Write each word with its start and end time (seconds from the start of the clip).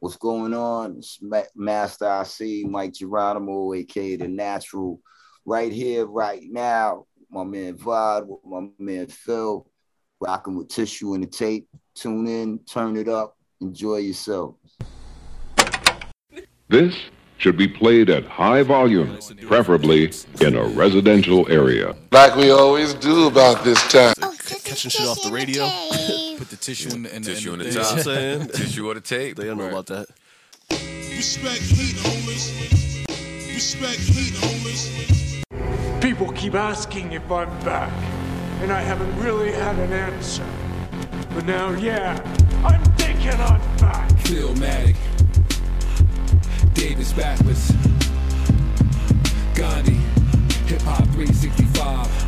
What's 0.00 0.16
going 0.16 0.54
on? 0.54 0.98
It's 0.98 1.18
Master 1.56 2.06
I 2.06 2.22
see 2.22 2.64
Mic 2.64 2.94
Geronimo, 2.94 3.74
aka 3.74 4.14
the 4.14 4.28
Natural, 4.28 5.00
right 5.44 5.72
here, 5.72 6.06
right 6.06 6.42
now. 6.44 7.06
My 7.30 7.42
man 7.42 7.76
Vod 7.76 8.26
with 8.26 8.38
my 8.44 8.68
man 8.78 9.08
Phil, 9.08 9.68
rocking 10.20 10.56
with 10.56 10.68
tissue 10.68 11.14
and 11.14 11.24
the 11.24 11.26
tape. 11.26 11.68
Tune 11.96 12.28
in, 12.28 12.60
turn 12.60 12.96
it 12.96 13.08
up, 13.08 13.36
enjoy 13.60 13.96
yourself. 13.96 14.54
This 16.68 16.94
should 17.38 17.56
be 17.56 17.66
played 17.66 18.08
at 18.08 18.24
high 18.24 18.62
volume, 18.62 19.18
preferably 19.46 20.12
in 20.40 20.54
a 20.54 20.64
residential 20.68 21.50
area. 21.50 21.96
Like 22.12 22.36
we 22.36 22.50
always 22.50 22.94
do 22.94 23.26
about 23.26 23.64
this 23.64 23.82
time. 23.88 24.14
Oh, 24.22 24.34
catching 24.64 24.90
shit 24.90 25.06
off 25.06 25.20
the 25.22 25.32
radio. 25.32 25.68
Put 26.38 26.50
the 26.50 26.56
tissue 26.56 26.90
in 26.94 27.02
the, 27.02 27.16
in 27.16 27.22
Tissue 27.24 27.52
in 27.52 27.60
on 27.60 27.66
the, 27.66 27.72
the 27.72 27.80
top. 27.80 27.98
saying? 27.98 28.46
Tissue 28.48 28.88
on 28.88 28.94
the 28.94 29.00
tape. 29.00 29.36
They 29.36 29.46
don't 29.46 29.58
know 29.58 29.66
about 29.68 29.86
that. 29.86 30.06
Respect 30.70 31.58
heat, 31.62 31.96
homies. 31.96 33.04
Respect 33.52 33.98
heat, 33.98 34.34
homies. 34.34 36.00
People 36.00 36.30
keep 36.34 36.54
asking 36.54 37.10
if 37.10 37.28
I'm 37.32 37.48
back, 37.64 37.92
and 38.62 38.70
I 38.72 38.80
haven't 38.80 39.12
really 39.18 39.50
had 39.50 39.76
an 39.80 39.92
answer. 39.92 40.46
But 41.34 41.44
now, 41.44 41.72
yeah, 41.72 42.14
I'm 42.64 42.84
thinking 42.94 43.32
I'm 43.32 43.60
back. 43.78 44.08
Philmatic. 44.22 44.94
Davis 46.74 47.12
backwards. 47.14 47.72
Gandhi. 49.56 49.98
Hip 50.68 50.82
Hop 50.82 51.02
365. 51.14 52.27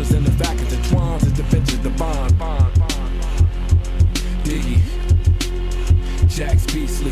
holders 0.01 0.11
and 0.17 0.25
the 0.25 0.43
back. 0.43 0.59
It's 0.61 0.73
the 1.33 1.43
benches, 1.43 1.79
the 1.79 1.89
bond, 1.91 2.37
bond. 2.39 2.73
Diggy, 4.43 4.79
Jax 6.27 6.65
Beasley, 6.73 7.11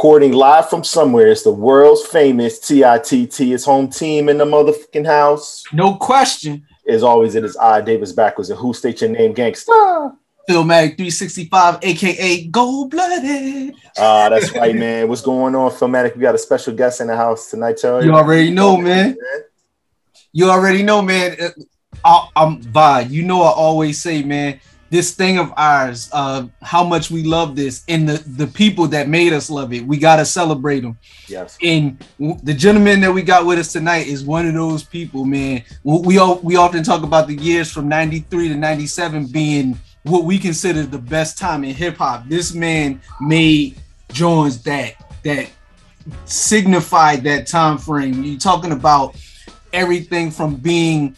Recording 0.00 0.32
live 0.32 0.70
from 0.70 0.82
somewhere. 0.82 1.28
It's 1.28 1.42
the 1.42 1.52
world's 1.52 2.06
famous 2.06 2.58
TITT. 2.58 3.36
His 3.36 3.66
home 3.66 3.90
team 3.90 4.30
in 4.30 4.38
the 4.38 4.46
motherfucking 4.46 5.04
house. 5.04 5.62
No 5.74 5.96
question. 5.96 6.66
As 6.88 7.02
always, 7.02 7.34
it 7.34 7.44
is 7.44 7.54
I, 7.58 7.82
Davis 7.82 8.12
Backwards, 8.12 8.48
and 8.48 8.58
who 8.58 8.72
state 8.72 9.02
your 9.02 9.10
name, 9.10 9.34
gangsta? 9.34 10.16
Philmatic 10.48 10.96
365, 10.96 11.80
aka 11.82 12.46
Gold 12.46 12.92
Blooded. 12.92 13.74
Ah, 13.98 14.30
that's 14.30 14.50
right, 14.54 14.74
man. 14.74 15.06
What's 15.06 15.20
going 15.20 15.54
on, 15.54 15.70
Philmatic? 15.70 16.16
We 16.16 16.22
got 16.22 16.34
a 16.34 16.38
special 16.38 16.74
guest 16.74 17.02
in 17.02 17.08
the 17.08 17.16
house 17.16 17.50
tonight, 17.50 17.76
Charlie. 17.76 18.06
You 18.06 18.14
already 18.14 18.50
know, 18.50 18.78
man. 18.78 19.18
You 20.32 20.48
already 20.48 20.82
know, 20.82 21.02
man. 21.02 21.36
Uh, 21.38 21.50
I, 22.02 22.28
I'm 22.36 22.62
Vod. 22.62 23.10
You 23.10 23.22
know, 23.22 23.42
I 23.42 23.50
always 23.50 24.00
say, 24.00 24.22
man, 24.22 24.60
this 24.90 25.14
thing 25.14 25.38
of 25.38 25.52
ours, 25.56 26.10
uh, 26.12 26.46
how 26.62 26.82
much 26.82 27.10
we 27.10 27.22
love 27.22 27.54
this, 27.54 27.84
and 27.88 28.08
the 28.08 28.18
the 28.30 28.46
people 28.48 28.88
that 28.88 29.08
made 29.08 29.32
us 29.32 29.48
love 29.48 29.72
it. 29.72 29.86
We 29.86 29.96
gotta 29.98 30.24
celebrate 30.24 30.80
them. 30.80 30.98
Yes. 31.28 31.56
And 31.62 31.96
the 32.42 32.52
gentleman 32.52 33.00
that 33.00 33.12
we 33.12 33.22
got 33.22 33.46
with 33.46 33.58
us 33.60 33.72
tonight 33.72 34.08
is 34.08 34.24
one 34.24 34.46
of 34.46 34.54
those 34.54 34.82
people, 34.82 35.24
man. 35.24 35.62
We 35.84 36.18
all, 36.18 36.40
we 36.40 36.56
often 36.56 36.82
talk 36.82 37.04
about 37.04 37.28
the 37.28 37.36
years 37.36 37.70
from 37.70 37.88
'93 37.88 38.48
to 38.48 38.56
'97 38.56 39.26
being 39.26 39.78
what 40.02 40.24
we 40.24 40.38
consider 40.38 40.82
the 40.82 40.98
best 40.98 41.38
time 41.38 41.62
in 41.62 41.74
hip 41.74 41.96
hop. 41.96 42.28
This 42.28 42.52
man 42.52 43.00
made 43.20 43.76
joints 44.12 44.56
that 44.58 44.94
that 45.22 45.50
signified 46.24 47.22
that 47.24 47.46
time 47.46 47.78
frame. 47.78 48.24
You're 48.24 48.40
talking 48.40 48.72
about 48.72 49.14
everything 49.72 50.30
from 50.30 50.56
being, 50.56 51.16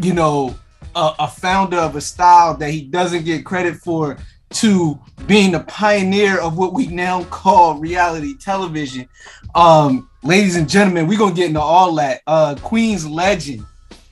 you 0.00 0.12
know, 0.12 0.56
a, 0.94 1.14
a 1.20 1.28
founder 1.28 1.78
of 1.78 1.96
a 1.96 2.00
style 2.00 2.56
that 2.56 2.70
he 2.70 2.82
doesn't 2.82 3.24
get 3.24 3.44
credit 3.44 3.76
for 3.76 4.16
to 4.50 4.98
being 5.26 5.52
the 5.52 5.60
pioneer 5.60 6.38
of 6.38 6.58
what 6.58 6.72
we 6.72 6.86
now 6.86 7.24
call 7.24 7.78
reality 7.78 8.36
television. 8.36 9.08
Um, 9.54 10.10
ladies 10.22 10.56
and 10.56 10.68
gentlemen, 10.68 11.06
we're 11.06 11.18
gonna 11.18 11.34
get 11.34 11.48
into 11.48 11.60
all 11.60 11.94
that. 11.96 12.20
Uh, 12.26 12.54
Queen's 12.62 13.06
legend, 13.06 13.64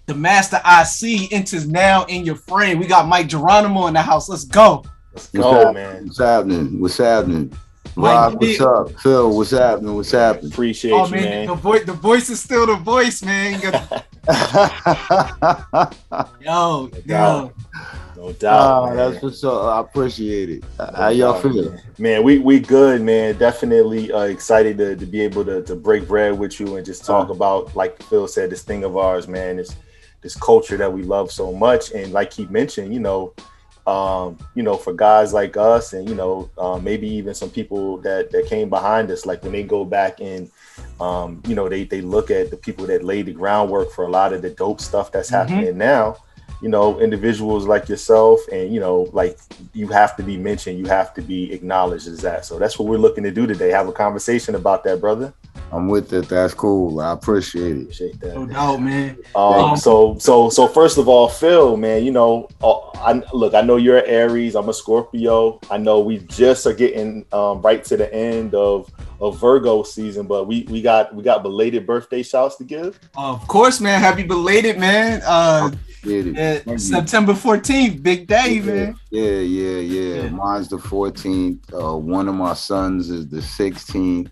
the 0.06 0.14
Masta 0.14 0.60
I.C. 0.64 1.28
enters 1.30 1.69
now 1.69 2.04
in 2.04 2.24
your 2.24 2.36
frame. 2.36 2.78
We 2.78 2.86
got 2.86 3.08
Mic 3.08 3.28
Geronimo 3.28 3.86
in 3.86 3.94
the 3.94 4.02
house. 4.02 4.28
Let's 4.28 4.44
go. 4.44 4.84
Let's 5.12 5.28
go, 5.28 5.66
hap- 5.66 5.74
man. 5.74 6.06
what's 6.06 6.19
happening? 6.19 6.80
What's 6.80 6.98
happening? 6.98 7.52
Mike, 7.96 8.14
Rob, 8.14 8.42
you 8.42 8.48
what's 8.48 8.60
up? 8.60 9.00
Phil, 9.00 9.36
what's 9.36 9.50
happening? 9.50 9.94
What's 9.96 10.10
happening? 10.12 10.52
Appreciate 10.52 10.92
Oh 10.92 11.06
you, 11.06 11.12
man, 11.12 11.24
man. 11.24 11.46
the 11.48 11.54
voice, 11.54 11.84
the 11.84 11.92
voice 11.92 12.30
is 12.30 12.40
still 12.40 12.66
the 12.66 12.76
voice, 12.76 13.22
man. 13.22 13.60
You 13.60 13.70
got- 13.70 14.06
yo, 16.40 16.88
yo. 16.92 17.00
doubt. 17.06 17.54
No 18.16 18.32
doubt. 18.32 18.86
Man. 18.86 18.96
that's 18.96 19.22
what's 19.22 19.42
up. 19.44 19.62
I 19.64 19.80
appreciate 19.80 20.50
it. 20.50 20.64
How 20.94 21.08
y'all 21.08 21.40
feel? 21.40 21.74
Man, 21.98 22.22
we 22.22 22.38
we 22.38 22.60
good, 22.60 23.00
man. 23.02 23.36
Definitely 23.38 24.12
uh, 24.12 24.22
excited 24.22 24.78
to, 24.78 24.94
to 24.96 25.06
be 25.06 25.20
able 25.22 25.44
to, 25.46 25.62
to 25.62 25.74
break 25.74 26.06
bread 26.06 26.38
with 26.38 26.60
you 26.60 26.76
and 26.76 26.84
just 26.86 27.04
talk 27.04 27.28
Uh. 27.28 27.32
about, 27.32 27.74
like 27.74 28.00
Phil 28.04 28.28
said, 28.28 28.50
this 28.50 28.62
thing 28.62 28.84
of 28.84 28.96
ours, 28.96 29.26
man. 29.26 29.56
This 29.56 29.74
this 30.22 30.36
culture 30.36 30.76
that 30.76 30.92
we 30.92 31.02
love 31.02 31.32
so 31.32 31.50
much, 31.52 31.92
and 31.92 32.12
like 32.12 32.32
he 32.32 32.44
mentioned, 32.46 32.92
you 32.92 33.00
know, 33.00 33.32
um, 33.86 34.38
you 34.54 34.62
know, 34.62 34.76
for 34.76 34.92
guys 34.92 35.32
like 35.32 35.56
us, 35.56 35.92
and 35.92 36.08
you 36.08 36.14
know, 36.14 36.50
uh, 36.58 36.78
maybe 36.78 37.08
even 37.08 37.34
some 37.34 37.50
people 37.50 37.98
that 37.98 38.30
that 38.32 38.46
came 38.46 38.68
behind 38.68 39.10
us, 39.10 39.26
like 39.26 39.42
when 39.42 39.52
they 39.52 39.62
go 39.62 39.84
back 39.84 40.20
and, 40.20 40.50
um, 41.00 41.42
you 41.46 41.54
know, 41.54 41.68
they 41.68 41.84
they 41.84 42.00
look 42.00 42.30
at 42.30 42.50
the 42.50 42.56
people 42.56 42.86
that 42.86 43.02
laid 43.04 43.26
the 43.26 43.32
groundwork 43.32 43.90
for 43.92 44.04
a 44.04 44.08
lot 44.10 44.32
of 44.32 44.42
the 44.42 44.50
dope 44.50 44.80
stuff 44.80 45.10
that's 45.10 45.30
Mhm. 45.30 45.48
happening 45.48 45.78
now. 45.78 46.16
You 46.62 46.69
know, 46.69 47.00
individuals 47.00 47.66
like 47.66 47.88
yourself, 47.88 48.40
and 48.52 48.72
you 48.72 48.81
know, 48.81 49.08
like 49.12 49.38
you 49.72 49.88
have 49.88 50.14
to 50.16 50.22
be 50.22 50.37
mentioned, 50.37 50.78
you 50.78 50.87
have 50.87 51.14
to 51.14 51.22
be 51.22 51.52
acknowledged 51.52 52.06
as 52.06 52.20
that. 52.20 52.44
So 52.44 52.58
that's 52.58 52.78
what 52.78 52.87
we're 52.87 52.99
looking 52.99 53.25
to 53.25 53.31
do 53.31 53.46
today. 53.46 53.70
Have 53.70 53.88
a 53.88 53.93
conversation 53.93 54.55
about 54.55 54.84
that, 54.84 55.00
brother. 55.00 55.32
I'm 55.72 55.88
with 55.88 56.12
it. 56.12 56.28
That's 56.28 56.55
cool. 56.55 57.00
I 57.00 57.12
appreciate 57.12 57.76
it. 57.76 57.82
Appreciate 57.82 58.20
that. 58.20 58.34
No 58.34 58.46
doubt, 58.46 58.82
man. 58.82 59.19
Um, 59.34 59.76
so 59.76 60.17
so 60.19 60.50
so 60.50 60.67
first 60.67 60.99
of 60.99 61.08
all, 61.08 61.28
Phil, 61.28 61.76
man, 61.76 62.05
you 62.05 62.11
know, 62.11 62.49
uh, 62.62 62.78
I 62.99 63.22
look, 63.32 63.55
I 63.55 63.61
know 63.61 63.76
you're 63.76 63.99
an 63.99 64.06
Aries, 64.06 64.55
I'm 64.55 64.69
a 64.69 64.75
Scorpio. 64.75 65.61
I 65.70 65.78
know 65.78 66.00
we 66.00 66.19
just 66.19 66.67
are 66.67 66.72
getting 66.72 67.25
um, 67.32 67.62
right 67.62 67.84
to 67.84 67.96
the 67.96 68.12
end 68.12 68.55
of 68.55 68.90
of 69.20 69.38
Virgo 69.38 69.82
season, 69.82 70.26
but 70.26 70.46
we 70.46 70.67
we 70.70 70.82
got 70.82 71.14
we 71.14 71.22
got 71.22 71.43
belated 71.43 71.87
birthday 71.87 72.22
shouts 72.22 72.56
to 72.56 72.64
give. 72.64 72.99
Of 73.17 73.46
course, 73.46 73.81
man. 73.81 74.00
Happy 74.00 74.22
belated, 74.22 74.78
man. 74.78 75.22
Uh, 75.25 75.70
Get 76.02 76.28
it. 76.28 76.34
Thank 76.34 76.67
you. 76.67 76.78
September 76.78 77.34
14th, 77.34 78.02
big 78.02 78.26
day, 78.26 78.55
yeah, 78.55 78.62
man. 78.62 78.96
Yeah, 79.11 79.22
yeah, 79.22 79.78
yeah, 79.81 80.22
Yeah. 80.22 80.28
Mine's 80.31 80.69
the 80.69 80.78
14th. 80.78 81.58
Uh, 81.75 81.96
one 81.96 82.26
of 82.26 82.34
my 82.34 82.55
sons 82.55 83.11
is 83.11 83.28
the 83.28 83.40
16th. 83.40 84.31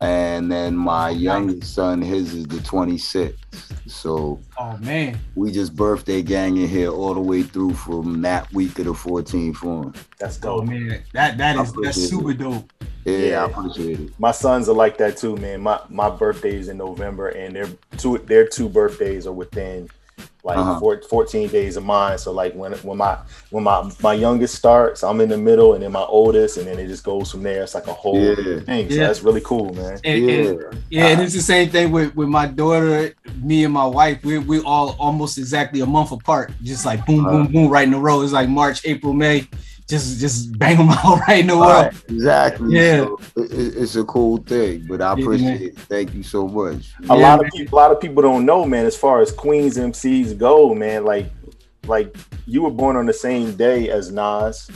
And 0.00 0.50
then 0.50 0.74
my 0.76 1.10
youngest 1.10 1.74
son, 1.74 2.00
his 2.00 2.34
is 2.34 2.46
the 2.46 2.56
26th. 2.58 3.36
So 3.86 4.40
Oh 4.58 4.76
man. 4.78 5.18
we 5.34 5.50
just 5.52 5.74
birthday 5.76 6.22
ganging 6.22 6.68
here 6.68 6.90
all 6.90 7.12
the 7.14 7.20
way 7.20 7.42
through 7.42 7.74
from 7.74 8.22
that 8.22 8.50
week 8.52 8.78
of 8.78 8.86
the 8.86 8.92
14th 8.92 9.56
for 9.56 9.84
him. 9.84 9.94
That's 10.18 10.38
Oh 10.44 10.58
dope. 10.58 10.68
man. 10.68 11.02
That 11.12 11.36
that 11.38 11.56
is 11.56 11.70
appreciate 11.70 11.84
that's 11.84 11.96
it. 11.98 12.08
super 12.08 12.32
dope. 12.32 12.72
Yeah, 13.04 13.18
Yeah. 13.18 13.44
I 13.44 13.46
appreciate 13.50 14.00
it. 14.00 14.12
My 14.18 14.30
sons 14.30 14.68
are 14.68 14.74
like 14.74 14.96
that 14.98 15.16
too, 15.16 15.36
man. 15.36 15.60
My 15.60 15.80
my 15.88 16.08
birthday's 16.10 16.68
in 16.68 16.78
November, 16.78 17.28
and 17.28 17.54
their 17.56 17.68
two 17.98 18.18
their 18.18 18.46
two 18.46 18.68
birthdays 18.68 19.26
are 19.26 19.32
within 19.32 19.88
like 20.42 20.56
Uh-huh. 20.58 20.80
four, 20.80 21.00
14 21.02 21.48
days 21.48 21.76
of 21.76 21.84
mine. 21.84 22.16
So 22.18 22.32
like 22.32 22.54
when 22.54 22.72
when 22.72 22.98
my 22.98 23.18
when 23.50 23.64
my 23.64 23.90
my 24.02 24.14
youngest 24.14 24.54
starts, 24.54 25.02
I'm 25.04 25.20
in 25.20 25.28
the 25.28 25.36
middle, 25.36 25.74
and 25.74 25.82
then 25.82 25.92
my 25.92 26.02
oldest, 26.02 26.56
and 26.56 26.66
then 26.66 26.78
it 26.78 26.86
just 26.88 27.04
goes 27.04 27.30
from 27.30 27.42
there. 27.42 27.62
It's 27.62 27.74
like 27.74 27.86
a 27.86 27.92
whole 27.92 28.18
Yeah. 28.18 28.60
thing. 28.60 28.88
So 28.90 28.96
Yeah. 28.96 29.06
that's 29.06 29.22
really 29.22 29.40
cool, 29.42 29.74
man. 29.74 29.98
And, 30.04 30.24
Yeah. 30.24 30.34
and- 30.34 30.58
yeah, 30.90 31.06
and 31.08 31.20
it's 31.20 31.34
the 31.34 31.42
same 31.42 31.68
thing 31.70 31.90
with, 31.92 32.14
with 32.16 32.28
my 32.28 32.46
daughter, 32.46 33.12
me 33.42 33.64
and 33.64 33.74
my 33.74 33.86
wife. 33.86 34.24
We 34.24 34.38
we 34.38 34.60
all 34.60 34.96
almost 34.98 35.38
exactly 35.38 35.80
a 35.80 35.86
month 35.86 36.12
apart. 36.12 36.52
Just 36.62 36.84
like 36.86 37.04
boom, 37.06 37.24
boom, 37.24 37.46
boom, 37.52 37.68
right 37.68 37.86
in 37.86 37.94
a 37.94 37.98
row. 37.98 38.22
It's 38.22 38.32
like 38.32 38.48
March, 38.48 38.80
April, 38.84 39.12
May. 39.12 39.46
Just 39.90 40.20
just 40.20 40.56
bang 40.58 40.76
them 40.78 40.88
out 41.04 41.18
right 41.26 41.42
in 41.44 41.50
a 41.50 41.54
row. 41.54 41.60
Right, 41.82 41.92
exactly. 42.08 42.74
Yeah. 42.76 43.04
So 43.04 43.18
it- 43.36 43.52
it- 43.52 43.74
it's 43.82 43.96
a 43.96 44.04
cool 44.04 44.36
thing, 44.38 44.86
but 44.88 45.02
I 45.02 45.14
Yeah, 45.16 45.22
appreciate 45.22 45.62
it. 45.62 45.78
Thank 45.92 46.14
you 46.14 46.22
so 46.22 46.46
much. 46.46 46.94
a 47.00 47.06
Yeah, 47.06 47.14
lot 47.14 47.36
man. 47.38 47.46
of 47.46 47.52
people 47.52 47.76
a 47.76 47.80
lot 47.82 47.90
of 47.90 48.00
people 48.00 48.22
don't 48.22 48.44
know 48.46 48.64
man 48.64 48.86
as 48.86 48.96
far 48.96 49.20
as 49.20 49.32
queens 49.32 49.76
mcs 49.76 50.38
go 50.38 50.74
man 50.74 51.04
like 51.04 51.26
like 51.86 52.16
you 52.46 52.62
were 52.62 52.70
born 52.82 52.94
on 52.96 53.06
the 53.06 53.12
same 53.12 53.48
day 53.56 53.88
as 53.90 54.10
nas 54.12 54.70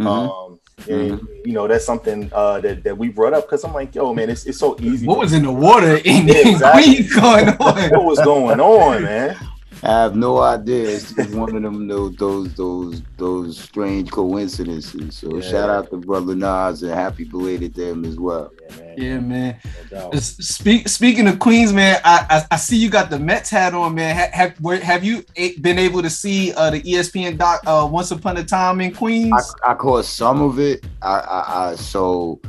Mhm. 0.00 0.06
um 0.06 0.60
and 0.88 1.20
you 1.44 1.52
know 1.56 1.66
that's 1.66 1.84
something 1.84 2.30
uh 2.34 2.60
that, 2.60 2.82
that 2.84 2.96
we 2.96 3.08
brought 3.08 3.32
up 3.32 3.44
because 3.46 3.64
i'm 3.64 3.72
like 3.74 3.94
yo 3.94 4.12
man 4.14 4.28
it's, 4.30 4.44
it's 4.46 4.58
so 4.58 4.76
easy 4.80 5.06
What 5.06 5.18
was 5.18 5.32
in 5.32 5.42
the 5.44 5.52
water 5.52 5.96
in, 6.04 6.28
Yeah, 6.28 6.48
exactly. 6.52 6.82
Queens 6.94 7.14
going 7.14 7.48
on? 7.66 7.90
what 7.94 8.04
was 8.12 8.20
going 8.20 8.60
on 8.60 9.02
man 9.02 9.36
I 9.82 9.88
have 10.02 10.16
no 10.16 10.38
idea. 10.40 10.96
It's 10.96 11.12
just 11.12 11.30
one 11.30 11.54
of 11.54 11.62
them 11.62 11.86
those 11.86 12.16
those 12.16 12.54
those 12.54 13.02
those 13.16 13.60
strange 13.60 14.10
coincidences. 14.10 15.16
So 15.16 15.40
Yeah. 15.40 15.40
shout 15.40 15.70
out 15.70 15.90
to 15.90 15.98
brother 15.98 16.34
Nas 16.34 16.82
and 16.82 16.92
happy 16.92 17.24
belated 17.24 17.74
to 17.76 17.90
him 17.90 18.04
as 18.04 18.18
well. 18.18 18.52
yeah 18.60 18.76
man 18.76 18.94
Yeah, 18.96 19.20
man. 19.20 19.60
no 19.92 20.10
Speak, 20.20 20.88
speaking 20.88 21.28
of 21.28 21.38
Queens, 21.38 21.72
man, 21.72 22.00
I, 22.04 22.26
I 22.28 22.44
I 22.54 22.56
see 22.56 22.76
you 22.76 22.90
got 22.90 23.10
the 23.10 23.18
Mets 23.18 23.50
hat 23.50 23.72
on, 23.74 23.94
man. 23.94 24.16
Ha- 24.16 24.30
Have 24.36 24.58
where, 24.60 24.80
have 24.80 25.04
you 25.04 25.24
been 25.60 25.78
able 25.78 26.02
to 26.02 26.10
see 26.10 26.52
uh, 26.54 26.70
the 26.70 26.82
ESPN 26.82 27.38
doc 27.38 27.60
uh, 27.66 27.88
Once 27.90 28.10
Upon 28.10 28.36
a 28.36 28.44
Time 28.44 28.80
in 28.80 28.92
Queens? 28.92 29.54
I, 29.64 29.70
I 29.70 29.74
caught 29.74 30.04
some 30.04 30.42
of 30.42 30.58
it. 30.58 30.84
I, 31.02 31.18
I, 31.20 31.70
I 31.70 31.74
so 31.76 32.40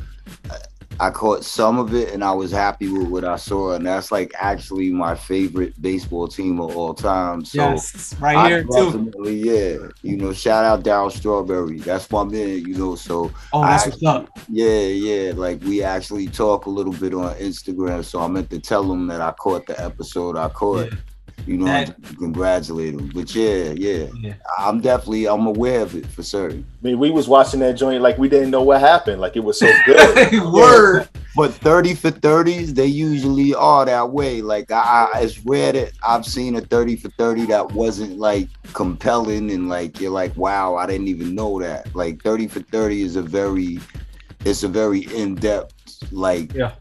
I 1.00 1.10
caught 1.10 1.44
some 1.44 1.78
of 1.78 1.94
it, 1.94 2.12
and 2.12 2.22
I 2.22 2.32
was 2.32 2.52
happy 2.52 2.88
with 2.88 3.08
what 3.08 3.24
I 3.24 3.36
saw. 3.36 3.72
And 3.72 3.86
that's 3.86 4.12
like 4.12 4.32
actually 4.36 4.90
my 4.90 5.14
favorite 5.14 5.80
baseball 5.80 6.28
team 6.28 6.60
of 6.60 6.76
all 6.76 6.92
time. 6.92 7.42
So 7.44 7.56
yes, 7.70 8.14
right 8.20 8.36
I 8.36 8.48
here 8.48 8.64
too. 8.64 9.10
yeah. 9.24 9.88
You 10.02 10.16
know, 10.18 10.32
shout 10.34 10.64
out 10.64 10.82
Down 10.82 11.10
Strawberry. 11.10 11.78
That's 11.78 12.10
my 12.10 12.24
man. 12.24 12.60
You 12.66 12.76
know, 12.76 12.94
so 12.96 13.32
Oh, 13.52 13.62
that's 13.62 13.86
I 13.86 13.88
what's 13.88 14.02
up. 14.04 14.38
Yeah, 14.48 14.80
yeah. 14.80 15.32
Like 15.34 15.62
we 15.62 15.82
actually 15.82 16.26
talk 16.26 16.66
a 16.66 16.70
little 16.70 16.92
bit 16.92 17.14
on 17.14 17.34
Instagram, 17.36 18.04
so 18.04 18.20
I 18.20 18.28
meant 18.28 18.50
to 18.50 18.60
tell 18.60 18.90
him 18.92 19.06
that 19.06 19.22
I 19.22 19.32
caught 19.32 19.66
the 19.66 19.82
episode 19.82 20.36
I 20.36 20.50
caught. 20.50 20.92
Yeah. 20.92 20.98
You 21.46 21.56
know, 21.58 21.64
That- 21.66 21.96
and 21.96 22.18
congratulate 22.18 22.94
him. 22.94 23.10
But 23.14 23.34
yeah, 23.34 23.72
yeah, 23.72 24.06
Yeah. 24.20 24.34
I'm 24.58 24.80
definitely 24.80 25.26
I'm 25.26 25.46
aware 25.46 25.80
of 25.80 25.94
it 25.94 26.06
for 26.06 26.22
certain. 26.22 26.64
I 26.82 26.86
mean, 26.86 26.98
we 26.98 27.10
was 27.10 27.28
watching 27.28 27.60
that 27.60 27.72
joint 27.74 28.02
like 28.02 28.18
we 28.18 28.28
didn't 28.28 28.50
know 28.50 28.62
what 28.62 28.80
happened. 28.80 29.20
Like 29.20 29.36
it 29.36 29.40
was 29.44 29.58
so 29.58 29.70
good. 29.86 30.42
Word. 30.52 31.08
But 31.36 31.54
30 31.54 31.94
for 31.94 32.10
30s, 32.10 32.74
they 32.74 32.86
usually 32.86 33.54
are 33.54 33.84
that 33.86 34.10
way. 34.10 34.42
Like 34.42 34.72
I, 34.72 35.08
I 35.14 35.20
it's 35.20 35.38
rare 35.46 35.72
that 35.72 35.92
I've 36.06 36.26
seen 36.26 36.56
a 36.56 36.60
30 36.60 36.96
for 36.96 37.08
30 37.10 37.46
that 37.46 37.70
wasn't 37.72 38.18
like 38.18 38.48
compelling 38.72 39.52
and 39.52 39.68
like 39.68 40.00
you're 40.00 40.10
like, 40.10 40.36
wow, 40.36 40.74
I 40.74 40.86
didn't 40.86 41.06
even 41.06 41.36
know 41.36 41.60
that. 41.60 41.94
Like 41.94 42.20
30 42.24 42.48
for 42.48 42.60
30 42.60 43.02
is 43.02 43.14
a 43.14 43.22
very 43.22 43.78
it's 44.44 44.64
a 44.64 44.68
very 44.68 45.02
in-depth, 45.16 46.12
like 46.12 46.52
Yeah. 46.52 46.72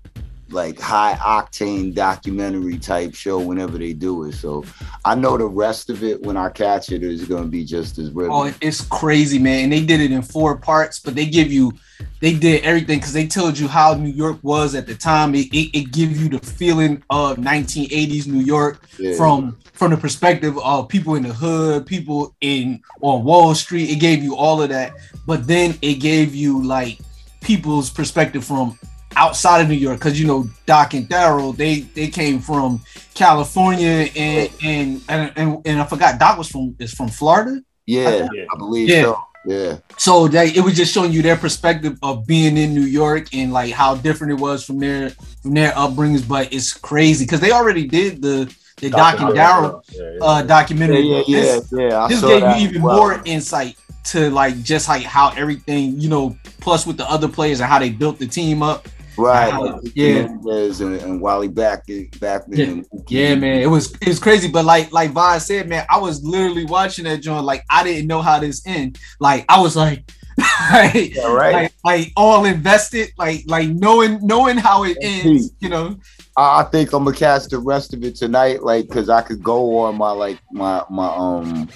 Like 0.52 0.80
high 0.80 1.16
octane 1.16 1.94
documentary 1.94 2.78
type 2.78 3.14
show 3.14 3.40
whenever 3.40 3.78
they 3.78 3.94
do 3.94 4.24
it. 4.24 4.34
So 4.34 4.64
I 5.06 5.16
know 5.16 5.38
the 5.38 5.46
rest 5.46 5.90
of 5.90 6.04
it 6.04 6.22
when 6.24 6.38
I 6.38 6.50
catch 6.50 6.92
it 6.92 7.04
is 7.04 7.26
gonna 7.26 7.46
be 7.48 7.64
just 7.66 7.98
as 7.98 8.12
riveting. 8.12 8.36
Oh, 8.36 8.54
it's 8.62 8.82
crazy, 8.82 9.40
man. 9.40 9.66
And 9.66 9.72
they 9.74 9.86
did 9.86 10.02
it 10.02 10.12
in 10.12 10.22
four 10.22 10.58
parts, 10.58 11.00
but 11.00 11.16
they 11.16 11.26
give 11.26 11.52
you, 11.52 11.74
they 12.20 12.34
did 12.34 12.64
everything 12.64 13.00
because 13.00 13.14
they 13.14 13.28
told 13.28 13.58
you 13.58 13.68
how 13.68 13.94
New 13.94 14.10
York 14.12 14.38
was 14.42 14.76
at 14.76 14.88
the 14.88 14.96
time. 14.96 15.36
It, 15.36 15.48
it, 15.54 15.78
it 15.78 15.92
give 15.92 16.16
you 16.16 16.30
the 16.30 16.40
feeling 16.40 17.04
of 17.10 17.38
1980s 17.38 18.28
New 18.28 18.40
York 18.44 18.82
Yeah. 18.98 19.16
from 19.16 19.58
from 19.74 19.92
the 19.92 19.98
perspective 19.98 20.58
of 20.60 20.90
people 20.90 21.16
in 21.16 21.24
the 21.24 21.34
hood, 21.34 21.86
people 21.86 22.36
in 22.42 22.82
on 23.02 23.24
Wall 23.24 23.56
Street. 23.56 23.90
It 23.90 23.96
gave 24.02 24.22
you 24.22 24.36
all 24.36 24.62
of 24.62 24.68
that, 24.70 24.94
but 25.26 25.48
then 25.48 25.78
it 25.82 25.96
gave 25.96 26.36
you 26.36 26.62
like 26.66 27.00
people's 27.40 27.90
perspective 27.90 28.44
from 28.44 28.78
outside 29.20 29.60
of 29.62 29.68
New 29.68 29.76
York 29.88 29.98
because 30.00 30.20
you 30.20 30.26
know 30.26 30.48
Doc 30.66 30.94
and 30.94 31.08
Darryl 31.10 31.56
they 31.56 31.82
they 31.98 32.08
came 32.08 32.40
from 32.40 32.82
California 33.14 34.08
and 34.16 34.50
and 34.64 35.02
and, 35.10 35.32
and, 35.36 35.62
and 35.66 35.82
I 35.82 35.86
forgot 35.86 36.20
Doc 36.20 36.38
was 36.38 36.48
from 36.50 36.76
is 36.80 36.94
from 36.94 37.10
Florida. 37.10 37.62
yeah, 37.86 38.28
Yeah. 38.34 38.46
I 38.54 38.58
believe 38.58 38.90
Yeah. 38.90 39.04
so. 39.04 39.22
Yeah. 39.46 39.78
So 39.98 40.28
they, 40.28 40.50
it 40.50 40.62
was 40.64 40.76
just 40.76 40.94
showing 40.94 41.14
you 41.14 41.22
their 41.22 41.38
perspective 41.38 41.98
of 42.04 42.28
being 42.28 42.58
in 42.58 42.74
New 42.76 42.82
York 43.02 43.34
and 43.34 43.54
like 43.54 43.72
how 43.74 43.96
different 43.96 44.34
it 44.34 44.40
was 44.40 44.66
from 44.66 44.80
their 44.80 45.12
from 45.42 45.54
their 45.54 45.72
upbringings. 45.72 46.28
But 46.28 46.52
it's 46.54 46.74
crazy 46.74 47.24
because 47.26 47.40
they 47.40 47.52
already 47.52 47.86
did 47.88 48.22
the 48.22 48.54
the 48.78 48.90
Doc 48.90 49.20
and 49.22 49.30
Darryl 49.36 49.82
Yeah, 49.92 50.02
yeah. 50.14 50.26
uh, 50.26 50.42
documentary. 50.44 51.02
Yeah, 51.02 51.22
yeah, 51.28 51.42
This- 51.42 51.72
yeah, 51.72 51.88
yeah. 51.90 52.08
This 52.10 52.22
gave 52.22 52.42
you 52.44 52.68
even 52.70 52.82
well. 52.82 52.96
more 52.98 53.22
insight 53.26 53.76
to 54.12 54.30
like 54.30 54.62
just 54.64 54.88
like 54.90 55.04
how 55.04 55.30
everything 55.42 56.00
you 56.00 56.10
know 56.10 56.36
plus 56.62 56.86
with 56.88 56.98
the 56.98 57.10
other 57.10 57.28
players 57.28 57.60
and 57.62 57.70
how 57.70 57.80
they 57.80 57.90
built 57.90 58.18
the 58.20 58.28
team 58.28 58.62
up 58.62 58.88
Right. 59.20 59.82
Yeah. 59.96 60.28
Yeah. 60.46 60.86
And, 60.86 60.96
and 61.02 61.22
Wally 61.22 61.48
back 61.48 61.86
back 62.20 62.44
then. 62.48 62.86
yeah 63.08 63.36
man 63.36 63.62
it 63.62 63.68
was 63.68 63.94
it 64.02 64.08
was 64.08 64.20
crazy 64.20 64.48
but 64.50 64.66
like 64.66 64.92
like 64.92 65.12
Vaughn 65.12 65.40
said 65.40 65.68
man 65.68 65.86
i 65.90 65.98
was 65.98 66.24
literally 66.24 66.66
watching 66.66 67.06
that 67.06 67.18
joint 67.22 67.44
like 67.46 67.64
i 67.70 67.84
didn't 67.84 68.08
know 68.08 68.22
how 68.22 68.40
this 68.40 68.66
end 68.66 68.98
like 69.20 69.46
i 69.50 69.60
was 69.60 69.76
like 69.76 70.10
like, 70.72 71.16
Yeah, 71.16 71.34
right. 71.34 71.54
like 71.54 71.74
like 71.84 72.14
all 72.16 72.46
invested 72.46 73.12
like 73.18 73.44
like 73.48 73.68
knowing 73.70 74.20
knowing 74.26 74.58
how 74.58 74.84
it 74.86 74.98
ends 75.02 75.52
you 75.60 75.68
know 75.70 75.98
I 76.40 76.64
think 76.72 76.94
I'm 76.94 77.04
gonna 77.04 77.16
catch 77.16 77.48
the 77.48 77.60
rest 77.60 77.94
of 77.94 78.04
it 78.04 78.16
tonight, 78.16 78.64
like, 78.64 78.90
cause 78.90 79.10
I 79.10 79.22
could 79.22 79.44
go 79.44 79.80
on 79.80 79.98
my 79.98 80.12
like 80.12 80.40
my 80.52 80.84
my 80.90 81.08
um 81.08 81.70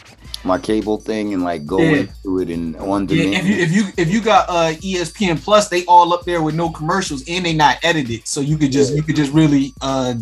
my 0.45 0.57
cable 0.57 0.97
thing 0.97 1.33
and 1.33 1.43
like 1.43 1.65
go 1.65 1.79
Yeah. 1.79 2.01
into 2.01 2.39
it 2.39 2.49
and 2.49 2.75
on 2.77 3.07
yeah, 3.07 3.39
if 3.39 3.45
you 3.45 3.55
if 3.55 3.71
you 3.71 3.83
if 3.97 4.11
you 4.11 4.21
got 4.21 4.49
uh 4.49 4.73
espn 4.73 5.41
plus 5.41 5.69
they 5.69 5.85
all 5.85 6.13
up 6.13 6.25
there 6.25 6.41
with 6.41 6.53
no 6.55 6.69
commercials 6.69 7.23
and 7.29 7.45
they 7.45 7.53
not 7.53 7.77
edited. 7.83 8.27
So 8.27 8.41
you 8.41 8.57
could 8.57 8.71
just 8.71 8.93
you 8.93 9.03
could 9.03 9.15
just 9.15 9.31
really 9.31 9.73
uh 9.81 10.15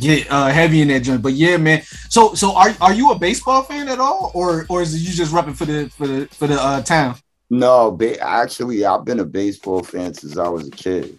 get 0.00 0.30
uh 0.30 0.48
heavy 0.48 0.82
in 0.82 0.88
that 0.88 1.00
joint. 1.00 1.22
But 1.22 1.32
yeah 1.32 1.56
man. 1.56 1.82
So 2.08 2.34
so 2.34 2.56
are 2.56 2.74
are 2.80 2.94
you 2.94 3.10
a 3.10 3.18
baseball 3.18 3.62
fan 3.62 3.88
at 3.88 3.98
all? 3.98 4.30
Or 4.34 4.66
or 4.68 4.82
is 4.82 4.94
it 4.94 4.98
you 4.98 5.12
just 5.12 5.32
repping 5.32 5.56
for 5.56 5.64
the 5.64 5.88
for 5.90 6.06
the 6.06 6.26
for 6.26 6.46
the 6.46 6.60
uh 6.60 6.82
town? 6.82 7.16
No, 7.50 7.90
ba- 7.90 8.20
actually, 8.20 8.84
I've 8.84 9.04
been 9.04 9.20
a 9.20 9.24
baseball 9.24 9.82
fan 9.82 10.14
since 10.14 10.38
I 10.38 10.48
was 10.48 10.66
a 10.66 10.70
kid. 10.70 11.18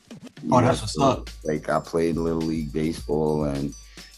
Oh, 0.52 0.62
that's 0.62 0.82
what's 0.82 1.00
up. 1.00 1.30
Like 1.44 1.70
I 1.70 1.80
played 1.80 2.18
little 2.18 2.42
league 2.42 2.74
baseball, 2.74 3.46
and 3.46 3.74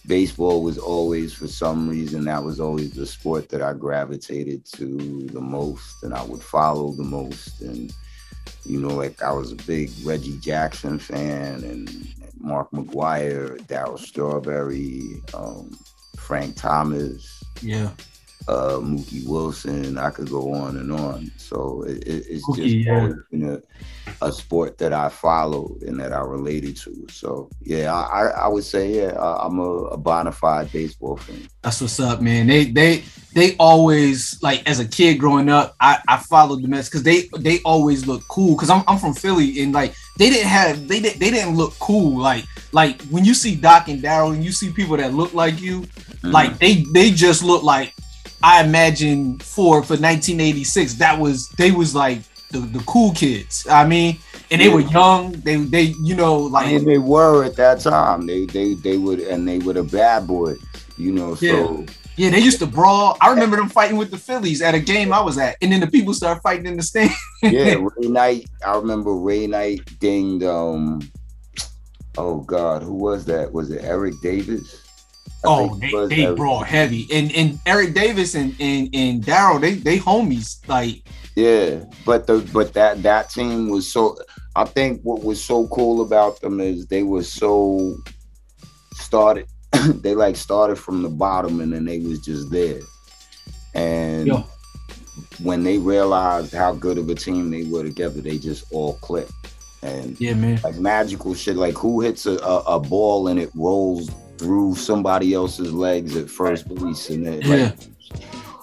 baseball 0.06 0.64
was 0.64 0.78
always, 0.78 1.34
for 1.34 1.48
some 1.48 1.90
reason, 1.90 2.26
that 2.26 2.44
was 2.44 2.60
always 2.60 2.92
the 2.92 3.06
sport 3.06 3.50
that 3.50 3.62
I 3.62 3.74
gravitated 3.74 4.66
to 4.74 5.28
the 5.32 5.42
most, 5.42 6.04
and 6.04 6.14
I 6.14 6.24
would 6.24 6.42
follow 6.42 6.92
the 6.92 7.04
most. 7.04 7.62
And 7.62 7.94
you 8.66 8.80
know, 8.80 8.96
like 8.96 9.22
I 9.22 9.32
was 9.32 9.52
a 9.52 9.56
big 9.56 9.92
Reggie 10.04 10.38
Jackson 10.40 11.00
fan, 11.00 11.64
and 11.64 11.90
Mark 12.40 12.72
McGwire, 12.72 13.60
Darryl 13.68 14.00
Strawberry, 14.00 15.22
um, 15.34 15.78
Frank 16.18 16.56
Thomas 16.56 17.38
yeah 17.62 17.90
uh, 18.48 18.78
Mookie 18.80 19.28
Wilson. 19.28 19.98
I 19.98 20.10
could 20.10 20.30
go 20.30 20.54
on 20.54 20.78
and 20.78 20.92
on. 20.92 21.32
So 21.38 21.84
it, 21.84 21.98
it, 22.08 22.26
it's 22.30 22.48
Mookie, 22.48 22.84
just 22.84 23.32
yeah. 23.32 23.58
a, 24.22 24.28
a 24.28 24.32
sport 24.32 24.78
that 24.78 24.94
I 24.94 25.10
followed 25.10 25.82
and 25.82 26.00
that 26.00 26.14
I 26.14 26.20
related 26.20 26.78
to. 26.78 27.08
So 27.10 27.50
yeah, 27.62 27.94
I, 27.94 28.28
I, 28.28 28.48
would 28.48 28.64
say 28.64 28.96
yeah, 28.96 29.18
I'm 29.20 29.60
a, 29.60 29.72
a 29.88 29.98
bona 29.98 30.32
fide 30.32 30.72
baseball 30.72 31.18
fan. 31.18 31.48
That's 31.62 31.82
what's 31.82 32.00
up, 32.00 32.22
man. 32.22 32.48
They 32.48 32.66
they 32.66 33.04
they 33.34 33.56
always 33.58 34.42
like 34.42 34.68
as 34.68 34.80
a 34.80 34.88
kid 34.88 35.16
growing 35.16 35.50
up, 35.50 35.76
I, 35.80 36.00
I 36.08 36.18
followed 36.18 36.62
the 36.62 36.68
Mets 36.68 36.90
because 36.90 37.04
they 37.04 37.30
they 37.38 37.60
always 37.64 38.08
look 38.08 38.24
cool. 38.30 38.56
Cause 38.56 38.70
I'm 38.70 38.84
I'm 38.88 38.98
from 38.98 39.14
Philly 39.14 39.62
and 39.62 39.74
like 39.74 39.94
they 40.18 40.30
didn't 40.30 40.48
have 40.48 40.88
they 40.88 41.02
didn't 41.02 41.20
they 41.20 41.32
didn't 41.32 41.56
look 41.56 41.74
cool. 41.80 42.18
Like 42.18 42.46
like 42.72 43.02
when 43.04 43.26
you 43.26 43.34
see 43.34 43.56
Doc 43.56 43.90
and 43.90 44.02
Darryl 44.02 44.34
and 44.34 44.44
you 44.44 44.52
see 44.52 44.72
people 44.72 44.96
that 44.98 45.14
look 45.14 45.34
like 45.34 45.60
you, 45.60 45.86
like 46.24 46.58
they 46.60 46.86
they 46.94 47.12
just 47.12 47.44
look 47.44 47.64
like 47.64 47.94
I 48.44 48.64
imagine 48.64 49.40
for 49.40 49.82
for 49.84 49.94
1986 49.94 50.96
that 50.96 51.20
was 51.20 51.50
they 51.50 51.72
was 51.72 51.96
like 51.96 52.22
the, 52.52 52.60
the 52.60 52.80
cool 52.86 53.12
kids. 53.14 53.68
I 53.70 53.86
mean, 53.86 54.20
and 54.52 54.62
they 54.62 54.70
were 54.70 54.80
young. 54.82 55.34
They 55.34 55.58
they 55.58 55.94
you 56.04 56.16
know 56.16 56.38
like 56.38 56.68
and 56.68 56.88
they 56.88 56.98
were 56.98 57.44
at 57.44 57.56
that 57.58 57.82
time. 57.82 58.26
They 58.26 58.46
they 58.46 58.76
they 58.76 58.98
would 58.98 59.20
and 59.20 59.48
they 59.48 59.60
were 59.60 59.74
the 59.74 59.84
bad 59.84 60.28
boy. 60.28 60.56
You 60.98 61.12
know, 61.12 61.36
so 61.36 61.46
Yeah. 61.46 61.94
yeah 62.16 62.30
they 62.32 62.40
used 62.40 62.60
to 62.60 62.66
brawl. 62.66 63.18
I 63.22 63.30
remember 63.30 63.58
them 63.58 63.70
fighting 63.70 63.98
with 63.98 64.12
the 64.12 64.18
Phillies 64.18 64.62
at 64.62 64.74
a 64.76 64.80
game 64.80 65.12
I 65.14 65.22
was 65.22 65.38
at, 65.38 65.58
and 65.62 65.72
then 65.72 65.80
the 65.82 65.88
people 65.88 66.14
started 66.14 66.42
fighting 66.42 66.66
in 66.66 66.78
the 66.78 66.84
stand. 66.84 67.12
yeah, 67.44 67.76
Ray 67.76 68.08
Knight. 68.08 68.50
I 68.66 68.76
remember 68.78 69.14
Ray 69.14 69.48
Knight 69.48 69.82
dinged. 70.00 70.44
Um, 70.44 71.02
oh 72.18 72.38
God, 72.42 72.82
who 72.82 72.94
was 72.94 73.26
that? 73.26 73.52
Was 73.52 73.72
it 73.72 73.84
Eric 73.84 74.14
Davis? 74.22 74.87
I 75.44 75.48
Oh, 75.48 75.76
they, 75.76 76.16
they 76.16 76.36
brawl 76.36 76.64
heavy, 76.64 77.08
and 77.14 77.32
and 77.32 77.60
Eric 77.66 77.94
Davis 77.94 78.36
and 78.36 78.56
and, 78.60 78.90
and 78.94 79.24
Darryl, 79.24 79.62
they 79.62 79.76
they 79.76 80.00
homies. 80.00 80.68
Like 80.68 81.04
Yeah, 81.36 81.84
but 82.06 82.28
the 82.28 82.48
but 82.54 82.74
that 82.74 83.04
that 83.04 83.30
team 83.30 83.70
was 83.70 83.92
so. 83.92 84.18
I 84.56 84.66
think 84.66 85.02
what 85.04 85.24
was 85.24 85.44
so 85.44 85.68
cool 85.68 86.02
about 86.02 86.42
them 86.42 86.60
is 86.60 86.88
they 86.88 87.04
were 87.04 87.24
so 87.24 87.96
started. 88.94 89.48
they 90.02 90.16
like 90.16 90.36
started 90.36 90.78
from 90.78 91.04
the 91.04 91.10
bottom 91.10 91.62
and 91.62 91.74
then 91.74 91.86
they 91.86 92.00
was 92.00 92.20
just 92.20 92.50
there. 92.50 92.80
And 93.76 94.26
Yo. 94.26 94.44
when 95.44 95.64
they 95.64 95.78
realized 95.78 96.54
how 96.54 96.74
good 96.74 96.98
of 96.98 97.10
a 97.10 97.16
team 97.16 97.52
they 97.52 97.66
were 97.66 97.84
together, 97.84 98.22
they 98.22 98.40
just 98.40 98.66
all 98.72 98.94
clicked. 98.96 99.32
And 99.84 100.20
yeah, 100.20 100.34
man. 100.34 100.60
like 100.64 100.78
magical 100.78 101.36
shit. 101.36 101.56
Like 101.56 101.76
who 101.76 102.02
hits 102.02 102.26
a, 102.26 102.38
a, 102.38 102.60
a 102.62 102.80
ball 102.80 103.28
and 103.28 103.40
it 103.40 103.52
rolls 103.54 104.10
through 104.38 104.76
somebody 104.76 105.34
else's 105.34 105.74
legs 105.74 106.16
at 106.16 106.30
first 106.30 106.68
base 106.74 107.10
and 107.10 107.26
then 107.26 107.42
Yeah. 107.42 107.56
like 107.56 107.76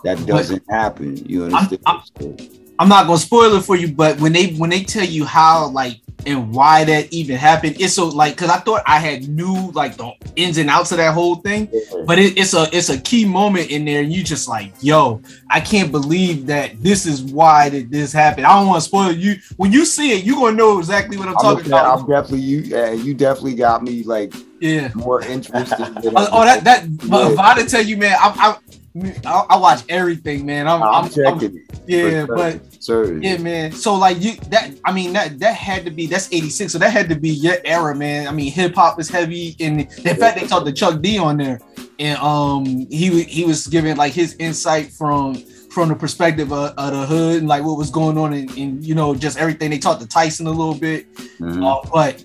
that 0.04 0.26
doesn't 0.26 0.62
happen. 0.70 1.16
You 1.26 1.44
understand? 1.44 1.80
So- 2.20 2.36
I'm 2.78 2.88
not 2.88 3.06
gonna 3.06 3.18
spoil 3.18 3.54
it 3.54 3.62
for 3.62 3.76
you, 3.76 3.92
but 3.92 4.20
when 4.20 4.32
they 4.32 4.48
when 4.54 4.70
they 4.70 4.82
tell 4.82 5.04
you 5.04 5.24
how 5.24 5.68
like 5.68 6.00
and 6.26 6.54
why 6.54 6.84
that 6.84 7.12
even 7.12 7.36
happened, 7.36 7.76
it's 7.78 7.94
so 7.94 8.08
like 8.08 8.34
because 8.34 8.50
I 8.50 8.58
thought 8.58 8.82
I 8.86 8.98
had 8.98 9.28
knew 9.28 9.70
like 9.72 9.96
the 9.96 10.12
ins 10.36 10.58
and 10.58 10.68
outs 10.70 10.90
of 10.90 10.98
that 10.98 11.14
whole 11.14 11.36
thing, 11.36 11.68
but 12.06 12.18
it, 12.18 12.36
it's 12.36 12.54
a 12.54 12.66
it's 12.72 12.88
a 12.88 12.98
key 12.98 13.24
moment 13.24 13.70
in 13.70 13.84
there, 13.84 14.02
and 14.02 14.12
you 14.12 14.24
just 14.24 14.48
like, 14.48 14.72
yo, 14.80 15.20
I 15.50 15.60
can't 15.60 15.92
believe 15.92 16.46
that 16.46 16.82
this 16.82 17.06
is 17.06 17.22
why 17.22 17.68
that 17.68 17.90
this 17.90 18.12
happened. 18.12 18.46
I 18.46 18.58
don't 18.58 18.66
want 18.66 18.82
to 18.82 18.88
spoil 18.88 19.12
you. 19.12 19.36
When 19.56 19.70
you 19.70 19.84
see 19.84 20.12
it, 20.12 20.24
you're 20.24 20.36
gonna 20.36 20.56
know 20.56 20.78
exactly 20.78 21.16
what 21.16 21.28
I'm, 21.28 21.36
I'm, 21.38 21.42
talking 21.42 21.66
about. 21.66 22.00
I'm 22.00 22.06
definitely 22.06 22.40
you. 22.40 22.60
Yeah, 22.60 22.90
you 22.90 23.14
definitely 23.14 23.54
got 23.54 23.82
me 23.82 24.02
like 24.02 24.34
yeah. 24.64 24.90
more 24.94 25.20
interested. 25.22 25.78
than 26.02 26.14
Oh, 26.16 26.28
oh, 26.32 26.44
that 26.44 26.64
that 26.64 26.96
but 27.08 27.20
Yeah. 27.26 27.32
if 27.32 27.38
I 27.38 27.62
to 27.62 27.66
tell 27.68 27.82
you, 27.84 27.96
man, 27.96 28.16
I, 28.18 28.56
I 28.94 29.44
I 29.50 29.56
watch 29.58 29.82
everything, 29.88 30.46
man. 30.46 30.68
I'm, 30.68 30.80
I'm 30.82 31.04
I'm, 31.04 31.10
checking 31.10 31.56
it. 31.56 31.80
yeah, 31.86 32.26
but 32.26 32.60
certain. 32.82 33.22
Yeah, 33.24 33.38
man. 33.38 33.72
So 33.72 33.94
like 33.96 34.20
you 34.22 34.36
that 34.50 34.70
I 34.84 34.92
mean 34.92 35.12
that 35.14 35.38
that 35.40 35.54
had 35.56 35.84
to 35.84 35.90
be 35.90 36.06
that's 36.06 36.28
86. 36.32 36.72
So 36.72 36.78
that 36.78 36.90
had 36.92 37.08
to 37.08 37.16
be 37.16 37.30
your 37.30 37.56
era, 37.64 37.94
man. 37.94 38.28
I 38.28 38.30
mean, 38.30 38.52
hip 38.52 38.76
hop 38.76 39.00
is 39.00 39.08
heavy 39.08 39.56
and 39.58 39.80
in 39.80 40.16
fact 40.16 40.38
they 40.38 40.46
talked 40.46 40.66
to 40.66 40.72
Chuck 40.72 41.02
D 41.02 41.18
on 41.18 41.38
there. 41.38 41.60
And 41.98 42.16
um 42.20 42.64
he 42.88 43.24
he 43.24 43.44
was 43.44 43.66
giving 43.66 43.96
like 43.96 44.12
his 44.12 44.36
insight 44.38 44.92
from 44.92 45.34
from 45.72 45.88
the 45.88 45.96
perspective 45.96 46.52
of, 46.52 46.72
of 46.78 46.92
the 46.92 47.04
hood 47.04 47.38
and 47.40 47.48
like 47.48 47.64
what 47.64 47.76
was 47.76 47.90
going 47.90 48.16
on 48.16 48.32
and, 48.32 48.48
and 48.56 48.84
you 48.84 48.94
know 48.94 49.12
just 49.12 49.36
everything 49.38 49.70
they 49.70 49.78
talked 49.78 50.00
to 50.02 50.06
Tyson 50.06 50.46
a 50.46 50.50
little 50.50 50.74
bit. 50.76 51.12
Mhm. 51.40 51.66
Uh, 51.66 51.88
but 51.92 52.22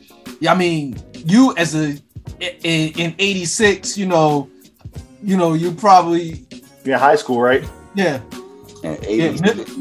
I 0.48 0.56
mean, 0.56 0.98
you 1.14 1.54
as 1.58 1.76
a 1.76 1.98
in, 2.40 2.92
in 2.94 3.16
86, 3.20 3.98
you 3.98 4.06
know, 4.06 4.50
you 5.24 5.36
know, 5.36 5.54
you 5.54 5.72
probably 5.72 6.46
You're 6.84 6.96
in 6.96 7.00
high 7.00 7.16
school, 7.16 7.42
right? 7.42 7.64
yeah. 7.96 8.22
And 8.84 8.98
86, 9.04 9.76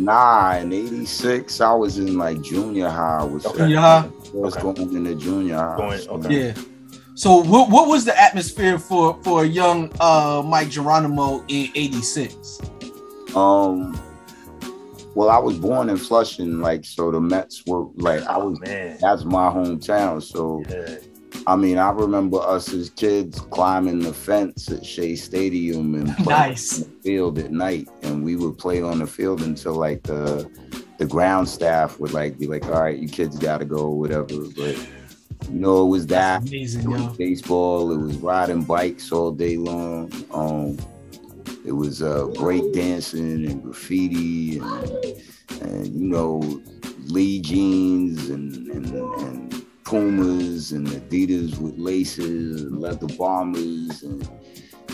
86, 0.72 1.60
I 1.60 1.72
was 1.72 1.98
in 1.98 2.18
like 2.18 2.42
junior 2.42 2.88
high. 2.88 3.22
Was 3.22 3.44
Junior 3.44 3.78
high? 3.78 4.08
was 4.34 4.56
Okay. 4.56 4.62
going 4.62 4.96
into 4.96 5.14
junior 5.14 5.56
high. 5.56 5.76
Going- 5.76 6.08
okay. 6.08 6.46
Yeah. 6.48 6.54
So 7.14 7.36
what 7.42 7.70
what 7.70 7.88
was 7.88 8.04
the 8.04 8.20
atmosphere 8.20 8.78
for 8.78 9.18
for 9.22 9.44
a 9.44 9.46
young 9.46 9.90
uh 10.00 10.42
Mic 10.44 10.68
Geronimo 10.70 11.44
in 11.48 11.68
86? 11.74 12.60
Um, 13.36 13.98
well, 15.18 15.30
I 15.30 15.38
was 15.38 15.58
born 15.58 15.88
in 15.90 15.96
Flushing, 15.96 16.60
like 16.60 16.84
so. 16.84 17.10
The 17.10 17.20
Mets 17.20 17.64
were 17.66 17.86
like 17.96 18.22
I 18.22 18.36
was. 18.38 18.60
Man. 18.60 18.96
That's 19.00 19.24
my 19.24 19.50
hometown, 19.50 20.22
so 20.22 20.62
Yeah. 20.68 20.98
I 21.46 21.56
mean, 21.56 21.76
I 21.76 21.90
remember 21.90 22.38
us 22.40 22.72
as 22.72 22.90
kids 22.90 23.40
climbing 23.40 23.98
the 23.98 24.12
fence 24.14 24.70
at 24.70 24.84
Shea 24.86 25.16
Stadium 25.16 25.94
and 25.96 26.16
playing 26.24 26.28
Nice. 26.50 26.82
on 26.82 26.88
the 26.88 27.02
field 27.02 27.38
at 27.40 27.50
night, 27.50 27.88
and 28.02 28.24
we 28.24 28.36
would 28.36 28.58
play 28.58 28.80
on 28.80 29.00
the 29.00 29.06
field 29.08 29.42
until 29.42 29.74
like 29.74 30.04
the 30.04 30.48
the 30.98 31.06
ground 31.06 31.48
staff 31.48 31.98
would 31.98 32.12
like 32.12 32.38
be 32.38 32.46
like, 32.46 32.64
"All 32.66 32.80
right, 32.80 32.96
you 32.96 33.08
kids 33.08 33.36
got 33.38 33.58
to 33.58 33.64
go, 33.64 33.78
or 33.90 33.98
whatever." 33.98 34.26
But 34.56 34.76
you 35.50 35.58
know, 35.62 35.84
it 35.84 35.88
was 35.88 36.06
that. 36.08 36.42
Amazing, 36.48 36.82
It 36.82 36.88
was 36.88 37.16
baseball. 37.16 37.90
It 37.92 37.98
was 37.98 38.16
riding 38.18 38.62
bikes 38.62 39.10
all 39.10 39.32
day 39.32 39.56
long. 39.56 40.12
Um, 40.32 40.78
it 41.68 41.76
was 41.76 42.02
uh, 42.02 42.26
break 42.28 42.72
dancing 42.72 43.44
and 43.44 43.62
graffiti 43.62 44.58
and, 44.58 45.04
and 45.60 45.86
you 45.94 46.06
know 46.06 46.40
Lee 47.08 47.40
jeans 47.40 48.30
and, 48.30 48.68
and, 48.68 48.86
and 48.86 49.66
Pumas 49.84 50.72
and 50.72 50.86
Adidas 50.88 51.58
with 51.58 51.76
laces 51.76 52.62
and 52.62 52.80
leather 52.80 53.06
bombers 53.18 54.02
and 54.02 54.26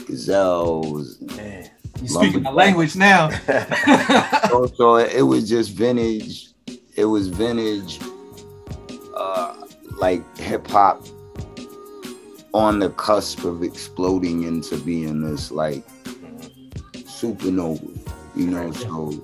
gazelles. 0.06 1.20
Man. 1.20 1.70
You 2.02 2.08
speaking 2.08 2.42
my 2.42 2.50
language 2.50 2.96
now. 2.96 3.28
so, 4.48 4.66
so 4.66 4.96
it 4.96 5.22
was 5.22 5.48
just 5.48 5.70
vintage. 5.70 6.48
It 6.96 7.04
was 7.04 7.28
vintage, 7.28 8.00
uh, 9.16 9.64
like 9.92 10.38
hip 10.38 10.66
hop 10.66 11.06
on 12.52 12.80
the 12.80 12.90
cusp 12.90 13.44
of 13.44 13.62
exploding 13.62 14.42
into 14.42 14.76
being 14.78 15.22
this 15.22 15.52
like 15.52 15.84
supernova, 17.24 17.80
you 18.36 18.46
know. 18.46 18.70
So, 18.72 19.22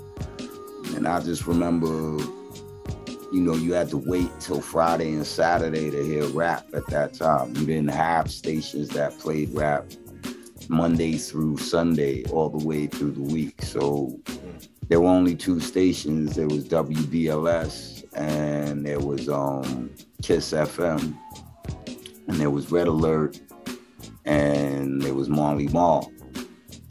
and 0.97 1.07
I 1.07 1.21
just 1.21 1.47
remember, 1.47 1.87
you 1.87 3.41
know, 3.41 3.55
you 3.55 3.75
had 3.75 3.91
to 3.91 3.99
wait 3.99 4.29
till 4.41 4.61
Friday 4.61 5.13
and 5.13 5.27
Saturday 5.27 5.91
to 5.91 6.03
hear 6.03 6.25
rap 6.29 6.67
at 6.73 6.87
that 6.87 7.15
time. 7.15 7.55
You 7.57 7.67
didn't 7.67 7.89
have 7.89 8.31
stations 8.31 8.89
that 8.91 9.19
played 9.19 9.55
rap 9.55 9.85
Monday 10.69 11.19
through 11.19 11.59
Sunday, 11.59 12.25
all 12.31 12.49
the 12.49 12.65
way 12.65 12.87
through 12.87 13.13
the 13.13 13.23
week. 13.23 13.61
So 13.63 14.19
there 14.89 15.01
were 15.01 15.09
only 15.09 15.35
two 15.35 15.61
stations. 15.61 16.37
There 16.37 16.49
was 16.49 16.67
WBLS 16.69 18.05
and 18.15 18.87
there 18.87 19.01
was 19.01 19.29
um, 19.29 19.91
Kiss 20.23 20.53
FM, 20.53 21.17
and 22.27 22.37
there 22.37 22.51
was 22.51 22.73
Red 22.73 22.89
Alert, 22.89 23.41
and 24.25 25.03
there 25.03 25.15
was 25.15 25.29
Marley 25.29 25.69
Marl. 25.69 26.11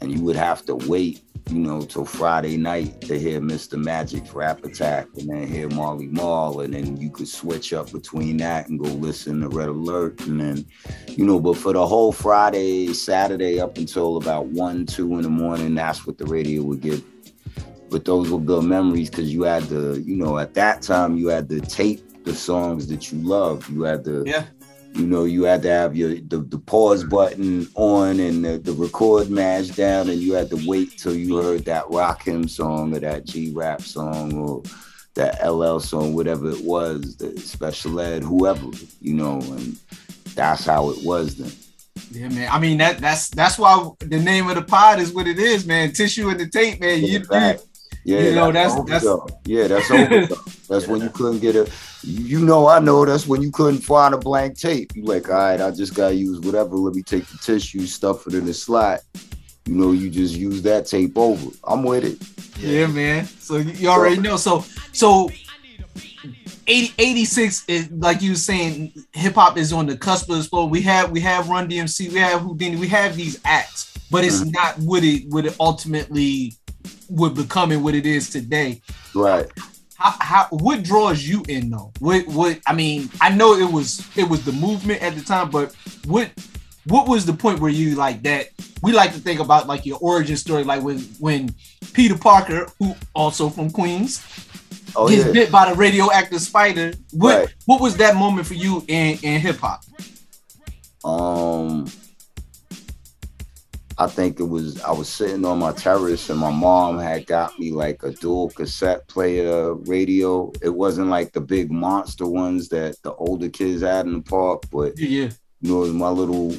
And 0.00 0.12
you 0.12 0.22
would 0.24 0.36
have 0.36 0.64
to 0.66 0.74
wait, 0.74 1.22
you 1.50 1.58
know, 1.58 1.82
till 1.82 2.04
Friday 2.04 2.56
night 2.56 3.00
to 3.02 3.18
hear 3.18 3.40
Mr. 3.40 3.82
Magic's 3.82 4.32
Rap 4.32 4.64
Attack, 4.64 5.08
and 5.18 5.28
then 5.28 5.46
hear 5.46 5.68
Marley 5.68 6.06
Marl, 6.06 6.60
and 6.60 6.72
then 6.72 6.96
you 6.96 7.10
could 7.10 7.28
switch 7.28 7.72
up 7.72 7.92
between 7.92 8.38
that 8.38 8.68
and 8.68 8.78
go 8.78 8.88
listen 8.88 9.40
to 9.40 9.48
Red 9.48 9.68
Alert, 9.68 10.20
and 10.22 10.40
then, 10.40 10.64
you 11.08 11.24
know, 11.26 11.38
but 11.38 11.56
for 11.56 11.72
the 11.72 11.86
whole 11.86 12.12
Friday, 12.12 12.92
Saturday, 12.94 13.60
up 13.60 13.76
until 13.76 14.16
about 14.16 14.46
one, 14.46 14.86
two 14.86 15.14
in 15.16 15.22
the 15.22 15.30
morning, 15.30 15.74
that's 15.74 16.06
what 16.06 16.18
the 16.18 16.26
radio 16.26 16.62
would 16.62 16.80
give 16.80 17.04
but 17.90 18.04
those 18.04 18.30
were 18.30 18.38
good 18.38 18.64
memories 18.64 19.10
because 19.10 19.32
you 19.34 19.42
had 19.42 19.68
to, 19.68 20.00
you 20.00 20.16
know, 20.16 20.38
at 20.38 20.54
that 20.54 20.80
time 20.80 21.16
you 21.16 21.26
had 21.26 21.48
to 21.48 21.60
tape 21.60 22.24
the 22.24 22.34
songs 22.34 22.86
that 22.86 23.10
you 23.10 23.18
loved. 23.18 23.68
You 23.68 23.82
had 23.82 24.04
to, 24.04 24.22
Yeah. 24.24 24.44
You 24.94 25.06
know, 25.06 25.24
you 25.24 25.44
had 25.44 25.62
to 25.62 25.70
have 25.70 25.96
your 25.96 26.14
the, 26.16 26.38
the 26.38 26.58
pause 26.58 27.04
button 27.04 27.68
on 27.74 28.18
and 28.20 28.44
the, 28.44 28.58
the 28.58 28.72
record 28.72 29.30
mash 29.30 29.68
down, 29.68 30.08
and 30.10 30.18
you 30.20 30.32
had 30.34 30.50
to 30.50 30.60
wait 30.66 30.98
till 30.98 31.14
you 31.14 31.36
heard 31.36 31.64
that 31.66 31.84
Rakim 31.84 32.50
song 32.50 32.94
or 32.94 33.00
that 33.00 33.24
G 33.24 33.52
Rap 33.54 33.82
song 33.82 34.34
or 34.34 34.62
that 35.14 35.44
LL 35.48 35.78
song, 35.78 36.14
whatever 36.14 36.50
it 36.50 36.62
was, 36.64 37.16
the 37.16 37.38
special 37.40 38.00
ed, 38.00 38.22
whoever, 38.22 38.66
you 39.00 39.14
know, 39.14 39.40
and 39.40 39.76
that's 40.34 40.64
how 40.64 40.90
it 40.90 41.04
was 41.04 41.36
then. 41.36 41.52
Yeah, 42.10 42.28
man. 42.28 42.48
I 42.50 42.58
mean 42.58 42.78
that 42.78 42.98
that's 42.98 43.28
that's 43.30 43.58
why 43.58 43.88
the 44.00 44.18
name 44.18 44.48
of 44.48 44.56
the 44.56 44.62
pod 44.62 44.98
is 44.98 45.12
what 45.12 45.26
it 45.28 45.38
is, 45.38 45.66
man. 45.66 45.92
Tissue 45.92 46.28
and 46.30 46.40
the 46.40 46.48
tape, 46.48 46.80
man. 46.80 47.00
You, 47.00 47.06
you 47.20 47.24
Fact. 47.24 47.62
Yeah, 48.04 48.20
You 48.20 48.34
know, 48.34 48.50
that's, 48.50 48.74
that's- 48.74 49.04
overdub. 49.04 49.30
yeah, 49.44 49.66
that's 49.68 49.88
overdub. 49.88 50.66
That's 50.68 50.86
when 50.86 51.00
you 51.02 51.10
couldn't 51.10 51.40
get 51.40 51.56
a. 51.56 51.68
You 52.02 52.44
know, 52.44 52.66
I 52.66 52.78
know 52.78 53.04
that's 53.04 53.26
when 53.26 53.42
you 53.42 53.50
couldn't 53.50 53.80
find 53.80 54.14
a 54.14 54.18
blank 54.18 54.58
tape. 54.58 54.92
You 54.94 55.04
like, 55.04 55.28
all 55.28 55.36
right, 55.36 55.60
I 55.60 55.70
just 55.70 55.94
gotta 55.94 56.14
use 56.14 56.40
whatever. 56.40 56.76
Let 56.76 56.94
me 56.94 57.02
take 57.02 57.26
the 57.26 57.38
tissue, 57.38 57.86
stuff 57.86 58.26
it 58.26 58.34
in 58.34 58.46
the 58.46 58.54
slot. 58.54 59.00
You 59.66 59.74
know, 59.74 59.92
you 59.92 60.10
just 60.10 60.34
use 60.34 60.62
that 60.62 60.86
tape 60.86 61.16
over. 61.16 61.50
I'm 61.64 61.82
with 61.82 62.04
it. 62.04 62.58
Yeah, 62.58 62.86
man. 62.86 63.26
So 63.26 63.58
you 63.58 63.72
you 63.72 63.88
already 63.88 64.20
know. 64.20 64.36
So 64.36 64.64
so 64.92 65.30
80, 66.66 66.94
86 66.98 67.64
is 67.68 67.90
like 67.90 68.22
you 68.22 68.30
were 68.30 68.36
saying, 68.36 68.92
hip 69.12 69.34
hop 69.34 69.58
is 69.58 69.72
on 69.72 69.86
the 69.86 69.96
cusp 69.96 70.30
of 70.30 70.38
explode. 70.38 70.70
We 70.70 70.80
have 70.82 71.10
we 71.10 71.20
have 71.20 71.48
Run 71.48 71.68
DMC, 71.68 72.12
we 72.12 72.18
have 72.18 72.42
Whodini, 72.42 72.78
we 72.78 72.88
have 72.88 73.16
these 73.16 73.40
acts, 73.44 73.96
but 74.10 74.24
it's 74.24 74.40
mm-hmm. 74.40 74.50
not 74.50 74.78
what 74.78 75.04
it 75.04 75.28
what 75.28 75.46
it 75.46 75.56
ultimately 75.60 76.54
would 77.08 77.34
become 77.34 77.72
and 77.72 77.84
what 77.84 77.94
it 77.94 78.06
is 78.06 78.30
today. 78.30 78.80
Right. 79.14 79.46
How, 80.00 80.14
how 80.20 80.46
what 80.50 80.82
draws 80.82 81.22
you 81.22 81.42
in 81.48 81.70
though? 81.70 81.92
What 82.00 82.26
what 82.28 82.58
I 82.66 82.72
mean, 82.74 83.10
I 83.20 83.30
know 83.30 83.54
it 83.54 83.70
was 83.70 84.06
it 84.16 84.28
was 84.28 84.44
the 84.44 84.52
movement 84.52 85.02
at 85.02 85.14
the 85.14 85.20
time, 85.20 85.50
but 85.50 85.74
what 86.06 86.30
what 86.86 87.06
was 87.06 87.26
the 87.26 87.34
point 87.34 87.60
where 87.60 87.70
you 87.70 87.94
like 87.96 88.22
that? 88.22 88.48
We 88.82 88.92
like 88.92 89.12
to 89.12 89.18
think 89.20 89.40
about 89.40 89.66
like 89.66 89.84
your 89.84 89.98
origin 90.00 90.36
story, 90.36 90.64
like 90.64 90.82
when 90.82 90.98
when 91.18 91.54
Peter 91.92 92.16
Parker, 92.16 92.66
who 92.78 92.94
also 93.14 93.50
from 93.50 93.70
Queens, 93.70 94.24
Oh 94.96 95.08
gets 95.08 95.26
yeah. 95.26 95.32
bit 95.32 95.52
by 95.52 95.70
the 95.70 95.76
radioactive 95.76 96.40
spider. 96.40 96.92
What 97.12 97.38
Right. 97.40 97.54
what 97.66 97.80
was 97.80 97.96
that 97.98 98.16
moment 98.16 98.46
for 98.46 98.54
you 98.54 98.82
in 98.88 99.18
in 99.22 99.40
hip 99.40 99.58
hop? 99.58 99.82
Um, 101.04 101.86
I 104.00 104.06
think 104.06 104.40
it 104.40 104.44
was 104.44 104.80
I 104.80 104.92
was 104.92 105.10
sitting 105.10 105.44
on 105.44 105.58
my 105.58 105.72
terrace 105.72 106.30
and 106.30 106.40
my 106.40 106.50
mom 106.50 106.98
had 106.98 107.26
got 107.26 107.58
me 107.58 107.70
like 107.70 108.02
a 108.02 108.10
dual 108.10 108.48
cassette 108.48 109.06
player 109.08 109.74
radio. 109.74 110.50
It 110.62 110.70
wasn't 110.70 111.08
like 111.08 111.34
the 111.34 111.42
big 111.42 111.70
monster 111.70 112.26
ones 112.26 112.70
that 112.70 112.96
the 113.02 113.12
older 113.12 113.50
kids 113.50 113.82
had 113.82 114.06
in 114.06 114.14
the 114.14 114.22
park, 114.22 114.62
but 114.72 114.98
Yeah, 114.98 115.28
you 115.60 115.70
know, 115.70 115.76
it 115.76 115.80
was 115.80 115.92
my 115.92 116.08
little 116.08 116.52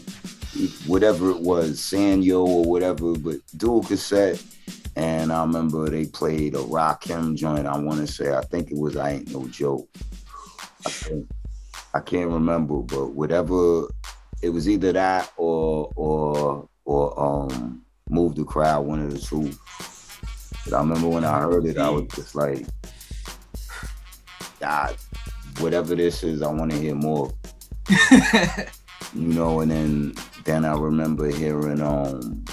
whatever 0.86 1.32
it 1.32 1.40
was, 1.40 1.80
Sanyo 1.80 2.46
or 2.46 2.64
whatever, 2.66 3.14
but 3.18 3.38
dual 3.58 3.82
cassette. 3.82 4.44
And 4.96 5.34
I 5.34 5.42
remember 5.42 5.90
they 5.90 6.06
played 6.06 6.54
a 6.54 6.60
Rakim 6.60 7.36
joint. 7.36 7.66
I 7.66 7.76
want 7.80 8.02
to 8.02 8.08
say, 8.08 8.36
I 8.36 8.42
think 8.42 8.70
it 8.70 8.78
was 8.78 8.98
I 8.98 9.14
Ain't 9.14 9.34
No 9.34 9.48
Joke. 9.48 9.90
I 10.86 10.90
think 10.92 11.28
I 11.96 12.02
can't 12.02 12.30
remember, 12.30 12.82
but 12.82 13.08
whatever 13.08 13.88
it 14.44 14.50
was 14.50 14.70
either 14.70 14.92
that 14.94 15.32
or 15.38 15.92
or 15.96 16.68
or 16.92 17.20
um 17.20 17.82
move 18.10 18.36
the 18.36 18.44
crowd, 18.44 18.86
one 18.86 19.02
of 19.02 19.12
the 19.12 19.20
two. 19.20 19.52
But 20.66 20.74
I 20.76 20.80
remember 20.80 21.08
when 21.08 21.24
I 21.24 21.40
heard 21.40 21.66
it, 21.66 21.78
I 21.78 21.90
was 21.90 22.08
just 22.14 22.36
like, 22.36 22.66
God, 24.60 24.96
whatever 25.60 25.96
this 25.96 26.24
is, 26.24 26.42
I 26.42 26.52
want 26.52 26.72
to 26.72 26.78
hear 26.78 26.94
more. 26.96 27.32
you 29.14 29.34
know, 29.34 29.62
and 29.62 29.72
then 29.72 30.14
then 30.44 30.66
I 30.66 30.74
remember 30.74 31.30
hearing 31.30 31.82
um 31.82 32.44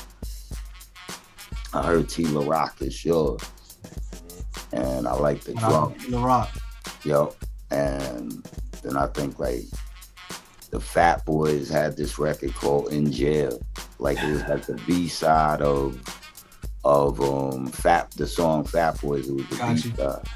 I 1.74 1.82
heard 1.82 2.08
T 2.08 2.24
La 2.24 2.46
Rock 2.46 2.80
is 2.80 3.04
yours. 3.04 3.42
And 4.72 5.08
I 5.08 5.14
like 5.14 5.42
the 5.42 5.54
drum. 5.54 5.94
The 6.08 6.18
Rock. 6.18 6.50
Yep. 7.04 7.32
And 7.70 8.32
then 8.82 8.96
I 8.96 9.06
think 9.08 9.38
like 9.38 9.64
the 10.70 10.80
Fat 10.80 11.24
Boys 11.24 11.68
had 11.68 11.96
this 11.96 12.18
record 12.18 12.54
called 12.54 12.92
In 12.92 13.10
Jail. 13.10 13.58
Like 13.98 14.18
it 14.22 14.30
was 14.30 14.42
like 14.48 14.66
the 14.66 14.80
B 14.86 15.08
side 15.08 15.62
of 15.62 16.00
of 16.84 17.20
um 17.20 17.66
Fat 17.68 18.10
the 18.12 18.26
song 18.26 18.64
Fat 18.64 19.00
Boys. 19.00 19.28
It 19.28 19.34
was 19.34 19.48
the 19.48 19.56
B 19.56 19.96
side. 19.96 20.28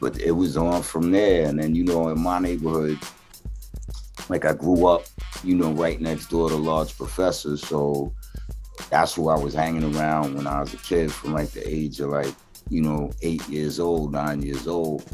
But 0.00 0.20
it 0.20 0.30
was 0.32 0.56
on 0.56 0.82
from 0.82 1.10
there. 1.10 1.48
And 1.48 1.58
then 1.58 1.74
you 1.74 1.84
know 1.84 2.08
in 2.08 2.20
my 2.20 2.38
neighborhood, 2.38 2.98
like 4.28 4.44
I 4.44 4.52
grew 4.52 4.86
up, 4.86 5.04
you 5.42 5.54
know, 5.54 5.72
right 5.72 6.00
next 6.00 6.28
door 6.28 6.48
to 6.48 6.56
Large 6.56 6.96
Professor. 6.96 7.56
So 7.56 8.12
that's 8.90 9.14
who 9.14 9.28
I 9.28 9.38
was 9.38 9.54
hanging 9.54 9.94
around 9.94 10.34
when 10.34 10.46
I 10.46 10.60
was 10.60 10.72
a 10.74 10.78
kid 10.78 11.12
from 11.12 11.32
like 11.32 11.50
the 11.50 11.68
age 11.68 12.00
of 12.00 12.10
like, 12.10 12.34
you 12.68 12.82
know, 12.82 13.10
eight 13.22 13.46
years 13.48 13.80
old, 13.80 14.12
nine 14.12 14.42
years 14.42 14.66
old. 14.66 15.04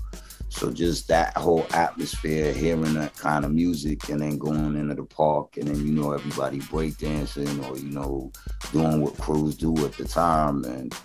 So 0.55 0.71
just 0.71 1.09
that 1.09 1.37
whole 1.37 1.67
atmosphere, 1.75 2.53
hearing 2.53 2.95
that 2.95 3.17
kind 3.17 3.45
of 3.45 3.51
music 3.51 4.09
and 4.09 4.21
then 4.21 4.39
going 4.39 4.77
into 4.77 4.95
the 4.95 5.03
park 5.03 5.57
and 5.57 5.67
then, 5.67 5.85
you 5.85 5.93
know, 5.93 6.13
everybody 6.13 6.61
breakdancing 6.61 7.69
or, 7.69 7.77
you 7.77 7.91
know, 7.91 8.31
doing 8.71 9.01
what 9.01 9.19
crews 9.19 9.57
do 9.57 9.77
at 9.85 9.95
the 9.95 10.05
time. 10.05 10.65
And, 10.65 10.97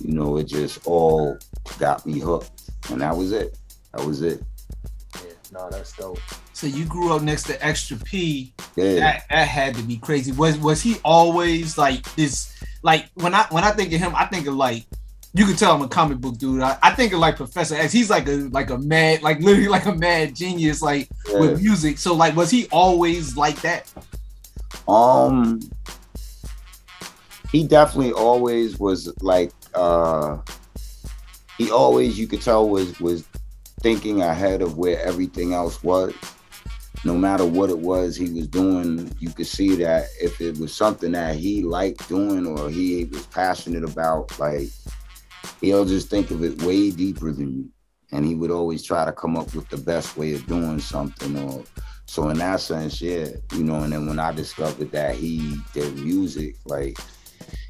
you 0.00 0.12
know, 0.12 0.36
it 0.36 0.44
just 0.44 0.86
all 0.86 1.38
got 1.78 2.04
me 2.04 2.20
hooked. 2.20 2.68
And 2.90 3.00
that 3.00 3.16
was 3.16 3.32
it. 3.32 3.56
That 3.94 4.06
was 4.06 4.20
it. 4.20 4.42
Yeah, 5.14 5.32
no, 5.50 5.70
that's 5.70 5.96
dope. 5.96 6.18
So 6.52 6.66
you 6.66 6.84
grew 6.84 7.14
up 7.14 7.22
next 7.22 7.44
to 7.44 7.66
Extra 7.66 7.96
P. 7.96 8.52
Yeah. 8.76 8.96
That 8.96 9.24
that 9.30 9.48
had 9.48 9.76
to 9.76 9.82
be 9.82 9.96
crazy. 9.96 10.30
Was 10.32 10.58
was 10.58 10.82
he 10.82 10.98
always 11.06 11.78
like 11.78 12.02
this? 12.16 12.54
Like 12.82 13.08
when 13.14 13.34
I 13.34 13.46
when 13.48 13.64
I 13.64 13.70
think 13.70 13.94
of 13.94 13.98
him, 13.98 14.14
I 14.14 14.26
think 14.26 14.46
of 14.46 14.54
like 14.54 14.84
you 15.32 15.46
could 15.46 15.58
tell 15.58 15.74
I'm 15.74 15.82
a 15.82 15.88
comic 15.88 16.18
book 16.18 16.38
dude. 16.38 16.60
I, 16.60 16.76
I 16.82 16.90
think 16.92 17.12
of 17.12 17.20
like 17.20 17.36
Professor 17.36 17.74
X. 17.76 17.92
He's 17.92 18.10
like 18.10 18.26
a 18.28 18.48
like 18.50 18.70
a 18.70 18.78
mad, 18.78 19.22
like 19.22 19.40
literally 19.40 19.68
like 19.68 19.86
a 19.86 19.94
mad 19.94 20.34
genius, 20.34 20.82
like 20.82 21.08
Yeah. 21.30 21.40
with 21.40 21.62
music. 21.62 21.98
So 21.98 22.14
like, 22.14 22.34
was 22.34 22.50
he 22.50 22.66
always 22.72 23.36
like 23.36 23.60
that? 23.62 23.92
Um, 24.88 25.60
he 27.52 27.66
definitely 27.66 28.12
always 28.12 28.78
was 28.78 29.12
like 29.22 29.52
uh 29.74 30.38
he 31.58 31.70
always 31.70 32.18
you 32.18 32.26
could 32.26 32.42
tell 32.42 32.68
was 32.68 32.98
was 33.00 33.24
thinking 33.82 34.22
ahead 34.22 34.62
of 34.62 34.78
where 34.78 35.00
everything 35.04 35.52
else 35.54 35.82
was. 35.82 36.14
No 37.04 37.14
matter 37.16 37.46
what 37.46 37.70
it 37.70 37.78
was 37.78 38.14
he 38.16 38.30
was 38.30 38.46
doing, 38.46 39.10
you 39.20 39.30
could 39.30 39.46
see 39.46 39.74
that 39.76 40.06
if 40.20 40.40
it 40.40 40.58
was 40.58 40.74
something 40.74 41.12
that 41.12 41.34
he 41.36 41.62
liked 41.62 42.06
doing 42.08 42.46
or 42.46 42.68
he 42.68 43.04
was 43.06 43.24
passionate 43.26 43.84
about, 43.84 44.38
like 44.38 44.68
he'll 45.60 45.84
just 45.84 46.08
think 46.08 46.30
of 46.30 46.42
it 46.42 46.62
way 46.62 46.90
deeper 46.90 47.32
than 47.32 47.50
you. 47.56 47.68
And 48.12 48.24
he 48.24 48.34
would 48.34 48.50
always 48.50 48.82
try 48.82 49.04
to 49.04 49.12
come 49.12 49.36
up 49.36 49.54
with 49.54 49.68
the 49.68 49.76
best 49.76 50.16
way 50.16 50.34
of 50.34 50.46
doing 50.46 50.80
something 50.80 51.36
or 51.38 51.64
so 52.06 52.28
in 52.28 52.38
that 52.38 52.58
sense, 52.60 53.00
yeah, 53.00 53.28
you 53.52 53.62
know, 53.62 53.84
and 53.84 53.92
then 53.92 54.08
when 54.08 54.18
I 54.18 54.32
discovered 54.32 54.90
that 54.90 55.14
he 55.14 55.56
did 55.72 55.94
music, 55.94 56.56
like, 56.64 56.98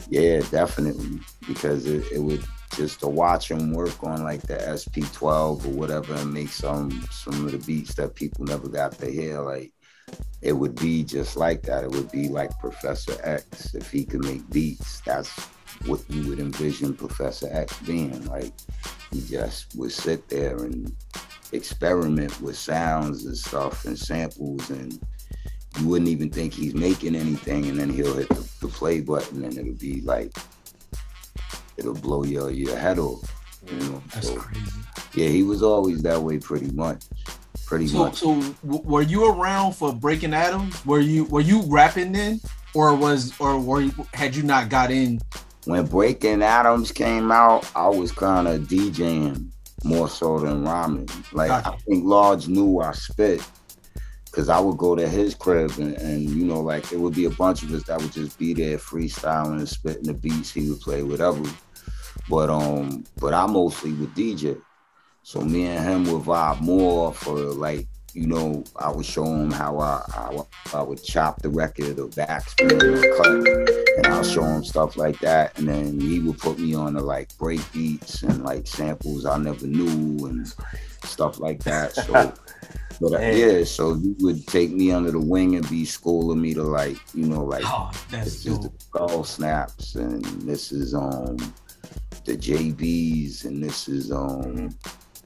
yeah, 0.08 0.40
definitely, 0.50 1.20
because 1.46 1.84
it, 1.84 2.10
it 2.10 2.20
would 2.20 2.42
just 2.74 3.00
to 3.00 3.08
watch 3.08 3.50
him 3.50 3.74
work 3.74 4.02
on 4.02 4.22
like 4.24 4.40
the 4.42 4.54
SP12 4.54 5.66
or 5.66 5.68
whatever 5.70 6.14
and 6.14 6.32
make 6.32 6.48
some 6.48 7.06
some 7.10 7.44
of 7.44 7.52
the 7.52 7.58
beats 7.58 7.94
that 7.96 8.14
people 8.14 8.46
never 8.46 8.68
got 8.68 8.92
to 8.92 9.10
hear, 9.10 9.40
like 9.40 9.72
it 10.42 10.52
would 10.52 10.74
be 10.76 11.04
just 11.04 11.36
like 11.36 11.62
that. 11.62 11.84
It 11.84 11.90
would 11.90 12.10
be 12.10 12.28
like 12.28 12.58
Professor 12.58 13.16
X 13.22 13.74
if 13.74 13.90
he 13.90 14.04
could 14.04 14.24
make 14.24 14.48
beats. 14.50 15.00
That's 15.00 15.48
what 15.86 16.00
you 16.08 16.28
would 16.28 16.38
envision 16.40 16.94
Professor 16.94 17.48
X 17.50 17.78
being. 17.80 18.24
Like 18.26 18.52
he 19.12 19.20
just 19.22 19.74
would 19.76 19.92
sit 19.92 20.28
there 20.28 20.56
and 20.64 20.94
experiment 21.52 22.40
with 22.40 22.56
sounds 22.56 23.24
and 23.26 23.36
stuff 23.36 23.84
and 23.84 23.98
samples 23.98 24.70
and 24.70 25.00
you 25.78 25.88
wouldn't 25.88 26.08
even 26.08 26.30
think 26.30 26.52
he's 26.52 26.74
making 26.74 27.16
anything 27.16 27.66
and 27.68 27.78
then 27.78 27.90
he'll 27.90 28.14
hit 28.14 28.28
the, 28.28 28.48
the 28.60 28.68
play 28.68 29.00
button 29.00 29.44
and 29.44 29.58
it'll 29.58 29.72
be 29.74 30.00
like 30.02 30.32
it'll 31.76 31.94
blow 31.94 32.22
your, 32.22 32.50
your 32.50 32.76
head 32.76 32.98
off 33.00 33.20
you 33.66 33.76
know 33.78 34.02
That's 34.14 34.28
so 34.28 34.36
crazy. 34.36 34.70
yeah 35.14 35.28
he 35.28 35.42
was 35.42 35.60
always 35.62 36.02
that 36.02 36.20
way 36.22 36.38
pretty 36.38 36.70
much 36.70 37.02
pretty 37.66 37.88
So 37.88 37.98
much 37.98 38.18
so 38.18 38.40
w- 38.64 38.82
were 38.84 39.02
you 39.02 39.28
around 39.32 39.72
for 39.74 39.92
Breaking 39.92 40.34
Atoms? 40.34 40.84
Were 40.86 41.00
you 41.00 41.24
were 41.26 41.40
you 41.40 41.62
rapping 41.66 42.12
then, 42.12 42.40
or 42.74 42.94
was 42.94 43.32
or 43.40 43.58
were 43.60 43.80
you, 43.82 43.92
had 44.14 44.34
you 44.36 44.42
not 44.44 44.68
got 44.68 44.90
in? 44.90 45.20
When 45.66 45.86
Breaking 45.86 46.42
Atoms 46.42 46.90
came 46.92 47.30
out 47.30 47.70
i 47.76 47.88
was 47.88 48.12
kind 48.12 48.48
of 48.48 48.62
djing 48.62 49.50
more 49.84 50.08
so 50.08 50.38
than 50.38 50.64
rhyming 50.64 51.08
like 51.32 51.50
i 51.50 51.76
think 51.86 52.04
large 52.04 52.48
knew 52.48 52.80
i 52.80 52.92
spit 52.92 53.42
because 54.30 54.48
I 54.48 54.60
would 54.60 54.76
go 54.76 54.94
to 54.94 55.08
his 55.08 55.34
crib 55.34 55.72
and, 55.78 55.94
and 55.96 56.22
you 56.22 56.44
know, 56.44 56.60
like 56.60 56.92
it 56.92 57.00
would 57.00 57.14
be 57.14 57.24
a 57.24 57.30
bunch 57.30 57.62
of 57.62 57.72
us 57.74 57.82
that 57.84 58.00
would 58.00 58.12
just 58.12 58.38
be 58.38 58.54
there 58.54 58.78
freestyling 58.78 59.58
and 59.58 59.68
spitting 59.68 60.04
the 60.04 60.14
beats. 60.14 60.52
He 60.52 60.70
would 60.70 60.80
play 60.80 61.02
whatever. 61.02 61.42
But 62.28 62.48
um, 62.48 63.04
but 63.18 63.34
I 63.34 63.46
mostly 63.46 63.92
would 63.94 64.14
DJ. 64.14 64.60
So 65.22 65.40
me 65.40 65.66
and 65.66 65.84
him 65.84 66.12
would 66.12 66.22
vibe 66.22 66.60
more 66.60 67.12
for 67.12 67.34
like, 67.34 67.86
you 68.14 68.26
know, 68.26 68.64
I 68.76 68.90
would 68.90 69.06
show 69.06 69.24
him 69.24 69.50
how 69.50 69.78
I 69.78 70.02
I, 70.14 70.78
I 70.78 70.82
would 70.82 71.02
chop 71.02 71.42
the 71.42 71.48
record 71.48 71.98
or 71.98 72.08
backspin 72.08 72.72
or 72.82 73.16
cut, 73.16 73.96
and 73.98 74.06
I'll 74.06 74.24
show 74.24 74.44
him 74.44 74.64
stuff 74.64 74.96
like 74.96 75.18
that. 75.20 75.58
And 75.58 75.68
then 75.68 76.00
he 76.00 76.20
would 76.20 76.38
put 76.38 76.58
me 76.58 76.74
on 76.74 76.94
the 76.94 77.00
like 77.00 77.36
break 77.38 77.60
beats 77.72 78.22
and 78.22 78.44
like 78.44 78.66
samples 78.66 79.26
I 79.26 79.38
never 79.38 79.66
knew 79.66 80.26
and 80.26 80.52
stuff 81.04 81.38
like 81.38 81.62
that. 81.64 81.94
So. 82.06 82.32
But 83.00 83.14
uh, 83.14 83.18
Man. 83.18 83.36
yeah, 83.36 83.64
so 83.64 83.94
he 83.94 84.14
would 84.20 84.46
take 84.46 84.72
me 84.72 84.92
under 84.92 85.10
the 85.10 85.20
wing 85.20 85.56
and 85.56 85.68
be 85.70 85.86
schooling 85.86 86.40
me 86.40 86.52
to 86.52 86.62
like, 86.62 86.98
you 87.14 87.26
know, 87.26 87.44
like 87.44 87.64
Oh, 87.64 87.90
that's 88.10 88.44
this 88.44 88.46
is 88.46 88.58
the 88.58 88.70
skull 88.78 89.24
snaps 89.24 89.94
and 89.94 90.22
this 90.42 90.70
is 90.70 90.94
um 90.94 91.38
the 92.26 92.36
JBs 92.36 93.46
and 93.46 93.64
this 93.64 93.88
is 93.88 94.12
um 94.12 94.68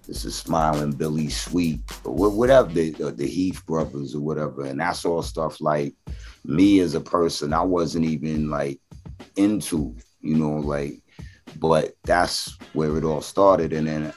this 0.07 0.25
is 0.25 0.35
smiling 0.35 0.93
Billy 0.93 1.29
Suite 1.29 1.81
or 2.05 2.31
whatever 2.31 2.69
the 2.71 2.91
the 2.91 3.27
Heath 3.27 3.65
brothers 3.67 4.15
or 4.15 4.21
whatever, 4.21 4.65
and 4.65 4.81
that's 4.81 5.05
all 5.05 5.23
stuff 5.23 5.61
like 5.61 5.95
me 6.45 6.81
as 6.81 6.95
a 6.95 7.01
person. 7.01 7.53
I 7.53 7.63
wasn't 7.63 8.05
even 8.05 8.51
like 8.51 8.81
into, 9.37 9.97
you 10.21 10.37
know, 10.37 10.57
like, 10.57 11.01
but 11.59 11.97
that's 12.05 12.57
where 12.73 12.97
it 12.97 13.05
all 13.05 13.23
started, 13.23 13.73
and 13.73 13.87
then 13.87 14.13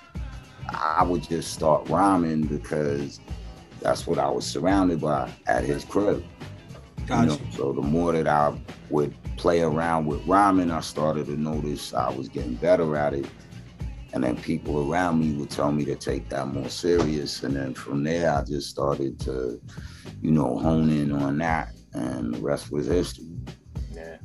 I 0.70 1.04
would 1.04 1.24
just 1.24 1.54
start 1.54 1.88
rhyming 1.90 2.42
because 2.44 3.20
that's 3.80 4.06
what 4.06 4.20
I 4.20 4.30
was 4.30 4.46
surrounded 4.46 5.02
by 5.02 5.32
at 5.48 5.64
his 5.64 5.86
crib. 5.86 6.24
You 7.10 7.26
know, 7.26 7.40
so 7.52 7.72
the 7.72 7.82
more 7.82 8.12
that 8.12 8.28
I 8.28 8.54
would 8.90 9.16
play 9.38 9.62
around 9.62 10.08
with 10.08 10.26
rhyming, 10.28 10.72
I 10.72 10.82
started 10.82 11.28
to 11.28 11.38
notice 11.40 11.94
I 11.94 12.10
was 12.10 12.28
getting 12.28 12.56
better 12.56 12.98
at 12.98 13.14
it. 13.14 13.26
And 14.18 14.24
then 14.24 14.36
people 14.36 14.92
around 14.92 15.20
me 15.20 15.34
would 15.34 15.52
tell 15.52 15.72
me 15.72 15.86
to 15.86 15.96
take 15.96 16.28
that 16.30 16.48
more 16.48 16.70
serious. 16.70 17.44
And 17.44 17.56
then 17.56 17.76
from 17.76 18.04
there, 18.04 18.34
I 18.34 18.44
just 18.44 18.68
started 18.68 19.20
to, 19.22 19.62
you 20.24 20.32
know, 20.32 20.58
hone 20.58 20.90
in 20.90 21.12
on 21.12 21.38
that, 21.38 21.70
and 21.94 22.34
the 22.34 22.40
rest 22.40 22.72
was 22.72 22.88
history. 22.88 23.28
Yeah. 23.94 24.18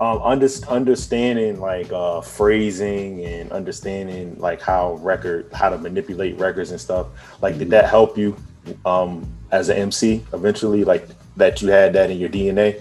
Um, 0.00 0.22
under, 0.22 0.48
understanding 0.66 1.60
like 1.60 1.92
uh, 1.92 2.22
phrasing 2.22 3.22
and 3.26 3.52
understanding 3.52 4.38
like 4.38 4.62
how 4.62 4.94
record, 4.94 5.52
how 5.52 5.68
to 5.68 5.76
manipulate 5.76 6.38
records 6.38 6.70
and 6.70 6.80
stuff. 6.80 7.08
Like, 7.42 7.58
did 7.58 7.68
that 7.68 7.90
help 7.90 8.16
you 8.16 8.34
um, 8.86 9.30
as 9.50 9.68
an 9.68 9.76
MC 9.76 10.24
eventually? 10.32 10.84
Like 10.84 11.06
that 11.36 11.60
you 11.60 11.68
had 11.68 11.92
that 11.92 12.10
in 12.10 12.16
your 12.16 12.30
DNA? 12.30 12.80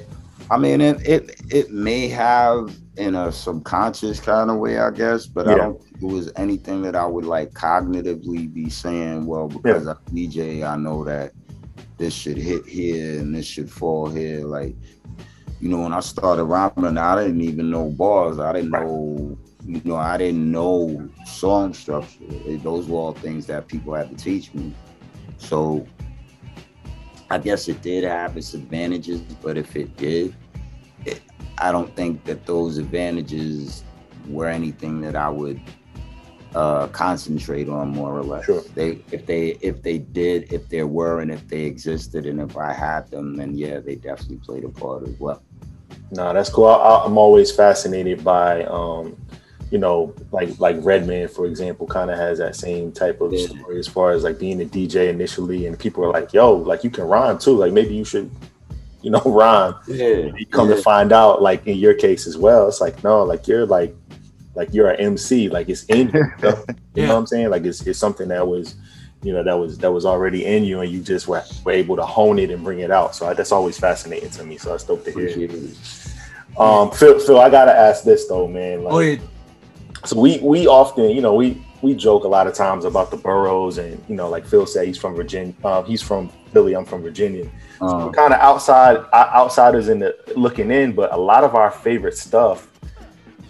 I 0.50 0.58
mean, 0.58 0.80
it 0.80 1.06
it, 1.06 1.42
it 1.50 1.72
may 1.72 2.08
have 2.08 2.74
in 3.02 3.16
a 3.16 3.32
subconscious 3.32 4.20
kind 4.20 4.52
of 4.52 4.58
way, 4.58 4.78
I 4.78 4.92
guess, 4.92 5.26
but 5.26 5.48
I 5.48 5.56
don't 5.58 5.84
think 5.84 6.04
it 6.04 6.06
was 6.06 6.32
anything 6.36 6.84
that 6.84 6.96
I 6.96 7.06
would 7.06 7.26
like 7.26 7.50
cognitively 7.52 8.54
be 8.54 8.70
saying, 8.70 9.26
well, 9.26 9.48
because 9.48 9.88
I 9.88 9.94
DJ, 10.12 10.64
I 10.64 10.78
know 10.78 11.04
that 11.06 11.32
this 11.98 12.14
should 12.14 12.38
hit 12.38 12.64
here 12.68 13.20
and 13.20 13.34
this 13.34 13.48
should 13.48 13.72
fall 13.72 14.08
here. 14.08 14.46
Like, 14.46 14.76
you 15.60 15.70
know, 15.70 15.82
when 15.82 15.94
I 15.94 16.00
started 16.00 16.44
rhyming, 16.44 16.98
I 17.00 17.24
didn't 17.24 17.42
even 17.42 17.72
know 17.72 17.90
bars. 17.90 18.38
I 18.38 18.54
didn't 18.54 18.70
know, 18.72 19.36
you 19.66 19.82
know, 19.84 19.96
I 19.96 20.18
didn't 20.18 20.52
know 20.52 21.10
song 21.26 21.74
structure. 21.74 22.24
It- 22.30 22.62
those 22.64 22.88
were 22.88 23.00
all 23.00 23.14
things 23.14 23.48
that 23.48 23.68
people 23.68 23.96
had 23.96 24.16
to 24.16 24.24
teach 24.24 24.54
me. 24.54 24.76
So 25.40 25.88
I 27.32 27.40
guess 27.40 27.68
it 27.68 27.82
did 27.82 28.04
have 28.04 28.38
its 28.38 28.54
advantages, 28.54 29.22
but 29.42 29.58
if 29.58 29.76
it 29.76 29.98
did, 29.98 30.36
I 31.62 31.72
don't 31.72 31.96
think 31.96 32.24
that 32.26 32.46
those 32.46 32.78
advantages 32.78 33.84
were 34.28 34.48
anything 34.48 35.00
that 35.02 35.16
I 35.16 35.30
would 35.30 35.60
uh, 36.56 36.88
concentrate 36.88 37.70
on 37.70 37.90
more 37.90 38.18
or 38.18 38.24
less. 38.24 38.46
Sure. 38.46 38.62
They, 38.76 39.00
if 39.12 39.26
they, 39.26 39.58
if 39.62 39.82
they 39.82 40.00
did, 40.00 40.52
if 40.52 40.68
there 40.70 40.88
were, 40.88 41.22
and 41.22 41.32
if 41.32 41.48
they 41.48 41.62
existed, 41.62 42.26
and 42.26 42.42
if 42.42 42.58
I 42.58 42.74
had 42.74 43.10
them, 43.10 43.36
then 43.36 43.56
yeah, 43.58 43.80
they 43.80 43.96
definitely 43.96 44.38
played 44.38 44.66
a 44.66 44.70
part 44.70 45.08
as 45.08 45.18
well. 45.20 45.42
No, 46.12 46.34
that's 46.34 46.50
cool. 46.50 46.66
I- 46.66 46.74
I, 46.78 47.06
I'm 47.06 47.18
always 47.18 47.52
fascinated 47.52 48.24
by, 48.24 48.64
um, 48.66 49.16
you 49.70 49.78
know, 49.78 50.14
like 50.34 50.60
like 50.60 50.76
Redman, 50.82 51.30
for 51.30 51.46
example, 51.46 51.88
kind 51.88 52.12
of 52.12 52.18
has 52.18 52.40
that 52.40 52.58
same 52.58 52.92
type 52.92 53.22
of 53.22 53.32
Yeah. 53.32 53.48
story 53.48 53.80
as 53.80 53.88
far 53.88 54.12
as 54.12 54.24
like 54.24 54.38
being 54.38 54.62
a 54.62 54.66
DJ 54.66 55.08
initially, 55.10 55.68
and 55.68 55.80
people 55.80 56.04
are 56.04 56.12
like, 56.12 56.34
"Yo, 56.34 56.52
like 56.54 56.84
you 56.84 56.90
can 56.90 57.06
rhyme 57.06 57.38
too. 57.38 57.56
Like 57.56 57.72
maybe 57.72 57.96
you 57.96 58.04
should, 58.04 58.30
you 59.02 59.12
know, 59.12 59.22
rhyme." 59.26 59.76
Yeah. 59.88 60.32
You 60.38 60.46
come 60.46 60.68
to 60.70 60.82
find 60.82 61.12
out, 61.12 61.42
like 61.42 61.66
in 61.68 61.78
your 61.78 61.94
case 61.94 62.28
as 62.28 62.38
well, 62.38 62.68
it's 62.68 62.82
like 62.82 63.04
no, 63.04 63.24
like 63.24 63.48
you're 63.48 63.66
like, 63.66 63.96
like 64.56 64.74
you're 64.74 64.90
an 64.90 65.00
MC, 65.00 65.50
like 65.50 65.70
it's 65.70 65.84
in 65.86 66.10
you. 66.10 66.24
You 66.42 66.50
know, 66.50 66.66
you 66.96 67.08
know 67.08 67.14
what 67.14 67.20
I'm 67.20 67.28
saying? 67.28 67.50
Like 67.50 67.64
it's 67.64 67.86
it's 67.88 67.98
something 67.98 68.28
that 68.30 68.46
was, 68.46 68.76
you 69.24 69.32
know, 69.32 69.44
that 69.44 69.58
was 69.58 69.78
that 69.78 69.92
was 69.92 70.06
already 70.06 70.46
in 70.46 70.64
you, 70.64 70.82
and 70.82 70.92
you 70.92 71.02
just 71.02 71.28
were, 71.28 71.44
were 71.64 71.72
able 71.72 71.96
to 71.96 72.06
hone 72.06 72.38
it 72.38 72.52
and 72.52 72.64
bring 72.64 72.80
it 72.80 72.92
out. 72.92 73.16
So 73.16 73.28
I, 73.28 73.34
that's 73.34 73.52
always 73.52 73.78
fascinating 73.78 74.30
to 74.32 74.44
me. 74.44 74.58
So 74.58 74.74
I 74.74 74.78
dope 74.78 75.06
to 75.06 75.12
hear. 75.12 75.30
Appreciate 75.30 75.54
it. 75.54 75.78
Um, 76.58 76.92
Phil, 76.92 77.18
Phil, 77.20 77.40
I 77.40 77.50
gotta 77.50 77.72
ask 77.72 78.04
this 78.04 78.28
though, 78.28 78.48
man. 78.48 78.84
Like, 78.84 78.94
Oh 78.94 79.00
yeah, 79.00 79.18
so 80.06 80.20
we 80.20 80.40
we 80.40 80.68
often, 80.68 81.10
you 81.12 81.22
know, 81.22 81.34
we 81.34 81.64
we 81.82 81.96
joke 81.96 82.24
a 82.24 82.28
lot 82.28 82.48
of 82.48 82.54
times 82.54 82.86
about 82.86 83.12
the 83.12 83.18
boroughs, 83.18 83.78
and 83.78 84.04
you 84.08 84.16
know, 84.16 84.30
like 84.30 84.46
Phil 84.46 84.66
said, 84.66 84.88
he's 84.88 84.98
from 84.98 85.16
Virginia. 85.16 85.54
Uh, 85.64 85.84
he's 85.84 86.02
from 86.02 86.30
Philly. 86.54 86.76
I'm 86.76 86.86
from 86.86 87.02
Virginia. 87.02 87.50
So 87.80 87.88
Um, 87.88 88.06
we're 88.06 88.12
kind 88.12 88.34
of 88.34 88.40
outside 88.40 89.04
outsiders 89.14 89.90
in 89.90 90.00
the 90.00 90.16
looking 90.36 90.72
in, 90.72 90.94
but 90.94 91.14
a 91.14 91.18
lot 91.18 91.44
of 91.44 91.56
our 91.56 91.72
favorite 91.72 92.18
stuff 92.18 92.68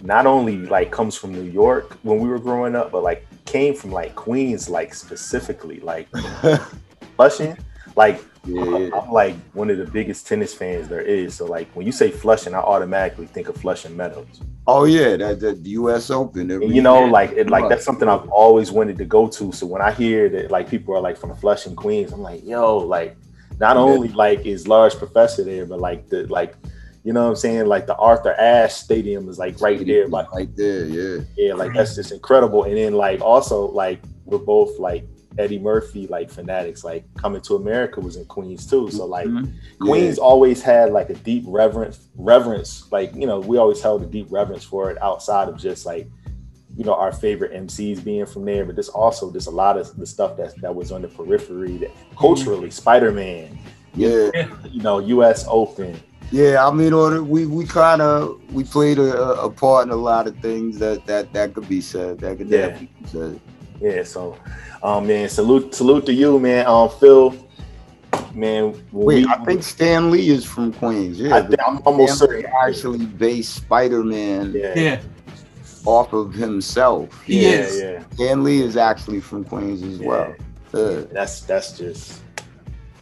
not 0.02 0.26
only 0.26 0.58
like 0.58 0.90
comes 0.90 1.16
from 1.16 1.32
New 1.32 1.48
York 1.50 1.96
when 2.02 2.18
we 2.18 2.28
were 2.28 2.38
growing 2.38 2.74
up, 2.74 2.90
but 2.90 3.02
like 3.02 3.26
came 3.44 3.74
from 3.74 3.92
like 3.92 4.14
Queens, 4.14 4.68
like 4.68 4.94
specifically, 4.94 5.80
like 5.80 6.08
Flushing. 7.16 7.56
Like 7.96 8.24
Yeah. 8.44 8.90
I'm 8.94 9.10
like 9.12 9.36
one 9.52 9.70
of 9.70 9.78
the 9.78 9.84
biggest 9.86 10.26
tennis 10.26 10.52
fans 10.54 10.88
there 10.88 11.00
is. 11.00 11.34
So 11.34 11.46
like 11.46 11.68
when 11.74 11.86
you 11.86 11.92
say 11.92 12.10
Flushing, 12.10 12.54
I 12.54 12.58
automatically 12.58 13.26
think 13.26 13.48
of 13.48 13.56
Flushing 13.56 13.96
Meadows. 13.96 14.40
oh 14.66 14.84
yeah, 14.84 15.16
that 15.16 15.40
the 15.40 15.70
U.S. 15.80 16.10
Open. 16.10 16.50
And 16.50 16.74
you 16.74 16.82
know, 16.82 17.04
like 17.04 17.30
it, 17.32 17.50
like 17.50 17.68
that's 17.68 17.84
something 17.84 18.08
I've 18.08 18.28
always 18.28 18.70
wanted 18.72 18.96
to 18.98 19.04
go 19.04 19.28
to. 19.28 19.52
So 19.52 19.66
when 19.66 19.82
I 19.82 19.92
hear 19.92 20.28
that 20.30 20.50
like 20.50 20.68
people 20.68 20.94
are 20.96 21.00
like 21.00 21.16
from 21.16 21.34
Flushing, 21.36 21.76
Queens, 21.76 22.12
I'm 22.12 22.22
like, 22.22 22.44
yo, 22.44 22.78
like 22.78 23.16
not 23.60 23.76
Yeah. 23.76 23.82
only 23.82 24.08
like 24.08 24.44
is 24.46 24.66
Large 24.66 24.94
Professor 24.96 25.44
there, 25.44 25.66
but 25.66 25.78
like 25.80 26.08
the 26.08 26.26
like, 26.26 26.56
you 27.04 27.12
know 27.12 27.22
what 27.24 27.30
I'm 27.30 27.36
saying? 27.36 27.66
Like 27.66 27.86
the 27.86 27.96
Arthur 27.96 28.32
Ashe 28.34 28.74
Stadium 28.74 29.28
is 29.28 29.38
like 29.38 29.60
right 29.60 29.84
there, 29.86 30.08
like 30.08 30.32
right 30.32 30.50
there. 30.56 30.84
Yeah. 30.86 31.20
yeah, 31.36 31.54
like 31.54 31.74
that's 31.74 31.94
just 31.94 32.10
incredible. 32.12 32.64
And 32.64 32.76
then 32.76 32.94
like 32.94 33.20
also 33.20 33.66
like 33.68 34.00
we're 34.24 34.38
both 34.38 34.78
like 34.78 35.04
Eddie 35.38 35.58
Murphy 35.58 36.06
like 36.08 36.30
fanatics. 36.30 36.84
Like 36.84 37.04
Coming 37.14 37.40
to 37.42 37.56
America 37.56 38.00
was 38.00 38.16
in 38.16 38.24
Queens 38.26 38.66
too. 38.66 38.90
So 38.90 39.06
like 39.06 39.26
Mhm. 39.28 39.52
Queens 39.80 40.18
always 40.18 40.62
had 40.62 40.92
like 40.92 41.10
a 41.10 41.14
deep 41.14 41.44
reverence, 41.46 42.08
reverence. 42.16 42.84
Like 42.92 43.14
you 43.14 43.26
know, 43.26 43.40
we 43.40 43.56
always 43.58 43.80
held 43.82 44.02
a 44.02 44.06
deep 44.06 44.26
reverence 44.30 44.64
for 44.64 44.90
it 44.90 45.00
outside 45.02 45.48
of 45.48 45.56
just 45.56 45.86
like 45.86 46.08
you 46.76 46.84
know 46.84 46.94
our 46.94 47.12
favorite 47.12 47.52
MCs 47.52 48.02
being 48.02 48.26
from 48.26 48.44
there. 48.44 48.64
But 48.64 48.76
there's 48.76 48.88
also 48.88 49.32
just 49.32 49.46
a 49.46 49.50
lot 49.50 49.76
of 49.78 49.96
the 49.96 50.06
stuff 50.06 50.36
that 50.36 50.54
that 50.60 50.74
was 50.74 50.92
on 50.92 51.02
the 51.02 51.08
periphery 51.08 51.76
that 51.78 51.90
culturally, 52.18 52.70
Spider 52.70 53.12
Man, 53.12 53.58
Yeah. 53.94 54.30
you 54.70 54.82
know, 54.82 54.98
U.S. 54.98 55.44
Open. 55.48 56.00
Yeah, 56.30 56.66
I 56.66 56.70
mean, 56.72 56.94
or 56.94 57.22
we 57.22 57.44
we 57.44 57.66
kind 57.66 58.00
of 58.00 58.40
we 58.52 58.64
played 58.64 58.98
a, 58.98 59.42
a 59.42 59.50
part 59.50 59.86
in 59.86 59.92
a 59.92 59.96
lot 59.96 60.26
of 60.26 60.34
things 60.38 60.78
that 60.78 61.04
that 61.06 61.30
that 61.34 61.52
could 61.52 61.68
be 61.68 61.82
said. 61.82 62.20
That 62.20 62.38
could 62.38 62.48
Yeah. 62.48 62.68
definitely 62.68 62.88
be 63.02 63.06
said. 63.08 63.40
Yeah, 63.82 64.04
so 64.04 64.36
um 64.82 65.06
man, 65.08 65.28
salute 65.28 65.74
salute 65.74 66.06
to 66.06 66.12
you, 66.12 66.38
man. 66.38 66.66
Um 66.66 66.88
Phil, 66.88 67.34
man. 68.32 68.72
Wait, 68.92 69.26
we- 69.26 69.26
I 69.26 69.44
think 69.44 69.62
Stan 69.64 70.10
Lee 70.10 70.28
is 70.30 70.44
from 70.44 70.72
Queens. 70.72 71.18
Yeah, 71.18 71.36
I 71.36 71.42
think- 71.42 71.60
I'm 71.66 71.80
almost 71.84 72.16
Stan 72.18 72.28
Lee 72.30 72.42
certain. 72.42 72.52
actually 72.62 73.06
based 73.06 73.56
Spider 73.56 74.04
Man 74.04 74.52
yeah, 74.54 74.78
yeah. 74.78 75.00
off 75.84 76.12
of 76.12 76.32
himself. 76.32 77.08
He 77.24 77.42
yeah, 77.42 77.50
is. 77.58 77.80
yeah. 77.80 78.04
Stan 78.14 78.44
Lee 78.44 78.62
is 78.62 78.76
actually 78.76 79.20
from 79.20 79.44
Queens 79.44 79.82
as 79.82 79.98
well. 79.98 80.32
Yeah, 80.74 81.02
That's 81.12 81.40
that's 81.40 81.76
just 81.76 82.22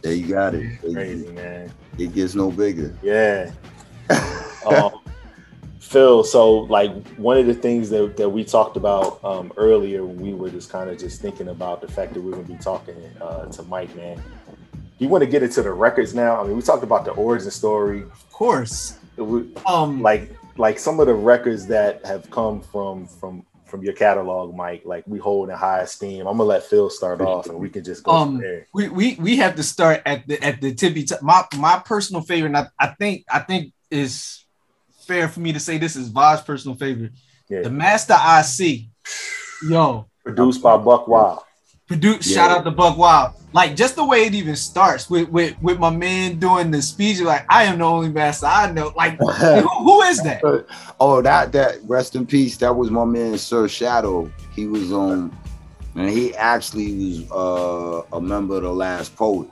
there 0.01 0.13
you 0.13 0.27
got 0.33 0.55
it. 0.55 0.65
It, 0.83 0.93
crazy, 0.93 1.29
man. 1.31 1.71
it 1.99 2.13
gets 2.15 2.33
no 2.33 2.49
bigger. 2.49 2.95
Yeah. 3.03 3.51
um, 4.65 4.91
Phil, 5.91 6.23
so 6.23 6.59
like 6.77 6.91
one 7.17 7.37
of 7.37 7.45
the 7.47 7.53
things 7.53 7.89
that, 7.89 8.15
that 8.17 8.29
we 8.29 8.43
talked 8.45 8.77
about 8.77 9.23
um, 9.25 9.51
earlier, 9.57 10.05
when 10.05 10.17
we 10.17 10.33
were 10.33 10.49
just 10.49 10.69
kind 10.69 10.89
of 10.89 10.97
just 10.97 11.21
thinking 11.21 11.49
about 11.49 11.81
the 11.81 11.87
fact 11.87 12.13
that 12.13 12.21
we're 12.21 12.31
gonna 12.31 12.43
be 12.43 12.55
talking 12.55 12.95
uh, 13.21 13.45
to 13.47 13.63
Mike, 13.63 13.93
man. 13.95 14.21
You 14.99 15.09
want 15.09 15.23
to 15.23 15.29
get 15.29 15.43
into 15.43 15.61
the 15.61 15.71
records 15.73 16.13
now? 16.13 16.39
I 16.39 16.45
mean, 16.47 16.55
we 16.55 16.61
talked 16.61 16.83
about 16.83 17.03
the 17.05 17.11
origin 17.11 17.51
story, 17.51 18.03
Of 18.03 18.31
course. 18.31 18.97
We- 19.17 19.53
Um, 19.65 20.01
like 20.01 20.33
like 20.57 20.79
some 20.79 20.99
of 20.99 21.07
the 21.07 21.13
records 21.13 21.65
that 21.67 22.05
have 22.05 22.29
come 22.31 22.61
from 22.61 23.05
from 23.07 23.45
from 23.65 23.83
your 23.83 23.93
catalog, 23.93 24.55
Mike. 24.55 24.83
Like 24.85 25.03
we 25.07 25.17
hold 25.19 25.49
in 25.49 25.55
high 25.55 25.79
esteem. 25.81 26.21
I'm 26.27 26.37
gonna 26.37 26.43
let 26.43 26.63
Phil 26.63 26.89
start 26.89 27.19
off, 27.21 27.47
and 27.47 27.57
we 27.59 27.69
can 27.69 27.83
just 27.83 28.03
go 28.03 28.11
um 28.11 28.35
from 28.35 28.41
there. 28.41 28.67
we, 28.73 28.87
we 28.87 29.15
we 29.15 29.37
have 29.37 29.55
to 29.55 29.63
start 29.63 30.01
at 30.05 30.25
the 30.27 30.41
at 30.43 30.61
the 30.61 30.73
tippy 30.73 31.03
top. 31.03 31.21
My 31.21 31.43
my 31.57 31.81
personal 31.83 32.21
favorite, 32.21 32.49
and 32.49 32.57
I, 32.57 32.67
I 32.79 32.87
think 32.99 33.25
I 33.29 33.39
think 33.39 33.73
is 33.89 34.45
fair 35.11 35.27
for 35.27 35.41
me 35.41 35.51
to 35.51 35.59
say 35.59 35.77
this 35.77 35.95
is 35.97 36.07
Vod's 36.07 36.41
personal 36.41 36.75
favorite. 36.77 37.11
Yeah. 37.49 37.63
The 37.63 37.69
Masta 37.69 38.15
I.C., 38.17 38.89
Yo, 39.67 40.07
Produced 40.23 40.63
by 40.63 40.77
Buck 40.77 41.05
Wild. 41.07 41.39
produce 41.87 42.27
Yeah. 42.27 42.35
shout 42.47 42.51
out 42.51 42.63
to 42.63 42.71
Buck 42.71 42.97
Wild. 42.97 43.33
Like 43.53 43.75
just 43.75 43.97
the 43.97 44.05
way 44.05 44.23
it 44.23 44.33
even 44.33 44.55
starts 44.55 45.09
with 45.09 45.27
with 45.27 45.61
with 45.61 45.77
my 45.77 45.89
man 45.89 46.39
doing 46.39 46.71
the 46.71 46.81
speech, 46.81 47.19
like 47.19 47.45
I 47.49 47.63
am 47.65 47.79
the 47.79 47.83
only 47.83 48.09
master 48.09 48.45
I 48.45 48.71
know. 48.71 48.93
Like 48.95 49.17
who, 49.19 49.61
who 49.67 50.01
is 50.03 50.23
that? 50.23 50.41
Oh, 51.01 51.21
that 51.21 51.51
that 51.51 51.79
rest 51.85 52.15
in 52.15 52.25
peace. 52.25 52.55
That 52.57 52.73
was 52.73 52.89
my 52.89 53.03
man 53.03 53.37
Sir 53.37 53.67
Shadow. 53.67 54.31
He 54.55 54.67
was 54.67 54.93
on, 54.93 55.35
and 55.95 56.09
he 56.09 56.33
actually 56.35 56.93
was 56.95 57.31
uh, 57.31 58.17
a 58.17 58.21
member 58.21 58.55
of 58.55 58.63
the 58.63 58.71
Last 58.73 59.13
Poets. 59.17 59.51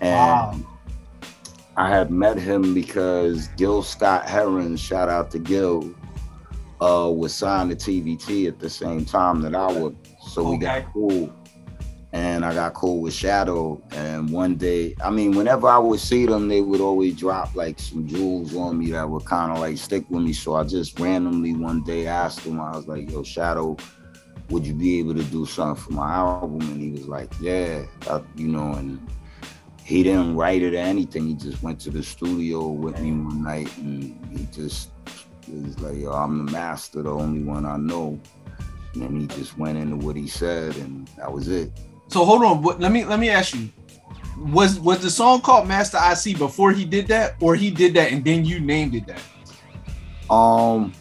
And 0.00 0.14
Wow. 0.14 0.54
I 1.76 1.88
had 1.88 2.10
met 2.10 2.38
him 2.38 2.72
because 2.74 3.48
Gil 3.56 3.82
Scott 3.82 4.28
Heron, 4.28 4.76
shout 4.76 5.08
out 5.08 5.30
to 5.32 5.38
Gil, 5.38 5.92
uh, 6.80 7.10
was 7.12 7.34
signed 7.34 7.70
to 7.70 7.76
TVT 7.76 8.46
at 8.46 8.58
the 8.58 8.70
same 8.70 9.04
time 9.04 9.40
that 9.42 9.54
I 9.54 9.66
was. 9.72 9.94
So 10.28 10.50
we 10.50 10.58
got 10.58 10.92
cool. 10.92 11.32
And 12.12 12.44
I 12.44 12.54
got 12.54 12.74
cool 12.74 13.00
with 13.00 13.12
Shadow. 13.12 13.82
And 13.90 14.30
one 14.30 14.54
day, 14.54 14.94
I 15.04 15.10
mean, 15.10 15.32
whenever 15.32 15.66
I 15.66 15.78
would 15.78 15.98
see 15.98 16.26
them, 16.26 16.46
they 16.46 16.60
would 16.60 16.80
always 16.80 17.16
drop 17.16 17.56
like 17.56 17.80
some 17.80 18.06
jewels 18.06 18.54
on 18.54 18.78
me 18.78 18.92
that 18.92 19.08
would 19.08 19.24
kind 19.24 19.50
of 19.50 19.58
like 19.58 19.76
stick 19.78 20.04
with 20.10 20.22
me. 20.22 20.32
So 20.32 20.54
I 20.54 20.62
just 20.62 20.98
randomly 21.00 21.54
one 21.54 21.82
day 21.82 22.06
asked 22.06 22.40
him, 22.40 22.60
I 22.60 22.76
was 22.76 22.86
like, 22.86 23.10
yo, 23.10 23.24
Shadow, 23.24 23.76
would 24.48 24.64
you 24.64 24.74
be 24.74 25.00
able 25.00 25.14
to 25.14 25.24
do 25.24 25.44
something 25.44 25.82
for 25.82 25.92
my 25.92 26.12
album? 26.14 26.60
And 26.60 26.80
he 26.80 26.90
was 26.90 27.08
like, 27.08 27.32
yeah, 27.40 27.82
I- 28.08 28.22
you 28.36 28.46
know, 28.46 28.74
and 28.74 29.04
he 29.84 30.02
didn't 30.02 30.34
write 30.34 30.62
it 30.62 30.74
or 30.74 30.78
anything. 30.78 31.26
He 31.26 31.34
just 31.34 31.62
went 31.62 31.78
to 31.80 31.90
the 31.90 32.02
studio 32.02 32.68
with 32.68 32.98
me 33.00 33.12
one 33.12 33.42
night 33.42 33.76
and 33.76 34.18
he 34.36 34.46
just 34.46 34.90
he 35.46 35.52
was 35.60 35.78
like, 35.80 35.96
yo, 35.98 36.10
I'm 36.12 36.46
the 36.46 36.50
master, 36.52 37.02
the 37.02 37.10
only 37.10 37.42
one 37.42 37.66
I 37.66 37.76
know. 37.76 38.18
And 38.94 39.02
then 39.02 39.20
he 39.20 39.26
just 39.26 39.58
went 39.58 39.76
into 39.76 39.96
what 39.96 40.16
he 40.16 40.26
said, 40.26 40.76
and 40.76 41.06
that 41.18 41.30
was 41.30 41.48
it. 41.48 41.70
So 42.08 42.24
hold 42.24 42.42
on, 42.44 42.62
let 42.80 42.92
me 42.92 43.04
let 43.04 43.18
me 43.18 43.28
ask 43.28 43.54
you. 43.54 43.68
Was 44.38 44.80
was 44.80 45.00
the 45.00 45.10
song 45.10 45.42
called 45.42 45.68
Masta 45.68 46.00
I.C. 46.00 46.34
before 46.34 46.72
he 46.72 46.84
did 46.84 47.06
that, 47.08 47.34
or 47.40 47.54
he 47.54 47.70
did 47.70 47.94
that 47.94 48.10
and 48.12 48.24
then 48.24 48.44
you 48.44 48.58
named 48.60 48.94
it 48.94 49.06
that? 49.06 50.32
Um, 50.32 50.92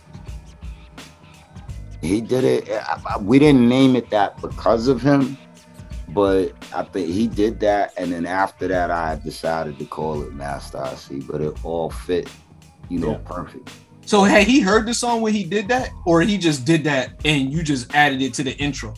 he 2.02 2.19
did 2.22 2.43
it. 2.43 2.69
I- 2.69 3.00
I- 3.06 3.17
We 3.17 3.39
didn't 3.39 3.67
name 3.67 3.96
it 3.96 4.10
that 4.10 4.39
because 4.41 4.88
of 4.88 5.02
him, 5.02 5.38
but 6.13 6.54
I 6.73 6.84
think 6.84 7.10
he 7.10 7.28
did 7.28 7.60
that, 7.62 7.93
and 7.97 8.12
then 8.12 8.26
after 8.26 8.67
that, 8.67 8.91
I 8.91 9.15
decided 9.15 9.80
to 9.80 9.86
call 9.86 10.21
it 10.23 10.34
Master. 10.34 10.84
But 11.28 11.41
it 11.41 11.65
all 11.65 11.89
fit, 11.89 12.30
you 12.89 12.99
know, 12.99 13.15
perfect. 13.26 13.69
So 14.06 14.23
had 14.23 14.47
he 14.47 14.60
heard 14.60 14.86
the 14.86 14.93
song 14.93 15.21
when 15.21 15.34
he 15.34 15.43
did 15.43 15.67
that, 15.69 15.89
or 16.06 16.21
he 16.21 16.38
just 16.38 16.65
did 16.65 16.84
that 16.84 17.21
and 17.26 17.52
you 17.52 17.63
just 17.63 17.93
added 17.95 18.21
it 18.21 18.34
to 18.36 18.43
the 18.43 18.56
intro? 18.58 18.93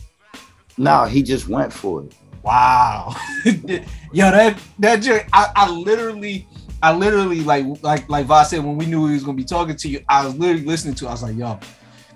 No, 0.78 1.04
he 1.04 1.22
just 1.22 1.48
went 1.48 1.72
for 1.72 2.02
it. 2.02 2.14
Wow. 2.42 3.14
Yo, 3.44 4.30
that 4.30 4.58
that 4.78 4.96
just, 4.96 5.24
I, 5.32 5.50
I 5.56 5.70
literally, 5.70 6.46
I 6.82 6.92
literally 6.94 7.40
like 7.40 7.64
like 7.82 8.08
like 8.08 8.26
Voss 8.26 8.50
said 8.50 8.64
when 8.64 8.76
we 8.76 8.86
knew 8.86 9.06
he 9.06 9.14
was 9.14 9.24
gonna 9.24 9.36
be 9.36 9.44
talking 9.44 9.76
to 9.76 9.88
you, 9.88 10.04
I 10.08 10.24
was 10.24 10.36
literally 10.36 10.64
listening 10.64 10.94
to. 10.96 11.06
it. 11.06 11.08
I 11.08 11.12
was 11.12 11.22
like, 11.22 11.36
yo, 11.36 11.58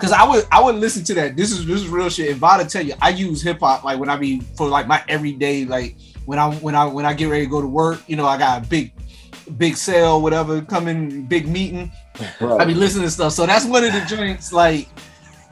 because 0.01 0.13
I 0.13 0.27
would 0.27 0.47
I 0.51 0.63
would 0.63 0.77
listen 0.77 1.05
to 1.05 1.15
that. 1.15 1.37
This 1.37 1.53
is 1.53 1.67
this 1.67 1.81
is 1.81 1.89
real 1.89 2.09
shit. 2.09 2.27
If 2.27 2.33
And 2.33 2.41
Vada 2.41 2.65
tell 2.65 2.85
you, 2.85 2.95
I 3.03 3.11
use 3.11 3.43
hip 3.43 3.61
hop 3.61 3.85
like 3.85 3.99
when 3.99 4.09
I 4.09 4.17
be 4.17 4.41
for 4.57 4.67
like 4.67 4.87
my 4.87 5.05
everyday 5.09 5.67
like 5.67 5.97
when 6.25 6.39
I 6.39 6.55
when 6.55 6.75
I 6.75 6.87
when 6.87 7.05
I 7.05 7.13
get 7.13 7.27
ready 7.27 7.45
to 7.45 7.51
go 7.51 7.61
to 7.61 7.67
work. 7.67 8.01
You 8.07 8.17
know, 8.17 8.27
I 8.27 8.39
got 8.39 8.65
a 8.65 8.69
big 8.69 8.93
big 9.59 9.77
sale, 9.77 10.23
whatever, 10.23 10.63
coming 10.63 11.27
big 11.27 11.47
meeting. 11.47 11.93
I 12.41 12.65
be 12.65 12.75
listening 12.75 13.05
to 13.05 13.11
stuff. 13.11 13.33
So 13.33 13.45
that's 13.45 13.67
one 13.67 13.85
of 13.85 13.93
the 13.93 14.01
joints 14.01 14.53
like. 14.53 14.89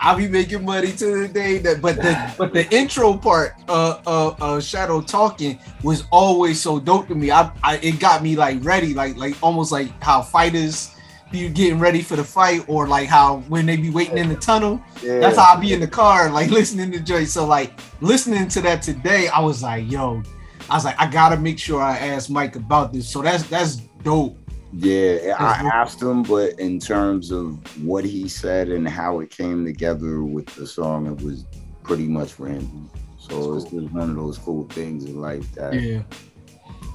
I'll 0.00 0.16
be 0.16 0.28
making 0.28 0.64
money 0.64 0.92
to 0.92 1.22
the 1.22 1.26
day 1.26 1.58
that, 1.58 1.82
but 1.82 1.96
the 1.96 2.32
but 2.38 2.52
the 2.52 2.72
intro 2.72 3.16
part, 3.16 3.54
uh, 3.66 4.00
uh, 4.06 4.28
uh, 4.40 4.60
Shadow 4.60 5.00
talking 5.02 5.58
was 5.82 6.04
always 6.12 6.60
so 6.60 6.78
dope 6.78 7.08
to 7.08 7.16
me. 7.16 7.32
I, 7.32 7.50
I, 7.64 7.78
it 7.78 7.98
got 7.98 8.22
me 8.22 8.36
like 8.36 8.62
ready, 8.62 8.94
like, 8.94 9.16
like 9.16 9.34
almost 9.42 9.72
like 9.72 9.90
how 10.00 10.22
fighters 10.22 10.94
be 11.30 11.48
getting 11.48 11.78
ready 11.78 12.02
for 12.02 12.16
the 12.16 12.24
fight, 12.24 12.64
or 12.68 12.86
like 12.86 13.08
how 13.08 13.38
when 13.48 13.66
they 13.66 13.76
be 13.76 13.90
waiting 13.90 14.18
in 14.18 14.28
the 14.28 14.36
tunnel. 14.36 14.80
That's 15.02 15.36
how 15.36 15.56
I 15.56 15.60
be 15.60 15.72
in 15.72 15.80
the 15.80 15.88
car, 15.88 16.30
like 16.30 16.50
listening 16.60 16.92
to 16.92 17.00
Joy. 17.00 17.24
So 17.24 17.46
like 17.46 17.78
listening 18.00 18.48
to 18.48 18.60
that 18.62 18.82
today, 18.82 19.28
I 19.28 19.40
was 19.40 19.62
like, 19.62 19.90
yo, 19.90 20.22
I 20.70 20.74
was 20.74 20.84
like, 20.84 21.00
I 21.00 21.10
gotta 21.10 21.36
make 21.36 21.58
sure 21.58 21.80
I 21.80 21.98
ask 21.98 22.30
Mike 22.30 22.56
about 22.56 22.92
this. 22.92 23.08
So 23.08 23.22
that's 23.22 23.44
that's 23.44 23.76
dope. 24.02 24.38
Yeah, 24.72 25.34
I 25.38 25.66
asked 25.72 26.02
him, 26.02 26.22
but 26.22 26.58
in 26.60 26.78
terms 26.78 27.30
of 27.30 27.56
what 27.82 28.04
he 28.04 28.28
said 28.28 28.68
and 28.68 28.86
how 28.86 29.20
it 29.20 29.30
came 29.30 29.64
together 29.64 30.22
with 30.22 30.46
the 30.56 30.66
song, 30.66 31.06
it 31.06 31.22
was 31.22 31.46
pretty 31.82 32.06
much 32.06 32.38
random. 32.38 32.90
So 33.18 33.54
it's 33.54 33.64
just 33.64 33.90
one 33.92 34.10
of 34.10 34.16
those 34.16 34.36
cool 34.38 34.64
things 34.68 35.04
in 35.04 35.20
life 35.20 35.50
that 35.54 35.74
Yeah. 35.74 36.02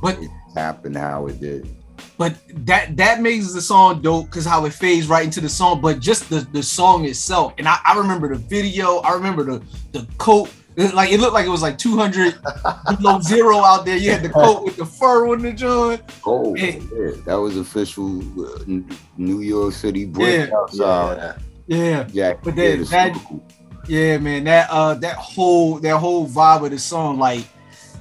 But 0.01 0.21
it 0.21 0.29
happened 0.53 0.97
how 0.97 1.27
it 1.27 1.39
did. 1.39 1.67
But 2.17 2.35
that 2.65 2.95
that 2.97 3.21
makes 3.21 3.53
the 3.53 3.61
song 3.61 4.01
dope 4.01 4.25
because 4.27 4.45
how 4.45 4.65
it 4.65 4.73
fades 4.73 5.07
right 5.07 5.25
into 5.25 5.41
the 5.41 5.49
song 5.49 5.81
but 5.81 5.99
just 5.99 6.29
the 6.29 6.41
the 6.51 6.61
song 6.63 7.05
itself. 7.05 7.53
And 7.57 7.67
i, 7.67 7.77
I 7.85 7.97
remember 7.97 8.27
the 8.29 8.35
video 8.35 8.97
i 8.99 9.13
remember 9.13 9.43
the 9.43 9.61
the 9.91 10.07
coat. 10.17 10.49
It- 10.75 10.95
like 10.95 11.11
it 11.11 11.19
looked 11.19 11.35
like 11.35 11.45
it 11.45 11.49
was 11.49 11.61
like 11.61 11.77
200 11.77 12.33
below 12.97 13.19
zero 13.33 13.57
out 13.63 13.85
there. 13.85 13.95
You 13.95 14.09
had 14.09 14.23
the 14.23 14.29
coat 14.29 14.63
with 14.65 14.75
the 14.77 14.85
fur 14.85 15.27
on 15.31 15.43
the 15.43 15.53
joint. 15.53 16.01
Oh, 16.25 16.55
yeah, 16.55 16.79
that 17.25 17.35
was 17.35 17.57
official 17.57 18.17
uh, 18.43 18.63
New 19.15 19.41
York 19.41 19.73
City 19.75 20.05
break 20.05 20.49
Yeah. 20.49 20.55
outside. 20.57 21.35
yeah. 21.67 22.07
Yeah, 22.11 22.33
But 22.43 22.55
yeah, 22.55 22.63
then 22.69 22.79
the 22.79 22.85
that- 22.85 23.15
super- 23.15 23.39
yeah 23.87 24.17
man 24.17 24.45
that 24.45 24.67
uh 24.71 24.93
that 24.95 25.17
whole 25.17 25.77
that 25.79 25.97
whole 25.97 26.25
vibe 26.27 26.63
of 26.65 26.71
the 26.71 26.79
song 26.79 27.19
like 27.19 27.45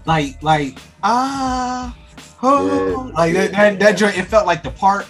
like 0.06 0.40
like 0.42 0.78
ah 1.02 1.94
oh, 2.42 3.06
Yeah, 3.06 3.12
like 3.12 3.34
that, 3.34 3.50
yeah. 3.52 3.70
that 3.70 3.80
that 3.80 3.92
joint 3.92 4.18
it 4.18 4.24
felt 4.24 4.46
like 4.46 4.62
the 4.62 4.70
part 4.70 5.06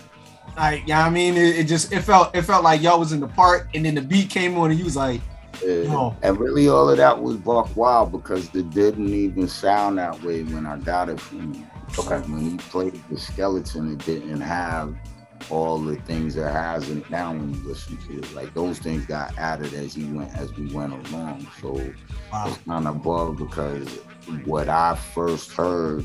like 0.57 0.83
yeah 0.87 1.05
i 1.05 1.11
mean 1.11 1.37
it, 1.37 1.57
it 1.57 1.65
just 1.65 1.93
it 1.93 2.03
felt 2.03 2.35
it 2.37 2.43
felt 2.43 2.63
like 2.63 2.83
y'all 2.83 2.99
was 2.99 3.13
in 3.13 3.21
the 3.21 3.29
part 3.29 3.69
and 3.75 3.85
then 3.85 3.95
the 3.95 4.03
beat 4.03 4.29
came 4.29 4.57
on 4.59 4.71
and 4.71 4.79
you 4.79 4.85
was 4.85 4.97
like 4.97 5.21
yeah. 5.65 6.13
And 6.23 6.39
really, 6.39 6.69
all 6.69 6.89
of 6.89 6.97
that 6.97 7.23
was 7.23 7.37
Buck 7.37 7.77
Wild 7.77 8.13
because 8.13 8.53
it 8.55 8.71
didn't 8.71 9.13
even 9.13 9.47
sound 9.49 9.99
that 9.99 10.21
way 10.23 10.43
when 10.43 10.67
I 10.67 10.79
got 10.79 11.09
it 11.09 11.21
from 11.21 11.55
him. 11.55 11.67
Okay. 11.99 12.17
Like, 12.17 12.25
when 12.25 12.51
he 12.51 12.57
played 12.57 13.01
the 13.11 13.19
skeleton, 13.19 13.93
it 13.93 14.05
didn't 14.05 14.41
have 14.41 14.97
all 15.51 15.79
the 15.79 15.97
things 16.03 16.37
it 16.37 16.51
has 16.51 16.89
it 16.89 17.09
now 17.11 17.33
when 17.33 17.53
you 17.53 17.61
listen 17.69 17.97
to 18.09 18.19
it. 18.19 18.35
Like 18.35 18.55
those 18.55 18.79
things 18.79 19.07
got 19.07 19.37
added 19.39 19.75
as 19.75 19.95
he 19.95 20.05
went 20.05 20.35
as 20.37 20.55
we 20.57 20.73
went 20.73 21.09
along. 21.09 21.47
So 21.61 21.73
wow 22.33 22.49
it's 22.49 22.59
kind 22.59 22.87
of 22.87 23.03
bug 23.03 23.39
because 23.39 23.89
what 24.45 24.69
I 24.69 24.95
first 24.95 25.51
heard 25.53 26.05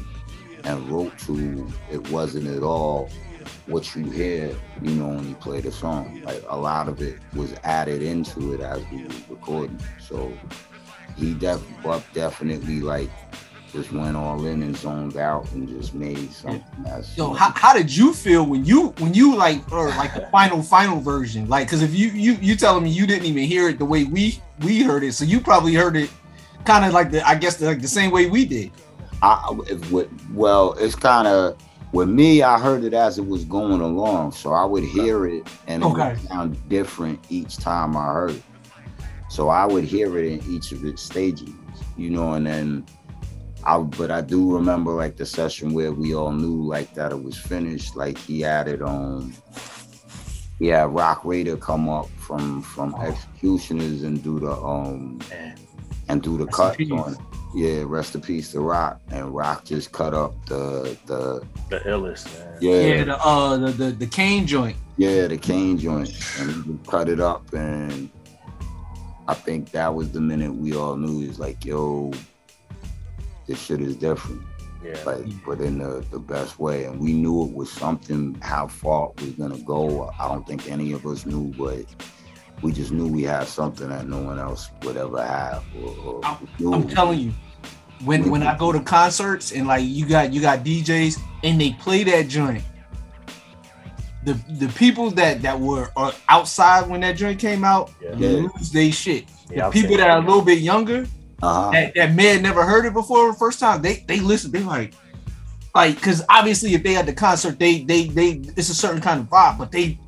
and 0.67 0.89
wrote 0.89 1.17
to, 1.19 1.71
it 1.91 2.09
wasn't 2.11 2.47
at 2.47 2.61
all 2.61 3.09
what 3.67 3.95
you 3.95 4.09
hear, 4.09 4.53
you 4.81 4.91
know, 4.91 5.07
when 5.07 5.29
you 5.29 5.35
play 5.35 5.61
the 5.61 5.71
song. 5.71 6.21
Like 6.23 6.43
a 6.49 6.57
lot 6.57 6.89
of 6.89 7.01
it 7.01 7.19
was 7.33 7.55
added 7.63 8.01
into 8.01 8.53
it 8.53 8.59
as 8.59 8.81
we 8.91 9.03
were 9.03 9.09
recording. 9.29 9.79
So 9.99 10.31
he 11.15 11.33
def 11.33 11.61
Buck 11.81 12.03
definitely 12.13 12.81
like 12.81 13.09
just 13.71 13.91
went 13.91 14.15
all 14.15 14.45
in 14.45 14.61
and 14.61 14.75
zoned 14.75 15.17
out 15.17 15.49
and 15.51 15.67
just 15.67 15.93
made 15.93 16.31
something 16.31 16.63
that's 16.83 17.17
Yo, 17.17 17.33
how, 17.33 17.51
how 17.55 17.73
did 17.73 17.93
you 17.93 18.13
feel 18.13 18.45
when 18.45 18.65
you 18.65 18.87
when 18.97 19.13
you 19.13 19.35
like 19.35 19.69
or 19.71 19.89
like 19.89 20.13
the 20.13 20.27
final 20.31 20.61
final 20.61 20.99
version? 20.99 21.47
Like, 21.47 21.69
cause 21.69 21.81
if 21.81 21.93
you 21.93 22.09
you 22.09 22.33
you 22.41 22.55
telling 22.55 22.83
me 22.83 22.89
you 22.89 23.07
didn't 23.07 23.25
even 23.25 23.43
hear 23.43 23.69
it 23.69 23.79
the 23.79 23.85
way 23.85 24.03
we 24.03 24.41
we 24.61 24.83
heard 24.83 25.03
it, 25.03 25.13
so 25.13 25.23
you 25.23 25.39
probably 25.39 25.73
heard 25.73 25.95
it 25.95 26.09
kind 26.65 26.85
of 26.85 26.93
like 26.93 27.11
the 27.11 27.27
I 27.27 27.35
guess 27.35 27.61
like 27.61 27.81
the 27.81 27.87
same 27.87 28.11
way 28.11 28.27
we 28.27 28.45
did. 28.45 28.71
I, 29.21 29.51
with, 29.91 30.09
well, 30.33 30.73
it's 30.73 30.95
kind 30.95 31.27
of 31.27 31.57
with 31.93 32.09
me. 32.09 32.43
I 32.43 32.59
heard 32.59 32.83
it 32.83 32.93
as 32.93 33.17
it 33.17 33.27
was 33.27 33.45
going 33.45 33.81
along, 33.81 34.33
so 34.33 34.53
I 34.53 34.65
would 34.65 34.83
hear 34.83 35.25
it 35.25 35.47
and 35.67 35.83
it 35.83 35.87
Okay. 35.87 36.09
would 36.09 36.19
sound 36.21 36.69
different 36.69 37.25
each 37.29 37.57
time 37.57 37.97
I 37.97 38.05
heard 38.13 38.31
it. 38.35 38.43
So 39.29 39.49
I 39.49 39.65
would 39.65 39.83
hear 39.83 40.17
it 40.17 40.25
in 40.25 40.41
each 40.47 40.71
of 40.71 40.85
its 40.85 41.01
stages, 41.01 41.49
you 41.97 42.09
know, 42.09 42.33
and 42.33 42.45
then 42.47 42.85
I. 43.65 43.77
But 43.79 44.09
I 44.11 44.21
do 44.21 44.53
remember 44.55 44.91
like 44.93 45.17
the 45.17 45.25
session 45.25 45.73
where 45.73 45.91
we 45.91 46.15
all 46.15 46.31
knew 46.31 46.63
like 46.65 46.93
that 46.93 47.11
it 47.11 47.21
was 47.21 47.37
finished. 47.37 47.95
Like 47.95 48.17
he 48.17 48.45
added 48.45 48.81
on. 48.81 49.33
Yeah, 50.59 50.87
Roc 50.89 51.23
Raida 51.23 51.59
come 51.59 51.89
up 51.89 52.07
from 52.17 52.61
from 52.61 52.95
X-Ecutioners 53.01 54.03
and 54.03 54.23
do 54.23 54.39
the 54.39 54.51
um 54.53 55.19
and 56.07 56.21
do 56.21 56.37
the 56.37 56.47
cuts 56.47 56.89
on 56.91 57.13
it. 57.13 57.19
Yeah, 57.57 57.85
rest 57.87 58.13
in 58.13 58.21
peace 58.21 58.51
to 58.51 58.59
Roc. 58.59 58.99
And 59.09 59.33
Roc 59.33 59.65
just 59.65 59.91
cut 59.91 60.13
up 60.13 60.33
the 60.45 60.95
the 61.07 61.41
The 61.69 61.79
illest, 61.89 62.25
man. 62.37 62.57
Yeah, 62.61 62.79
yeah 62.81 63.03
the 63.05 63.17
uh 63.25 63.57
the 63.57 63.71
the, 63.71 63.91
the 63.91 64.05
cane 64.05 64.45
joint. 64.45 64.77
yeah 64.97 65.25
the 65.27 65.37
cane 65.37 65.77
joint 65.79 66.11
and 66.39 66.63
he 66.65 66.77
cut 66.87 67.09
it 67.09 67.19
up 67.19 67.51
and 67.53 68.09
I 69.27 69.33
think 69.33 69.71
that 69.71 69.93
was 69.93 70.11
the 70.11 70.21
minute 70.21 70.53
we 70.53 70.75
all 70.75 70.95
knew 70.97 71.27
is 71.27 71.39
like 71.39 71.65
yo 71.65 72.11
this 73.47 73.59
shit 73.59 73.81
is 73.81 73.95
different 73.95 74.41
Yeah. 74.83 74.97
like 75.05 75.25
but 75.45 75.59
in 75.61 75.79
the, 75.79 76.05
the 76.11 76.19
best 76.19 76.59
way 76.59 76.85
and 76.85 76.99
we 76.99 77.13
knew 77.13 77.45
it 77.45 77.53
was 77.53 77.71
something 77.71 78.37
how 78.41 78.67
far 78.67 79.11
it 79.17 79.21
was 79.23 79.31
gonna 79.31 79.57
go 79.59 80.09
I 80.19 80.27
don't 80.27 80.45
think 80.47 80.69
any 80.69 80.91
of 80.93 81.05
us 81.07 81.25
knew 81.25 81.53
but 81.57 81.85
we 82.61 82.71
just 82.71 82.91
knew 82.91 83.07
we 83.07 83.23
had 83.23 83.47
something 83.47 83.89
that 83.89 84.07
no 84.07 84.19
one 84.19 84.39
else 84.39 84.69
would 84.83 84.97
ever 84.97 85.23
have 85.25 85.63
or, 85.83 85.95
or 86.05 86.25
I'm- 86.25 86.47
I'm 86.73 86.87
telling 86.87 87.19
you, 87.19 87.33
when 88.03 88.29
when 88.29 88.43
I 88.43 88.57
go 88.57 88.71
to 88.71 88.79
concerts 88.79 89.51
and 89.51 89.67
like 89.67 89.83
you 89.85 90.05
got 90.05 90.33
you 90.33 90.41
got 90.41 90.59
DJs 90.59 91.19
and 91.43 91.59
they 91.59 91.73
play 91.73 92.03
that 92.05 92.27
joint, 92.27 92.63
the 94.23 94.33
the 94.59 94.67
people 94.69 95.09
that 95.11 95.41
that 95.41 95.59
were 95.59 95.89
uh, 95.95 96.11
outside 96.29 96.89
when 96.89 97.01
that 97.01 97.13
joint 97.13 97.39
came 97.39 97.63
out 97.63 97.91
Yeah. 98.01 98.15
Yeah. 98.17 98.29
lose 98.29 98.71
they 98.71 98.91
shit. 98.91 99.25
Yeah, 99.49 99.61
the 99.61 99.65
I've 99.67 99.73
people 99.73 99.97
that 99.97 100.07
that. 100.07 100.09
are 100.11 100.17
a 100.17 100.25
little 100.25 100.41
bit 100.43 100.59
younger 100.59 101.07
uh-huh 101.41 101.71
that, 101.71 101.93
that 101.95 102.15
may 102.15 102.27
have 102.33 102.41
never 102.41 102.63
heard 102.65 102.85
it 102.85 102.93
before 102.93 103.31
the 103.31 103.37
first 103.37 103.59
time, 103.59 103.81
they 103.81 104.03
they 104.07 104.19
listen, 104.19 104.51
they 104.51 104.63
like 104.63 104.93
like 105.75 105.95
because 105.95 106.23
obviously 106.29 106.73
if 106.73 106.83
they 106.83 106.95
at 106.95 107.05
the 107.05 107.13
concert, 107.13 107.59
they 107.59 107.83
they 107.83 108.05
they 108.07 108.41
it's 108.57 108.69
a 108.69 108.75
certain 108.75 109.01
kind 109.01 109.19
of 109.21 109.27
vibe, 109.27 109.57
but 109.57 109.71
they 109.71 109.99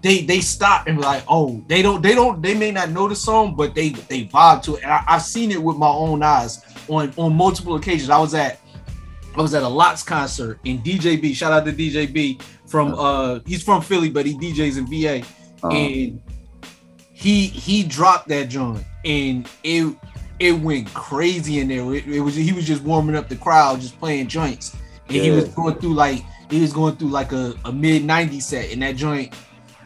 they 0.00 0.22
they 0.22 0.40
stop 0.40 0.86
and 0.86 0.98
be 0.98 1.02
like, 1.02 1.24
oh, 1.28 1.62
they 1.66 1.82
don't 1.82 2.02
they 2.02 2.14
don't 2.14 2.40
they 2.40 2.54
may 2.54 2.70
not 2.70 2.90
know 2.90 3.08
the 3.08 3.16
song, 3.16 3.54
but 3.56 3.74
they 3.74 3.90
they 3.90 4.24
vibe 4.26 4.62
to 4.64 4.76
it. 4.76 4.82
And 4.82 4.92
I, 4.92 5.04
I've 5.08 5.22
seen 5.22 5.50
it 5.50 5.62
with 5.62 5.76
my 5.76 5.88
own 5.88 6.22
eyes 6.22 6.64
on 6.88 7.12
on 7.16 7.34
multiple 7.34 7.76
occasions. 7.76 8.10
I 8.10 8.18
was 8.18 8.34
at 8.34 8.60
I 9.36 9.42
was 9.42 9.54
at 9.54 9.62
a 9.62 9.68
Lox 9.68 10.02
concert 10.02 10.60
in 10.64 10.78
DJB. 10.80 11.34
Shout 11.34 11.52
out 11.52 11.64
to 11.64 11.72
DJB 11.72 12.42
from 12.66 12.94
uh 12.96 13.40
he's 13.46 13.62
from 13.62 13.82
Philly, 13.82 14.10
but 14.10 14.24
he 14.24 14.34
DJs 14.34 14.78
in 14.78 14.86
VA. 14.86 15.26
uh-huh. 15.62 15.68
And 15.70 16.22
he 17.12 17.46
he 17.46 17.82
dropped 17.82 18.28
that 18.28 18.48
joint 18.48 18.84
and 19.04 19.48
it 19.64 19.96
it 20.38 20.52
went 20.52 20.92
crazy 20.94 21.58
in 21.58 21.66
there. 21.66 21.92
It, 21.94 22.06
it 22.06 22.20
was 22.20 22.36
he 22.36 22.52
was 22.52 22.66
just 22.66 22.82
warming 22.84 23.16
up 23.16 23.28
the 23.28 23.36
crowd, 23.36 23.80
just 23.80 23.98
playing 23.98 24.28
joints. 24.28 24.76
And 25.08 25.16
he 25.16 25.30
was 25.30 25.48
going 25.48 25.74
through 25.76 25.94
like 25.94 26.22
he 26.50 26.60
was 26.60 26.72
going 26.72 26.96
through 26.96 27.08
like 27.08 27.32
a, 27.32 27.54
a 27.64 27.72
mid 27.72 28.02
90s 28.02 28.42
set 28.42 28.72
and 28.72 28.82
that 28.82 28.96
joint 28.96 29.34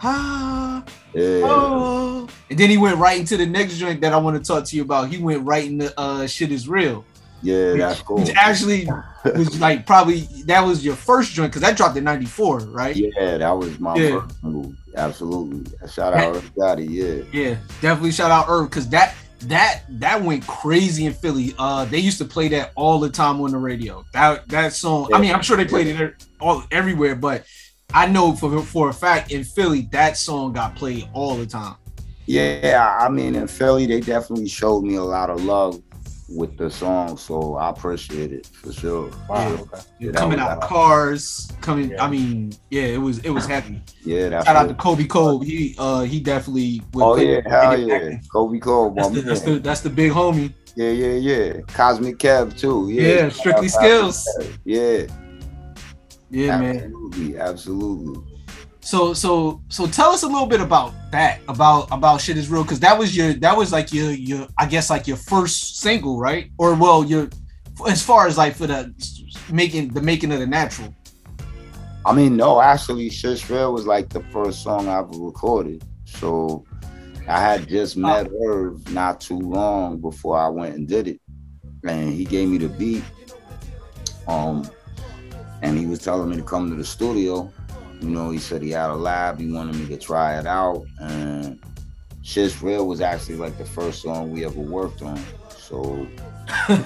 ah, 0.02 0.84
Yeah. 1.14 1.40
oh. 1.44 2.28
And 2.50 2.58
then 2.58 2.70
he 2.70 2.76
went 2.76 2.98
right 2.98 3.18
into 3.18 3.36
the 3.36 3.46
next 3.46 3.76
joint 3.78 4.00
that 4.02 4.12
I 4.12 4.16
want 4.18 4.36
to 4.36 4.46
talk 4.46 4.64
to 4.66 4.76
you 4.76 4.82
about. 4.82 5.08
He 5.08 5.18
went 5.18 5.44
right 5.46 5.64
into 5.64 5.92
uh 5.98 6.26
shit 6.26 6.52
is 6.52 6.68
real. 6.68 7.04
Yeah, 7.44 7.72
that's 7.74 8.00
cool. 8.02 8.18
Which 8.18 8.30
actually 8.36 8.88
was 9.24 9.58
like 9.66 9.84
probably 9.86 10.20
that 10.46 10.60
was 10.64 10.84
your 10.84 10.94
first 10.94 11.32
joint 11.32 11.50
because 11.50 11.62
that 11.62 11.76
dropped 11.76 11.96
in 11.96 12.04
94, 12.04 12.58
right? 12.60 12.94
Yeah, 12.94 13.38
that 13.38 13.50
was 13.50 13.80
my 13.80 13.96
Yeah. 13.96 14.20
first 14.20 14.42
move. 14.44 14.76
Absolutely. 14.96 15.72
Shout 15.88 16.14
out 16.14 16.36
everybody. 16.36 16.84
Yeah. 16.86 17.22
Yeah, 17.32 17.56
definitely 17.80 18.12
shout 18.12 18.30
out 18.30 18.46
Irv 18.48 18.68
because 18.70 18.88
that 18.90 19.14
that 19.46 19.82
that 19.88 20.22
went 20.22 20.46
crazy 20.46 21.06
in 21.06 21.12
Philly. 21.14 21.52
Uh, 21.58 21.84
they 21.86 21.98
used 21.98 22.18
to 22.18 22.24
play 22.24 22.46
that 22.48 22.70
all 22.76 23.00
the 23.00 23.10
time 23.10 23.40
on 23.40 23.50
the 23.50 23.58
radio. 23.58 24.04
That 24.12 24.46
that 24.48 24.72
song. 24.72 25.08
I 25.12 25.18
mean, 25.20 25.34
I'm 25.34 25.42
sure 25.42 25.56
they 25.56 25.64
played 25.64 25.88
it 25.88 26.26
all 26.40 26.62
everywhere, 26.70 27.16
but 27.16 27.44
I 27.94 28.06
know 28.06 28.32
for 28.32 28.62
for 28.62 28.88
a 28.90 28.94
fact 28.94 29.32
in 29.32 29.44
Philly 29.44 29.88
that 29.92 30.16
song 30.16 30.52
got 30.52 30.74
played 30.74 31.08
all 31.12 31.36
the 31.36 31.46
time. 31.46 31.76
Yeah, 32.26 32.96
I 33.00 33.08
mean 33.08 33.34
in 33.34 33.46
Philly, 33.46 33.86
they 33.86 34.00
definitely 34.00 34.48
showed 34.48 34.82
me 34.84 34.96
a 34.96 35.02
lot 35.02 35.28
of 35.30 35.44
love 35.44 35.82
with 36.28 36.56
the 36.56 36.70
song, 36.70 37.16
so 37.18 37.56
I 37.56 37.70
appreciate 37.70 38.32
it 38.32 38.46
for 38.46 38.72
sure. 38.72 39.10
Wow. 39.28 39.48
Yeah. 39.50 39.60
Okay. 39.60 39.80
Yeah, 39.98 40.12
coming 40.12 40.38
out 40.38 40.58
of 40.58 40.68
cars, 40.68 41.50
coming. 41.60 41.90
Yeah. 41.90 42.04
I 42.04 42.08
mean, 42.08 42.52
yeah, 42.70 42.84
it 42.84 42.98
was 42.98 43.18
it 43.20 43.30
was 43.30 43.46
heavy. 43.46 43.82
Yeah, 44.04 44.30
that's 44.30 44.46
Shout 44.46 44.56
out 44.56 44.68
to 44.68 44.74
Colby 44.74 45.04
Colb. 45.04 45.44
He 45.44 45.74
uh 45.78 46.02
he 46.02 46.20
definitely. 46.20 46.82
would 46.92 47.02
Oh 47.04 47.14
put 47.16 47.26
yeah, 47.26 47.40
hell 47.46 47.78
yeah. 47.78 47.94
acting. 47.94 48.22
Colby 48.32 48.60
Colb, 48.60 48.96
my 48.96 49.02
That's 49.02 49.14
the, 49.14 49.20
that's 49.20 49.40
the 49.42 49.58
that's 49.58 49.80
the 49.80 49.90
big 49.90 50.12
homie. 50.12 50.52
Yeah, 50.74 50.90
yeah, 50.90 51.14
yeah. 51.14 51.60
Cosmic 51.68 52.18
Kev 52.18 52.58
too. 52.58 52.88
Yeah, 52.90 53.08
Yeah, 53.08 53.28
Strictly 53.28 53.68
Skills. 53.68 54.26
Yeah, 54.64 55.02
Yeah, 56.32 56.58
man. 56.58 56.76
absolutely, 56.76 57.38
absolutely. 57.38 58.22
So 58.80 59.14
so 59.14 59.62
so 59.68 59.86
tell 59.86 60.10
us 60.10 60.24
a 60.24 60.26
little 60.26 60.46
bit 60.46 60.60
about 60.60 60.92
that 61.12 61.40
about 61.46 61.88
about 61.92 62.20
shit 62.20 62.36
is 62.36 62.48
real 62.48 62.62
because 62.62 62.80
that 62.80 62.98
was 62.98 63.16
your 63.16 63.32
that 63.34 63.56
was 63.56 63.70
like 63.70 63.92
your 63.92 64.10
your 64.10 64.48
I 64.58 64.66
guess 64.66 64.90
like 64.90 65.06
your 65.06 65.18
first 65.18 65.78
single 65.78 66.18
right 66.18 66.50
or 66.58 66.74
well 66.74 67.04
your 67.04 67.28
as 67.88 68.02
far 68.02 68.26
as 68.26 68.36
like 68.36 68.56
for 68.56 68.66
the 68.66 68.92
making 69.52 69.90
the 69.90 70.02
making 70.02 70.32
of 70.32 70.40
the 70.40 70.46
natural 70.46 70.92
I 72.04 72.12
mean, 72.12 72.36
no, 72.36 72.60
actually, 72.60 73.10
Shit's 73.10 73.48
Real 73.48 73.72
was 73.72 73.86
like 73.86 74.08
the 74.08 74.22
first 74.32 74.62
song 74.62 74.88
I 74.88 74.98
ever 74.98 75.10
recorded. 75.12 75.84
So 76.04 76.64
I 77.28 77.40
had 77.40 77.68
just 77.68 77.96
met 77.96 78.28
Irv 78.44 78.90
not 78.90 79.20
too 79.20 79.38
long 79.38 80.00
before 80.00 80.36
I 80.36 80.48
went 80.48 80.74
and 80.74 80.88
did 80.88 81.06
it. 81.06 81.20
And 81.84 82.12
he 82.12 82.24
gave 82.24 82.48
me 82.48 82.58
the 82.58 82.68
beat. 82.68 83.04
Um, 84.26 84.68
and 85.62 85.78
he 85.78 85.86
was 85.86 86.00
telling 86.00 86.28
me 86.28 86.36
to 86.36 86.42
come 86.42 86.68
to 86.68 86.76
the 86.76 86.84
studio. 86.84 87.50
You 88.00 88.10
know, 88.10 88.30
he 88.30 88.38
said 88.38 88.62
he 88.62 88.70
had 88.70 88.90
a 88.90 88.96
lab, 88.96 89.38
he 89.38 89.50
wanted 89.50 89.76
me 89.76 89.86
to 89.86 89.96
try 89.96 90.38
it 90.38 90.46
out. 90.46 90.84
And 91.00 91.62
Shit's 92.22 92.60
Real 92.60 92.86
was 92.86 93.00
actually 93.00 93.36
like 93.36 93.56
the 93.56 93.64
first 93.64 94.02
song 94.02 94.32
we 94.32 94.44
ever 94.44 94.60
worked 94.60 95.02
on. 95.02 95.22
So 95.48 96.06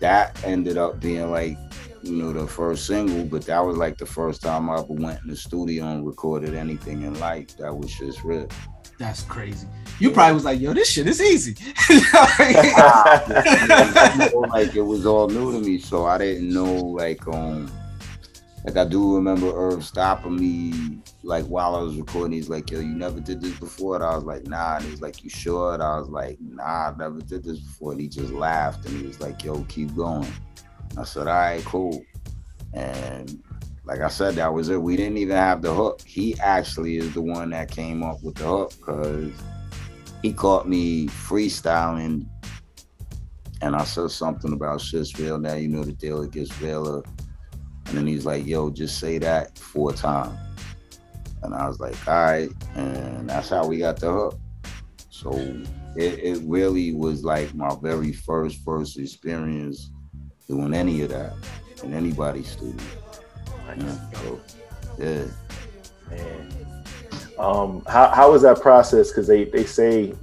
that 0.00 0.44
ended 0.44 0.76
up 0.76 1.00
being 1.00 1.30
like 1.30 1.56
you 2.02 2.12
know, 2.12 2.32
the 2.32 2.46
first 2.46 2.86
single, 2.86 3.26
but 3.26 3.44
that 3.44 3.60
was 3.60 3.76
like 3.76 3.98
the 3.98 4.06
first 4.06 4.40
time 4.42 4.70
I 4.70 4.78
ever 4.78 4.86
went 4.88 5.20
in 5.22 5.28
the 5.28 5.36
studio 5.36 5.84
and 5.84 6.06
recorded 6.06 6.54
anything 6.54 7.02
in 7.02 7.18
life. 7.20 7.56
That 7.58 7.76
was 7.76 7.92
just 7.92 8.24
real. 8.24 8.48
that's 8.98 9.22
crazy 9.22 9.66
you 9.98 10.10
probably 10.10 10.34
was 10.34 10.44
like 10.44 10.60
yo 10.60 10.72
this 10.72 10.90
shit 10.90 11.06
is 11.06 11.20
easy 11.20 11.52
like 14.48 14.74
it 14.74 14.84
was 14.84 15.06
all 15.06 15.28
new 15.28 15.52
to 15.52 15.60
me, 15.60 15.78
so 15.78 16.06
I 16.06 16.18
didn't 16.18 16.48
know 16.52 16.74
like 16.74 17.26
um 17.28 17.70
like 18.64 18.76
I 18.76 18.84
do 18.84 19.14
remember 19.16 19.52
Irv 19.54 19.84
stopping 19.84 20.36
me 20.36 20.98
like 21.22 21.44
while 21.46 21.74
I 21.74 21.80
was 21.80 21.96
recording. 21.96 22.32
He's 22.32 22.48
like, 22.48 22.70
"Yo, 22.70 22.80
you 22.80 22.94
never 22.94 23.20
did 23.20 23.40
this 23.40 23.58
before." 23.58 23.96
And 23.96 24.04
I 24.04 24.14
was 24.14 24.24
like, 24.24 24.46
"Nah." 24.46 24.76
And 24.76 24.84
he's 24.84 25.00
like, 25.00 25.24
"You 25.24 25.30
sure?" 25.30 25.74
And 25.74 25.82
I 25.82 25.98
was 25.98 26.08
like, 26.08 26.38
"Nah, 26.40 26.62
I 26.62 26.94
never 26.98 27.20
did 27.20 27.44
this 27.44 27.58
before." 27.58 27.92
And 27.92 28.00
he 28.00 28.08
just 28.08 28.32
laughed 28.32 28.86
and 28.86 29.00
he 29.00 29.06
was 29.06 29.20
like, 29.20 29.42
"Yo, 29.44 29.64
keep 29.64 29.94
going." 29.96 30.30
I 30.98 31.04
said, 31.04 31.26
"All 31.26 31.34
right, 31.34 31.64
cool." 31.64 32.02
And 32.74 33.42
like 33.84 34.00
I 34.00 34.08
said, 34.08 34.34
that 34.34 34.52
was 34.52 34.68
it. 34.68 34.80
We 34.80 34.96
didn't 34.96 35.18
even 35.18 35.36
have 35.36 35.62
the 35.62 35.74
hook. 35.74 36.02
He 36.02 36.38
actually 36.40 36.98
is 36.98 37.14
the 37.14 37.22
one 37.22 37.50
that 37.50 37.70
came 37.70 38.02
up 38.02 38.22
with 38.22 38.36
the 38.36 38.44
hook 38.44 38.72
because 38.78 39.32
he 40.22 40.32
caught 40.32 40.68
me 40.68 41.06
freestyling 41.06 42.26
and 43.62 43.76
I 43.76 43.84
said 43.84 44.10
something 44.10 44.52
about 44.52 44.80
shit's 44.80 45.18
real 45.18 45.38
now, 45.38 45.54
you 45.54 45.68
know 45.68 45.84
the 45.84 45.92
deal, 45.92 46.22
it 46.22 46.30
gets 46.30 46.60
realer. 46.60 47.02
And 47.90 47.98
then 47.98 48.06
he's 48.06 48.24
like, 48.24 48.46
yo, 48.46 48.70
just 48.70 49.00
say 49.00 49.18
that 49.18 49.58
four 49.58 49.92
times. 49.92 50.38
And 51.42 51.52
I 51.52 51.66
was 51.66 51.80
like, 51.80 51.96
all 52.06 52.22
right. 52.22 52.48
And 52.76 53.28
that's 53.28 53.48
how 53.48 53.66
we 53.66 53.78
got 53.78 53.98
the 53.98 54.12
hook. 54.12 54.38
So 55.10 55.32
it, 55.96 56.20
it 56.20 56.40
really 56.44 56.92
was 56.92 57.24
like 57.24 57.52
my 57.52 57.74
very 57.82 58.12
first 58.12 58.64
first 58.64 58.96
experience 58.96 59.90
doing 60.46 60.72
any 60.72 61.02
of 61.02 61.08
that 61.08 61.34
in 61.82 61.92
anybody's 61.92 62.48
studio. 62.48 62.80
Yeah, 63.76 64.12
so, 64.12 64.40
yeah. 64.98 65.24
Man. 66.10 66.84
Um, 67.40 67.82
how 67.88 68.08
how 68.08 68.30
was 68.30 68.42
that 68.42 68.60
process? 68.60 69.10
Because 69.10 69.26
they 69.26 69.44
they 69.44 69.64
say, 69.64 70.14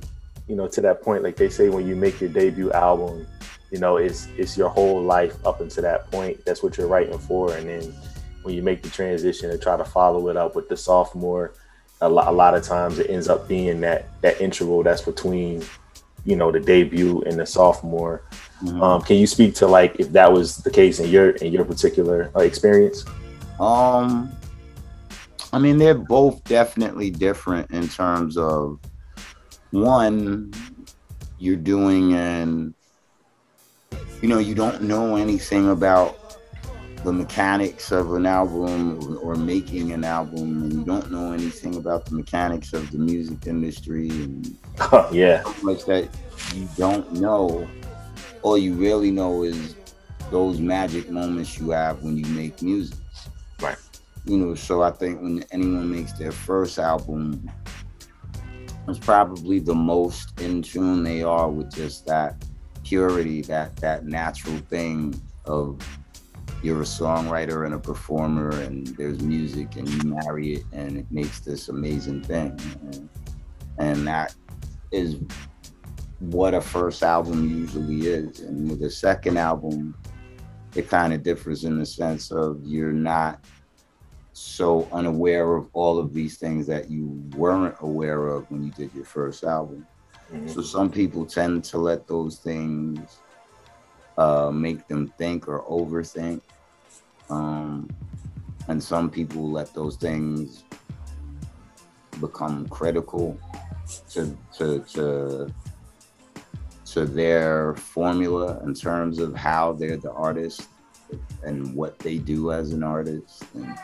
you 0.47 0.56
know, 0.56 0.69
to 0.69 0.80
that 0.82 1.01
point, 1.01 1.21
like 1.21 1.36
they 1.36 1.49
say 1.49 1.67
when 1.67 1.86
you 1.86 1.97
make 1.97 2.21
your 2.21 2.30
debut 2.30 2.71
album, 2.71 3.27
you 3.71 3.80
know, 3.80 3.97
it's 3.97 4.27
it's 4.38 4.58
your 4.58 4.69
whole 4.69 5.01
life 5.01 5.36
up 5.45 5.62
until 5.62 5.84
that 5.84 6.10
point. 6.12 6.43
That's 6.45 6.63
what 6.63 6.77
you're 6.77 6.88
writing 6.88 7.19
for, 7.19 7.56
and 7.56 7.67
then 7.67 7.93
when 8.43 8.56
you 8.56 8.62
make 8.62 8.82
the 8.82 8.89
transition 8.89 9.49
and 9.49 9.62
try 9.62 9.75
to 9.75 9.84
follow 9.84 10.30
it 10.30 10.38
up 10.38 10.56
with 10.56 10.69
the 10.69 10.77
sophomore, 10.77 11.53
a 12.01 12.08
lot, 12.08 12.27
a 12.27 12.32
lot 12.32 12.56
of 12.56 12.63
times 12.63 12.97
it 12.97 13.10
ends 13.10 13.27
up 13.27 13.47
being 13.47 13.82
that 13.82 14.08
that 14.21 14.39
interval 14.39 14.84
that's 14.84 15.01
between, 15.01 15.63
you 16.23 16.36
know, 16.36 16.51
the 16.51 16.60
debut 16.60 17.21
and 17.23 17.39
the 17.39 17.45
sophomore. 17.45 18.21
Mhm. 18.63 18.82
Um, 18.82 19.01
can 19.01 19.17
you 19.17 19.27
speak 19.27 19.53
to 19.56 19.67
like 19.67 19.99
if 19.99 20.12
that 20.13 20.32
was 20.32 20.58
the 20.58 20.71
case 20.71 20.99
in 20.99 21.10
your 21.10 21.32
in 21.32 21.51
your 21.51 21.65
particular 21.65 22.32
uh, 22.36 22.39
experience? 22.39 23.03
Um, 23.60 24.32
I 25.51 25.60
mean, 25.60 25.77
they're 25.77 25.95
both 25.95 26.43
definitely 26.43 27.10
different 27.10 27.71
in 27.71 27.88
terms 27.88 28.38
of 28.38 28.80
one, 29.71 30.53
you're 31.39 31.56
doing 31.56 32.13
and 32.13 32.73
you 34.21 34.27
know, 34.27 34.39
you 34.39 34.56
don't 34.56 34.82
know 34.82 35.15
anything 35.15 35.69
about 35.69 36.27
the 37.03 37.13
mechanics 37.13 37.91
of 37.91 38.13
an 38.13 38.25
album 38.25 38.99
or, 39.03 39.17
or 39.17 39.36
making 39.36 39.91
an 39.91 40.03
album, 40.03 40.63
and 40.63 40.73
you 40.73 40.84
don't 40.84 41.12
know 41.12 41.32
anything 41.32 41.75
about 41.75 42.06
the 42.06 42.15
mechanics 42.15 42.73
of 42.73 42.89
the 42.91 42.97
music 42.97 43.47
industry 43.47 44.10
and 44.10 44.58
yeah, 45.12 45.43
so 45.43 45.53
much 45.63 45.86
that 45.86 46.10
you 46.56 46.67
don't 46.77 47.13
know. 47.13 47.67
All 48.41 48.58
you 48.58 48.73
really 48.73 49.12
know 49.12 49.43
is 49.43 49.75
those 50.32 50.60
magic 50.60 51.10
moments 51.10 51.58
you 51.58 51.71
have 51.71 52.01
when 52.03 52.17
you 52.17 52.25
make 52.25 52.62
music. 52.62 52.97
Right. 53.62 53.77
You 54.25 54.38
know, 54.38 54.56
so 54.56 54.82
I 54.82 54.91
think 54.91 55.21
when 55.21 55.43
anyone 55.51 55.89
makes 55.89 56.13
their 56.13 56.32
first 56.32 56.80
album, 56.80 57.49
it's 58.88 58.99
probably 58.99 59.60
the 59.60 59.75
most 59.75 60.39
in 60.39 60.62
tune 60.62 61.03
they 61.03 61.23
are 61.23 61.49
with 61.49 61.73
just 61.73 62.06
that 62.08 62.43
purity, 62.88 63.41
that 63.41 63.76
that 63.78 64.06
natural 64.06 64.58
thing 64.69 65.19
of 65.45 65.78
you're 66.63 66.82
a 66.82 66.86
songwriter 66.86 67.65
and 67.65 67.76
a 67.76 67.80
performer 67.80 68.50
and 68.62 68.88
there's 68.97 69.21
music 69.21 69.76
and 69.76 69.88
you 69.89 70.10
marry 70.10 70.54
it 70.56 70.63
and 70.71 70.97
it 70.97 71.06
makes 71.12 71.41
this 71.41 71.69
amazing 71.69 72.23
thing. 72.23 72.60
And, 72.82 73.10
and 73.78 74.08
that 74.08 74.34
is 74.91 75.17
what 76.19 76.54
a 76.54 76.62
first 76.62 77.04
album 77.04 77.47
usually 77.47 78.08
is. 78.08 78.39
And 78.39 78.69
with 78.69 78.82
a 78.84 78.89
second 78.89 79.38
album, 79.38 79.95
it 80.76 80.89
kind 80.89 81.13
of 81.13 81.23
differs 81.23 81.63
in 81.63 81.78
the 81.78 81.86
sense 81.86 82.32
of 82.32 82.60
you're 82.63 82.91
not 82.91 83.45
so 84.34 84.88
unaware 84.91 85.56
of 85.56 85.67
all 85.73 86.00
of 86.00 86.13
these 86.13 86.38
things 86.38 86.65
that 86.67 86.89
you 86.89 87.08
weren't 87.36 87.76
aware 87.82 88.28
of 88.28 88.50
when 88.50 88.63
you 88.63 88.71
did 88.71 88.93
your 88.93 89.06
first 89.06 89.43
album. 89.43 89.86
So 90.48 90.62
some 90.62 90.92
people 90.92 91.26
tend 91.26 91.63
to 91.66 91.78
let 91.78 92.08
those 92.08 92.38
things 92.38 93.20
uh, 94.18 94.52
make 94.52 94.88
them 94.88 95.13
think 95.18 95.48
or 95.48 95.63
overthink. 95.63 96.42
Um, 97.30 97.90
and 98.68 98.82
some 98.84 99.10
people 99.10 99.49
let 99.49 99.74
those 99.74 99.95
things 99.95 100.64
become 102.20 102.68
critical 102.68 103.39
to, 104.10 104.38
to, 104.58 104.80
to, 104.80 105.54
to 106.86 107.06
their 107.06 107.76
formula 107.76 108.60
in 108.64 108.74
terms 108.74 109.20
of 109.20 109.36
how 109.36 109.74
they're 109.74 109.97
the 109.97 110.12
artist 110.12 110.68
and 111.43 111.74
what 111.74 111.97
they 111.99 112.18
do 112.18 112.51
as 112.51 112.74
an 112.74 112.84
artist. 112.84 113.43
And, 113.54 113.78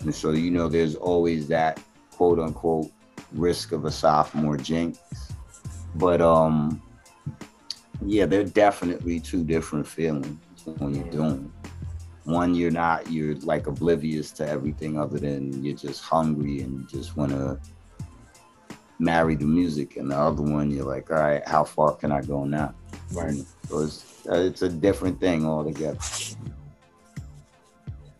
and 0.00 0.14
so, 0.14 0.32
you 0.32 0.50
know, 0.50 0.68
there's 0.68 0.94
always 0.94 1.48
that 1.48 1.80
quote 2.10 2.38
unquote 2.38 2.90
risk 3.32 3.72
of 3.72 3.84
a 3.84 3.90
sophomore 3.90 4.56
jinx. 4.56 4.98
But 5.94 6.20
um, 6.20 6.82
yeah, 8.04 8.26
they're 8.26 8.44
definitely 8.44 9.20
two 9.20 9.44
different 9.44 9.86
feelings 9.86 10.38
when 10.78 10.94
you're 10.94 11.10
doing. 11.10 11.52
One, 12.24 12.54
you're 12.54 12.70
not, 12.70 13.10
you're 13.10 13.34
like 13.36 13.66
oblivious 13.66 14.30
to 14.32 14.48
everything 14.48 14.98
other 14.98 15.18
than 15.18 15.64
you're 15.64 15.76
just 15.76 16.02
hungry 16.02 16.60
and 16.60 16.80
you 16.80 16.86
just 16.86 17.16
want 17.16 17.32
to 17.32 17.58
marry 19.00 19.34
the 19.34 19.46
music, 19.46 19.96
and 19.96 20.10
the 20.10 20.16
other 20.16 20.42
one 20.42 20.70
you're 20.70 20.84
like, 20.84 21.10
all 21.10 21.16
right, 21.16 21.46
how 21.48 21.64
far 21.64 21.96
can 21.96 22.12
I 22.12 22.20
go 22.20 22.44
now? 22.44 22.74
Right. 23.12 23.34
So 23.68 23.80
it's 23.80 24.26
uh, 24.28 24.34
it's 24.34 24.62
a 24.62 24.68
different 24.68 25.18
thing 25.18 25.46
altogether. 25.46 25.98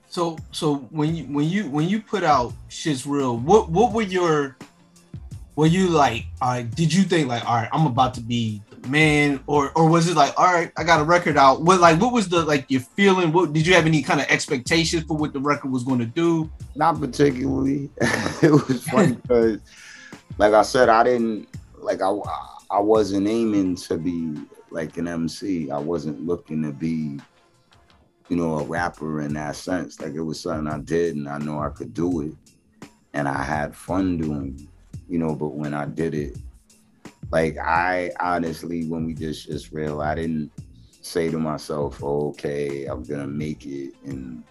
So 0.08 0.38
so 0.50 0.76
when 0.90 1.14
you 1.14 1.24
when 1.24 1.48
you 1.48 1.68
when 1.70 1.88
you 1.88 2.00
put 2.00 2.24
out 2.24 2.52
shit's 2.68 3.06
real, 3.06 3.36
what 3.36 3.70
what 3.70 3.92
were 3.92 4.02
your 4.02 4.56
were 5.56 5.66
you 5.66 5.88
like, 5.88 6.26
all 6.40 6.50
right, 6.50 6.70
did 6.74 6.92
you 6.92 7.02
think 7.02 7.28
like, 7.28 7.44
all 7.44 7.56
right, 7.56 7.68
I'm 7.72 7.86
about 7.86 8.14
to 8.14 8.20
be 8.20 8.62
the 8.70 8.88
man, 8.88 9.40
or 9.46 9.72
or 9.74 9.88
was 9.88 10.08
it 10.08 10.16
like, 10.16 10.32
all 10.38 10.46
right, 10.46 10.72
I 10.76 10.84
got 10.84 11.00
a 11.00 11.04
record 11.04 11.36
out? 11.36 11.62
What 11.62 11.80
like 11.80 12.00
what 12.00 12.12
was 12.12 12.28
the 12.28 12.44
like 12.44 12.70
your 12.70 12.80
feeling? 12.80 13.32
What 13.32 13.52
did 13.52 13.66
you 13.66 13.74
have 13.74 13.86
any 13.86 14.02
kind 14.02 14.20
of 14.20 14.26
expectations 14.28 15.04
for 15.04 15.16
what 15.16 15.32
the 15.32 15.40
record 15.40 15.70
was 15.70 15.84
going 15.84 15.98
to 15.98 16.06
do? 16.06 16.50
Not 16.74 17.00
particularly. 17.00 17.90
it 18.00 18.50
was 18.50 18.84
funny 18.84 19.14
because, 19.14 19.60
like 20.38 20.54
I 20.54 20.62
said, 20.62 20.88
I 20.88 21.02
didn't 21.02 21.48
like 21.78 22.00
I 22.00 22.10
I 22.70 22.78
wasn't 22.78 23.26
aiming 23.26 23.76
to 23.76 23.98
be 23.98 24.36
like 24.70 24.96
an 24.96 25.08
MC. 25.08 25.70
I 25.70 25.78
wasn't 25.78 26.24
looking 26.24 26.62
to 26.62 26.72
be, 26.72 27.18
you 28.28 28.36
know, 28.36 28.60
a 28.60 28.64
rapper 28.64 29.22
in 29.22 29.34
that 29.34 29.56
sense. 29.56 30.00
Like 30.00 30.14
it 30.14 30.22
was 30.22 30.40
something 30.40 30.72
I 30.72 30.78
did, 30.78 31.16
and 31.16 31.28
I 31.28 31.38
know 31.38 31.60
I 31.60 31.70
could 31.70 31.92
do 31.92 32.22
it, 32.22 32.88
and 33.12 33.28
I 33.28 33.42
had 33.42 33.74
fun 33.74 34.18
doing. 34.18 34.56
it, 34.58 34.79
You 35.10 35.18
know, 35.18 35.34
but 35.34 35.48
when 35.48 35.74
I 35.74 35.86
did 35.86 36.14
it, 36.14 36.38
like 37.30 37.58
I 37.58 38.12
honestly, 38.20 38.86
when 38.86 39.04
we 39.04 39.12
did 39.12 39.34
Shit's 39.34 39.72
Real, 39.72 40.00
I 40.00 40.14
didn't 40.14 40.52
say 41.02 41.30
to 41.30 41.38
myself, 41.38 42.02
okay, 42.02 42.86
I'm 42.86 43.02
gonna 43.02 43.26
make 43.26 43.66
it 43.66 43.92
and 44.04 44.44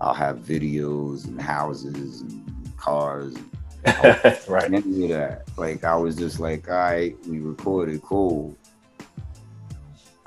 I'll 0.00 0.14
have 0.14 0.38
videos 0.38 1.26
and 1.26 1.40
houses 1.40 2.20
and 2.20 2.72
cars. 2.76 3.36
right. 4.48 4.64
Any 4.64 5.04
of 5.04 5.08
that. 5.10 5.44
Like 5.56 5.84
I 5.84 5.96
was 5.96 6.16
just 6.16 6.40
like, 6.40 6.68
all 6.68 6.76
right, 6.76 7.16
we 7.26 7.40
recorded, 7.40 8.02
cool. 8.02 8.56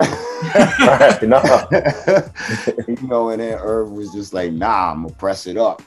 right. 0.00 1.18
No. 1.22 1.40
you 2.88 3.08
know, 3.08 3.30
and 3.30 3.40
then 3.40 3.58
Irv 3.58 3.92
was 3.92 4.12
just 4.12 4.34
like, 4.34 4.52
nah, 4.52 4.92
I'm 4.92 5.02
gonna 5.04 5.14
press 5.14 5.46
it 5.46 5.56
up. 5.56 5.82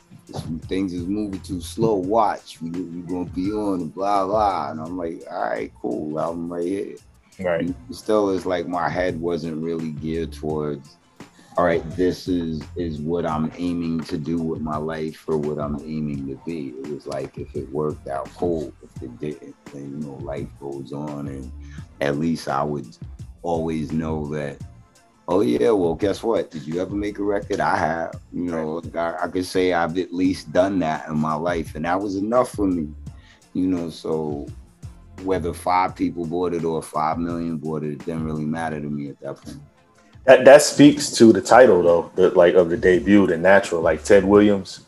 Things 0.67 0.93
is 0.93 1.05
moving 1.05 1.41
too 1.41 1.61
slow. 1.61 1.95
Watch, 1.95 2.61
we 2.61 2.69
we 2.69 3.01
gonna 3.01 3.25
be 3.25 3.51
on 3.51 3.81
and 3.81 3.93
blah 3.93 4.25
blah. 4.25 4.71
And 4.71 4.79
I'm 4.79 4.97
like, 4.97 5.23
all 5.31 5.49
right, 5.49 5.71
cool. 5.81 6.17
I'm 6.17 6.51
right 6.51 6.65
here. 6.65 6.95
Right. 7.39 7.61
And 7.61 7.75
Still, 7.91 8.31
it's 8.31 8.45
like 8.45 8.67
my 8.67 8.89
head 8.89 9.19
wasn't 9.19 9.63
really 9.63 9.91
geared 9.91 10.33
towards. 10.33 10.97
All 11.57 11.65
right, 11.65 11.83
this 11.91 12.27
is 12.27 12.61
is 12.75 12.99
what 13.01 13.25
I'm 13.25 13.51
aiming 13.57 14.01
to 14.05 14.17
do 14.17 14.37
with 14.37 14.61
my 14.61 14.77
life, 14.77 15.25
or 15.27 15.37
what 15.37 15.57
I'm 15.59 15.77
aiming 15.81 16.27
to 16.27 16.39
be. 16.45 16.69
It 16.69 16.87
was 16.87 17.05
like 17.05 17.37
if 17.37 17.53
it 17.55 17.69
worked 17.71 18.07
out, 18.07 18.29
cool. 18.35 18.71
If 18.81 19.03
it 19.03 19.19
didn't, 19.19 19.55
then 19.73 19.99
you 19.99 20.07
know, 20.07 20.13
life 20.23 20.47
goes 20.59 20.93
on, 20.93 21.27
and 21.27 21.51
at 21.99 22.17
least 22.17 22.47
I 22.47 22.63
would 22.63 22.87
always 23.41 23.91
know 23.91 24.27
that 24.27 24.57
oh 25.29 25.41
yeah 25.41 25.71
well 25.71 25.95
guess 25.95 26.21
what? 26.21 26.51
Did 26.51 26.67
you 26.67 26.81
ever 26.81 26.95
make 26.95 27.19
a 27.19 27.23
record? 27.23 27.59
I 27.59 27.77
have 27.77 28.19
you 28.33 28.51
know 28.51 28.81
I, 28.95 29.23
I 29.23 29.27
could 29.27 29.45
say 29.45 29.71
i've 29.73 29.97
at 29.97 30.13
least 30.13 30.51
done 30.51 30.79
that 30.79 31.07
in 31.07 31.17
my 31.17 31.35
life 31.35 31.75
and 31.75 31.85
that 31.85 31.99
was 32.01 32.15
enough 32.15 32.51
for 32.51 32.67
me 32.67 32.89
you 33.53 33.67
know 33.67 33.89
so 33.89 34.47
whether 35.23 35.53
five 35.53 35.95
people 35.95 36.25
bought 36.25 36.53
it 36.53 36.63
or 36.63 36.81
five 36.81 37.17
million 37.17 37.57
bought 37.57 37.83
it 37.83 37.93
it 37.93 38.05
didn't 38.05 38.25
really 38.25 38.45
matter 38.45 38.79
to 38.79 38.89
me 38.89 39.09
at 39.09 39.19
that 39.21 39.35
point. 39.37 39.61
That 40.25 40.45
that 40.45 40.61
speaks 40.61 41.11
to 41.11 41.31
the 41.31 41.41
title 41.41 41.81
though, 41.81 42.11
the 42.15 42.29
like 42.31 42.55
of 42.55 42.69
the 42.69 42.77
debut, 42.77 43.25
the 43.27 43.37
natural, 43.37 43.81
like 43.81 44.03
Ted 44.03 44.25
Williams. 44.25 44.81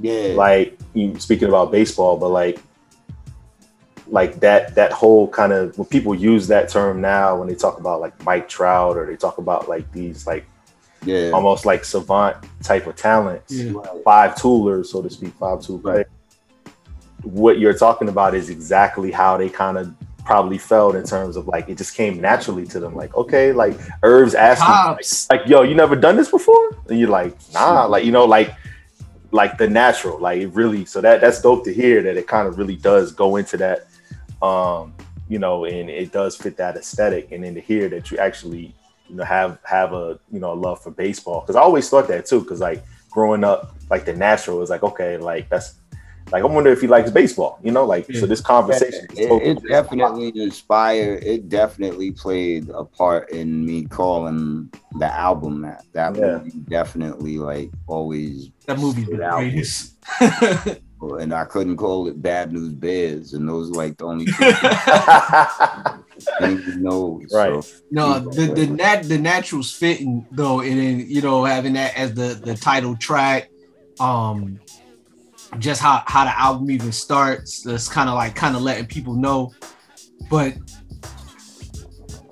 yeah. 0.00 0.32
Like 0.34 0.78
you 0.94 1.18
speaking 1.20 1.48
about 1.48 1.70
baseball, 1.70 2.16
but 2.16 2.30
like 2.30 2.60
like 4.10 4.40
that 4.40 4.74
that 4.74 4.92
whole 4.92 5.28
kind 5.28 5.52
of 5.52 5.76
when 5.78 5.86
people 5.86 6.14
use 6.14 6.48
that 6.48 6.68
term 6.68 7.00
now 7.00 7.36
when 7.36 7.48
they 7.48 7.54
talk 7.54 7.78
about 7.78 8.00
like 8.00 8.24
Mike 8.24 8.48
Trout 8.48 8.96
or 8.96 9.06
they 9.06 9.16
talk 9.16 9.38
about 9.38 9.68
like 9.68 9.90
these 9.92 10.26
like 10.26 10.46
yeah 11.04 11.30
almost 11.30 11.66
like 11.66 11.84
savant 11.84 12.36
type 12.62 12.86
of 12.86 12.96
talents, 12.96 13.52
Yeah. 13.52 13.74
Five 14.04 14.34
toolers, 14.34 14.86
so 14.86 15.02
to 15.02 15.10
speak, 15.10 15.34
five 15.34 15.60
tool 15.60 15.78
Right. 15.78 16.06
What 17.22 17.58
you're 17.58 17.76
talking 17.76 18.08
about 18.08 18.34
is 18.34 18.48
exactly 18.48 19.10
how 19.10 19.36
they 19.36 19.48
kind 19.48 19.76
of 19.76 19.94
probably 20.24 20.58
felt 20.58 20.94
in 20.94 21.04
terms 21.04 21.36
of 21.36 21.48
like 21.48 21.68
it 21.68 21.78
just 21.78 21.96
came 21.96 22.20
naturally 22.20 22.66
to 22.66 22.78
them. 22.78 22.94
Like, 22.94 23.14
okay, 23.16 23.50
like 23.52 23.74
Irv's 24.02 24.34
asking, 24.34 24.68
like, 24.68 25.40
like, 25.40 25.48
yo, 25.48 25.62
you 25.62 25.74
never 25.74 25.96
done 25.96 26.16
this 26.16 26.30
before? 26.30 26.76
And 26.88 26.98
you're 27.00 27.08
like, 27.08 27.34
nah, 27.52 27.86
like 27.86 28.04
you 28.04 28.12
know, 28.12 28.24
like 28.24 28.54
like 29.30 29.58
the 29.58 29.68
natural, 29.68 30.18
like 30.18 30.40
it 30.40 30.48
really. 30.48 30.84
So 30.84 31.00
that 31.00 31.20
that's 31.20 31.40
dope 31.40 31.64
to 31.64 31.72
hear 31.72 32.02
that 32.02 32.16
it 32.16 32.26
kind 32.26 32.46
of 32.46 32.58
really 32.58 32.76
does 32.76 33.12
go 33.12 33.36
into 33.36 33.56
that, 33.56 33.87
um, 34.42 34.94
you 35.28 35.38
know, 35.38 35.64
and 35.64 35.90
it 35.90 36.12
does 36.12 36.36
fit 36.36 36.56
that 36.56 36.76
aesthetic. 36.76 37.32
And 37.32 37.44
then 37.44 37.54
to 37.54 37.60
hear 37.60 37.88
that 37.90 38.10
you 38.10 38.18
actually, 38.18 38.74
you 39.08 39.16
know, 39.16 39.24
have 39.24 39.58
have 39.64 39.92
a 39.92 40.18
you 40.32 40.40
know 40.40 40.52
a 40.52 40.54
love 40.54 40.82
for 40.82 40.90
baseball 40.90 41.40
because 41.40 41.56
I 41.56 41.60
always 41.60 41.88
thought 41.88 42.08
that 42.08 42.26
too. 42.26 42.40
Because 42.40 42.60
like 42.60 42.84
growing 43.10 43.44
up, 43.44 43.76
like 43.90 44.04
the 44.04 44.14
natural 44.14 44.58
was 44.58 44.70
like 44.70 44.82
okay, 44.82 45.16
like 45.18 45.48
that's 45.48 45.74
like 46.32 46.42
I 46.42 46.46
wonder 46.46 46.70
if 46.70 46.80
he 46.80 46.86
likes 46.86 47.10
baseball. 47.10 47.58
You 47.62 47.72
know, 47.72 47.84
like 47.84 48.04
so 48.14 48.26
this 48.26 48.40
conversation. 48.40 49.06
is 49.12 49.18
it, 49.18 49.42
it 49.42 49.68
definitely 49.68 50.32
inspired 50.40 51.24
it 51.24 51.48
definitely 51.48 52.12
played 52.12 52.68
a 52.70 52.84
part 52.84 53.30
in 53.30 53.64
me 53.64 53.84
calling 53.84 54.70
the 54.98 55.06
album 55.06 55.62
that 55.62 55.84
that 55.92 56.14
Yeah. 56.14 56.38
movie 56.38 56.58
definitely 56.68 57.38
like 57.38 57.70
always 57.86 58.50
That 58.66 58.78
movie's 58.78 59.06
stood 59.06 59.20
the 59.20 59.24
out. 59.24 59.38
greatest. 59.38 59.94
and 61.00 61.32
I 61.32 61.44
couldn't 61.44 61.76
call 61.76 62.08
it 62.08 62.20
Bad 62.20 62.52
News 62.52 62.72
Bears, 62.72 63.32
and 63.32 63.48
those 63.48 63.70
like 63.70 63.96
the 63.96 64.04
only 64.04 64.26
two 64.26 64.32
things 66.40 66.66
you 66.66 66.80
know. 66.80 67.22
Right. 67.32 67.62
So, 67.62 67.76
No, 67.90 68.18
the 68.18 68.52
the 68.52 68.66
nat 68.66 69.02
the 69.02 69.18
naturals 69.18 69.72
fitting 69.72 70.26
though, 70.30 70.60
and 70.60 70.78
then 70.78 71.04
you 71.08 71.22
know 71.22 71.44
having 71.44 71.74
that 71.74 71.96
as 71.96 72.14
the 72.14 72.34
the 72.34 72.54
title 72.54 72.96
track, 72.96 73.50
um, 74.00 74.60
just 75.58 75.80
how 75.80 76.02
how 76.06 76.24
the 76.24 76.38
album 76.38 76.70
even 76.70 76.92
starts. 76.92 77.62
That's 77.62 77.88
kind 77.88 78.08
of 78.08 78.14
like 78.14 78.34
kind 78.34 78.56
of 78.56 78.62
letting 78.62 78.86
people 78.86 79.14
know, 79.14 79.52
but 80.28 80.54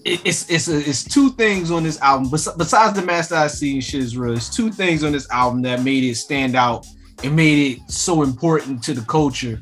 it, 0.04 0.20
it's 0.24 0.50
it's 0.50 0.68
a, 0.68 0.78
it's 0.78 1.04
two 1.04 1.30
things 1.30 1.70
on 1.70 1.84
this 1.84 2.00
album. 2.00 2.30
Bes- 2.30 2.54
besides 2.56 2.98
the 2.98 3.06
Masta 3.06 3.36
I.C 3.36 3.74
and 3.74 3.84
shit 3.84 4.02
is 4.02 4.16
real. 4.16 4.34
It's 4.34 4.54
two 4.54 4.70
things 4.70 5.04
on 5.04 5.12
this 5.12 5.30
album 5.30 5.62
that 5.62 5.82
made 5.82 6.04
it 6.04 6.16
stand 6.16 6.56
out 6.56 6.86
and 7.24 7.34
made 7.34 7.76
it 7.76 7.90
so 7.90 8.22
important 8.22 8.82
to 8.84 8.94
the 8.94 9.02
culture. 9.02 9.60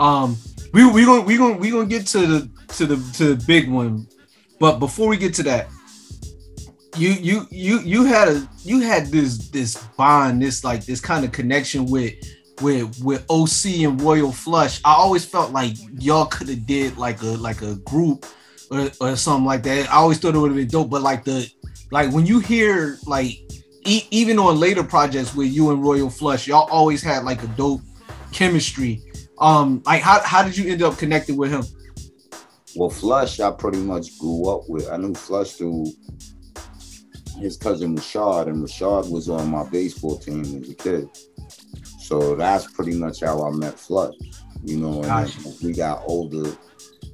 Um, 0.00 0.36
we 0.72 0.90
we 0.90 1.04
gonna 1.04 1.22
we 1.22 1.36
gonna 1.36 1.56
we 1.56 1.70
gonna 1.70 1.86
get 1.86 2.06
to 2.08 2.26
the 2.26 2.50
to 2.74 2.86
the 2.86 3.12
to 3.14 3.34
the 3.34 3.44
big 3.46 3.70
one, 3.70 4.06
but 4.58 4.78
before 4.78 5.08
we 5.08 5.16
get 5.16 5.34
to 5.34 5.42
that, 5.44 5.68
you 6.96 7.10
you 7.10 7.46
you 7.50 7.80
you 7.80 8.04
had 8.04 8.28
a 8.28 8.48
you 8.64 8.80
had 8.80 9.06
this 9.06 9.48
this 9.50 9.76
bond, 9.96 10.42
this 10.42 10.64
like 10.64 10.84
this 10.84 11.00
kind 11.00 11.24
of 11.24 11.32
connection 11.32 11.86
with 11.86 12.14
with 12.60 13.02
with 13.02 13.24
OC 13.28 13.82
and 13.84 14.00
Royal 14.00 14.32
Flush. 14.32 14.80
I 14.84 14.94
always 14.94 15.24
felt 15.24 15.52
like 15.52 15.76
y'all 15.98 16.26
could 16.26 16.48
have 16.48 16.66
did 16.66 16.96
like 16.96 17.22
a 17.22 17.26
like 17.26 17.62
a 17.62 17.76
group 17.76 18.26
or, 18.70 18.90
or 19.00 19.16
something 19.16 19.46
like 19.46 19.62
that. 19.64 19.90
I 19.90 19.96
always 19.96 20.18
thought 20.18 20.34
it 20.34 20.38
would 20.38 20.50
have 20.50 20.56
been 20.56 20.68
dope, 20.68 20.90
but 20.90 21.02
like 21.02 21.24
the 21.24 21.50
like 21.90 22.10
when 22.12 22.26
you 22.26 22.40
hear 22.40 22.98
like 23.06 23.38
e- 23.84 24.06
even 24.10 24.38
on 24.38 24.58
later 24.58 24.82
projects 24.82 25.34
with 25.34 25.48
you 25.48 25.70
and 25.70 25.82
Royal 25.82 26.10
Flush, 26.10 26.46
y'all 26.46 26.68
always 26.70 27.02
had 27.02 27.24
like 27.24 27.42
a 27.42 27.48
dope 27.48 27.80
chemistry. 28.32 29.00
Um, 29.38 29.82
like 29.86 30.02
how 30.02 30.20
how 30.22 30.42
did 30.42 30.56
you 30.56 30.70
end 30.70 30.82
up 30.82 30.98
connecting 30.98 31.36
with 31.36 31.50
him? 31.50 31.64
well, 32.76 32.90
Flush, 32.90 33.40
I 33.40 33.50
pretty 33.50 33.78
much 33.78 34.18
grew 34.18 34.48
up 34.48 34.62
with. 34.68 34.88
I 34.90 34.96
knew 34.96 35.14
Flush 35.14 35.52
through 35.52 35.86
his 37.38 37.56
cousin 37.56 37.96
Rashad, 37.96 38.46
and 38.46 38.64
Rashad 38.64 39.10
was 39.10 39.28
on 39.28 39.50
my 39.50 39.68
baseball 39.68 40.18
team 40.18 40.42
as 40.42 40.70
a 40.70 40.74
kid. 40.74 41.08
So 41.98 42.34
that's 42.34 42.70
pretty 42.72 42.96
much 42.96 43.20
how 43.20 43.42
I 43.46 43.50
met 43.50 43.78
Flush. 43.78 44.14
You 44.64 44.78
know, 44.78 44.94
and 45.02 45.06
Gotcha. 45.06 45.40
we 45.62 45.72
got 45.72 46.02
older, 46.06 46.56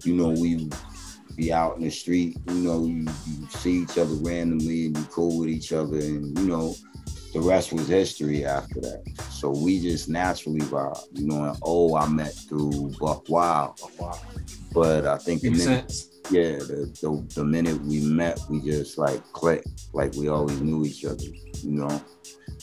you 0.04 0.14
know, 0.14 0.28
we 0.28 0.68
be 1.38 1.52
out 1.52 1.76
in 1.76 1.84
the 1.84 1.90
street, 1.90 2.36
you 2.48 2.54
know, 2.54 2.84
you, 2.84 3.06
you 3.26 3.48
see 3.50 3.82
each 3.82 3.96
other 3.96 4.14
randomly 4.14 4.86
and 4.86 4.98
you 4.98 5.04
cool 5.04 5.38
with 5.38 5.48
each 5.48 5.72
other, 5.72 5.96
and 5.96 6.36
you 6.38 6.46
know, 6.46 6.74
the 7.32 7.40
rest 7.40 7.72
was 7.72 7.86
history 7.86 8.44
after 8.44 8.80
that. 8.80 9.04
So 9.30 9.50
we 9.50 9.80
just 9.80 10.08
naturally 10.08 10.60
vibe, 10.60 11.00
you 11.12 11.28
know. 11.28 11.44
And 11.44 11.56
oh, 11.62 11.96
I 11.96 12.08
met 12.08 12.34
through 12.34 12.92
Buckwild, 12.98 13.80
but 14.74 15.06
I 15.06 15.16
think 15.18 15.42
the 15.42 15.50
minute, 15.50 15.90
sense. 15.90 16.10
yeah, 16.30 16.58
the, 16.58 16.92
the 17.00 17.34
the 17.36 17.44
minute 17.44 17.80
we 17.82 18.00
met, 18.00 18.40
we 18.50 18.60
just 18.60 18.98
like 18.98 19.22
clicked, 19.32 19.88
like 19.92 20.14
we 20.14 20.28
always 20.28 20.60
knew 20.60 20.84
each 20.84 21.04
other, 21.04 21.22
you 21.62 21.70
know. 21.70 22.02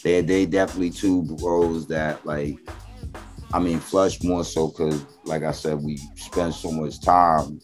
They 0.03 0.19
they 0.19 0.45
definitely 0.45 0.89
two 0.89 1.23
bros 1.23 1.87
that 1.87 2.25
like, 2.25 2.59
I 3.53 3.59
mean, 3.59 3.79
Flush 3.79 4.21
more 4.21 4.43
so 4.43 4.67
because, 4.67 5.05
like 5.23 5.43
I 5.43 5.51
said, 5.51 5.81
we 5.81 5.95
spend 6.17 6.53
so 6.53 6.71
much 6.71 6.99
time 6.99 7.61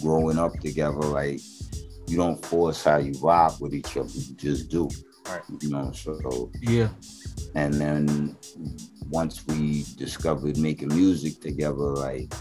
growing 0.00 0.38
up 0.38 0.52
together. 0.60 1.00
Like, 1.00 1.40
you 2.06 2.16
don't 2.16 2.44
force 2.44 2.84
how 2.84 2.98
you 2.98 3.12
vibe 3.12 3.60
with 3.60 3.74
each 3.74 3.96
other, 3.96 4.08
you 4.12 4.34
just 4.34 4.68
do. 4.70 4.88
Right. 5.28 5.42
You 5.60 5.70
know, 5.70 5.92
so 5.92 6.50
Yeah. 6.60 6.88
and 7.54 7.74
then 7.74 8.36
once 9.08 9.46
we 9.46 9.84
discovered 9.96 10.56
making 10.58 10.88
music 10.88 11.40
together, 11.40 11.74
like 11.74 12.32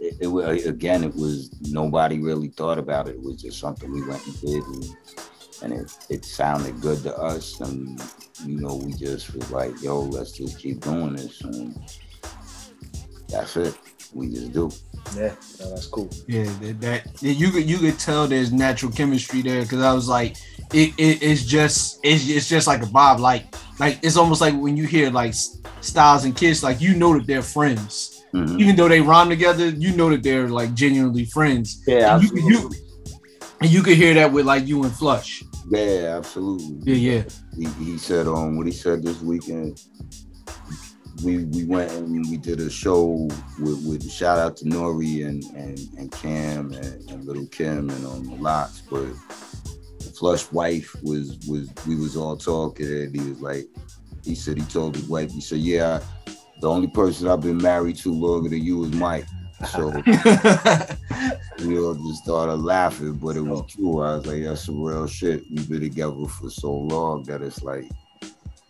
it, 0.00 0.16
it, 0.20 0.66
again, 0.66 1.04
it 1.04 1.14
was 1.14 1.50
nobody 1.70 2.20
really 2.20 2.48
thought 2.48 2.78
about 2.78 3.08
it. 3.08 3.16
It 3.16 3.22
was 3.22 3.42
just 3.42 3.58
something 3.58 3.90
we 3.90 4.02
went 4.06 4.24
and 4.26 4.40
did, 4.40 4.62
and, 4.64 4.84
and 5.62 5.72
it, 5.72 5.96
it 6.08 6.24
sounded 6.24 6.80
good 6.80 7.02
to 7.02 7.16
us. 7.16 7.60
And 7.60 8.00
you 8.44 8.60
know, 8.60 8.76
we 8.76 8.92
just 8.92 9.34
was 9.34 9.50
like, 9.50 9.80
"Yo, 9.82 10.00
let's 10.00 10.32
just 10.32 10.58
keep 10.58 10.80
doing 10.80 11.14
this." 11.16 11.40
And 11.42 11.76
that's 13.28 13.56
it. 13.56 13.76
We 14.14 14.28
just 14.28 14.52
do. 14.52 14.70
Yeah, 15.16 15.34
no, 15.60 15.70
that's 15.70 15.86
cool. 15.86 16.08
Yeah, 16.28 16.44
that, 16.60 16.80
that 16.80 17.22
you 17.22 17.50
could 17.50 17.68
you 17.68 17.78
could 17.78 17.98
tell 17.98 18.26
there's 18.26 18.52
natural 18.52 18.92
chemistry 18.92 19.42
there 19.42 19.62
because 19.62 19.82
I 19.82 19.92
was 19.92 20.08
like, 20.08 20.36
it, 20.72 20.90
it 20.98 21.22
it's 21.22 21.44
just 21.44 21.98
it's, 22.04 22.28
it's 22.28 22.48
just 22.48 22.66
like 22.66 22.82
a 22.82 22.86
vibe. 22.86 23.18
Like 23.18 23.54
like 23.80 23.98
it's 24.02 24.16
almost 24.16 24.40
like 24.40 24.54
when 24.54 24.76
you 24.76 24.86
hear 24.86 25.10
like 25.10 25.34
Styles 25.80 26.24
and 26.24 26.36
Kiss, 26.36 26.62
like 26.62 26.80
you 26.80 26.94
know 26.94 27.14
that 27.18 27.26
they're 27.26 27.42
friends, 27.42 28.24
Mhm. 28.32 28.60
even 28.60 28.76
though 28.76 28.88
they 28.88 29.00
rhyme 29.00 29.28
together. 29.28 29.68
You 29.70 29.94
know 29.96 30.08
that 30.10 30.22
they're 30.22 30.48
like 30.48 30.72
genuinely 30.74 31.24
friends. 31.24 31.82
Yeah, 31.86 32.14
and 32.14 32.22
you, 32.24 32.30
could- 32.30 32.44
you 32.44 32.70
and 33.60 33.70
you 33.70 33.82
could 33.82 33.96
hear 33.96 34.14
that 34.14 34.32
with 34.32 34.46
like 34.46 34.66
you 34.66 34.82
and 34.84 34.92
Flush. 34.92 35.42
Yeah, 35.70 36.16
absolutely. 36.18 36.92
Yeah, 36.92 37.12
yeah. 37.12 37.22
He, 37.78 37.84
he 37.84 37.98
said 37.98 38.26
um 38.26 38.56
what 38.56 38.66
he 38.66 38.72
said 38.72 39.02
this 39.02 39.20
weekend. 39.20 39.80
We 41.24 41.44
we 41.44 41.64
went 41.64 41.92
and 41.92 42.28
we 42.28 42.36
did 42.36 42.60
a 42.60 42.70
show 42.70 43.28
with, 43.58 43.86
with 43.86 44.10
shout 44.10 44.38
out 44.38 44.56
to 44.58 44.68
Nore 44.68 45.00
and 45.02 45.44
and, 45.54 45.78
and 45.96 46.10
Cam 46.10 46.72
and, 46.72 47.10
and 47.10 47.24
Little 47.24 47.46
Kim 47.46 47.90
and 47.90 48.06
um 48.06 48.24
the 48.24 48.36
Lox, 48.36 48.82
but 48.90 49.06
the 49.98 50.12
Flush 50.18 50.50
wife 50.52 50.94
was 51.02 51.38
was 51.48 51.70
we 51.86 51.96
was 51.96 52.16
all 52.16 52.36
talking 52.36 52.86
and 52.86 53.14
he 53.14 53.28
was 53.28 53.40
like 53.40 53.66
he 54.24 54.34
said 54.34 54.56
he 54.56 54.64
told 54.64 54.94
his 54.96 55.08
wife 55.08 55.30
he 55.32 55.40
said 55.40 55.58
yeah 55.58 56.00
the 56.62 56.70
only 56.70 56.86
person 56.86 57.26
I've 57.26 57.40
been 57.40 57.58
married 57.58 57.96
to 57.96 58.12
longer 58.12 58.48
than 58.48 58.62
you 58.62 58.84
is 58.84 58.92
Mike. 58.92 59.26
So 59.68 59.88
we 61.58 61.78
all 61.78 61.94
just 61.94 62.22
started 62.22 62.54
laughing, 62.54 63.14
but 63.14 63.36
it 63.36 63.40
was 63.40 63.64
true. 63.68 64.00
I 64.00 64.16
was 64.16 64.26
like, 64.26 64.44
that's 64.44 64.64
some 64.64 64.80
real 64.80 65.08
shit. 65.08 65.42
We've 65.50 65.68
been 65.68 65.80
together 65.80 66.24
for 66.26 66.50
so 66.50 66.72
long 66.72 67.24
that 67.24 67.42
it's 67.42 67.64
like, 67.64 67.90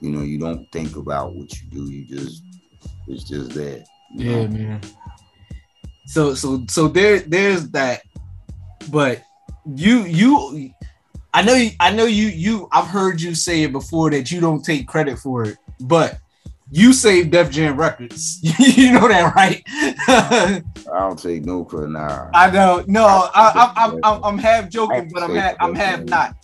you 0.02 0.10
know, 0.10 0.22
you 0.22 0.36
don't 0.36 0.70
think 0.72 0.96
about 0.96 1.32
what 1.34 1.52
you 1.62 1.68
do. 1.70 1.90
You 1.90 2.04
just, 2.04 2.42
it's 3.06 3.22
just 3.22 3.52
that. 3.52 3.86
Yeah, 4.12 4.46
know? 4.46 4.48
man. 4.48 4.80
So 6.06 6.34
so 6.34 6.64
so 6.68 6.88
there 6.88 7.20
there's 7.20 7.70
that, 7.70 8.02
but 8.90 9.22
you 9.64 10.04
you 10.04 10.74
I 11.32 11.42
know 11.42 11.54
you 11.54 11.70
I 11.78 11.92
know 11.92 12.04
you 12.04 12.26
you 12.26 12.68
I've 12.72 12.88
heard 12.88 13.20
you 13.20 13.36
say 13.36 13.62
it 13.62 13.72
before 13.72 14.10
that 14.10 14.32
you 14.32 14.40
don't 14.40 14.64
take 14.64 14.88
credit 14.88 15.20
for 15.20 15.44
it, 15.44 15.56
but 15.80 16.18
you 16.72 16.92
saved 16.92 17.30
Def 17.30 17.50
Jam 17.50 17.76
Records. 17.78 18.40
you 18.58 18.92
know 18.92 19.06
that, 19.06 19.34
right? 19.36 19.62
I 19.68 20.62
don't 20.90 21.18
take 21.18 21.44
no 21.44 21.64
credit 21.64 21.90
now. 21.90 22.28
I 22.34 22.50
know. 22.50 22.82
No, 22.88 23.06
I, 23.06 23.30
I, 23.34 23.72
I'm, 23.76 24.00
I'm 24.02 24.24
I'm 24.24 24.38
half 24.38 24.68
joking, 24.68 25.10
but 25.14 25.22
I'm 25.22 25.36
half, 25.36 25.54
I'm 25.60 25.74
half 25.76 26.02
not. 26.02 26.34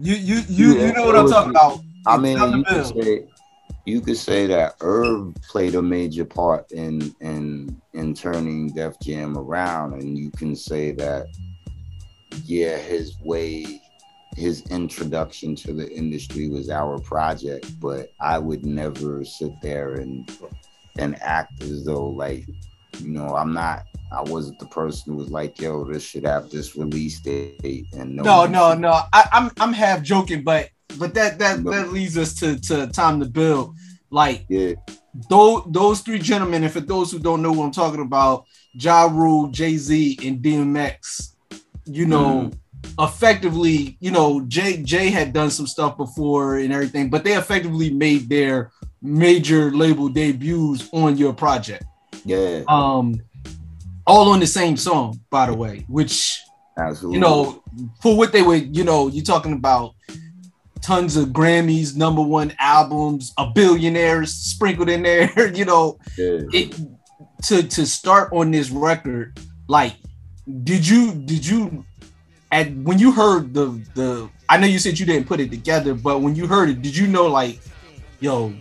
You 0.00 0.16
you 0.16 0.42
you 0.48 0.80
you 0.80 0.92
know 0.92 1.06
what 1.06 1.16
I'm 1.16 1.28
talking 1.28 1.50
about. 1.50 1.80
I 2.06 2.16
mean, 2.16 2.38
you 2.38 2.64
could 2.64 2.86
say 2.86 3.26
you 3.88 4.00
could 4.02 4.18
say 4.18 4.46
that 4.46 4.74
Irv 4.80 5.34
played 5.48 5.74
a 5.74 5.82
major 5.82 6.24
part 6.24 6.70
in 6.72 7.14
in 7.20 7.80
in 7.94 8.14
turning 8.14 8.68
Def 8.72 9.00
Jam 9.00 9.36
around, 9.36 9.94
and 9.94 10.16
you 10.16 10.30
can 10.30 10.54
say 10.54 10.92
that 10.92 11.26
yeah, 12.44 12.76
his 12.76 13.18
way, 13.22 13.80
his 14.36 14.62
introduction 14.70 15.56
to 15.56 15.72
the 15.72 15.90
industry 15.90 16.48
was 16.48 16.70
our 16.70 16.98
project, 16.98 17.80
but 17.80 18.12
I 18.20 18.38
would 18.38 18.64
never 18.64 19.24
sit 19.24 19.52
there 19.62 19.94
and 19.94 20.30
and 20.98 21.20
act 21.22 21.62
as 21.62 21.84
though 21.84 22.08
like 22.08 22.46
you 22.98 23.08
know 23.08 23.36
I'm 23.36 23.52
not. 23.52 23.84
I 24.10 24.22
wasn't 24.22 24.58
the 24.58 24.66
person 24.66 25.12
who 25.12 25.18
was 25.18 25.30
like, 25.30 25.60
"Yo, 25.60 25.84
this 25.84 26.02
should 26.02 26.24
have 26.24 26.50
this 26.50 26.76
release 26.76 27.20
date," 27.20 27.86
and 27.92 28.16
No, 28.16 28.46
no, 28.46 28.74
no. 28.74 29.02
I, 29.12 29.28
I'm 29.32 29.50
I'm 29.60 29.72
half 29.72 30.02
joking, 30.02 30.44
but 30.44 30.70
but 30.96 31.14
that 31.14 31.38
that 31.38 31.64
that 31.64 31.92
leads 31.92 32.16
us 32.16 32.34
to 32.34 32.58
to 32.60 32.86
time 32.88 33.20
to 33.20 33.26
build. 33.26 33.76
Like 34.10 34.46
yeah, 34.48 34.74
those 35.28 35.62
those 35.68 36.00
three 36.00 36.18
gentlemen, 36.18 36.64
and 36.64 36.72
for 36.72 36.80
those 36.80 37.12
who 37.12 37.18
don't 37.18 37.42
know 37.42 37.52
what 37.52 37.64
I'm 37.64 37.72
talking 37.72 38.00
about, 38.00 38.44
Ja 38.72 39.04
Rule, 39.04 39.48
Jay 39.48 39.76
Z, 39.76 40.18
and 40.24 40.42
DMX. 40.42 41.34
You 41.84 42.06
know, 42.06 42.50
effectively, 42.98 43.96
you 44.00 44.10
know, 44.10 44.42
Jay 44.42 44.82
Jay 44.82 45.10
had 45.10 45.32
done 45.32 45.50
some 45.50 45.66
stuff 45.66 45.96
before 45.96 46.58
and 46.58 46.72
everything, 46.72 47.10
but 47.10 47.24
they 47.24 47.34
effectively 47.34 47.90
made 47.90 48.28
their 48.28 48.70
major 49.02 49.70
label 49.70 50.08
debuts 50.08 50.88
on 50.92 51.16
your 51.16 51.32
project. 51.32 51.84
yeah, 52.24 52.62
Um, 52.68 53.20
all 54.06 54.30
on 54.30 54.40
the 54.40 54.46
same 54.46 54.76
song, 54.76 55.20
by 55.30 55.46
the 55.46 55.54
way, 55.54 55.84
which 55.88 56.40
absolutely. 56.78 57.16
you 57.16 57.20
know, 57.20 57.62
for 58.02 58.16
what 58.16 58.32
they 58.32 58.42
were, 58.42 58.56
you 58.56 58.84
know, 58.84 59.08
you're 59.08 59.24
talking 59.24 59.52
about 59.52 59.94
tons 60.80 61.16
of 61.16 61.28
Grammys, 61.28 61.96
number 61.96 62.22
one 62.22 62.52
albums, 62.58 63.32
a 63.38 63.46
billionaires 63.46 64.34
sprinkled 64.34 64.88
in 64.88 65.02
there, 65.02 65.52
you 65.54 65.64
know, 65.64 65.98
yeah. 66.16 66.40
it 66.52 66.78
to 67.44 67.62
to 67.62 67.86
start 67.86 68.32
on 68.32 68.50
this 68.50 68.70
record, 68.70 69.38
like, 69.68 69.94
did 70.64 70.86
you 70.86 71.14
did 71.14 71.46
you 71.46 71.84
at 72.50 72.74
when 72.76 72.98
you 72.98 73.12
heard 73.12 73.54
the 73.54 73.80
the 73.94 74.28
I 74.48 74.56
know 74.56 74.66
you 74.66 74.78
said 74.78 74.98
you 74.98 75.06
didn't 75.06 75.26
put 75.26 75.40
it 75.40 75.50
together, 75.50 75.94
but 75.94 76.20
when 76.22 76.34
you 76.34 76.46
heard 76.46 76.70
it, 76.70 76.82
did 76.82 76.96
you 76.96 77.06
know 77.06 77.26
like, 77.26 77.60
yo, 78.20 78.52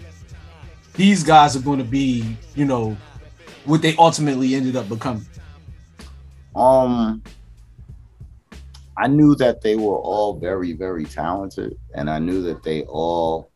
these 0.94 1.24
guys 1.24 1.56
are 1.56 1.62
going 1.62 1.80
to 1.80 1.86
be, 1.86 2.38
you 2.56 2.66
know, 2.66 2.98
what 3.66 3.82
they 3.82 3.96
ultimately 3.98 4.56
ended 4.56 4.76
up 4.76 4.90
becoming? 4.90 5.26
Um, 6.56 7.24
I 8.98 9.08
knew 9.08 9.36
that 9.36 9.62
they 9.62 9.76
were 9.76 9.98
all 9.98 10.40
very, 10.40 10.74
very 10.74 11.06
talented, 11.06 11.78
and 11.94 12.10
I 12.10 12.18
knew 12.18 12.42
that 12.44 12.64
they 12.64 12.84
all. 12.84 13.52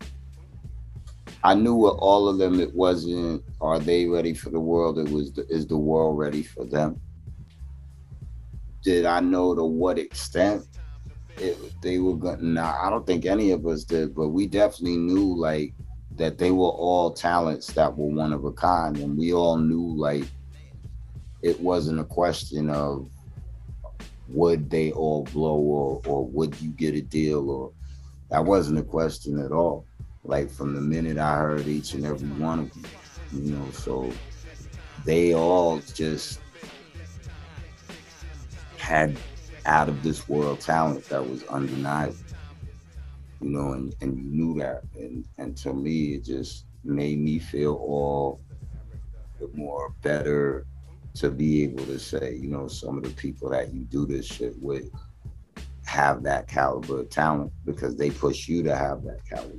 I 1.44 1.56
knew 1.56 1.74
with 1.74 1.96
all 1.98 2.30
of 2.30 2.38
them, 2.38 2.60
it 2.60 2.74
wasn't. 2.76 3.44
Are 3.60 3.80
they 3.80 4.06
ready 4.06 4.36
for 4.36 4.52
the 4.52 4.60
world? 4.60 5.00
It 5.00 5.10
was. 5.10 5.34
The, 5.34 5.48
is 5.48 5.66
the 5.66 5.78
world 5.78 6.20
ready 6.20 6.44
for 6.44 6.66
them? 6.66 7.02
Did 8.84 9.06
I 9.06 9.20
know 9.20 9.56
to 9.56 9.64
what 9.64 9.98
extent 9.98 10.68
it, 11.38 11.58
they 11.82 11.98
were 11.98 12.16
going? 12.16 12.54
Nah, 12.54 12.86
I 12.86 12.92
don't 12.92 13.08
think 13.08 13.26
any 13.26 13.50
of 13.50 13.66
us 13.66 13.84
did, 13.84 14.14
but 14.14 14.30
we 14.30 14.46
definitely 14.46 14.98
knew 14.98 15.36
like 15.36 15.74
that 16.18 16.38
they 16.38 16.52
were 16.52 16.70
all 16.70 17.12
talents 17.12 17.68
that 17.74 17.98
were 17.98 18.14
one 18.14 18.32
of 18.32 18.46
a 18.46 18.52
kind, 18.52 18.98
and 18.98 19.18
we 19.18 19.34
all 19.34 19.58
knew 19.58 19.96
like 19.98 20.26
it 21.42 21.60
wasn't 21.60 22.00
a 22.00 22.04
question 22.04 22.70
of 22.70 23.10
would 24.34 24.70
they 24.70 24.92
all 24.92 25.24
blow 25.26 25.56
or 25.58 26.02
or 26.06 26.26
would 26.26 26.60
you 26.62 26.72
get 26.72 26.96
a 26.96 27.02
deal 27.02 27.50
or 27.50 27.72
that 28.30 28.46
wasn't 28.46 28.80
a 28.80 28.84
question 28.84 29.40
at 29.40 29.52
all. 29.52 29.86
Like 30.24 30.50
from 30.50 30.74
the 30.74 30.82
minute 30.82 31.18
I 31.18 31.36
heard 31.36 31.68
each 31.68 31.94
and 31.94 32.06
every 32.06 32.30
one 32.30 32.60
of 32.60 32.74
them, 32.74 32.86
you 33.34 33.52
know, 33.52 33.72
so 33.72 34.12
they 35.06 35.34
all 35.34 35.80
just 35.94 36.40
had 38.78 39.18
out 39.66 39.90
of 39.90 40.02
this 40.02 40.28
world 40.30 40.62
talent 40.62 41.04
that 41.10 41.28
was 41.28 41.44
undeniable. 41.44 42.16
You 43.42 43.50
know, 43.50 43.74
and, 43.74 43.94
and 44.02 44.18
you 44.18 44.24
knew 44.24 44.60
that. 44.60 44.84
And 44.96 45.26
and 45.38 45.58
to 45.58 45.74
me 45.74 46.14
it 46.16 46.24
just 46.24 46.66
made 46.84 47.20
me 47.20 47.38
feel 47.38 47.74
all 47.74 48.40
the 49.40 49.50
more 49.56 49.94
better 50.02 50.66
to 51.16 51.30
be 51.30 51.64
able 51.64 51.86
to 51.86 52.00
say, 52.00 52.38
you 52.40 52.50
know, 52.50 52.68
some 52.68 52.98
of 52.98 53.04
the 53.04 53.10
people 53.12 53.50
that 53.50 53.74
you 53.74 53.82
do 53.86 54.06
this 54.06 54.26
shit 54.26 54.54
with 54.62 54.90
have 55.86 56.24
that 56.24 56.48
caliber 56.48 57.02
of 57.02 57.10
talent 57.10 57.52
because 57.66 57.96
they 57.96 58.10
push 58.10 58.48
you 58.48 58.64
to 58.64 58.76
have 58.76 59.04
that 59.04 59.20
caliber. 59.28 59.56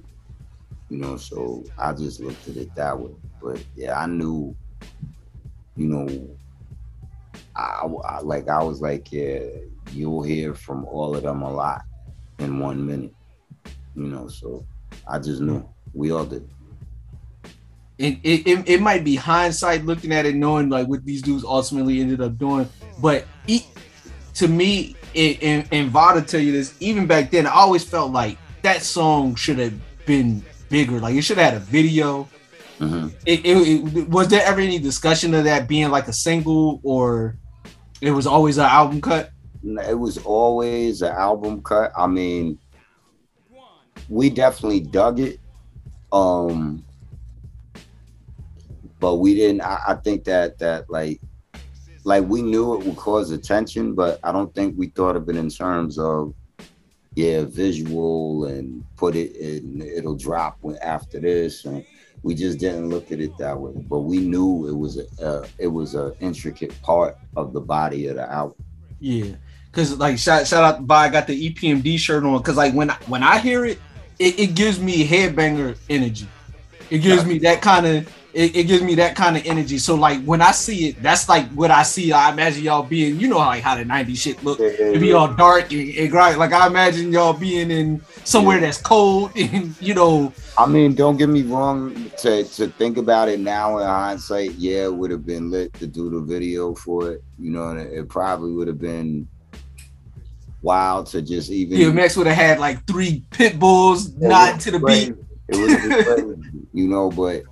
You 0.88 0.98
know, 0.98 1.16
so 1.16 1.64
I 1.78 1.92
just 1.92 2.20
looked 2.20 2.48
at 2.48 2.57
it 2.57 2.74
that 2.74 2.98
way. 2.98 3.12
But 3.42 3.64
yeah, 3.74 3.98
I 3.98 4.07
knew, 4.07 4.55
you 5.76 5.86
know, 5.86 6.36
I, 7.57 7.86
I 8.05 8.20
like 8.20 8.48
I 8.48 8.62
was 8.62 8.80
like, 8.80 9.11
yeah, 9.12 9.40
you'll 9.92 10.22
hear 10.22 10.55
from 10.55 10.84
all 10.86 11.14
of 11.14 11.22
them 11.22 11.42
a 11.42 11.53
lot 11.53 11.82
in 12.38 12.59
one 12.59 12.86
minute. 12.86 13.14
You 13.94 14.05
know, 14.05 14.28
so 14.28 14.66
I 15.09 15.18
just 15.18 15.40
knew 15.40 15.68
we 15.92 16.12
all 16.12 16.24
did. 16.24 16.48
It, 18.03 18.18
it, 18.24 18.46
it, 18.48 18.68
it 18.68 18.80
might 18.82 19.05
be 19.05 19.14
hindsight 19.14 19.84
looking 19.86 20.12
at 20.12 20.26
it, 20.26 20.34
knowing 20.34 20.68
like 20.68 20.88
what 20.88 21.05
these 21.05 21.22
dudes 21.22 21.44
ultimately 21.44 22.00
ended 22.00 22.20
up 22.20 22.36
doing. 22.36 22.68
But 23.00 23.26
e 23.46 23.62
to 24.34 24.48
me, 24.48 24.96
it, 25.14 25.42
and, 25.42 25.68
and 25.70 25.88
Vada 25.90 26.20
tell 26.20 26.40
you 26.40 26.50
this, 26.50 26.74
even 26.80 27.07
back 27.07 27.30
then, 27.30 27.46
I 27.46 27.53
always 27.53 27.84
felt 27.84 28.11
like 28.12 28.38
that 28.62 28.82
song 28.82 29.36
should 29.36 29.59
have 29.59 29.74
been 30.05 30.42
bigger. 30.68 30.98
Like 30.98 31.14
it 31.14 31.22
should 31.22 31.38
have 31.38 31.53
had 31.53 31.62
a 31.62 31.64
video. 31.64 32.28
hmm 32.78 33.09
It, 33.24 33.44
it, 33.46 33.57
it- 33.96 34.09
was 34.09 34.26
there 34.28 34.44
ever 34.44 34.61
any 34.61 34.80
discussion 34.80 35.32
of 35.34 35.44
that 35.44 35.68
being 35.68 35.90
like 35.90 36.09
a 36.09 36.12
single, 36.12 36.80
or 36.82 37.36
it 38.00 38.11
was 38.11 38.26
always 38.26 38.59
an 38.59 38.64
album 38.64 39.00
cut? 39.00 39.30
it 39.86 39.96
was 39.96 40.18
always 40.18 41.03
an 41.03 41.12
album 41.12 41.62
cut. 41.62 41.92
I 41.96 42.09
mean, 42.09 42.59
we 44.09 44.28
definitely 44.28 44.80
dug 44.80 45.20
it. 45.20 45.38
Um 46.11 46.84
but 49.03 49.16
we 49.16 49.34
didn't 49.34 49.62
I, 49.62 49.80
I 49.88 49.94
think 49.94 50.22
that 50.24 50.61
that 50.61 50.88
like 50.88 51.20
like 52.05 52.24
we 52.24 52.40
knew 52.40 52.74
it 52.74 52.86
would 52.86 52.96
cause 52.96 53.32
attention, 53.32 53.94
but 53.94 54.20
I 54.22 54.30
don't 54.30 54.55
think 54.55 54.78
we 54.78 54.88
thought 54.88 55.16
of 55.16 55.28
it 55.28 55.36
in 55.36 55.50
terms 55.50 55.98
of 55.98 56.34
yeah, 57.14 57.42
visual 57.44 58.46
and 58.46 58.84
put 58.96 59.16
it 59.16 59.36
in 59.36 59.82
it'll 59.82 60.14
drop 60.14 60.57
when, 60.61 60.76
after 60.78 61.18
this 61.18 61.64
and 61.64 61.84
we 62.22 62.36
just 62.36 62.61
didn't 62.61 62.90
look 62.90 63.11
at 63.11 63.18
it 63.18 63.36
that 63.38 63.59
way. 63.59 63.72
But 63.74 64.03
we 64.03 64.18
knew 64.18 64.68
it 64.68 64.76
was 64.76 64.98
a 64.98 65.07
uh, 65.20 65.46
it 65.59 65.66
was 65.66 65.96
a 65.96 66.14
intricate 66.20 66.80
part 66.82 67.18
of 67.36 67.53
the 67.53 67.61
body 67.61 68.07
of 68.07 68.16
the 68.16 68.30
album. 68.30 68.64
Yeah. 69.00 69.34
Cause 69.72 69.98
like 69.98 70.16
shout 70.16 70.46
shout 70.46 70.62
out 70.62 70.76
to 70.76 70.82
Bob, 70.82 71.07
I 71.07 71.09
got 71.09 71.26
the 71.26 71.50
EPMD 71.50 71.98
shirt 71.98 72.22
on. 72.22 72.40
Cause 72.40 72.57
like 72.57 72.72
when 72.72 72.90
I, 72.90 72.94
when 73.09 73.24
I 73.24 73.38
hear 73.38 73.64
it, 73.64 73.80
it, 74.20 74.38
it 74.38 74.55
gives 74.55 74.78
me 74.78 75.05
headbanger 75.05 75.76
energy. 75.90 76.28
It 76.88 76.98
gives 76.98 77.24
me 77.24 77.38
that 77.38 77.62
kind 77.62 77.86
of 77.86 78.22
it, 78.35 78.57
it 78.57 78.64
gives 78.64 78.83
me 78.83 78.95
that 78.97 79.14
kind 79.14 79.37
of 79.37 79.45
energy. 79.45 79.78
So 79.78 79.95
like 79.95 80.22
when 80.24 80.41
I 80.41 80.53
see 80.53 80.89
it, 80.89 81.03
that's 81.03 81.28
like 81.28 81.49
what 81.51 81.70
I 81.70 81.83
see. 81.83 82.12
I 82.12 82.30
imagine 82.33 82.62
y'all 82.62 82.83
being, 82.83 83.20
you 83.20 83.28
know, 83.28 83.39
like 83.39 83.62
how 83.62 83.76
the 83.76 83.85
'90s 83.85 84.16
shit 84.16 84.43
look. 84.43 84.59
It'd 84.61 85.01
be 85.01 85.12
all 85.12 85.33
dark 85.33 85.72
and, 85.72 85.95
and 85.95 86.11
bright. 86.11 86.39
Like 86.39 86.53
I 86.53 86.66
imagine 86.66 87.12
y'all 87.12 87.35
being 87.35 87.70
in 87.70 88.01
somewhere 88.24 88.61
that's 88.61 88.80
cold 88.80 89.33
and 89.37 89.74
you 89.80 89.95
know. 89.95 90.33
I 90.57 90.66
mean, 90.66 90.95
don't 90.95 91.16
get 91.16 91.28
me 91.28 91.43
wrong. 91.43 92.11
To 92.18 92.45
to 92.45 92.68
think 92.68 92.97
about 92.97 93.28
it 93.28 93.41
now 93.41 93.78
in 93.78 93.87
hindsight, 93.87 94.53
yeah, 94.53 94.85
it 94.85 94.95
would 94.95 95.11
have 95.11 95.26
been 95.26 95.51
lit 95.51 95.72
to 95.74 95.87
do 95.87 96.11
the 96.11 96.20
video 96.20 96.74
for 96.74 97.12
it. 97.12 97.22
You 97.39 97.51
know, 97.51 97.68
and 97.68 97.80
it, 97.80 97.93
it 97.93 98.09
probably 98.09 98.53
would 98.53 98.68
have 98.68 98.80
been 98.80 99.28
wild 100.62 101.07
to 101.09 101.20
just 101.20 101.51
even. 101.51 101.76
DMX 101.76 102.16
would 102.16 102.26
have 102.26 102.37
had 102.37 102.59
like 102.59 102.87
three 102.87 103.24
pit 103.30 103.59
bulls 103.59 104.14
Yeah, 104.14 104.28
nodding 104.28 104.59
to 104.61 104.70
the 104.70 104.78
beat. 104.78 105.14
It 105.49 105.57
would 105.57 105.70
have 105.70 106.16
been 106.16 106.68
you 106.72 106.89
know, 106.89 107.11
but 107.11 107.43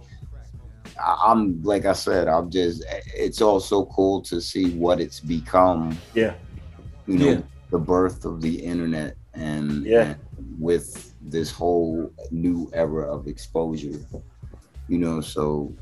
I'm 1.05 1.63
like 1.63 1.85
I 1.87 1.93
said, 1.93 2.29
I'm 2.29 2.51
just 2.51 2.85
it's 3.15 3.41
also 3.41 3.87
cool 3.87 4.21
to 4.23 4.41
see 4.41 4.71
what 4.71 5.01
it's 5.01 5.21
become. 5.21 5.97
Yeah. 6.15 6.35
You 7.07 7.19
know, 7.19 7.31
Yeah. 7.31 7.41
the 7.71 7.79
birth 7.79 8.25
of 8.25 8.41
the 8.41 8.55
internet 8.55 9.17
and, 9.35 9.85
Yeah. 9.85 10.03
and 10.03 10.17
with 10.59 11.15
this 11.23 11.51
whole 11.51 12.11
new 12.31 12.71
era 12.73 13.13
of 13.13 13.27
exposure. 13.29 13.99
You 14.89 14.99
know, 14.99 15.21
so 15.21 15.73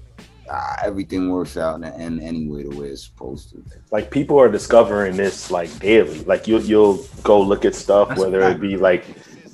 uh, 0.50 0.76
everything 0.82 1.30
works 1.30 1.56
out 1.56 1.74
in 1.76 1.82
the 1.82 1.94
end 1.96 2.22
anyway 2.22 2.62
the 2.64 2.74
way 2.76 2.88
it's 2.88 3.04
supposed 3.04 3.50
to. 3.50 3.62
like 3.90 4.10
people 4.10 4.38
are 4.38 4.48
discovering 4.50 5.16
this 5.16 5.50
like 5.50 5.70
daily. 5.78 6.20
Like 6.24 6.46
you'll 6.48 6.62
you'll 6.62 7.04
go 7.22 7.40
look 7.40 7.64
at 7.64 7.74
stuff, 7.74 8.08
That's 8.08 8.20
whether 8.20 8.40
it 8.42 8.60
be 8.60 8.76
like 8.76 9.04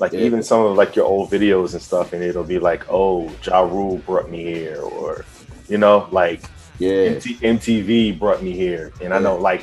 like 0.00 0.12
Yeah. 0.12 0.20
even 0.20 0.42
some 0.42 0.60
of 0.66 0.76
like 0.76 0.94
your 0.96 1.04
old 1.06 1.30
videos 1.30 1.72
and 1.72 1.82
stuff, 1.82 2.12
and 2.12 2.22
it'll 2.22 2.44
be 2.44 2.58
like, 2.58 2.84
oh, 2.90 3.30
Ja 3.44 3.60
Rule 3.60 3.98
brought 3.98 4.28
me 4.30 4.42
here, 4.44 4.80
or 4.80 5.24
you 5.68 5.78
know, 5.78 6.08
like 6.10 6.42
Yeah. 6.78 7.16
MT- 7.16 7.36
MTV 7.36 8.18
brought 8.18 8.42
me 8.42 8.52
here. 8.52 8.92
And 9.02 9.12
I 9.14 9.18
know 9.18 9.36
like 9.36 9.62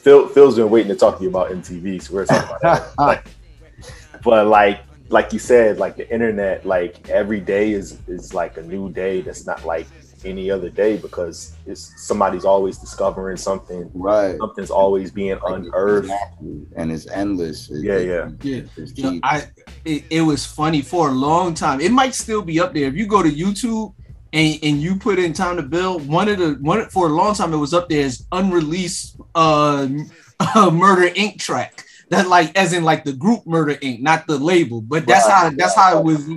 Phil 0.00 0.28
Phil's 0.28 0.56
been 0.56 0.70
waiting 0.70 0.88
to 0.90 0.96
talk 0.96 1.18
to 1.18 1.22
you 1.22 1.28
about 1.30 1.50
MTV, 1.50 2.02
so 2.02 2.14
we're 2.14 2.26
talking 2.26 2.48
about 2.48 2.60
that. 2.62 2.92
Like, 2.98 3.24
but 4.22 4.46
like 4.46 4.80
like 5.08 5.32
you 5.32 5.38
said, 5.38 5.78
like 5.78 5.96
the 5.96 6.10
internet, 6.12 6.64
like 6.64 7.08
every 7.08 7.40
day 7.40 7.72
is 7.72 7.98
is 8.06 8.32
like 8.34 8.56
a 8.56 8.62
new 8.62 8.90
day 8.90 9.20
that's 9.20 9.46
not 9.46 9.64
like 9.64 9.86
any 10.24 10.50
other 10.52 10.70
day 10.70 10.96
because 10.96 11.54
it's 11.66 11.92
somebody's 12.06 12.44
always 12.44 12.78
discovering 12.78 13.36
something. 13.36 13.90
Right. 13.92 14.38
Something's 14.38 14.70
always 14.70 15.10
being 15.10 15.36
unearthed. 15.44 16.04
Exactly. 16.04 16.66
And 16.76 16.92
it's 16.92 17.08
endless. 17.08 17.70
It- 17.70 17.82
Yeah, 17.84 17.94
it- 17.94 18.06
yeah. 18.06 18.30
Yeah. 18.42 18.84
You 18.94 19.10
know. 19.10 19.20
I 19.24 19.44
it, 19.84 20.04
it 20.10 20.20
was 20.22 20.46
funny 20.46 20.80
for 20.80 21.08
a 21.08 21.12
long 21.12 21.54
time. 21.54 21.80
It 21.80 21.90
might 21.90 22.14
still 22.14 22.40
be 22.42 22.60
up 22.60 22.72
there. 22.72 22.86
If 22.86 22.94
you 22.94 23.06
go 23.06 23.22
to 23.22 23.28
YouTube 23.30 23.94
and, 24.32 24.58
and 24.62 24.80
you 24.82 24.96
put 24.96 25.18
in 25.18 25.32
time 25.32 25.56
to 25.56 25.62
build, 25.62 26.06
one 26.08 26.28
of 26.28 26.38
the 26.38 26.54
one 26.60 26.88
for 26.88 27.06
a 27.06 27.10
long 27.10 27.34
time 27.34 27.52
it 27.52 27.58
was 27.58 27.74
up 27.74 27.88
there 27.88 28.04
as 28.06 28.26
unreleased 28.32 29.16
uh, 29.34 29.86
uh 30.40 30.70
Murder 30.70 31.08
Inc. 31.10 31.38
track. 31.38 31.84
That 32.08 32.28
like 32.28 32.56
as 32.58 32.72
in 32.74 32.84
like 32.84 33.04
the 33.04 33.12
group 33.14 33.46
Murder 33.46 33.74
Inc., 33.76 34.00
not 34.00 34.26
the 34.26 34.38
label. 34.38 34.80
But 34.82 35.06
that's 35.06 35.26
Right, 35.26 35.34
how 35.34 35.50
that's 35.50 35.74
how 35.74 35.98
it 35.98 36.04
was 36.04 36.28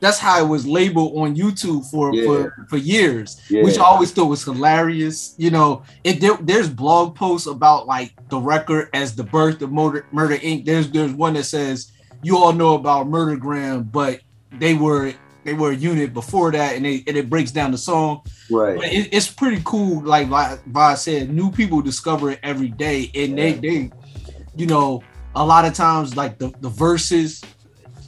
that's 0.00 0.18
how 0.18 0.44
it 0.44 0.48
was 0.48 0.66
labeled 0.66 1.16
on 1.16 1.34
YouTube 1.34 1.90
for 1.90 2.14
Yeah. 2.14 2.24
for, 2.24 2.66
for 2.70 2.76
years, 2.76 3.40
Yeah. 3.48 3.62
which 3.64 3.78
I 3.78 3.82
always 3.82 4.12
thought 4.12 4.26
was 4.26 4.44
hilarious. 4.44 5.34
You 5.38 5.50
know, 5.50 5.82
it 6.04 6.20
there, 6.20 6.36
there's 6.40 6.68
blog 6.68 7.16
posts 7.16 7.46
about 7.48 7.86
like 7.86 8.12
the 8.28 8.38
record 8.38 8.90
as 8.92 9.16
the 9.16 9.24
birth 9.24 9.60
of 9.62 9.72
Murder 9.72 10.06
Murder 10.12 10.36
Inc. 10.36 10.66
There's 10.66 10.90
there's 10.90 11.12
one 11.12 11.34
that 11.34 11.44
says 11.44 11.90
you 12.22 12.36
all 12.36 12.52
know 12.52 12.74
about 12.74 13.06
Murdergram, 13.08 13.90
but 13.90 14.20
they 14.52 14.74
were 14.74 15.14
they 15.44 15.54
were 15.54 15.70
a 15.70 15.74
unit 15.74 16.12
before 16.14 16.50
that, 16.52 16.76
and, 16.76 16.84
they, 16.84 17.04
and 17.06 17.16
it 17.16 17.28
breaks 17.28 17.50
down 17.50 17.70
the 17.70 17.78
song. 17.78 18.22
right. 18.50 18.76
But 18.76 18.86
it, 18.86 19.12
it's 19.12 19.30
pretty 19.30 19.62
cool. 19.64 20.02
Like 20.02 20.28
Vi 20.28 20.94
said, 20.94 21.30
new 21.30 21.50
people 21.50 21.82
discover 21.82 22.30
it 22.30 22.40
every 22.42 22.68
day, 22.68 23.10
and 23.14 23.36
they 23.38 23.52
they, 23.52 23.90
you 24.56 24.66
know, 24.66 25.02
a 25.34 25.44
lot 25.44 25.64
of 25.64 25.74
times 25.74 26.16
like 26.16 26.38
the 26.38 26.52
the 26.60 26.68
verses 26.68 27.42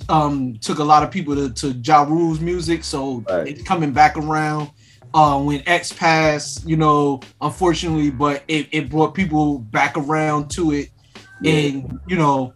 um 0.08 0.56
took 0.60 0.78
a 0.78 0.84
lot 0.84 1.02
of 1.02 1.10
people 1.10 1.34
to, 1.34 1.52
to 1.54 1.68
Ja 1.72 2.02
Rule's 2.02 2.40
music, 2.40 2.84
so 2.84 3.24
Right. 3.28 3.48
it's 3.48 3.62
coming 3.62 3.92
back 3.92 4.16
around. 4.16 4.70
Uh, 5.14 5.40
when 5.40 5.62
X 5.66 5.92
passed, 5.92 6.66
you 6.68 6.76
know, 6.76 7.20
unfortunately, 7.40 8.10
but 8.10 8.42
it, 8.48 8.68
it 8.70 8.90
brought 8.90 9.14
people 9.14 9.60
back 9.60 9.96
around 9.96 10.50
to 10.50 10.72
it, 10.72 10.90
and 11.44 11.98
you 12.06 12.16
know, 12.16 12.52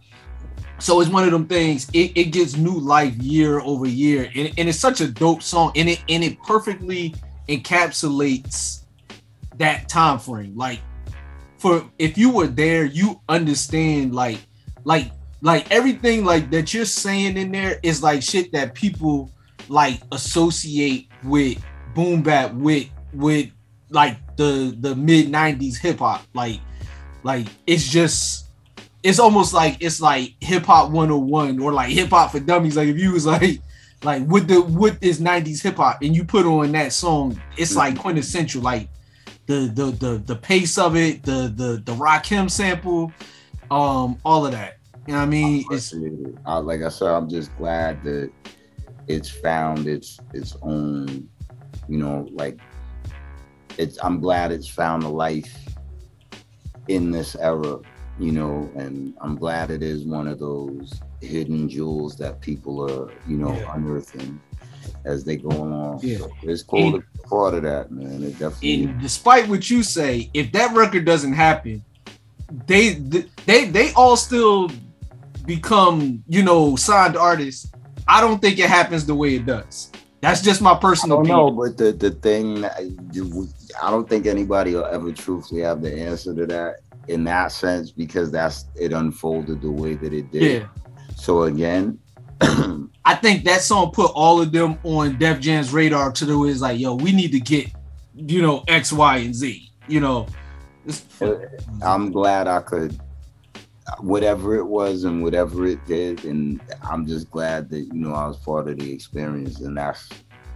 so 0.81 0.99
it's 0.99 1.11
one 1.11 1.23
of 1.23 1.31
them 1.31 1.45
things. 1.45 1.87
It, 1.93 2.11
it 2.15 2.23
gets 2.25 2.57
new 2.57 2.77
life 2.79 3.15
year 3.17 3.59
over 3.59 3.87
year, 3.87 4.31
and, 4.35 4.51
and 4.57 4.67
it's 4.67 4.79
such 4.79 4.99
a 4.99 5.07
dope 5.07 5.43
song, 5.43 5.71
and 5.75 5.87
it 5.87 6.03
and 6.09 6.23
it 6.23 6.41
perfectly 6.41 7.13
encapsulates 7.47 8.85
that 9.57 9.87
time 9.87 10.17
frame. 10.17 10.57
Like, 10.57 10.79
for 11.59 11.87
if 11.99 12.17
you 12.17 12.31
were 12.31 12.47
there, 12.47 12.85
you 12.85 13.21
understand. 13.29 14.15
Like, 14.15 14.39
like, 14.83 15.11
like 15.41 15.69
everything 15.71 16.25
like 16.25 16.49
that 16.49 16.73
you're 16.73 16.85
saying 16.85 17.37
in 17.37 17.51
there 17.51 17.79
is 17.83 18.01
like 18.01 18.23
shit 18.23 18.51
that 18.53 18.73
people 18.73 19.31
like 19.69 20.01
associate 20.11 21.09
with 21.23 21.63
boom 21.93 22.23
bap 22.23 22.53
with 22.53 22.89
with 23.13 23.49
like 23.89 24.17
the 24.37 24.75
the 24.79 24.95
mid 24.95 25.27
90s 25.27 25.77
hip 25.77 25.99
hop 25.99 26.25
like 26.33 26.59
like 27.23 27.47
it's 27.67 27.87
just 27.87 28.50
it's 29.03 29.19
almost 29.19 29.53
like 29.53 29.77
it's 29.79 30.01
like 30.01 30.33
hip 30.41 30.65
hop 30.65 30.91
101 30.91 31.59
or 31.59 31.73
like 31.73 31.89
hip 31.89 32.09
hop 32.09 32.31
for 32.31 32.39
dummies. 32.39 32.77
Like 32.77 32.87
if 32.87 32.97
you 32.97 33.13
was 33.13 33.25
like 33.25 33.61
like 34.03 34.25
with 34.27 34.47
the 34.47 34.61
with 34.61 34.99
this 34.99 35.19
90s 35.19 35.61
hip 35.61 35.77
hop 35.77 36.01
and 36.01 36.15
you 36.15 36.23
put 36.23 36.45
on 36.45 36.71
that 36.71 36.93
song 36.93 37.39
it's 37.57 37.75
like 37.75 37.97
quintessential. 37.97 38.61
Like 38.61 38.89
the 39.47 39.71
the 39.73 39.85
the 39.85 40.17
the 40.25 40.35
pace 40.35 40.77
of 40.77 40.95
it 40.95 41.23
the 41.23 41.51
the 41.55 41.81
the 41.83 41.93
Rakim 41.93 42.49
sample 42.49 43.11
um 43.69 44.17
all 44.23 44.45
of 44.45 44.51
that. 44.51 44.77
You 45.07 45.13
know 45.13 45.19
what 45.19 45.25
I 45.25 45.29
mean? 45.29 45.65
It's 45.71 45.95
I, 46.45 46.57
like 46.57 46.83
I 46.83 46.89
said, 46.89 47.07
I'm 47.07 47.27
just 47.27 47.55
glad 47.57 48.03
that 48.03 48.31
it's 49.07 49.29
found 49.29 49.87
its 49.87 50.19
its 50.33 50.55
own, 50.61 51.27
you 51.89 51.97
know, 51.97 52.27
like 52.31 52.59
it's. 53.77 53.97
I'm 54.03 54.19
glad 54.19 54.51
it's 54.51 54.67
found 54.67 55.03
a 55.03 55.09
life 55.09 55.51
in 56.87 57.09
this 57.09 57.35
era, 57.35 57.79
you 58.21 58.31
know, 58.31 58.69
and 58.75 59.13
I'm 59.19 59.35
glad 59.35 59.71
it 59.71 59.81
is 59.81 60.05
one 60.05 60.27
of 60.27 60.37
those 60.39 60.93
hidden 61.21 61.67
jewels 61.67 62.15
that 62.17 62.39
people 62.39 62.75
are, 62.89 63.11
you 63.27 63.37
know, 63.37 63.51
Yeah. 63.53 63.73
unearthing 63.75 64.39
as 65.05 65.23
they 65.23 65.37
go 65.37 65.49
along. 65.49 65.99
Yeah. 66.03 66.19
So 66.19 66.29
it's 66.43 66.61
cool 66.63 66.91
to 66.93 66.99
be 66.99 67.05
part 67.27 67.55
of 67.55 67.63
that, 67.63 67.91
man. 67.91 68.23
It 68.23 68.37
definitely. 68.37 68.83
and 68.85 69.01
despite 69.01 69.49
what 69.49 69.69
you 69.69 69.81
say, 69.83 70.29
if 70.33 70.51
that 70.51 70.75
record 70.75 71.05
doesn't 71.05 71.33
happen, 71.33 71.83
they 72.67 72.93
they 73.47 73.65
they 73.65 73.91
all 73.93 74.15
still 74.17 74.69
become 75.45 76.23
you 76.27 76.43
know 76.43 76.75
signed 76.75 77.17
artists. 77.17 77.71
I 78.07 78.21
don't 78.21 78.39
think 78.41 78.59
it 78.59 78.69
happens 78.69 79.05
the 79.05 79.15
way 79.15 79.35
it 79.35 79.45
does. 79.45 79.91
That's 80.21 80.41
just 80.41 80.61
my 80.61 80.73
I 80.73 80.79
personal 80.79 81.17
don't 81.17 81.25
opinion. 81.25 81.55
know, 81.55 81.61
but 81.63 81.77
the 81.77 81.91
the 81.93 82.11
thing, 82.11 82.65
I 83.81 83.89
don't 83.89 84.07
think 84.07 84.27
anybody 84.27 84.75
will 84.75 84.85
ever 84.85 85.11
truthfully 85.11 85.61
have 85.61 85.81
the 85.81 85.91
answer 85.99 86.35
to 86.35 86.45
that 86.47 86.75
in 87.07 87.23
that 87.25 87.51
sense 87.51 87.91
because 87.91 88.31
that's 88.31 88.65
it 88.75 88.93
unfolded 88.93 89.61
the 89.61 89.71
way 89.71 89.95
that 89.95 90.13
it 90.13 90.31
did. 90.31 90.61
Yeah, 90.61 90.67
So 91.15 91.43
again, 91.43 91.99
I 92.41 93.15
think 93.15 93.43
that 93.45 93.61
song 93.61 93.91
put 93.91 94.11
all 94.13 94.41
of 94.41 94.51
them 94.51 94.79
on 94.83 95.17
Def 95.17 95.39
Jam's 95.39 95.73
radar 95.73 96.11
to 96.13 96.25
the 96.25 96.37
way 96.37 96.49
it's 96.49 96.61
like, 96.61 96.79
yo, 96.79 96.95
we 96.95 97.11
need 97.11 97.31
to 97.31 97.39
get 97.39 97.71
you 98.13 98.41
know 98.41 98.63
X, 98.67 98.91
Y, 98.91 99.17
and 99.17 99.35
Z. 99.35 99.69
You 99.87 99.99
know, 99.99 100.27
I'm 101.83 102.11
glad 102.11 102.47
I 102.47 102.61
could, 102.61 102.99
whatever 103.99 104.55
it 104.55 104.65
was 104.65 105.03
and 105.03 105.23
whatever 105.23 105.65
it 105.65 105.85
did, 105.85 106.23
and 106.25 106.61
I'm 106.83 107.05
just 107.05 107.29
glad 107.31 107.69
that 107.69 107.81
you 107.81 107.93
know 107.93 108.13
I 108.13 108.27
was 108.27 108.37
part 108.37 108.67
of 108.67 108.77
the 108.77 108.91
experience, 108.91 109.61
and 109.61 109.77
that's 109.77 110.09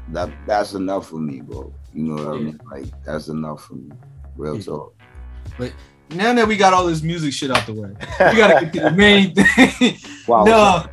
that 0.09 0.29
that's 0.45 0.73
enough 0.73 1.09
for 1.09 1.19
me, 1.19 1.41
bro. 1.41 1.73
You 1.93 2.03
know 2.03 2.23
what 2.25 2.35
I 2.35 2.39
mean? 2.39 2.59
Like 2.71 2.85
that's 3.05 3.27
enough 3.27 3.65
for 3.65 3.75
me. 3.75 3.91
Real 4.35 4.55
Yeah. 4.57 4.63
talk. 4.63 4.95
Now 6.11 6.33
that 6.33 6.47
we 6.47 6.57
got 6.57 6.73
all 6.73 6.85
this 6.85 7.01
music 7.01 7.33
shit 7.33 7.51
out 7.51 7.65
the 7.65 7.73
way, 7.73 7.89
we 8.31 8.37
gotta 8.37 8.65
get 8.65 8.73
to 8.73 8.79
the 8.81 8.91
main 8.91 9.33
thing. 9.35 9.97
Wow. 10.27 10.43
no, 10.43 10.85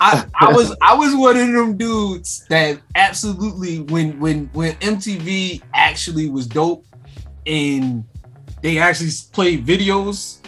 I, 0.00 0.24
I 0.34 0.52
was 0.52 0.74
I 0.82 0.94
was 0.94 1.14
one 1.14 1.36
of 1.36 1.46
them 1.52 1.76
dudes 1.76 2.44
that 2.48 2.80
absolutely 2.94 3.80
when 3.80 4.18
when 4.20 4.46
when 4.52 4.74
MTV 4.76 5.62
actually 5.74 6.28
was 6.30 6.46
dope 6.46 6.84
and 7.46 8.04
they 8.62 8.78
actually 8.78 9.10
played 9.32 9.66
videos, 9.66 10.38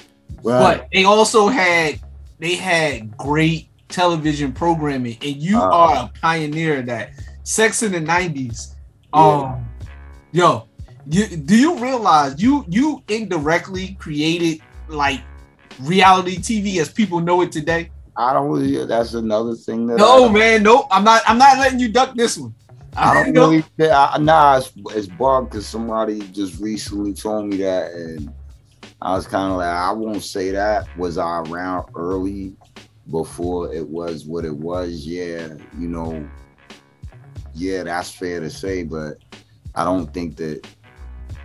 but 0.43 0.89
they 0.93 1.05
also 1.05 1.49
had 1.49 2.01
they 2.39 2.55
had 2.57 3.17
great 3.17 3.69
television 3.89 4.53
programming, 4.53 5.17
and 5.23 5.37
you 5.37 5.59
Uh. 5.59 5.71
are 5.71 5.97
a 6.07 6.19
pioneer 6.21 6.81
of 6.81 6.87
that. 6.87 7.11
Sex 7.45 7.83
in 7.83 7.93
the 7.93 8.01
'90s. 8.01 8.75
Um, 9.13 9.65
yo, 10.33 10.67
you 11.09 11.37
do 11.37 11.57
you 11.57 11.79
realize 11.79 12.41
you 12.41 12.65
you 12.69 13.03
indirectly 13.09 13.97
created 14.01 14.61
like 14.89 15.21
reality 15.81 16.37
TV 16.39 16.81
as 16.81 16.91
people 16.91 17.21
know 17.21 17.43
it 17.43 17.53
today? 17.53 17.91
I 18.17 18.33
don't 18.33 18.49
really. 18.51 18.85
That's 18.87 19.15
another 19.15 19.55
thing 19.55 19.87
that. 19.89 19.99
No, 19.99 20.29
man, 20.29 20.63
no, 20.63 20.87
I'm 20.91 21.05
not. 21.05 21.23
I'm 21.27 21.39
not 21.39 21.59
letting 21.59 21.79
you 21.81 21.91
duck 21.91 22.15
this 22.15 22.37
one. 22.39 22.55
I 22.97 23.13
don't 23.15 23.33
know- 23.35 23.51
really. 23.51 23.91
I, 23.91 24.19
nah, 24.19 24.59
it's, 24.59 24.73
it's 24.91 25.07
bugged 25.07 25.51
because 25.51 25.67
somebody 25.67 26.21
just 26.29 26.61
recently 26.61 27.13
told 27.13 27.47
me 27.47 27.59
that, 27.59 27.93
and 27.93 28.33
I 29.03 29.15
was 29.15 29.27
kind 29.27 29.53
of 29.53 29.59
like, 29.59 29.69
I 29.69 29.93
won't 29.93 30.23
say 30.23 30.51
that. 30.51 30.89
Was 30.97 31.19
I 31.19 31.41
around 31.41 31.91
early 31.95 32.55
before 33.11 33.73
it 33.73 33.87
was 33.87 34.25
what 34.25 34.45
it 34.45 34.57
was? 34.57 35.07
Yeah, 35.07 35.55
you 35.79 35.89
know. 35.89 36.29
Yeah, 37.55 37.85
that's 37.85 38.11
fair 38.11 38.41
to 38.41 38.51
say, 38.51 38.83
but 38.83 39.19
I 39.75 39.85
don't 39.85 40.13
think 40.13 40.37
that 40.37 40.67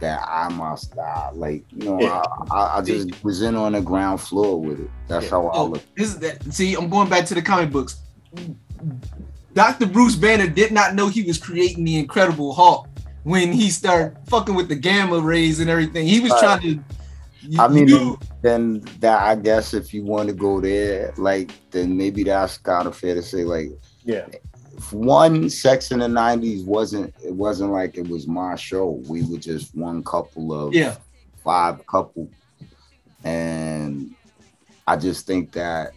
that 0.01 0.21
I 0.27 0.49
must 0.49 0.95
die. 0.95 1.29
Like, 1.33 1.63
you 1.71 1.85
know, 1.85 2.01
Yeah. 2.01 2.21
I, 2.51 2.55
I, 2.55 2.77
I 2.77 2.81
just 2.81 3.23
was 3.23 3.41
in 3.41 3.55
on 3.55 3.71
the 3.73 3.81
ground 3.81 4.19
floor 4.19 4.59
with 4.61 4.81
it. 4.81 4.89
That's 5.07 5.29
how 5.29 5.47
I 5.47 5.57
Oh, 5.57 5.65
look. 5.67 5.81
this 5.95 6.09
is 6.09 6.19
that. 6.19 6.43
See, 6.53 6.73
I'm 6.75 6.89
going 6.89 7.09
back 7.09 7.25
to 7.27 7.33
the 7.35 7.41
comic 7.41 7.71
books. 7.71 8.01
Dr. 9.53 9.85
Bruce 9.85 10.15
Banner 10.15 10.47
did 10.47 10.71
not 10.71 10.95
know 10.95 11.07
he 11.07 11.23
was 11.23 11.37
creating 11.37 11.83
the 11.83 11.97
Incredible 11.99 12.53
Hulk 12.53 12.87
when 13.23 13.51
he 13.51 13.69
started 13.69 14.17
fucking 14.27 14.55
with 14.55 14.69
the 14.69 14.75
gamma 14.75 15.19
rays 15.19 15.59
and 15.59 15.69
everything. 15.69 16.07
He 16.07 16.19
was 16.19 16.31
Right. 16.31 16.41
trying 16.41 16.61
to. 16.61 16.83
I 17.59 17.67
mean, 17.67 17.87
you- 17.87 18.19
then 18.41 18.81
that 18.99 19.21
I 19.21 19.35
guess 19.35 19.73
if 19.73 19.93
you 19.93 20.03
want 20.05 20.29
to 20.29 20.33
go 20.33 20.61
there, 20.61 21.13
like, 21.17 21.51
then 21.71 21.97
maybe 21.97 22.23
that's 22.23 22.57
kind 22.57 22.87
of 22.87 22.95
fair 22.95 23.13
to 23.15 23.21
say. 23.23 23.43
Like, 23.43 23.71
Yeah. 24.03 24.25
If 24.77 24.93
one, 24.93 25.49
Sex 25.49 25.91
in 25.91 25.99
the 25.99 26.07
'90s 26.07 26.65
wasn't. 26.65 27.13
It 27.23 27.33
wasn't 27.33 27.71
like 27.71 27.97
it 27.97 28.07
was 28.07 28.27
my 28.27 28.55
show. 28.55 29.01
We 29.07 29.23
were 29.23 29.37
just 29.37 29.75
one 29.75 30.03
couple 30.03 30.53
of 30.53 30.73
yeah, 30.73 30.95
five 31.43 31.85
couple, 31.87 32.29
and 33.23 34.15
I 34.87 34.95
just 34.97 35.27
think 35.27 35.51
that 35.53 35.91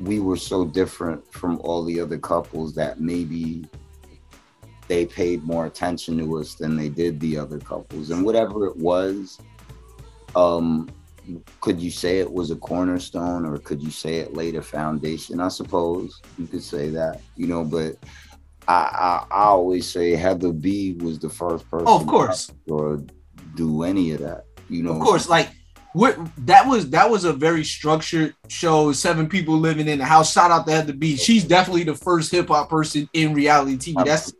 we 0.00 0.20
were 0.20 0.36
so 0.36 0.64
different 0.64 1.32
from 1.32 1.58
all 1.60 1.84
the 1.84 2.00
other 2.00 2.18
couples 2.18 2.74
that 2.74 3.00
maybe 3.00 3.64
they 4.88 5.06
paid 5.06 5.42
more 5.44 5.66
attention 5.66 6.18
to 6.18 6.38
us 6.38 6.54
than 6.54 6.76
they 6.76 6.88
did 6.88 7.20
the 7.20 7.38
other 7.38 7.58
couples 7.58 8.10
and 8.10 8.24
whatever 8.24 8.66
it 8.66 8.76
was 8.76 9.38
um 10.34 10.90
could 11.60 11.80
you 11.80 11.90
say 11.90 12.18
it 12.18 12.32
was 12.32 12.50
a 12.50 12.56
cornerstone 12.56 13.46
or 13.46 13.58
could 13.58 13.82
you 13.82 13.90
say 13.90 14.16
it 14.16 14.34
laid 14.34 14.56
a 14.56 14.62
foundation 14.62 15.40
i 15.40 15.48
suppose 15.48 16.20
you 16.38 16.46
could 16.46 16.62
say 16.62 16.88
that 16.90 17.20
you 17.36 17.46
know 17.46 17.64
but 17.64 17.96
i 18.68 18.72
i, 18.74 19.26
I 19.30 19.44
always 19.44 19.88
say 19.90 20.10
heather 20.16 20.52
b 20.52 20.94
was 21.00 21.18
the 21.18 21.28
first 21.30 21.68
person 21.70 21.86
Oh, 21.88 22.00
of 22.00 22.06
course. 22.06 22.50
or 22.68 23.02
do 23.54 23.82
any 23.84 24.10
of 24.12 24.20
that 24.20 24.44
you 24.68 24.82
know 24.82 24.92
of 24.92 25.00
course. 25.00 25.28
Like 25.28 25.50
what 25.92 26.18
that 26.46 26.66
was 26.66 26.90
that 26.90 27.10
was 27.10 27.24
a 27.24 27.32
very 27.32 27.64
structured 27.64 28.34
show. 28.48 28.92
Seven 28.92 29.28
people 29.28 29.58
living 29.58 29.88
in 29.88 29.98
the 29.98 30.04
house. 30.04 30.32
Shout 30.32 30.50
out 30.50 30.66
to 30.66 30.72
Heather 30.72 30.92
B. 30.92 31.16
She's 31.16 31.44
definitely 31.44 31.84
the 31.84 31.94
first 31.94 32.32
hip 32.32 32.48
hop 32.48 32.70
person 32.70 33.08
in 33.12 33.34
reality 33.34 33.76
TV. 33.76 34.04
That's 34.04 34.32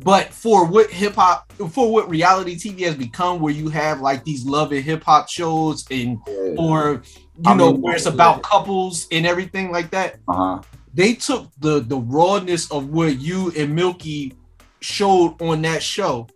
But 0.00 0.32
for 0.32 0.66
what 0.66 0.90
hip 0.90 1.14
hop, 1.14 1.52
for 1.70 1.90
what 1.90 2.08
reality 2.08 2.56
TV 2.56 2.80
has 2.80 2.94
become, 2.94 3.40
where 3.40 3.52
you 3.52 3.68
have 3.70 4.00
like 4.00 4.24
these 4.24 4.44
love 4.46 4.72
and 4.72 4.84
hip 4.84 5.02
hop 5.02 5.28
shows, 5.28 5.84
and 5.90 6.18
or 6.56 7.02
you 7.36 7.42
I 7.44 7.54
know 7.54 7.72
mean, 7.72 7.80
where 7.82 7.96
it's 7.96 8.06
about 8.06 8.42
couples 8.42 9.08
and 9.10 9.26
everything 9.26 9.72
like 9.72 9.90
that. 9.90 10.20
uh-huh 10.28 10.62
They 10.94 11.14
took 11.14 11.50
the 11.58 11.80
the 11.80 11.98
rawness 11.98 12.70
of 12.70 12.90
what 12.90 13.18
you 13.18 13.52
and 13.56 13.74
Milky 13.74 14.34
showed 14.80 15.40
on 15.40 15.62
that 15.62 15.82
show, 15.82 16.28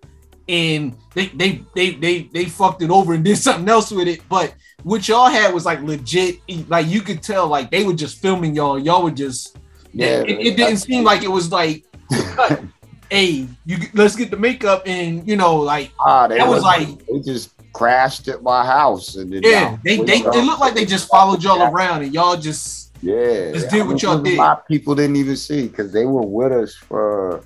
and 0.49 0.97
they 1.15 1.27
they 1.29 1.65
they 1.75 1.91
they 1.91 2.23
they 2.33 2.45
fucked 2.47 2.83
it 2.83 2.91
over 2.91 3.15
and 3.15 3.25
did 3.25 3.37
something 3.47 3.69
else 3.69 3.91
with 3.91 4.09
it. 4.09 4.21
But 4.29 4.55
what 4.83 5.07
y'all 5.09 5.29
had 5.29 5.53
was 5.53 5.65
like 5.67 5.81
legit, 5.83 6.39
like 6.69 6.87
you 6.87 7.01
could 7.03 7.23
tell, 7.23 7.47
like 7.49 7.71
they 7.71 7.85
were 7.85 7.95
just 7.95 8.21
filming 8.23 8.55
y'all. 8.55 8.79
Y'all 8.79 9.03
were 9.03 9.11
just 9.11 9.57
yeah 9.93 10.21
it, 10.21 10.29
it 10.47 10.57
didn't 10.57 10.77
seem 10.79 11.03
like 11.03 11.23
it 11.23 11.29
was 11.31 11.51
like 11.51 11.83
hey 13.11 13.47
you 13.65 13.79
let's 13.95 14.15
get 14.17 14.31
the 14.31 14.37
makeup 14.37 14.83
and 14.87 15.27
you 15.27 15.35
know 15.35 15.57
like 15.57 15.91
Ah, 15.99 16.29
That 16.29 16.47
was 16.47 16.57
was 16.57 16.63
like- 16.63 17.07
they 17.07 17.21
just 17.21 17.53
crashed 17.73 18.29
at 18.29 18.43
my 18.43 18.65
house 18.67 19.17
and 19.17 19.33
yeah 19.45 19.77
they 19.85 19.97
they 19.99 20.19
it 20.19 20.45
looked 20.45 20.61
like 20.61 20.75
they 20.75 20.85
just 20.85 21.09
followed 21.09 21.43
y'all 21.43 21.63
around 21.73 22.03
and 22.03 22.13
y'all 22.13 22.37
just 22.37 22.93
yeah 23.03 23.53
just 23.53 23.71
did 23.71 23.87
what 23.87 24.03
y'all 24.03 24.19
there's 24.19 24.35
a 24.35 24.37
did. 24.37 24.39
lot 24.39 24.59
of 24.61 24.67
people 24.67 24.95
didn't 24.95 25.17
even 25.17 25.37
see 25.37 25.69
because 25.69 25.93
they 25.93 26.05
were 26.05 26.23
with 26.27 26.51
us 26.53 26.75
for 26.75 27.43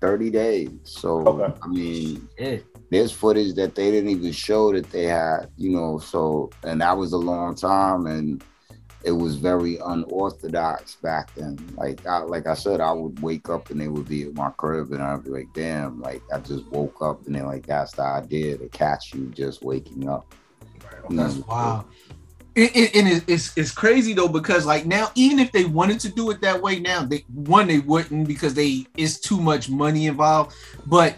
30 0.00 0.30
days. 0.30 0.70
So 0.84 1.26
Okay. 1.26 1.54
i 1.62 1.66
mean 1.68 2.28
yeah. 2.38 2.56
there's 2.90 3.12
footage 3.12 3.54
that 3.54 3.74
they 3.74 3.90
didn't 3.90 4.10
even 4.10 4.32
show 4.32 4.72
that 4.72 4.90
they 4.90 5.04
had 5.04 5.48
you 5.56 5.70
know 5.70 5.98
so 5.98 6.50
and 6.62 6.80
that 6.80 6.96
was 6.96 7.12
a 7.12 7.18
long 7.18 7.54
time 7.54 8.06
and 8.06 8.42
it 9.04 9.12
was 9.12 9.36
very 9.36 9.76
unorthodox 9.84 10.94
back 10.96 11.34
then. 11.34 11.58
Like 11.76 12.06
I, 12.06 12.18
like 12.20 12.46
i 12.46 12.54
said 12.54 12.80
i 12.80 12.90
would 12.92 13.20
wake 13.20 13.48
up 13.50 13.70
and 13.70 13.80
they 13.80 13.88
would 13.88 14.08
be 14.08 14.22
at 14.24 14.34
my 14.34 14.50
crib 14.50 14.92
and 14.92 15.02
i'd 15.02 15.24
be 15.24 15.30
like 15.30 15.48
damn 15.54 16.00
like 16.00 16.22
i 16.32 16.38
just 16.38 16.66
woke 16.68 17.02
up 17.02 17.26
and 17.26 17.34
they're 17.34 17.44
like 17.46 17.66
that's 17.66 17.92
the 17.92 18.02
idea 18.02 18.56
to 18.56 18.68
catch 18.68 19.12
you 19.14 19.26
just 19.26 19.62
waking 19.62 20.08
up. 20.08 20.34
You 21.10 21.16
that's 21.16 21.36
know, 21.36 21.44
wow 21.48 21.84
it, 22.54 22.76
it, 22.76 22.96
and 22.96 23.08
it, 23.08 23.24
it's 23.26 23.56
it's 23.56 23.72
crazy 23.72 24.12
though 24.12 24.28
because 24.28 24.64
like 24.64 24.86
now 24.86 25.10
even 25.14 25.38
if 25.38 25.50
they 25.52 25.64
wanted 25.64 25.98
to 26.00 26.08
do 26.08 26.30
it 26.30 26.40
that 26.40 26.60
way 26.60 26.78
now 26.80 27.04
they 27.04 27.24
one 27.34 27.66
they 27.66 27.80
wouldn't 27.80 28.28
because 28.28 28.54
they 28.54 28.86
it's 28.96 29.18
too 29.18 29.40
much 29.40 29.68
money 29.68 30.06
involved 30.06 30.54
but 30.86 31.16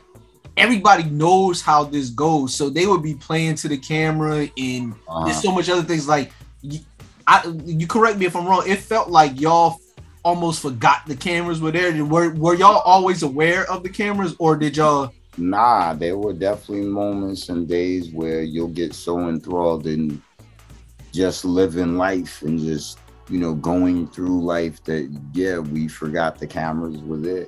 everybody 0.57 1.05
knows 1.05 1.61
how 1.61 1.85
this 1.85 2.09
goes 2.11 2.55
so 2.55 2.71
they 2.71 2.87
would 2.87 3.03
be 3.03 3.15
playing 3.15 3.55
to 3.55 3.69
the 3.69 3.77
camera 3.77 4.49
and 4.57 4.95
uh-huh. 5.09 5.25
there's 5.27 5.43
so 5.43 5.53
much 5.53 5.69
other 5.69 5.83
things 5.83 6.09
like 6.09 6.33
you, 6.63 6.81
I, 7.27 7.53
you 7.65 7.87
correct 7.87 8.19
me 8.19 8.27
if 8.27 8.37
I'm 8.37 8.47
wrong. 8.47 8.65
It 8.67 8.79
felt 8.79 9.11
like 9.11 9.41
y'all 9.41 9.81
almost 10.25 10.63
forgot 10.63 11.07
the 11.07 11.17
cameras 11.17 11.61
were 11.61 11.73
there. 11.73 12.05
Were 12.05 12.31
were 12.31 12.55
y'all 12.55 12.79
always 12.79 13.23
aware 13.23 13.71
of 13.71 13.83
the 13.83 13.89
cameras, 13.89 14.35
or 14.39 14.57
did 14.57 14.77
y'all? 14.77 15.13
Nah, 15.39 15.93
there 15.95 16.17
were 16.17 16.33
definitely 16.33 16.87
moments 16.87 17.49
and 17.49 17.69
days 17.69 18.11
where 18.11 18.43
you'll 18.43 18.69
get 18.69 18.95
so 18.95 19.29
enthralled 19.29 19.87
in 19.87 20.23
just 21.17 21.45
living 21.45 21.97
life 21.97 22.43
and 22.43 22.59
just, 22.61 22.99
you 23.29 23.39
know, 23.39 23.55
going 23.55 24.07
through 24.09 24.45
life 24.45 24.85
that, 24.85 25.11
yeah, 25.33 25.59
we 25.59 25.89
forgot 25.89 26.39
the 26.39 26.47
cameras 26.47 26.99
were 26.99 27.17
there. 27.17 27.47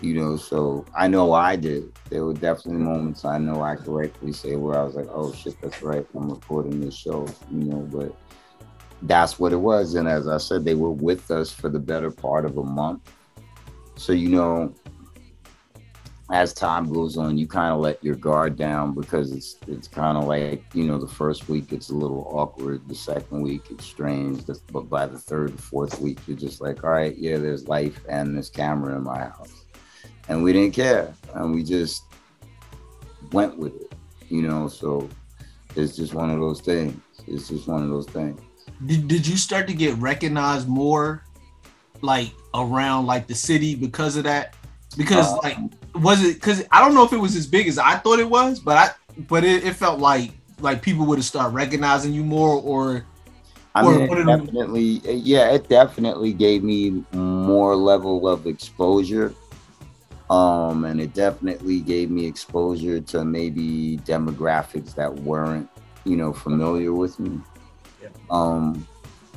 You 0.00 0.14
know, 0.14 0.36
so 0.36 0.86
I 0.96 1.08
know 1.08 1.34
I 1.34 1.56
did. 1.56 1.92
There 2.08 2.24
were 2.24 2.32
definitely 2.32 2.82
moments 2.82 3.26
I 3.26 3.36
know 3.36 3.62
I 3.62 3.76
correctly 3.76 4.32
say 4.32 4.56
where 4.56 4.78
I 4.78 4.84
was 4.84 4.94
like, 4.94 5.08
oh 5.10 5.32
shit, 5.34 5.60
that's 5.60 5.82
right. 5.82 6.06
I'm 6.14 6.30
recording 6.30 6.80
this 6.80 6.94
show, 6.94 7.26
you 7.50 7.64
know, 7.64 7.86
but 7.92 8.16
that's 9.02 9.38
what 9.38 9.52
it 9.52 9.58
was. 9.58 9.94
And 9.96 10.08
as 10.08 10.26
I 10.26 10.38
said, 10.38 10.64
they 10.64 10.74
were 10.74 10.90
with 10.90 11.30
us 11.30 11.52
for 11.52 11.68
the 11.68 11.78
better 11.78 12.10
part 12.10 12.46
of 12.46 12.56
a 12.56 12.62
month. 12.62 13.12
So, 13.96 14.12
you 14.12 14.30
know, 14.30 14.74
as 16.30 16.52
time 16.52 16.92
goes 16.92 17.16
on, 17.16 17.36
you 17.36 17.46
kind 17.46 17.72
of 17.72 17.80
let 17.80 18.02
your 18.04 18.14
guard 18.14 18.56
down 18.56 18.94
because 18.94 19.32
it's 19.32 19.56
it's 19.66 19.88
kind 19.88 20.16
of 20.16 20.24
like 20.24 20.62
you 20.74 20.84
know 20.84 20.98
the 20.98 21.08
first 21.08 21.48
week 21.48 21.72
it's 21.72 21.90
a 21.90 21.94
little 21.94 22.26
awkward, 22.30 22.86
the 22.88 22.94
second 22.94 23.42
week 23.42 23.62
it's 23.70 23.84
strange, 23.84 24.44
but 24.72 24.88
by 24.88 25.06
the 25.06 25.18
third, 25.18 25.58
fourth 25.58 26.00
week 26.00 26.18
you're 26.26 26.36
just 26.36 26.60
like, 26.60 26.84
all 26.84 26.90
right, 26.90 27.16
yeah, 27.18 27.36
there's 27.36 27.66
life 27.66 28.00
and 28.08 28.36
this 28.36 28.48
camera 28.48 28.96
in 28.96 29.02
my 29.02 29.18
house, 29.18 29.64
and 30.28 30.42
we 30.42 30.52
didn't 30.52 30.72
care, 30.72 31.12
and 31.34 31.52
we 31.52 31.64
just 31.64 32.04
went 33.32 33.58
with 33.58 33.74
it, 33.74 33.92
you 34.28 34.42
know. 34.42 34.68
So 34.68 35.08
it's 35.74 35.96
just 35.96 36.14
one 36.14 36.30
of 36.30 36.38
those 36.38 36.60
things. 36.60 37.00
It's 37.26 37.48
just 37.48 37.66
one 37.66 37.82
of 37.82 37.90
those 37.90 38.06
things. 38.06 38.40
Did, 38.86 39.08
did 39.08 39.26
you 39.26 39.36
start 39.36 39.66
to 39.66 39.74
get 39.74 39.96
recognized 39.96 40.68
more, 40.68 41.24
like 42.02 42.32
around 42.54 43.06
like 43.06 43.26
the 43.26 43.34
city 43.34 43.74
because 43.74 44.16
of 44.16 44.24
that? 44.24 44.54
Because 44.96 45.32
Uh, 45.32 45.38
like 45.42 45.58
was 45.94 46.22
it? 46.24 46.34
Because 46.34 46.64
I 46.70 46.80
don't 46.80 46.94
know 46.94 47.04
if 47.04 47.12
it 47.12 47.18
was 47.18 47.36
as 47.36 47.46
big 47.46 47.68
as 47.68 47.78
I 47.78 47.96
thought 47.96 48.18
it 48.18 48.28
was, 48.28 48.60
but 48.60 48.76
I 48.76 48.90
but 49.28 49.44
it, 49.44 49.64
it 49.64 49.74
felt 49.74 50.00
like 50.00 50.32
like 50.60 50.82
people 50.82 51.06
would 51.06 51.18
have 51.18 51.24
started 51.24 51.54
recognizing 51.54 52.12
you 52.12 52.22
more, 52.22 52.60
or 52.60 53.04
I 53.74 53.84
Or 53.84 53.92
mean, 53.92 54.02
it 54.02 54.26
definitely, 54.26 55.00
yeah, 55.04 55.50
it 55.50 55.68
definitely 55.68 56.32
gave 56.32 56.64
me 56.64 57.04
more 57.12 57.76
level 57.76 58.26
of 58.26 58.46
exposure. 58.46 59.32
Um, 60.28 60.84
and 60.84 61.00
it 61.00 61.12
definitely 61.12 61.80
gave 61.80 62.10
me 62.10 62.26
exposure 62.26 63.00
to 63.00 63.24
maybe 63.24 63.98
demographics 64.04 64.94
that 64.94 65.12
weren't, 65.12 65.68
you 66.04 66.16
know, 66.16 66.32
familiar 66.32 66.92
with 66.92 67.18
me. 67.18 67.40
Yeah. 68.00 68.08
Um, 68.30 68.86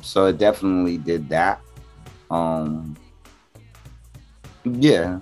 so 0.02 0.26
it 0.26 0.38
definitely 0.38 0.98
did 0.98 1.28
that. 1.30 1.60
Um, 2.30 2.96
yeah, 4.64 5.18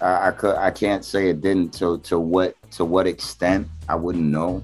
I, 0.00 0.28
I 0.28 0.30
could, 0.32 0.56
I 0.56 0.70
can't 0.70 1.04
say 1.04 1.28
it 1.30 1.40
didn't. 1.40 1.72
To 1.74 1.98
to 2.00 2.18
what 2.18 2.54
to 2.72 2.84
what 2.84 3.06
extent 3.06 3.68
I 3.88 3.94
wouldn't 3.94 4.24
know. 4.24 4.62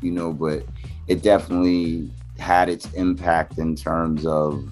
you 0.00 0.10
know, 0.12 0.32
but 0.32 0.64
it 1.08 1.22
definitely 1.22 2.10
had 2.38 2.68
its 2.68 2.92
impact 2.92 3.58
in 3.58 3.74
terms 3.74 4.26
of 4.26 4.68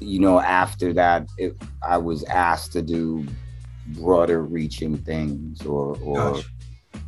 you 0.00 0.18
know 0.18 0.40
after 0.40 0.92
that 0.92 1.26
it, 1.38 1.54
i 1.82 1.96
was 1.96 2.22
asked 2.24 2.72
to 2.72 2.80
do 2.82 3.26
broader 3.88 4.42
reaching 4.42 4.96
things 4.98 5.64
or 5.64 5.96
or 6.02 6.32
Gotcha. 6.34 6.48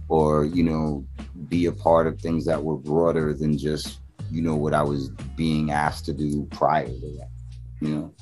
or 0.08 0.44
you 0.44 0.62
know 0.62 1.04
be 1.48 1.66
a 1.66 1.72
part 1.72 2.06
of 2.06 2.18
things 2.20 2.44
that 2.46 2.62
were 2.62 2.76
broader 2.76 3.32
than 3.34 3.56
just 3.58 4.00
you 4.30 4.42
know 4.42 4.54
what 4.56 4.72
i 4.74 4.82
was 4.82 5.08
being 5.36 5.70
asked 5.70 6.04
to 6.06 6.12
do 6.12 6.46
prior 6.50 6.86
to 6.86 7.16
that 7.18 7.28
you 7.80 7.88
know 7.94 8.14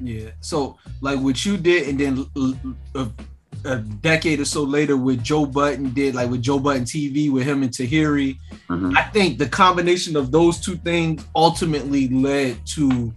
Yeah. 0.00 0.30
So 0.40 0.78
like 1.00 1.18
what 1.20 1.44
you 1.44 1.56
did, 1.56 1.88
and 1.88 1.98
then 2.00 2.26
a 3.64 3.76
decade 3.78 4.38
or 4.40 4.44
so 4.44 4.62
later, 4.62 4.96
with 4.96 5.22
Joe 5.22 5.44
Budden 5.46 5.90
did, 5.92 6.14
like 6.14 6.30
with 6.30 6.42
Joe 6.42 6.58
Budden 6.58 6.84
TV 6.84 7.30
with 7.30 7.44
him 7.44 7.62
and 7.62 7.72
Tahiry, 7.72 8.38
Mhm. 8.68 8.96
I 8.96 9.02
think 9.10 9.38
the 9.38 9.48
combination 9.48 10.16
of 10.16 10.30
those 10.30 10.58
two 10.60 10.76
things 10.76 11.24
ultimately 11.34 12.08
led 12.08 12.64
to 12.66 13.12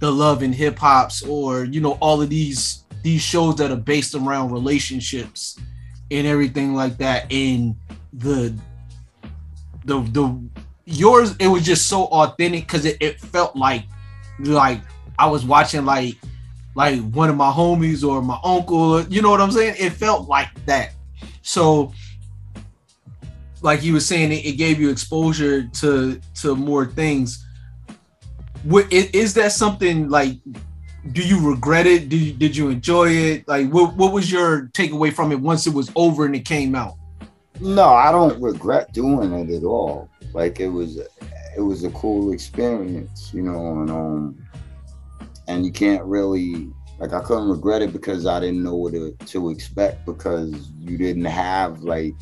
the 0.00 0.10
love 0.10 0.42
in 0.42 0.52
hip 0.52 0.78
hops, 0.78 1.22
or 1.22 1.64
you 1.64 1.80
know, 1.80 1.92
all 2.00 2.20
of 2.20 2.28
these 2.28 2.84
these 3.02 3.22
shows 3.22 3.56
that 3.56 3.70
are 3.70 3.76
based 3.76 4.14
around 4.14 4.50
relationships 4.52 5.58
and 6.10 6.26
everything 6.26 6.74
like 6.74 6.98
that. 6.98 7.32
And 7.32 7.76
the 8.12 8.54
the 9.84 10.00
the 10.00 10.38
yours, 10.84 11.34
it 11.38 11.46
was 11.48 11.64
just 11.64 11.88
so 11.88 12.04
authentic 12.06 12.66
because 12.66 12.84
it, 12.84 12.96
it 13.00 13.20
felt 13.20 13.56
like 13.56 13.84
like 14.40 14.80
I 15.18 15.26
was 15.26 15.44
watching 15.44 15.84
like 15.84 16.16
like 16.74 17.00
one 17.10 17.28
of 17.28 17.36
my 17.36 17.50
homies 17.50 18.06
or 18.06 18.22
my 18.22 18.38
uncle, 18.42 19.02
you 19.02 19.20
know 19.20 19.30
what 19.30 19.40
I'm 19.40 19.52
saying? 19.52 19.76
It 19.78 19.90
felt 19.90 20.28
like 20.28 20.48
that. 20.66 20.92
So 21.42 21.92
like 23.60 23.82
you 23.82 23.92
were 23.92 24.00
saying, 24.00 24.32
it, 24.32 24.44
it 24.46 24.52
gave 24.52 24.80
you 24.80 24.90
exposure 24.90 25.64
to 25.64 26.20
to 26.36 26.56
more 26.56 26.86
things. 26.86 27.46
What 28.64 28.92
is, 28.92 29.34
that 29.34 29.52
something 29.52 30.08
like? 30.08 30.38
Do 31.10 31.20
you 31.20 31.50
regret 31.50 31.84
it? 31.86 32.08
Did 32.08 32.20
you, 32.20 32.32
did 32.32 32.56
you 32.56 32.68
enjoy 32.68 33.08
it? 33.08 33.48
Like, 33.48 33.68
what 33.70 33.94
what 33.96 34.12
was 34.12 34.30
your 34.30 34.68
takeaway 34.68 35.12
from 35.12 35.32
it 35.32 35.40
once 35.40 35.66
it 35.66 35.74
was 35.74 35.90
over 35.96 36.26
and 36.26 36.36
it 36.36 36.44
came 36.44 36.74
out? 36.74 36.94
no 37.62 37.90
i 37.90 38.10
don't 38.10 38.40
regret 38.42 38.92
doing 38.92 39.32
it 39.32 39.54
at 39.54 39.64
all 39.64 40.08
like 40.32 40.58
it 40.58 40.68
was 40.68 40.96
it 41.56 41.60
was 41.60 41.84
a 41.84 41.90
cool 41.90 42.32
experience 42.32 43.32
you 43.32 43.42
know 43.42 43.80
and 43.80 43.90
um 43.90 44.41
and 45.48 45.64
you 45.64 45.72
can't 45.72 46.04
really 46.04 46.70
like 46.98 47.12
i 47.12 47.20
couldn't 47.20 47.48
regret 47.48 47.82
it 47.82 47.92
because 47.92 48.26
i 48.26 48.38
didn't 48.40 48.62
know 48.62 48.74
what 48.74 48.92
to, 48.92 49.12
to 49.26 49.50
expect 49.50 50.04
because 50.06 50.70
you 50.78 50.96
didn't 50.98 51.24
have 51.24 51.82
like 51.82 52.14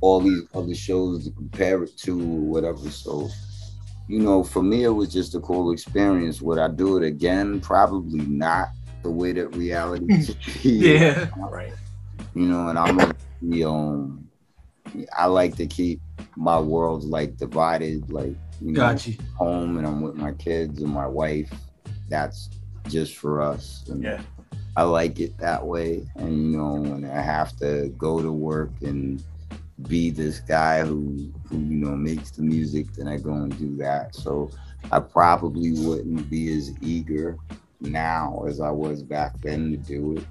all 0.00 0.20
these 0.20 0.42
other 0.54 0.74
shows 0.74 1.24
to 1.24 1.30
compare 1.32 1.82
it 1.84 1.96
to 1.96 2.18
or 2.20 2.40
whatever 2.40 2.90
so 2.90 3.28
you 4.08 4.18
know 4.18 4.42
for 4.42 4.62
me 4.62 4.82
it 4.84 4.88
was 4.88 5.12
just 5.12 5.34
a 5.34 5.40
cool 5.40 5.70
experience 5.72 6.42
would 6.42 6.58
i 6.58 6.68
do 6.68 6.96
it 6.96 7.04
again 7.06 7.60
probably 7.60 8.20
not 8.26 8.68
the 9.02 9.10
way 9.10 9.32
that 9.32 9.48
reality 9.56 10.06
TV 10.06 10.64
Yeah. 11.00 11.28
Right. 11.50 11.72
you 12.34 12.46
know, 12.46 12.68
and 12.68 12.78
I'm 12.78 13.00
a, 13.00 13.12
the, 13.42 13.64
um, 13.64 14.28
I 15.18 15.26
like 15.26 15.56
to 15.56 15.66
keep 15.66 16.00
my 16.36 16.58
world 16.60 17.02
like 17.02 17.36
divided, 17.36 18.10
like 18.12 18.36
you 18.60 18.70
know, 18.72 18.80
Got 18.80 19.06
you. 19.08 19.16
home 19.36 19.76
and 19.78 19.86
I'm 19.86 20.02
with 20.02 20.14
my 20.14 20.32
kids 20.34 20.80
and 20.82 20.92
my 20.92 21.06
wife. 21.06 21.52
That's 22.08 22.50
just 22.88 23.16
for 23.16 23.40
us. 23.40 23.84
And 23.88 24.02
Yeah. 24.02 24.20
I 24.76 24.84
like 24.84 25.20
it 25.20 25.36
that 25.38 25.64
way. 25.66 26.08
And 26.16 26.52
you 26.52 26.58
know, 26.58 26.74
when 26.74 27.04
I 27.04 27.20
have 27.20 27.56
to 27.58 27.92
go 27.98 28.22
to 28.22 28.32
work 28.32 28.70
and 28.82 29.22
be 29.88 30.10
this 30.10 30.40
guy 30.40 30.84
who 30.84 31.30
who 31.44 31.58
you 31.58 31.76
know 31.76 31.94
makes 31.96 32.30
the 32.30 32.42
music, 32.42 32.92
then 32.94 33.08
I 33.08 33.18
go 33.18 33.32
and 33.34 33.56
do 33.58 33.76
that. 33.76 34.14
So 34.14 34.50
I 34.90 35.00
probably 35.00 35.72
wouldn't 35.72 36.28
be 36.30 36.52
as 36.56 36.72
eager 36.80 37.36
now 37.80 38.44
as 38.48 38.60
I 38.60 38.70
was 38.70 39.02
back 39.02 39.40
then 39.42 39.70
to 39.72 39.76
do 39.76 40.16
it. 40.16 40.24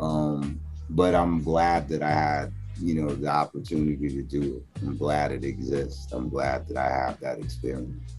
Um, 0.00 0.60
but 0.90 1.14
I'm 1.14 1.42
glad 1.42 1.88
that 1.88 2.02
I 2.02 2.10
had, 2.10 2.52
you 2.78 3.00
know, 3.00 3.08
the 3.14 3.28
opportunity 3.28 4.08
to 4.08 4.22
do 4.22 4.56
it. 4.56 4.80
I'm 4.82 4.96
glad 4.96 5.32
it 5.32 5.44
exists. 5.44 6.12
I'm 6.12 6.28
glad 6.28 6.68
that 6.68 6.76
I 6.76 6.88
have 6.88 7.20
that 7.20 7.38
experience. 7.38 8.16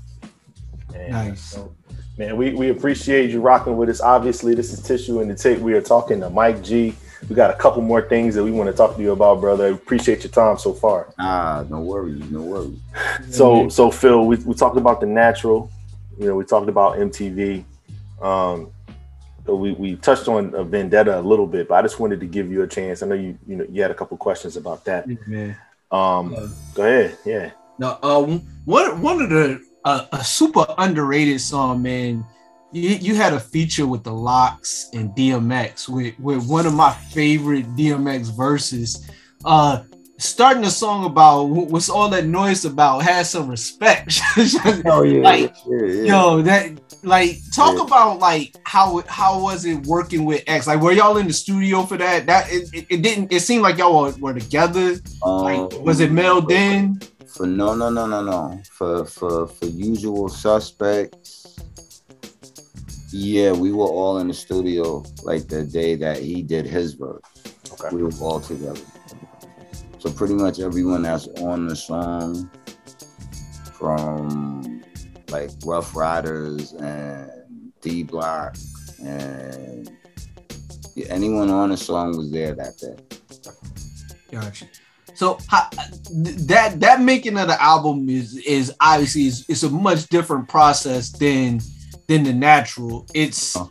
Man, 0.93 1.11
Nice. 1.11 1.41
so, 1.41 1.73
man, 2.17 2.37
we, 2.37 2.53
we 2.53 2.69
appreciate 2.69 3.29
you 3.29 3.41
rocking 3.41 3.77
with 3.77 3.89
us. 3.89 4.01
Obviously, 4.01 4.55
this 4.55 4.71
is 4.73 4.81
Tissue 4.81 5.19
and 5.21 5.29
the 5.29 5.35
Tape. 5.35 5.59
We 5.59 5.73
are 5.73 5.81
talking 5.81 6.19
to 6.21 6.29
Mike 6.29 6.63
G. 6.63 6.95
We 7.29 7.35
got 7.35 7.49
a 7.49 7.55
couple 7.55 7.81
more 7.81 8.07
things 8.07 8.35
that 8.35 8.43
we 8.43 8.51
want 8.51 8.69
to 8.69 8.75
talk 8.75 8.95
to 8.95 9.01
you 9.01 9.11
about, 9.11 9.41
brother. 9.41 9.71
Appreciate 9.73 10.23
your 10.23 10.31
time 10.31 10.57
so 10.57 10.73
far. 10.73 11.13
Ah, 11.17 11.65
no 11.69 11.79
worries, 11.81 12.23
no 12.29 12.41
worries. 12.41 12.77
So, 13.31 13.67
so 13.69 13.89
Phil, 13.89 14.25
we, 14.25 14.35
we 14.37 14.53
talked 14.53 14.77
about 14.77 14.99
the 15.01 15.07
natural. 15.07 15.71
You 16.19 16.27
know, 16.27 16.35
we 16.35 16.45
talked 16.45 16.69
about 16.69 16.97
MTV. 16.97 17.63
Um, 18.21 18.71
so 19.45 19.55
we, 19.55 19.71
we 19.73 19.95
touched 19.97 20.27
on 20.27 20.53
uh, 20.55 20.63
Vendetta 20.63 21.19
a 21.19 21.21
little 21.21 21.47
bit, 21.47 21.67
but 21.67 21.75
I 21.75 21.81
just 21.81 21.99
wanted 21.99 22.19
to 22.19 22.25
give 22.25 22.51
you 22.51 22.61
a 22.63 22.67
chance. 22.67 23.03
I 23.03 23.07
know 23.07 23.15
you 23.15 23.37
you 23.47 23.55
know 23.57 23.65
you 23.69 23.81
had 23.81 23.91
a 23.91 23.93
couple 23.93 24.17
questions 24.17 24.55
about 24.57 24.85
that. 24.85 25.07
Man. 25.27 25.55
Um, 25.91 26.53
go 26.73 26.83
ahead. 26.83 27.17
Yeah. 27.25 27.51
Now, 27.77 27.99
uh, 28.01 28.21
one 28.65 29.01
one 29.01 29.21
of 29.21 29.29
the 29.29 29.61
uh, 29.85 30.05
a 30.11 30.23
super 30.23 30.65
underrated 30.77 31.39
song, 31.39 31.81
man. 31.81 32.25
You, 32.71 32.89
you 32.89 33.15
had 33.15 33.33
a 33.33 33.39
feature 33.39 33.87
with 33.87 34.03
the 34.03 34.11
Lox 34.11 34.89
and 34.93 35.11
DMX 35.11 35.87
with, 35.87 36.19
with 36.19 36.45
one 36.49 36.65
of 36.65 36.73
my 36.73 36.91
favorite 36.91 37.65
DMX 37.77 38.35
verses. 38.35 39.09
Uh, 39.45 39.83
starting 40.17 40.63
a 40.65 40.69
song 40.69 41.05
about 41.05 41.43
what's 41.45 41.89
all 41.89 42.09
that 42.09 42.25
noise 42.25 42.65
about 42.65 42.99
has 43.03 43.29
some 43.29 43.47
respect. 43.47 44.19
Oh 44.85 45.03
yeah, 45.03 45.21
Like, 45.21 45.55
yeah, 45.67 45.85
yeah. 45.85 46.03
Yo, 46.03 46.41
that 46.41 46.81
like 47.03 47.37
talk 47.53 47.75
Yeah. 47.77 47.83
about 47.85 48.19
like 48.19 48.55
how 48.65 49.01
how 49.07 49.39
was 49.41 49.65
it 49.65 49.85
working 49.85 50.25
with 50.25 50.43
X? 50.47 50.67
Like, 50.67 50.81
were 50.81 50.91
y'all 50.91 51.17
in 51.17 51.27
the 51.27 51.33
studio 51.33 51.83
for 51.83 51.97
that? 51.97 52.25
That 52.25 52.51
it, 52.51 52.69
it, 52.73 52.85
it 52.89 53.01
didn't. 53.03 53.31
It 53.31 53.41
seemed 53.41 53.61
like 53.63 53.77
y'all 53.77 54.01
were, 54.03 54.13
were 54.19 54.33
together. 54.33 54.95
Like, 55.23 55.73
Um, 55.73 55.83
was 55.83 55.99
it 55.99 56.11
mailed 56.11 56.51
in? 56.51 56.99
For 57.35 57.45
no, 57.45 57.75
no, 57.75 57.89
no, 57.89 58.07
no, 58.07 58.23
no. 58.23 58.61
For 58.71 59.05
for 59.05 59.47
for 59.47 59.65
usual 59.65 60.29
suspects. 60.29 61.57
Yeah, 63.11 63.51
we 63.51 63.71
were 63.71 63.85
all 63.85 64.19
in 64.19 64.27
the 64.29 64.33
studio 64.33 65.03
like 65.23 65.47
the 65.47 65.63
day 65.65 65.95
that 65.95 66.19
he 66.19 66.41
did 66.41 66.65
his 66.65 66.93
verse. 66.93 67.21
Okay. 67.73 67.95
We 67.95 68.03
were 68.03 68.11
all 68.21 68.39
together. 68.39 68.79
So 69.99 70.11
pretty 70.11 70.35
much 70.35 70.59
everyone 70.59 71.01
that's 71.01 71.27
on 71.41 71.67
the 71.67 71.75
song, 71.75 72.49
from 73.73 74.83
like 75.29 75.49
Ruff 75.65 75.95
Ryders 75.95 76.73
and 76.73 77.31
D 77.81 78.03
Block 78.03 78.55
and 79.03 79.91
yeah, 80.95 81.07
anyone 81.09 81.49
on 81.49 81.69
the 81.69 81.77
song 81.77 82.15
was 82.15 82.31
there 82.31 82.55
that 82.55 82.77
day. 82.77 82.95
Gotcha. 84.31 84.67
So 85.15 85.37
how, 85.47 85.69
that 86.47 86.79
that 86.79 87.01
making 87.01 87.37
of 87.37 87.47
the 87.47 87.61
album 87.61 88.09
is 88.09 88.37
is 88.37 88.73
obviously 88.81 89.27
is 89.27 89.45
it's 89.47 89.63
a 89.63 89.69
much 89.69 90.07
different 90.07 90.47
process 90.49 91.09
than 91.11 91.61
than 92.07 92.23
the 92.23 92.33
natural. 92.33 93.05
It's 93.13 93.55
Uh. 93.55 93.65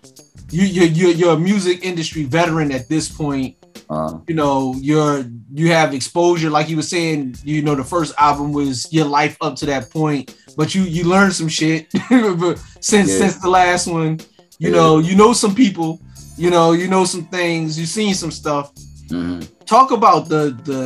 you 0.51 0.64
you 0.64 0.82
you're, 0.84 1.11
you're 1.12 1.34
a 1.34 1.38
music 1.38 1.84
industry 1.84 2.24
veteran 2.24 2.72
at 2.72 2.88
this 2.88 3.09
point. 3.09 3.57
Uh, 3.90 4.18
You 4.28 4.34
know 4.34 4.74
you're 4.80 5.24
you 5.53 5.70
have 5.72 5.92
exposure, 5.95 6.51
like 6.51 6.68
you 6.70 6.76
were 6.76 6.82
saying. 6.97 7.36
You 7.45 7.62
know 7.62 7.74
the 7.74 7.84
first 7.84 8.14
album 8.18 8.53
was 8.53 8.86
your 8.92 9.05
life 9.07 9.36
up 9.40 9.57
to 9.57 9.66
that 9.66 9.90
point, 9.90 10.34
but 10.57 10.74
you 10.74 10.82
you 10.82 11.05
learned 11.05 11.34
some 11.34 11.49
shit 11.49 11.88
but 12.11 12.59
since 12.80 13.11
Yeah. 13.11 13.18
since 13.18 13.36
the 13.36 13.51
last 13.51 13.86
one. 13.86 14.20
You 14.59 14.70
Yeah. 14.70 14.76
know 14.78 14.99
you 14.99 15.14
know 15.16 15.32
some 15.34 15.55
people. 15.55 16.01
You 16.36 16.51
know 16.51 16.72
you 16.72 16.88
know 16.88 17.05
some 17.05 17.24
things. 17.26 17.78
You've 17.78 17.88
seen 18.01 18.14
some 18.14 18.30
stuff 18.32 18.72
mhm. 19.11 19.47
talk 19.66 19.90
about 19.92 20.28
the 20.28 20.42
the 20.64 20.80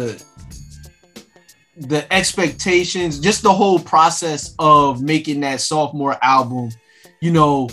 the 1.81 2.12
expectations 2.12 3.20
just 3.20 3.43
the 3.43 3.53
whole 3.53 3.79
process 3.79 4.55
of 4.59 5.03
making 5.03 5.41
that 5.41 5.61
sophomore 5.61 6.16
album 6.22 6.70
you 7.20 7.31
know 7.31 7.68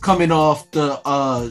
coming 0.00 0.32
off 0.32 0.70
the 0.70 1.00
uh 1.04 1.48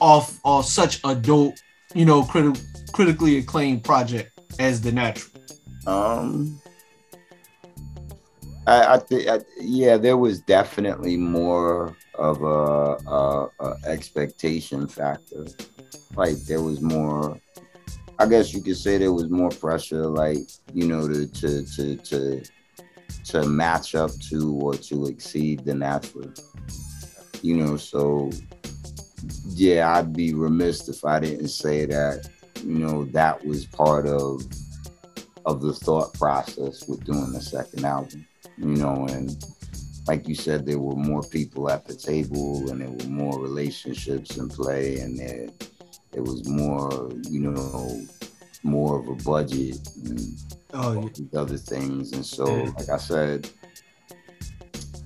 off 0.00 0.38
off 0.44 0.64
such 0.64 1.00
a 1.04 1.14
dope 1.14 1.54
you 1.94 2.04
know 2.04 2.22
criti- 2.22 2.92
critically 2.92 3.38
acclaimed 3.38 3.82
project 3.82 4.40
as 4.58 4.80
the 4.80 4.92
natural 4.92 5.32
Um, 5.86 6.60
I, 8.66 8.94
I 8.94 8.98
think, 8.98 9.44
yeah, 9.60 9.96
there 9.96 10.16
was 10.16 10.40
definitely 10.40 11.16
more 11.16 11.96
of 12.14 12.42
a, 12.42 13.10
a, 13.10 13.48
a 13.60 13.76
expectation 13.86 14.86
factor. 14.86 15.46
Like 16.14 16.36
there 16.46 16.62
was 16.62 16.80
more. 16.80 17.40
I 18.18 18.26
guess 18.26 18.52
you 18.52 18.62
could 18.62 18.76
say 18.76 18.98
there 18.98 19.12
was 19.12 19.30
more 19.30 19.50
pressure, 19.50 20.06
like 20.06 20.38
you 20.72 20.86
know, 20.86 21.08
to 21.08 21.26
to 21.26 21.64
to 21.76 21.96
to 21.96 22.42
to 23.24 23.46
match 23.46 23.94
up 23.94 24.10
to 24.30 24.54
or 24.60 24.74
to 24.74 25.06
exceed 25.06 25.64
the 25.64 25.74
natural. 25.74 26.32
You 27.42 27.56
know, 27.56 27.76
so 27.76 28.30
yeah, 29.48 29.96
I'd 29.96 30.12
be 30.12 30.34
remiss 30.34 30.88
if 30.88 31.04
I 31.04 31.20
didn't 31.20 31.48
say 31.48 31.86
that. 31.86 32.28
You 32.64 32.78
know, 32.78 33.04
that 33.06 33.44
was 33.44 33.66
part 33.66 34.06
of 34.06 34.42
of 35.44 35.60
the 35.60 35.72
thought 35.72 36.14
process 36.14 36.86
with 36.86 37.04
doing 37.04 37.32
the 37.32 37.40
second 37.40 37.84
album. 37.84 38.26
You 38.58 38.76
know, 38.76 39.06
and 39.10 39.36
like 40.06 40.28
you 40.28 40.34
said, 40.34 40.66
there 40.66 40.78
were 40.78 40.96
more 40.96 41.22
people 41.22 41.70
at 41.70 41.86
the 41.86 41.94
table, 41.94 42.70
and 42.70 42.80
there 42.80 42.90
were 42.90 43.12
more 43.12 43.40
relationships 43.40 44.36
in 44.36 44.48
play, 44.48 44.98
and 44.98 45.18
there 45.18 45.48
it 46.14 46.20
was 46.20 46.46
more, 46.48 47.10
you 47.28 47.40
know, 47.40 48.00
more 48.62 48.98
of 49.00 49.08
a 49.08 49.14
budget 49.24 49.76
and 50.04 50.20
Oh, 50.74 51.06
these 51.14 51.34
other 51.34 51.58
things. 51.58 52.12
And 52.12 52.24
so, 52.24 52.44
like 52.44 52.88
I 52.88 52.96
said, 52.96 53.50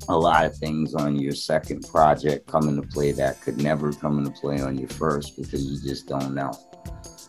a 0.08 0.16
lot 0.16 0.44
of 0.44 0.56
things 0.56 0.94
on 0.94 1.16
your 1.16 1.32
second 1.32 1.86
project 1.88 2.46
come 2.46 2.68
into 2.68 2.82
play 2.82 3.10
that 3.12 3.40
could 3.42 3.60
never 3.60 3.92
come 3.92 4.18
into 4.18 4.30
play 4.30 4.60
on 4.60 4.78
your 4.78 4.88
first 4.88 5.36
because 5.36 5.64
you 5.66 5.80
just 5.88 6.06
don't 6.06 6.34
know. 6.34 6.52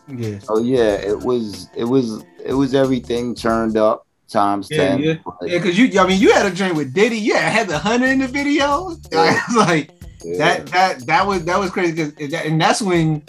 yeah. 0.08 0.38
Oh 0.48 0.60
yeah, 0.62 0.94
it 0.94 1.18
was 1.18 1.68
it 1.74 1.84
was 1.84 2.24
it 2.44 2.52
was 2.52 2.74
everything 2.74 3.34
turned 3.34 3.76
up 3.76 4.06
times 4.28 4.68
Yeah, 4.70 4.76
ten. 4.76 5.00
yeah, 5.00 5.14
yeah. 5.42 5.58
Because 5.58 5.76
you, 5.76 5.98
I 5.98 6.06
mean, 6.06 6.20
you 6.20 6.32
had 6.32 6.46
a 6.46 6.54
joint 6.54 6.76
with 6.76 6.94
Diddy. 6.94 7.18
Yeah, 7.18 7.38
I 7.38 7.50
had 7.50 7.66
the 7.68 7.78
hunter 7.78 8.06
in 8.06 8.20
the 8.20 8.28
video. 8.28 8.66
I 9.12 9.42
was 9.48 9.56
like 9.56 9.90
yeah. 10.22 10.38
that. 10.38 10.66
That 10.66 11.06
that 11.06 11.26
was 11.26 11.44
that 11.46 11.58
was 11.58 11.70
crazy. 11.72 11.96
'cause 12.12 12.30
that- 12.30 12.46
and 12.46 12.60
that's 12.60 12.80
when 12.80 13.22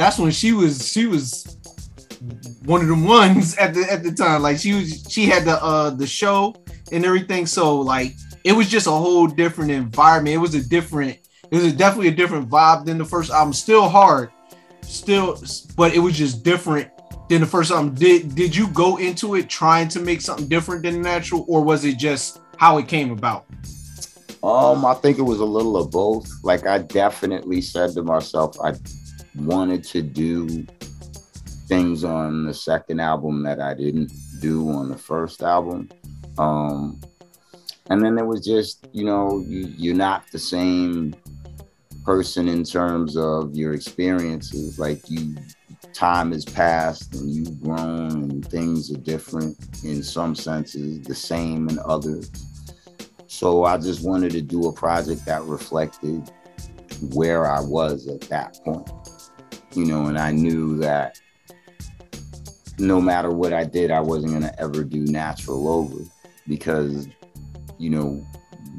that's 0.00 0.18
when 0.18 0.30
she 0.30 0.52
was 0.52 0.90
she 0.90 1.06
was 1.06 1.58
one 2.64 2.80
of 2.80 2.88
them 2.88 3.04
ones 3.04 3.56
at 3.58 3.74
the 3.74 3.86
at 3.90 4.02
the 4.02 4.12
time. 4.12 4.42
Like 4.42 4.58
she 4.58 4.74
was 4.74 5.06
she 5.08 5.26
had 5.26 5.44
the 5.44 5.62
uh 5.62 5.90
the 5.90 6.06
show 6.06 6.54
and 6.92 7.04
everything. 7.04 7.46
So 7.46 7.80
like 7.80 8.14
it 8.44 8.52
was 8.52 8.68
just 8.68 8.86
a 8.86 8.90
whole 8.90 9.26
different 9.26 9.70
environment. 9.70 10.34
It 10.34 10.38
was 10.38 10.54
a 10.54 10.66
different. 10.66 11.18
It 11.50 11.56
was 11.56 11.64
a, 11.64 11.72
definitely 11.72 12.08
a 12.08 12.12
different 12.12 12.48
vibe 12.48 12.84
than 12.84 12.96
the 12.96 13.04
first 13.04 13.30
album. 13.32 13.52
Still 13.52 13.88
hard, 13.88 14.30
still, 14.82 15.42
but 15.76 15.92
it 15.94 15.98
was 15.98 16.16
just 16.16 16.44
different 16.44 16.88
than 17.28 17.40
the 17.40 17.46
first 17.46 17.72
album. 17.72 17.94
Did 17.94 18.34
did 18.36 18.54
you 18.54 18.68
go 18.68 18.98
into 18.98 19.34
it 19.34 19.48
trying 19.48 19.88
to 19.88 20.00
make 20.00 20.20
something 20.20 20.48
different 20.48 20.84
than 20.84 21.02
Natural, 21.02 21.44
or 21.48 21.62
was 21.62 21.84
it 21.84 21.98
just 21.98 22.40
how 22.56 22.78
it 22.78 22.86
came 22.86 23.10
about? 23.10 23.46
Um, 24.42 24.86
I 24.86 24.94
think 24.94 25.18
it 25.18 25.22
was 25.22 25.40
a 25.40 25.44
little 25.44 25.76
of 25.76 25.90
both. 25.90 26.30
Like 26.44 26.66
I 26.66 26.78
definitely 26.78 27.60
said 27.60 27.92
to 27.94 28.02
myself, 28.02 28.56
I 28.60 28.74
wanted 29.36 29.84
to 29.84 30.02
do 30.02 30.66
things 31.68 32.02
on 32.02 32.44
the 32.44 32.54
second 32.54 33.00
album 33.00 33.42
that 33.44 33.60
I 33.60 33.74
didn't 33.74 34.12
do 34.40 34.70
on 34.70 34.88
the 34.88 34.98
first 34.98 35.42
album. 35.42 35.88
Um, 36.38 37.00
and 37.90 38.04
then 38.04 38.18
it 38.18 38.26
was 38.26 38.44
just, 38.44 38.88
you 38.92 39.04
know, 39.04 39.44
you, 39.46 39.72
you're 39.76 39.94
not 39.94 40.30
the 40.30 40.38
same 40.38 41.14
person 42.04 42.48
in 42.48 42.64
terms 42.64 43.16
of 43.16 43.54
your 43.54 43.72
experiences. 43.74 44.78
Like 44.78 45.08
you, 45.08 45.36
time 45.92 46.32
has 46.32 46.44
passed 46.44 47.14
and 47.14 47.30
you've 47.30 47.62
grown 47.62 48.30
and 48.30 48.48
things 48.48 48.92
are 48.92 48.98
different 48.98 49.56
in 49.84 50.02
some 50.02 50.34
senses, 50.34 51.02
the 51.02 51.14
same 51.14 51.68
in 51.68 51.78
others. 51.84 52.30
So 53.26 53.64
I 53.64 53.76
just 53.78 54.04
wanted 54.04 54.32
to 54.32 54.42
do 54.42 54.68
a 54.68 54.72
project 54.72 55.24
that 55.26 55.42
reflected 55.44 56.30
where 57.12 57.46
I 57.46 57.60
was 57.60 58.06
at 58.06 58.22
that 58.22 58.58
point. 58.64 58.90
You 59.74 59.84
know, 59.86 60.06
and 60.06 60.18
I 60.18 60.32
knew 60.32 60.76
that 60.78 61.20
no 62.78 63.00
matter 63.00 63.30
what 63.30 63.52
I 63.52 63.64
did, 63.64 63.90
I 63.90 64.00
wasn't 64.00 64.32
gonna 64.32 64.54
ever 64.58 64.84
do 64.84 65.00
Natural 65.00 65.68
over 65.68 66.02
because, 66.48 67.06
you 67.78 67.90
know, 67.90 68.24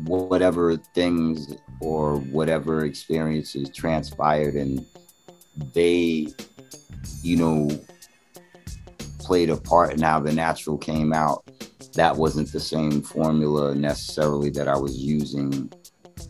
whatever 0.03 0.75
things 0.93 1.55
or 1.79 2.17
whatever 2.17 2.85
experiences 2.85 3.69
transpired 3.69 4.55
and 4.55 4.85
they, 5.73 6.27
you 7.21 7.37
know, 7.37 7.69
played 9.19 9.49
a 9.49 9.57
part 9.57 9.93
in 9.93 10.01
how 10.01 10.19
the 10.19 10.33
Natural 10.33 10.77
came 10.77 11.13
out 11.13 11.43
that 11.93 12.15
wasn't 12.15 12.51
the 12.51 12.59
same 12.59 13.01
formula 13.01 13.75
necessarily 13.75 14.49
that 14.49 14.67
I 14.67 14.77
was 14.77 14.97
using 14.97 15.71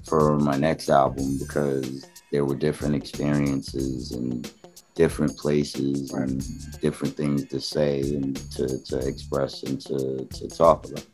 for 0.06 0.40
my 0.40 0.58
next 0.58 0.90
album 0.90 1.38
because 1.38 2.06
there 2.32 2.46
were 2.46 2.56
different 2.56 2.96
experiences 2.96 4.12
and 4.12 4.50
different 4.96 5.38
places 5.38 6.12
and 6.14 6.44
different 6.82 7.16
things 7.16 7.46
to 7.46 7.60
say 7.60 8.00
and 8.02 8.36
to, 8.52 8.78
to 8.80 8.98
express 9.00 9.64
and 9.64 9.80
to, 9.82 10.28
to 10.32 10.48
talk 10.48 10.86
about. 10.86 11.06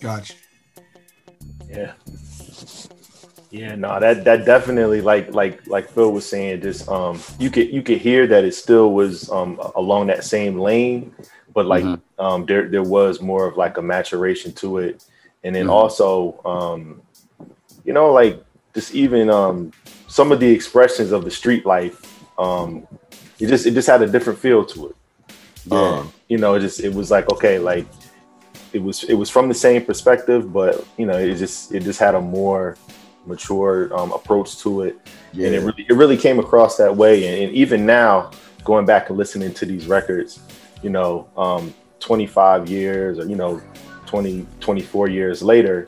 Gotcha. 0.00 0.34
Yeah. 1.68 1.92
Yeah, 3.50 3.76
no, 3.76 4.00
that 4.00 4.24
that 4.24 4.44
definitely 4.44 5.00
like 5.00 5.32
like 5.32 5.64
like 5.68 5.88
Phil 5.90 6.10
was 6.10 6.28
saying, 6.28 6.60
just 6.62 6.88
um 6.88 7.20
you 7.38 7.50
could 7.50 7.68
you 7.72 7.82
could 7.82 7.98
hear 7.98 8.26
that 8.26 8.44
it 8.44 8.54
still 8.54 8.92
was 8.92 9.30
um 9.30 9.60
along 9.76 10.08
that 10.08 10.24
same 10.24 10.58
lane, 10.58 11.14
but 11.54 11.66
like 11.66 11.84
Mhm. 11.84 12.00
um 12.18 12.46
there 12.46 12.68
there 12.68 12.82
was 12.82 13.20
more 13.20 13.46
of 13.46 13.56
like 13.56 13.76
a 13.78 13.82
maturation 13.82 14.52
to 14.54 14.78
it. 14.78 15.04
And 15.44 15.54
then 15.54 15.66
Mhm. 15.66 15.70
also 15.70 16.40
um 16.44 17.00
you 17.84 17.92
know 17.92 18.12
like 18.12 18.42
just 18.74 18.92
even 18.92 19.30
um 19.30 19.72
some 20.18 20.28
of 20.32 20.38
the 20.38 20.50
expressions 20.58 21.10
of 21.10 21.20
the 21.24 21.30
street 21.30 21.64
life 21.66 21.98
um 22.38 22.86
it 23.40 23.48
just 23.48 23.66
it 23.66 23.72
just 23.74 23.88
had 23.88 24.02
a 24.02 24.06
different 24.06 24.38
feel 24.38 24.64
to 24.64 24.88
it. 24.88 24.96
Yeah. 25.66 25.78
Um, 25.78 26.12
you 26.28 26.38
know, 26.38 26.54
it 26.54 26.60
just 26.60 26.80
it 26.80 26.92
was 26.92 27.10
like 27.10 27.30
okay, 27.32 27.58
like 27.58 27.86
it 28.72 28.82
was 28.82 29.04
it 29.04 29.14
was 29.14 29.30
from 29.30 29.48
the 29.48 29.54
same 29.54 29.84
perspective, 29.84 30.52
but 30.52 30.86
you 30.96 31.06
know, 31.06 31.18
it 31.18 31.34
just 31.36 31.72
it 31.72 31.82
just 31.82 31.98
had 31.98 32.14
a 32.14 32.20
more 32.20 32.76
mature 33.26 33.94
um, 33.96 34.12
approach 34.12 34.58
to 34.58 34.82
it, 34.82 34.98
yeah. 35.32 35.46
and 35.46 35.54
it 35.54 35.60
really 35.60 35.86
it 35.88 35.94
really 35.94 36.16
came 36.16 36.38
across 36.38 36.76
that 36.76 36.94
way. 36.94 37.26
And, 37.26 37.44
and 37.44 37.52
even 37.56 37.86
now, 37.86 38.30
going 38.64 38.86
back 38.86 39.08
and 39.08 39.18
listening 39.18 39.52
to 39.54 39.66
these 39.66 39.86
records, 39.86 40.40
you 40.82 40.90
know, 40.90 41.28
um, 41.36 41.74
25 42.00 42.68
years 42.68 43.18
or 43.18 43.26
you 43.26 43.36
know, 43.36 43.60
20 44.06 44.46
24 44.60 45.08
years 45.08 45.42
later, 45.42 45.86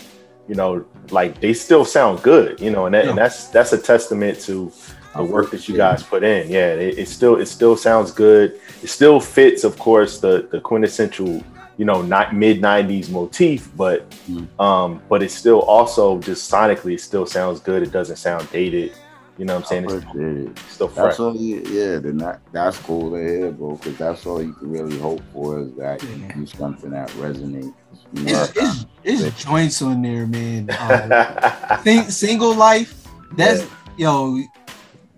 you 0.48 0.54
know, 0.54 0.84
like 1.12 1.40
they 1.40 1.52
still 1.52 1.84
sound 1.84 2.22
good, 2.22 2.60
you 2.60 2.70
know, 2.70 2.86
and, 2.86 2.94
that, 2.94 3.06
and 3.06 3.16
that's 3.18 3.48
that's 3.48 3.72
a 3.72 3.78
testament 3.78 4.40
to 4.40 4.72
the 5.16 5.24
work 5.24 5.50
that 5.50 5.68
you 5.68 5.76
guys 5.76 6.02
put 6.02 6.22
in. 6.22 6.50
Yeah, 6.50 6.74
it, 6.74 6.98
it 6.98 7.08
still 7.08 7.36
it 7.36 7.46
still 7.46 7.76
sounds 7.76 8.10
good. 8.12 8.60
It 8.82 8.88
still 8.88 9.18
fits, 9.20 9.64
of 9.64 9.78
course, 9.78 10.20
the 10.20 10.48
the 10.50 10.60
quintessential, 10.60 11.42
you 11.78 11.84
know, 11.84 12.02
not 12.02 12.34
mid 12.34 12.60
'90s 12.60 13.10
motif, 13.10 13.70
but 13.76 14.08
Mm. 14.28 14.48
um, 14.60 15.00
but 15.08 15.22
it 15.22 15.30
still 15.30 15.60
also 15.60 16.18
just 16.20 16.50
sonically 16.50 16.94
it 16.94 17.00
still 17.00 17.26
sounds 17.26 17.60
good. 17.60 17.82
It 17.82 17.92
doesn't 17.92 18.16
sound 18.16 18.48
dated. 18.50 18.92
You 19.38 19.44
know 19.44 19.56
what 19.56 19.64
I'm 19.64 19.68
saying? 19.68 19.84
It's 19.84 19.92
Appreciate 19.92 20.48
it. 20.48 20.58
still 20.70 20.88
fresh. 20.88 21.04
That's 21.08 21.20
all 21.20 21.36
you, 21.36 21.62
yeah, 21.68 21.98
then 21.98 22.16
that, 22.18 22.40
that's 22.52 22.78
cool 22.78 23.10
to 23.10 23.16
hear, 23.18 23.52
bro, 23.52 23.74
because 23.76 23.98
that's 23.98 24.24
all 24.24 24.42
you 24.42 24.54
can 24.54 24.70
really 24.70 24.98
hope 24.98 25.20
for 25.34 25.60
is 25.60 25.74
that 25.74 26.02
you 26.02 26.26
do 26.34 26.46
something 26.46 26.88
that 26.92 27.10
resonates. 27.10 27.74
It's, 28.14 28.52
it's, 28.56 28.86
it's 29.04 29.44
joints 29.44 29.82
on 29.82 30.02
there, 30.02 30.26
man. 30.26 30.68
Um, 30.80 31.80
Sing, 31.82 32.02
single 32.10 32.54
life. 32.54 33.06
That's 33.36 33.66
yo, 33.96 34.40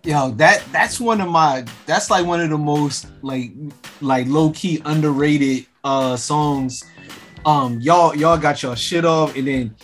yo. 0.05 0.31
That 0.33 0.63
that's 0.73 1.01
one 1.01 1.21
of 1.21 1.29
my. 1.29 1.65
That's 1.87 2.11
like 2.11 2.27
one 2.27 2.41
of 2.41 2.51
the 2.51 2.59
most 2.59 3.07
like 3.23 3.53
like 4.01 4.27
low 4.29 4.51
key 4.51 4.81
underrated 4.85 5.67
uh 5.85 6.17
songs. 6.17 6.85
Um, 7.47 7.79
y'all 7.81 8.15
y'all 8.15 8.37
got 8.39 8.63
your 8.63 8.77
shit 8.77 9.05
off, 9.05 9.37
and 9.37 9.47
then 9.47 9.75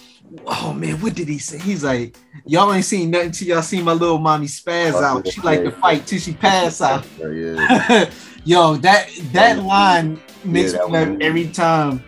oh 0.47 0.73
man, 0.75 1.01
what 1.01 1.15
did 1.15 1.29
he 1.29 1.39
say? 1.39 1.59
He's 1.59 1.85
like, 1.85 2.17
y'all 2.47 2.73
ain't 2.73 2.85
seen 2.85 3.11
nothing 3.11 3.31
till 3.31 3.49
y'all 3.49 3.63
see 3.63 3.81
my 3.83 3.93
little 3.93 4.19
mommy 4.19 4.47
spaz 4.47 4.93
Oh, 4.95 5.05
out. 5.05 5.29
She 5.29 5.41
like 5.41 5.63
to 5.63 5.71
fight 5.71 6.07
till 6.07 6.19
she 6.19 6.33
pass 6.35 6.81
out. 6.81 7.07
Yeah, 7.19 7.29
yeah. 7.29 8.11
Yo, 8.45 8.77
that 8.77 9.09
that 9.33 9.63
line 9.63 10.21
makes 10.45 10.73
Yeah, 10.75 10.81
me 10.87 10.93
laugh 10.93 11.17
every 11.21 11.49
time 11.49 12.05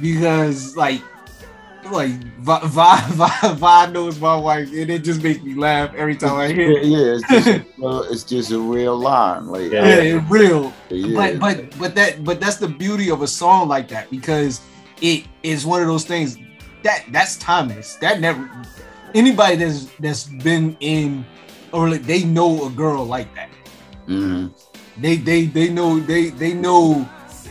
because 0.00 0.76
like 0.76 1.02
like 1.92 2.10
Vi, 2.40 2.60
Vi, 2.66 3.00
Vi, 3.10 3.54
Vi 3.54 3.86
knows 3.92 4.18
my 4.20 4.34
wife 4.36 4.68
and 4.72 4.90
it 4.90 5.04
just 5.04 5.22
makes 5.22 5.40
me 5.42 5.54
laugh 5.54 5.94
every 5.94 6.16
time 6.16 6.34
I 6.34 6.48
hear 6.52 6.72
it. 6.72 6.84
yeah, 6.84 7.14
it's 7.14 7.28
just, 7.28 7.46
a- 7.46 7.64
well, 7.78 8.02
it's 8.02 8.24
just 8.24 8.50
a 8.50 8.58
real 8.58 8.96
line. 8.98 9.46
Like, 9.46 9.70
Yeah. 9.70 10.00
Yeah, 10.02 10.26
real. 10.28 10.72
yeah. 10.90 11.14
But 11.14 11.38
but 11.38 11.78
but 11.78 11.94
that 11.94 12.24
but 12.24 12.40
that's 12.40 12.56
the 12.56 12.66
beauty 12.68 13.10
of 13.10 13.22
a 13.22 13.26
song 13.28 13.68
like 13.68 13.86
that 13.88 14.10
because 14.10 14.60
it 15.00 15.24
is 15.44 15.64
one 15.64 15.80
of 15.80 15.86
those 15.86 16.04
things 16.04 16.36
that 16.82 17.04
that's 17.12 17.36
timeless. 17.36 17.94
That 17.96 18.20
never 18.20 18.50
anybody 19.14 19.56
that's 19.56 19.86
that's 20.00 20.24
been 20.24 20.76
in 20.80 21.24
or 21.72 21.88
like 21.88 22.02
they 22.02 22.24
know 22.24 22.66
a 22.66 22.70
girl 22.70 23.04
like 23.04 23.32
that. 23.36 23.48
Mhm. 24.08 24.52
They 24.98 25.16
they 25.16 25.46
they 25.46 25.68
know 25.68 26.00
they 26.00 26.30
they 26.30 26.52
know 26.54 27.08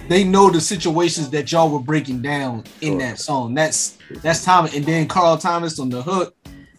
they 0.07 0.23
know 0.23 0.49
the 0.49 0.61
situations 0.61 1.29
that 1.31 1.51
y'all 1.51 1.69
were 1.69 1.79
breaking 1.79 2.21
down 2.21 2.63
in 2.81 2.93
Sure. 2.93 2.99
that 2.99 3.19
song. 3.19 3.53
That's 3.53 3.97
that's 4.21 4.43
Thomas 4.43 4.75
and 4.75 4.85
then 4.85 5.07
Carl 5.07 5.37
Thomas 5.37 5.79
on 5.79 5.89
the 5.89 6.01
hook. 6.01 6.35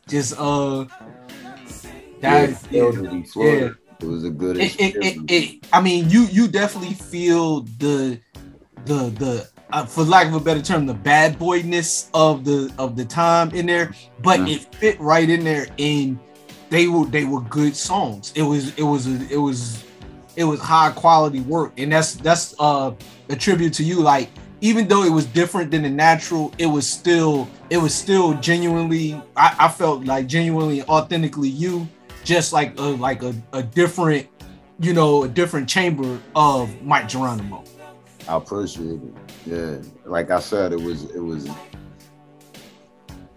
Just 0.09 0.39
uh 0.39 0.87
that 2.21 2.51
it 2.51 2.57
yeah, 2.71 2.93
flowed, 2.93 3.11
he 3.13 3.23
flowed. 3.25 3.63
yeah. 3.63 3.69
It 4.01 4.07
was 4.07 4.25
a 4.25 4.31
good 4.31 4.57
It, 4.59 4.77
it, 4.79 5.17
it, 5.29 5.65
I 5.73 5.81
mean, 5.81 6.09
you 6.11 6.25
you 6.27 6.49
definitely 6.49 6.95
feel 6.95 7.63
the 7.79 8.21
the 8.85 9.11
the 9.19 9.49
uh, 9.73 9.85
for 9.85 10.05
lack 10.05 10.29
of 10.29 10.35
a 10.35 10.41
better 10.41 10.63
term, 10.63 10.87
the 10.87 10.95
bad 10.95 11.39
boyness 11.39 12.09
of 12.15 12.45
the 12.45 12.73
of 12.79 12.97
the 12.97 13.05
time 13.05 13.51
in 13.51 13.67
there, 13.67 13.93
but 14.23 14.41
Mhm. 14.41 14.49
it 14.55 14.75
fit 14.77 15.01
right 15.01 15.29
in 15.29 15.45
there. 15.45 15.67
And 15.79 16.19
they 16.71 16.89
were 16.89 17.07
they 17.07 17.25
were 17.25 17.41
good 17.43 17.75
songs. 17.75 18.33
It 18.37 18.43
was 18.43 18.75
it 18.77 18.83
was 18.83 19.07
a, 19.07 19.33
it 19.33 19.39
was 19.39 19.83
it 20.37 20.45
was 20.45 20.61
high 20.61 20.91
quality 20.91 21.41
work, 21.41 21.73
and 21.79 21.91
that's 21.93 22.15
that's 22.15 22.55
uh, 22.59 22.93
a 23.29 23.37
tribute 23.37 23.73
to 23.75 23.85
you. 23.85 24.01
Like 24.01 24.31
even 24.61 24.89
though 24.89 25.03
it 25.03 25.11
was 25.11 25.27
different 25.27 25.71
than 25.71 25.83
the 25.83 25.91
Natural, 25.91 26.53
it 26.59 26.67
was 26.67 26.89
still 26.89 27.49
it 27.71 27.79
was 27.79 27.95
still 27.95 28.35
genuinely. 28.35 29.21
I, 29.37 29.57
I 29.59 29.69
felt 29.69 30.05
like 30.05 30.27
genuinely, 30.27 30.83
authentically 30.83 31.49
you, 31.49 31.89
just 32.25 32.53
like 32.53 32.79
a, 32.79 32.83
like 32.83 33.23
a, 33.23 33.35
a 33.53 33.63
different, 33.63 34.29
you 34.81 34.93
know, 34.93 35.25
a 35.25 35.29
different 35.29 35.69
chamber 35.69 36.21
of 36.35 36.83
Mic 36.83 37.09
Geronimo. 37.09 37.65
I 38.29 38.37
appreciate 38.37 39.01
it. 39.01 39.15
Yeah, 39.47 39.77
like 40.05 40.31
I 40.31 40.41
said, 40.41 40.73
it 40.73 40.81
was 40.81 41.05
it 41.15 41.21
was 41.21 41.49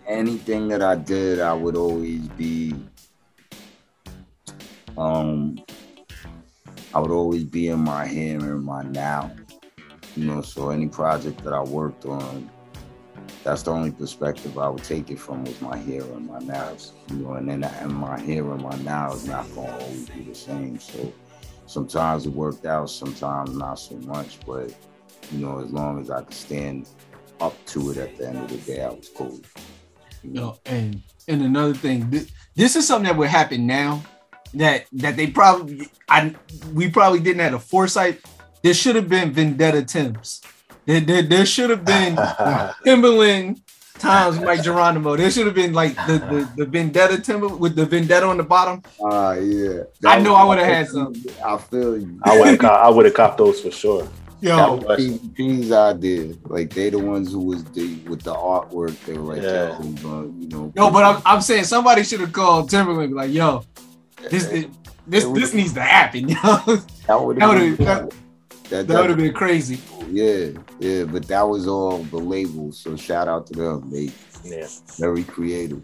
anything 0.07 0.67
that 0.69 0.81
I 0.81 0.95
did, 0.95 1.39
I 1.39 1.53
would 1.53 1.75
always 1.75 2.27
be 2.29 2.73
um 4.97 5.59
I 6.93 6.99
would 6.99 7.11
always 7.11 7.43
be 7.43 7.67
in 7.69 7.79
my 7.79 8.07
here 8.07 8.39
and 8.39 8.63
my 8.63 8.83
now. 8.83 9.31
You 10.15 10.25
know, 10.25 10.41
so 10.41 10.69
any 10.71 10.87
project 10.87 11.43
that 11.43 11.53
I 11.53 11.61
worked 11.61 12.05
on, 12.05 12.49
that's 13.43 13.61
the 13.63 13.71
only 13.71 13.91
perspective 13.91 14.57
I 14.57 14.67
would 14.69 14.83
take 14.83 15.11
it 15.11 15.19
from 15.19 15.43
was 15.43 15.61
my 15.61 15.77
here 15.77 16.01
and 16.01 16.27
my 16.27 16.39
now. 16.39 16.75
You 17.09 17.15
know, 17.17 17.33
and 17.33 17.47
then 17.47 17.63
and 17.63 17.93
my 17.93 18.19
here 18.19 18.51
and 18.51 18.61
my 18.61 18.75
now 18.79 19.13
is 19.13 19.27
not 19.27 19.45
gonna 19.53 19.71
always 19.71 20.09
be 20.09 20.23
the 20.23 20.33
same. 20.33 20.79
So 20.79 21.13
sometimes 21.67 22.25
it 22.25 22.33
worked 22.33 22.65
out, 22.65 22.89
sometimes 22.89 23.55
not 23.55 23.75
so 23.75 23.95
much. 23.97 24.39
But 24.45 24.75
you 25.31 25.45
know, 25.45 25.59
as 25.59 25.71
long 25.71 26.01
as 26.01 26.09
I 26.09 26.23
could 26.23 26.33
stand 26.33 26.89
up 27.39 27.53
to 27.67 27.91
it 27.91 27.97
at 27.97 28.17
the 28.17 28.29
end 28.29 28.37
of 28.37 28.49
the 28.49 28.57
day, 28.57 28.83
I 28.83 28.89
was 28.89 29.09
cool. 29.09 29.39
You 30.23 30.31
know, 30.31 30.59
and 30.65 31.03
and 31.27 31.43
another 31.43 31.75
thing, 31.75 32.09
this, 32.09 32.31
this 32.55 32.75
is 32.75 32.87
something 32.87 33.07
that 33.07 33.17
would 33.17 33.29
happen 33.29 33.67
now 33.67 34.01
that 34.55 34.85
that 34.93 35.15
they 35.17 35.27
probably 35.27 35.87
I 36.07 36.35
we 36.73 36.89
probably 36.89 37.19
didn't 37.19 37.39
have 37.41 37.51
the 37.53 37.59
foresight. 37.59 38.21
There 38.63 38.73
should 38.73 38.95
have 38.95 39.07
been 39.09 39.31
Vendetta 39.31 39.83
Tims. 39.83 40.41
There, 40.85 40.99
there, 40.99 41.21
there 41.21 41.45
should 41.45 41.69
have 41.69 41.85
been 41.85 42.17
Timberland 42.83 43.61
times 43.99 44.39
Mic 44.39 44.61
Geronimo. 44.63 45.15
There 45.15 45.29
should 45.29 45.45
have 45.45 45.55
been 45.55 45.73
like 45.73 45.95
the, 46.07 46.13
the, 46.17 46.49
the 46.57 46.65
Vendetta 46.65 47.19
Timber 47.21 47.47
with 47.47 47.75
the 47.75 47.85
Vendetta 47.85 48.25
on 48.25 48.37
the 48.37 48.43
bottom. 48.43 48.81
Ah, 49.03 49.33
yeah. 49.33 49.81
I 49.81 49.83
That 50.01 50.21
know 50.23 50.33
I 50.35 50.43
would 50.45 50.57
have 50.57 50.67
had 50.67 50.87
some. 50.87 51.13
I 51.45 51.57
feel 51.57 51.97
you. 51.99 52.19
I 52.23 52.37
would 52.39 52.47
have 52.47 52.65
I 52.65 52.89
would 52.89 53.05
have 53.05 53.13
copped 53.13 53.37
those 53.37 53.61
for 53.61 53.71
sure. 53.71 54.07
Yo, 54.41 54.55
That 54.77 54.87
was- 54.87 54.97
P- 55.19 55.29
P's 55.35 55.71
idea. 55.71 56.33
Like 56.45 56.73
they 56.73 56.89
the 56.89 56.99
ones 56.99 57.31
who 57.31 57.41
was 57.41 57.63
the 57.65 57.95
with 58.07 58.21
the 58.23 58.33
artwork. 58.33 58.97
They 59.05 59.17
were 59.17 59.35
like, 59.35 59.43
Yeah. 59.43 59.69
yo, 59.69 59.73
who's 59.75 60.01
you 60.41 60.47
know. 60.49 60.73
yo, 60.75 60.89
but 60.91 61.03
I'm, 61.03 61.21
I'm 61.25 61.41
saying 61.41 61.65
somebody 61.65 62.03
should 62.03 62.21
have 62.21 62.31
called 62.33 62.69
Timberland 62.69 63.13
like, 63.13 63.31
yo, 63.31 63.63
this 64.29 64.45
this 64.47 64.65
this, 65.07 65.25
this 65.25 65.53
needs 65.53 65.73
to 65.73 65.81
happen. 65.81 66.29
Yo, 66.29 66.35
that 66.35 66.85
that 67.07 67.19
would 67.25 67.41
have 67.41 67.77
been 67.77 67.85
that- 67.85 68.13
that, 68.69 68.87
would 68.87 69.09
have 69.09 69.17
been 69.17 69.33
crazy. 69.33 69.79
yeah, 70.11 70.49
yeah. 70.79 71.03
But 71.05 71.27
that 71.27 71.41
was 71.41 71.67
all 71.67 72.03
the 72.03 72.17
label. 72.19 72.71
So 72.71 72.95
shout 72.95 73.27
out 73.27 73.47
to 73.47 73.53
them. 73.55 73.89
They 73.91 74.11
Yeah, 74.43 74.67
very 74.99 75.23
creative. 75.23 75.81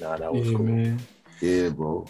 nah, 0.00 0.16
that 0.16 0.34
was 0.34 0.48
Yeah, 0.50 0.56
cool. 0.56 0.66
man. 0.66 1.00
Yeah, 1.40 1.68
bro. 1.68 2.06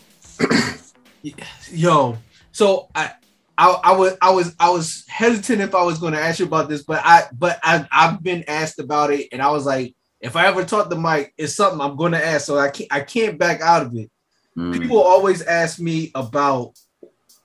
Yo, 1.70 2.16
so 2.52 2.88
I, 2.94 3.12
I, 3.58 3.70
I 3.84 3.92
was, 3.92 4.16
I 4.22 4.30
was, 4.30 4.54
I 4.58 4.70
was 4.70 5.04
hesitant 5.08 5.60
if 5.62 5.74
I 5.74 5.82
was 5.82 5.98
going 5.98 6.12
to 6.14 6.20
ask 6.20 6.38
you 6.38 6.46
about 6.46 6.68
this, 6.68 6.82
but 6.82 7.00
I, 7.04 7.24
but 7.32 7.58
I, 7.62 7.86
I've 7.92 8.22
been 8.22 8.44
asked 8.48 8.78
about 8.78 9.10
it, 9.12 9.28
and 9.32 9.40
I 9.42 9.50
was 9.50 9.64
like, 9.66 9.94
if 10.20 10.36
I 10.36 10.46
ever 10.46 10.64
talk 10.64 10.88
to 10.90 10.96
Mike, 10.96 11.32
it's 11.36 11.54
something 11.54 11.80
I'm 11.80 11.96
going 11.96 12.12
to 12.12 12.24
ask, 12.24 12.46
so 12.46 12.58
I 12.58 12.70
can't, 12.70 12.92
I 12.92 13.00
can't 13.00 13.38
back 13.38 13.60
out 13.60 13.82
of 13.86 13.94
it. 13.96 14.10
Mm. 14.56 14.78
People 14.80 15.00
always 15.02 15.42
ask 15.42 15.80
me 15.80 16.10
about, 16.14 16.72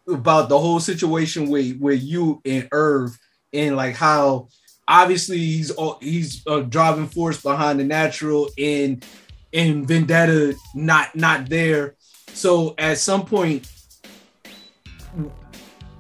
about 0.08 0.50
the 0.50 0.60
whole 0.60 0.80
situation 0.80 1.50
with, 1.50 1.78
with 1.80 2.02
you 2.04 2.42
and 2.46 2.68
Irv, 2.72 3.18
and 3.54 3.76
like 3.76 3.96
how 3.96 4.50
obviously 4.88 5.38
he's, 5.38 5.72
all- 5.72 6.00
he's 6.02 6.44
a 6.48 6.62
driving 6.62 7.08
force 7.08 7.42
behind 7.42 7.80
the 7.80 7.84
Natural, 7.84 8.50
and, 8.58 9.06
and 9.54 9.88
Vendetta 9.88 10.56
not, 10.76 11.16
not 11.16 11.50
there. 11.50 11.96
So 12.34 12.76
at 12.78 12.98
some 13.00 13.26
point, 13.26 13.68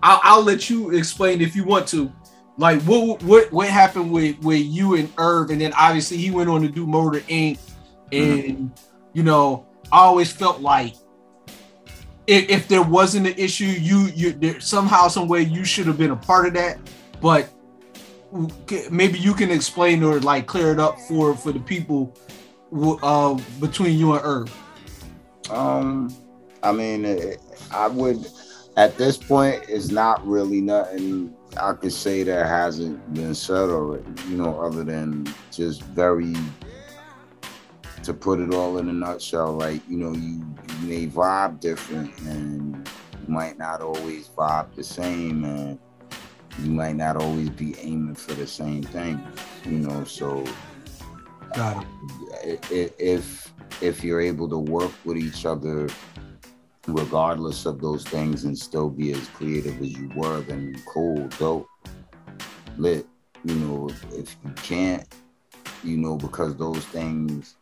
I'll, 0.01 0.21
I'll 0.23 0.43
let 0.43 0.69
you 0.69 0.91
explain 0.91 1.41
if 1.41 1.55
you 1.55 1.63
want 1.63 1.87
to. 1.89 2.11
Like 2.57 2.81
what 2.81 3.23
what 3.23 3.51
what 3.53 3.69
happened 3.69 4.11
with 4.11 4.37
with 4.39 4.61
you 4.61 4.95
and 4.95 5.09
Irv, 5.17 5.49
and 5.49 5.61
then 5.61 5.71
obviously 5.71 6.17
he 6.17 6.29
went 6.29 6.49
on 6.49 6.61
to 6.61 6.67
do 6.67 6.85
Murder 6.85 7.21
Inc. 7.21 7.57
And 8.11 8.71
you 9.13 9.23
know, 9.23 9.65
I 9.91 9.99
always 9.99 10.31
felt 10.31 10.61
like 10.61 10.95
if, 12.27 12.49
if 12.49 12.67
there 12.67 12.83
wasn't 12.83 13.27
an 13.27 13.33
issue, 13.37 13.65
you 13.65 14.07
you 14.15 14.33
there, 14.33 14.59
somehow 14.59 15.07
some 15.07 15.27
way 15.27 15.41
you 15.41 15.63
should 15.63 15.87
have 15.87 15.97
been 15.97 16.11
a 16.11 16.15
part 16.15 16.47
of 16.47 16.53
that. 16.53 16.77
But 17.21 17.49
maybe 18.91 19.17
you 19.17 19.33
can 19.33 19.49
explain 19.51 20.03
or 20.03 20.19
like 20.19 20.45
clear 20.45 20.71
it 20.71 20.79
up 20.79 20.99
for 21.01 21.35
for 21.35 21.51
the 21.51 21.59
people 21.59 22.15
uh, 23.01 23.39
between 23.59 23.97
you 23.97 24.13
and 24.13 24.21
Irv. 24.23 24.55
Um, 25.49 26.15
I 26.61 26.71
mean, 26.71 27.35
I 27.71 27.87
would 27.87 28.25
at 28.79 28.97
this 28.97 29.17
point, 29.17 29.65
it's 29.67 29.89
not 29.89 30.25
really 30.25 30.61
nothing 30.61 31.35
I 31.59 31.73
could 31.73 31.91
say 31.91 32.23
that 32.23 32.45
hasn't 32.45 33.13
been 33.13 33.35
said. 33.35 33.67
You 33.67 34.37
know, 34.37 34.61
other 34.61 34.83
than 34.85 35.27
just 35.51 35.81
very 35.81 36.33
to 38.03 38.13
put 38.13 38.39
it 38.39 38.53
all 38.53 38.77
in 38.77 38.89
a 38.89 38.93
nutshell. 38.93 39.53
Like 39.53 39.81
you 39.89 39.97
know, 39.97 40.13
you, 40.13 40.45
you 40.81 40.87
may 40.87 41.07
vibe 41.07 41.59
different, 41.59 42.17
and 42.21 42.89
you 43.21 43.33
might 43.33 43.57
not 43.57 43.81
always 43.81 44.27
vibe 44.29 44.73
the 44.75 44.83
same, 44.83 45.43
and 45.43 45.79
you 46.59 46.71
might 46.71 46.95
not 46.95 47.17
always 47.17 47.49
be 47.49 47.75
aiming 47.79 48.15
for 48.15 48.33
the 48.33 48.47
same 48.47 48.83
thing. 48.83 49.21
You 49.65 49.79
know, 49.79 50.03
so 50.03 50.43
Got 51.53 51.85
it. 52.43 52.95
If 52.99 53.53
if 53.81 54.03
you're 54.03 54.21
able 54.21 54.49
to 54.49 54.57
work 54.57 54.91
with 55.05 55.17
each 55.17 55.45
other 55.45 55.89
regardless 56.87 57.65
of 57.65 57.81
those 57.81 58.03
things 58.03 58.45
and 58.45 58.57
still 58.57 58.89
be 58.89 59.11
as 59.11 59.27
creative 59.29 59.81
as 59.81 59.97
you 59.97 60.09
were, 60.15 60.41
then 60.41 60.81
cool, 60.85 61.27
dope, 61.39 61.67
lit. 62.77 63.05
You 63.43 63.55
know, 63.55 63.89
if 64.11 64.35
you 64.43 64.51
can't, 64.55 65.07
you 65.83 65.97
know, 65.97 66.17
because 66.17 66.57
those 66.57 66.85
things 66.85 67.55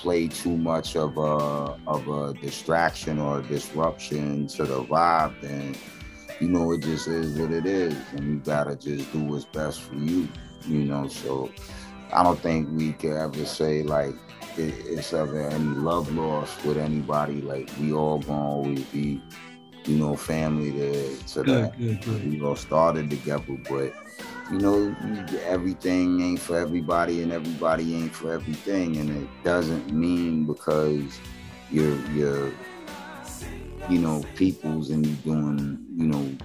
play 0.00 0.28
too 0.28 0.56
much 0.56 0.96
of 0.96 1.16
a 1.18 1.76
of 1.86 2.08
a 2.08 2.34
distraction 2.40 3.18
or 3.18 3.40
a 3.40 3.42
disruption 3.42 4.46
to 4.48 4.64
the 4.64 4.82
vibe, 4.84 5.40
then 5.40 5.74
you 6.40 6.48
know 6.48 6.72
it 6.72 6.82
just 6.82 7.08
is 7.08 7.38
what 7.38 7.50
it 7.50 7.66
is, 7.66 7.94
and 8.12 8.24
you 8.26 8.38
gotta 8.40 8.76
just 8.76 9.12
do 9.12 9.20
what's 9.24 9.44
best 9.44 9.82
for 9.82 9.94
you. 9.96 10.28
You 10.66 10.84
know, 10.84 11.08
so 11.08 11.50
I 12.12 12.22
don't 12.22 12.38
think 12.40 12.68
we 12.72 12.92
could 12.92 13.16
ever 13.16 13.44
say 13.44 13.82
like 13.82 14.14
it, 14.56 14.74
it's 14.86 15.12
ever 15.12 15.42
any 15.48 15.74
love 15.90 16.12
lost 16.12 16.64
with 16.64 16.78
anybody. 16.78 17.40
Like 17.42 17.70
we 17.80 17.92
all 17.92 18.18
gonna 18.18 18.48
always 18.48 18.84
be, 18.86 19.22
you 19.84 19.96
know, 19.96 20.16
family 20.16 20.72
to 20.72 21.16
to 21.34 21.42
Good, 21.44 21.72
that. 21.72 21.78
good, 21.78 22.02
good. 22.04 22.30
We 22.30 22.42
all 22.42 22.56
started 22.56 23.10
together, 23.10 23.56
but 23.68 23.92
you 24.50 24.58
know, 24.58 24.96
everything 25.44 26.20
ain't 26.20 26.40
for 26.40 26.58
everybody, 26.58 27.22
and 27.22 27.32
everybody 27.32 27.94
ain't 27.94 28.14
for 28.14 28.32
everything, 28.32 28.96
and 28.96 29.10
it 29.22 29.28
doesn't 29.44 29.92
mean 29.92 30.44
because 30.44 31.20
you're 31.70 31.98
you're 32.10 32.52
you 33.88 33.98
know 34.00 34.24
peoples 34.34 34.90
and 34.90 35.06
you're 35.06 35.34
doing 35.34 35.78
you 35.96 36.06
know 36.06 36.36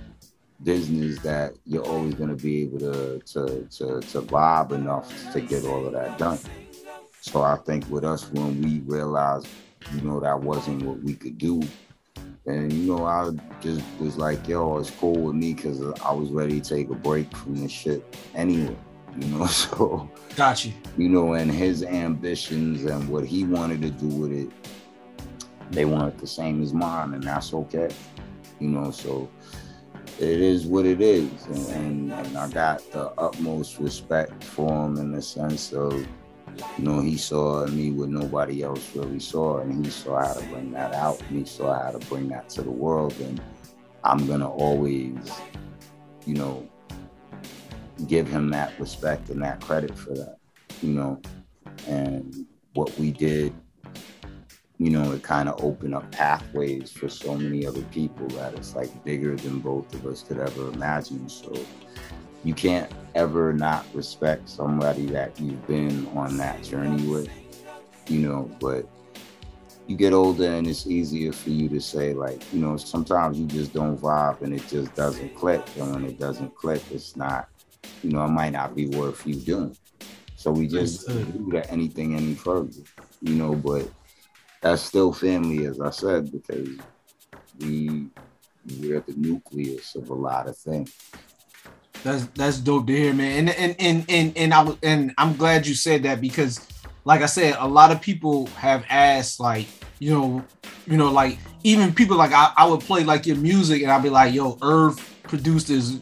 business 0.63 1.19
that 1.19 1.53
you're 1.65 1.85
always 1.85 2.13
gonna 2.15 2.35
be 2.35 2.63
able 2.63 2.79
to 2.79 3.19
to 3.25 3.67
to 3.71 3.99
to 4.01 4.21
vibe 4.21 4.71
enough 4.71 5.31
to 5.33 5.41
get 5.41 5.65
all 5.65 5.85
of 5.85 5.93
that 5.93 6.17
done. 6.17 6.39
So 7.21 7.41
I 7.41 7.57
think 7.57 7.89
with 7.89 8.03
us 8.03 8.31
when 8.31 8.61
we 8.61 8.81
realized, 8.81 9.47
you 9.93 10.01
know, 10.01 10.19
that 10.19 10.39
wasn't 10.39 10.83
what 10.83 11.01
we 11.01 11.15
could 11.15 11.39
do, 11.39 11.61
and 12.45 12.71
you 12.71 12.95
know, 12.95 13.05
I 13.05 13.31
just 13.61 13.83
was 13.99 14.17
like, 14.17 14.47
yo, 14.47 14.77
it's 14.77 14.91
cool 14.91 15.15
with 15.15 15.35
me 15.35 15.53
because 15.53 15.81
I 16.03 16.13
was 16.13 16.29
ready 16.29 16.61
to 16.61 16.69
take 16.75 16.89
a 16.89 16.95
break 16.95 17.35
from 17.35 17.55
this 17.55 17.71
shit 17.71 18.03
anyway. 18.35 18.75
You 19.17 19.27
know, 19.27 19.45
so 19.47 20.09
Got 20.35 20.65
you. 20.65 20.73
you 20.97 21.09
know, 21.09 21.33
and 21.33 21.49
his 21.51 21.83
ambitions 21.83 22.85
and 22.85 23.09
what 23.09 23.25
he 23.25 23.45
wanted 23.45 23.81
to 23.81 23.89
do 23.89 24.07
with 24.07 24.31
it, 24.31 24.49
they 25.71 25.85
weren't 25.85 26.17
the 26.17 26.27
same 26.27 26.61
as 26.61 26.73
mine, 26.73 27.13
and 27.13 27.23
that's 27.23 27.53
okay. 27.53 27.89
You 28.59 28.69
know, 28.69 28.91
so 28.91 29.29
it 30.19 30.41
is 30.41 30.65
what 30.65 30.85
it 30.85 31.01
is, 31.01 31.45
and, 31.45 32.11
and, 32.11 32.27
and 32.27 32.37
I 32.37 32.49
got 32.49 32.91
the 32.91 33.11
utmost 33.17 33.79
respect 33.79 34.43
for 34.43 34.85
him 34.85 34.97
in 34.97 35.11
the 35.11 35.21
sense 35.21 35.73
of, 35.73 36.05
you 36.77 36.83
know, 36.83 37.01
he 37.01 37.17
saw 37.17 37.65
me 37.67 37.91
what 37.91 38.09
nobody 38.09 38.63
else 38.63 38.95
really 38.95 39.19
saw, 39.19 39.59
and 39.59 39.85
he 39.85 39.91
saw 39.91 40.25
how 40.25 40.33
to 40.33 40.45
bring 40.47 40.71
that 40.71 40.93
out, 40.93 41.21
and 41.29 41.39
he 41.39 41.45
saw 41.45 41.77
how 41.81 41.91
to 41.91 41.99
bring 42.07 42.27
that 42.29 42.49
to 42.49 42.61
the 42.61 42.71
world, 42.71 43.13
and 43.21 43.41
I'm 44.03 44.25
gonna 44.27 44.49
always, 44.49 45.15
you 46.25 46.35
know, 46.35 46.67
give 48.07 48.27
him 48.27 48.49
that 48.49 48.77
respect 48.79 49.29
and 49.29 49.41
that 49.41 49.61
credit 49.61 49.97
for 49.97 50.13
that, 50.13 50.37
you 50.81 50.93
know, 50.93 51.21
and 51.87 52.45
what 52.73 52.97
we 52.99 53.11
did 53.11 53.53
you 54.77 54.89
know, 54.89 55.13
it 55.13 55.23
kind 55.23 55.47
of 55.47 55.63
opened 55.63 55.95
up 55.95 56.11
pathways 56.11 56.91
for 56.91 57.07
so 57.07 57.35
many 57.35 57.65
other 57.65 57.81
people 57.83 58.27
that 58.29 58.53
it's 58.55 58.75
like 58.75 59.03
bigger 59.05 59.35
than 59.35 59.59
both 59.59 59.93
of 59.93 60.05
us 60.05 60.21
could 60.21 60.37
ever 60.37 60.67
imagine. 60.69 61.29
So 61.29 61.53
you 62.45 62.53
can't 62.53 62.91
ever 63.15 63.51
not 63.51 63.85
respect 63.93 64.47
somebody 64.47 65.07
that 65.07 65.37
you've 65.39 65.65
been 65.65 66.07
on 66.15 66.37
that 66.37 66.63
journey 66.63 67.05
with, 67.07 67.27
you 68.07 68.19
know, 68.19 68.49
but 68.61 68.87
you 69.87 69.97
get 69.97 70.13
older 70.13 70.45
and 70.45 70.67
it's 70.67 70.85
easier 70.85 71.31
for 71.31 71.49
you 71.49 71.67
to 71.67 71.81
say 71.81 72.13
like, 72.13 72.41
you 72.53 72.59
know, 72.59 72.77
sometimes 72.77 73.39
you 73.39 73.47
just 73.47 73.73
don't 73.73 73.97
vibe 73.97 74.41
and 74.41 74.53
it 74.53 74.67
just 74.67 74.93
doesn't 74.93 75.35
click. 75.35 75.63
And 75.79 75.91
when 75.91 76.05
it 76.05 76.19
doesn't 76.19 76.53
click, 76.55 76.83
it's 76.91 77.15
not, 77.15 77.49
you 78.03 78.11
know, 78.11 78.23
it 78.23 78.29
might 78.29 78.51
not 78.51 78.75
be 78.75 78.87
worth 78.89 79.25
you 79.25 79.35
doing. 79.35 79.75
So 80.35 80.51
we 80.51 80.67
just 80.67 81.07
do 81.07 81.49
that 81.53 81.71
anything 81.71 82.15
any 82.15 82.35
further, 82.35 82.83
you 83.21 83.33
know, 83.33 83.55
but 83.55 83.89
that's 84.61 84.83
still 84.83 85.11
family, 85.11 85.65
as 85.65 85.81
I 85.81 85.89
said, 85.89 86.31
because 86.31 86.69
we 87.59 88.07
we're 88.79 88.99
the 88.99 89.13
nucleus 89.15 89.95
of 89.95 90.09
a 90.09 90.13
lot 90.13 90.47
of 90.47 90.57
things. 90.57 90.93
That's 92.05 92.27
that's 92.35 92.59
dope 92.59 92.85
to 92.85 92.95
hear, 92.95 93.15
man. 93.15 93.49
And 93.49 93.49
and 93.49 93.75
and 93.79 94.05
and 94.09 94.37
and 94.37 94.53
I 94.53 94.77
and 94.83 95.11
I'm 95.17 95.35
glad 95.35 95.65
you 95.65 95.73
said 95.73 96.03
that 96.03 96.21
because, 96.21 96.59
like 97.03 97.23
I 97.23 97.25
said, 97.25 97.55
a 97.57 97.67
lot 97.67 97.91
of 97.91 97.99
people 97.99 98.45
have 98.57 98.85
asked, 98.91 99.39
like 99.39 99.65
you 99.97 100.13
know, 100.13 100.45
you 100.85 100.97
know, 100.97 101.11
like 101.11 101.39
even 101.63 101.95
people 101.95 102.15
like 102.15 102.31
I, 102.31 102.53
I 102.55 102.67
would 102.67 102.81
play 102.81 103.03
like 103.03 103.25
your 103.25 103.37
music 103.37 103.81
and 103.81 103.91
I'd 103.91 104.03
be 104.03 104.11
like, 104.11 104.35
yo, 104.35 104.55
Irv 104.61 104.99
produced 105.23 105.69
this 105.69 105.93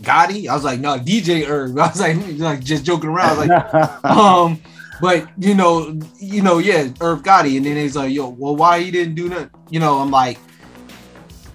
Gotti. 0.00 0.46
I 0.46 0.54
was 0.54 0.62
like, 0.62 0.78
no, 0.78 0.96
DJ 0.96 1.48
Irv. 1.48 1.76
I 1.78 1.88
was 1.88 1.98
like, 1.98 2.16
like 2.38 2.62
just 2.62 2.84
joking 2.84 3.10
around. 3.10 3.30
I 3.30 3.38
was 3.38 3.48
like, 3.48 4.04
um, 4.04 4.62
but 5.00 5.28
you 5.42 5.56
know, 5.56 5.98
you 6.20 6.40
know, 6.40 6.58
yeah, 6.58 6.86
Irv 7.00 7.24
Gotti. 7.24 7.56
And 7.56 7.66
then 7.66 7.76
he's 7.76 7.96
like, 7.96 8.12
yo, 8.12 8.28
well, 8.28 8.54
why 8.54 8.78
he 8.78 8.92
didn't 8.92 9.16
do 9.16 9.28
that? 9.30 9.50
You 9.70 9.80
know, 9.80 9.98
I'm 9.98 10.12
like, 10.12 10.38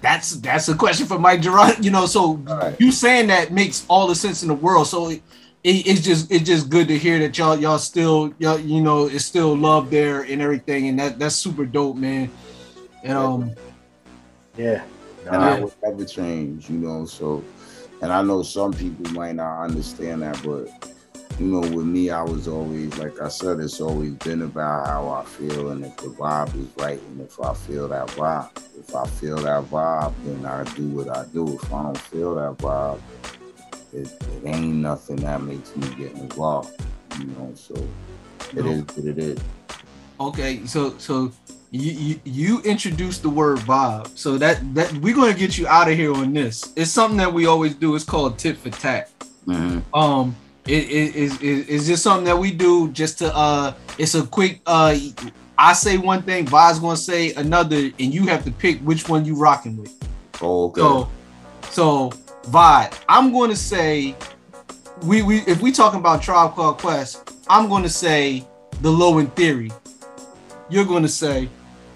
that's 0.00 0.32
that's 0.36 0.68
a 0.68 0.74
question 0.74 1.06
for 1.06 1.18
Mike 1.18 1.42
Gerard. 1.42 1.84
You 1.84 1.90
know, 1.90 2.06
so 2.06 2.40
you 2.78 2.92
saying 2.92 3.28
that 3.28 3.52
makes 3.52 3.84
all 3.88 4.06
the 4.06 4.14
sense 4.14 4.42
in 4.42 4.48
the 4.48 4.54
world. 4.54 4.86
So 4.86 5.08
it, 5.08 5.22
it, 5.62 5.86
it's 5.86 6.00
just 6.00 6.30
it's 6.30 6.44
just 6.44 6.70
good 6.70 6.88
to 6.88 6.98
hear 6.98 7.18
that 7.18 7.36
y'all 7.36 7.58
y'all 7.58 7.78
still 7.78 8.32
y'all 8.38 8.58
you 8.58 8.80
know 8.80 9.06
it's 9.06 9.24
still 9.24 9.56
love 9.56 9.90
there 9.90 10.22
and 10.22 10.40
everything, 10.40 10.88
and 10.88 10.98
that 10.98 11.18
that's 11.18 11.36
super 11.36 11.66
dope, 11.66 11.96
man. 11.96 12.30
And 13.02 13.16
um, 13.16 13.54
yeah, 14.56 14.82
and 15.26 15.36
I 15.36 15.60
would 15.60 15.72
never 15.82 16.04
change, 16.04 16.68
you 16.70 16.78
know. 16.78 17.04
So, 17.04 17.44
and 18.02 18.12
I 18.12 18.22
know 18.22 18.42
some 18.42 18.72
people 18.72 19.10
might 19.12 19.36
not 19.36 19.64
understand 19.64 20.22
that, 20.22 20.40
but 20.42 20.68
you 21.40 21.46
know, 21.46 21.60
with 21.60 21.86
me, 21.86 22.10
I 22.10 22.22
was 22.22 22.46
always 22.46 22.98
like 22.98 23.18
I 23.18 23.28
said, 23.28 23.60
it's 23.60 23.80
always 23.80 24.12
been 24.12 24.42
about 24.42 24.86
how 24.86 25.08
I 25.08 25.24
feel, 25.24 25.70
and 25.70 25.86
if 25.86 25.96
the 25.96 26.08
vibe 26.08 26.54
is 26.54 26.68
right, 26.76 27.00
and 27.00 27.22
if 27.22 27.40
I 27.40 27.54
feel 27.54 27.88
that 27.88 28.08
vibe, 28.08 28.50
if 28.78 28.94
I 28.94 29.06
feel 29.06 29.36
that 29.36 29.64
vibe, 29.64 30.12
then 30.26 30.44
I 30.44 30.64
do 30.74 30.86
what 30.88 31.08
I 31.08 31.24
do. 31.32 31.54
If 31.54 31.72
I 31.72 31.82
don't 31.84 31.98
feel 31.98 32.34
that 32.34 32.58
vibe, 32.58 33.00
it, 33.94 34.12
it 34.20 34.46
ain't 34.46 34.76
nothing 34.76 35.16
that 35.16 35.40
makes 35.40 35.74
me 35.76 35.88
get 35.94 36.12
involved, 36.12 36.78
you 37.18 37.24
know. 37.24 37.50
So 37.54 37.74
it 38.54 38.66
is 38.66 38.82
what 38.82 39.06
it 39.06 39.18
is. 39.18 39.38
Okay, 40.20 40.66
so 40.66 40.98
so 40.98 41.32
you, 41.70 41.92
you 41.92 42.20
you 42.24 42.60
introduced 42.64 43.22
the 43.22 43.30
word 43.30 43.60
vibe, 43.60 44.14
so 44.14 44.36
that 44.36 44.74
that 44.74 44.92
we're 44.98 45.14
gonna 45.14 45.32
get 45.32 45.56
you 45.56 45.66
out 45.66 45.90
of 45.90 45.96
here 45.96 46.12
on 46.12 46.34
this. 46.34 46.70
It's 46.76 46.90
something 46.90 47.16
that 47.16 47.32
we 47.32 47.46
always 47.46 47.74
do. 47.74 47.94
It's 47.94 48.04
called 48.04 48.38
tit 48.38 48.58
for 48.58 48.68
tat. 48.68 49.10
Mm-hmm. 49.46 49.94
Um, 49.94 50.36
it 50.70 51.16
is 51.16 51.36
it, 51.42 51.68
is 51.68 51.86
just 51.86 52.02
something 52.02 52.24
that 52.24 52.38
we 52.38 52.52
do 52.52 52.90
just 52.90 53.18
to 53.18 53.34
uh, 53.34 53.74
it's 53.98 54.14
a 54.14 54.26
quick 54.26 54.60
uh, 54.66 54.96
I 55.58 55.72
say 55.74 55.98
one 55.98 56.22
thing, 56.22 56.46
Vi's 56.46 56.78
gonna 56.78 56.96
say 56.96 57.34
another, 57.34 57.76
and 57.76 58.14
you 58.14 58.26
have 58.26 58.44
to 58.44 58.50
pick 58.50 58.80
which 58.80 59.08
one 59.08 59.24
you 59.24 59.36
rocking 59.36 59.76
with. 59.76 59.94
Oh, 60.40 60.66
okay. 60.66 60.80
So 60.80 61.08
so 61.70 62.12
Vi, 62.44 62.90
I'm 63.08 63.32
going 63.32 63.50
to 63.50 63.56
say 63.56 64.16
we 65.02 65.22
we 65.22 65.38
if 65.40 65.60
we 65.60 65.72
talking 65.72 66.00
about 66.00 66.22
Tribe 66.22 66.54
Called 66.54 66.78
Quest, 66.78 67.32
I'm 67.48 67.68
going 67.68 67.82
to 67.82 67.88
say 67.88 68.46
the 68.80 68.90
Low 68.90 69.18
End 69.18 69.34
Theory. 69.36 69.70
You're 70.68 70.86
going 70.86 71.02
to 71.02 71.08
say 71.08 71.48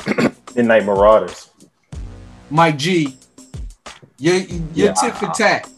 Midnight 0.54 0.84
Marauders. 0.84 1.50
Mike 2.50 2.78
G. 2.78 3.16
Your 4.18 4.36
your 4.36 4.60
Yeah, 4.74 4.92
tit 4.92 5.16
for 5.16 5.28
tat. 5.28 5.68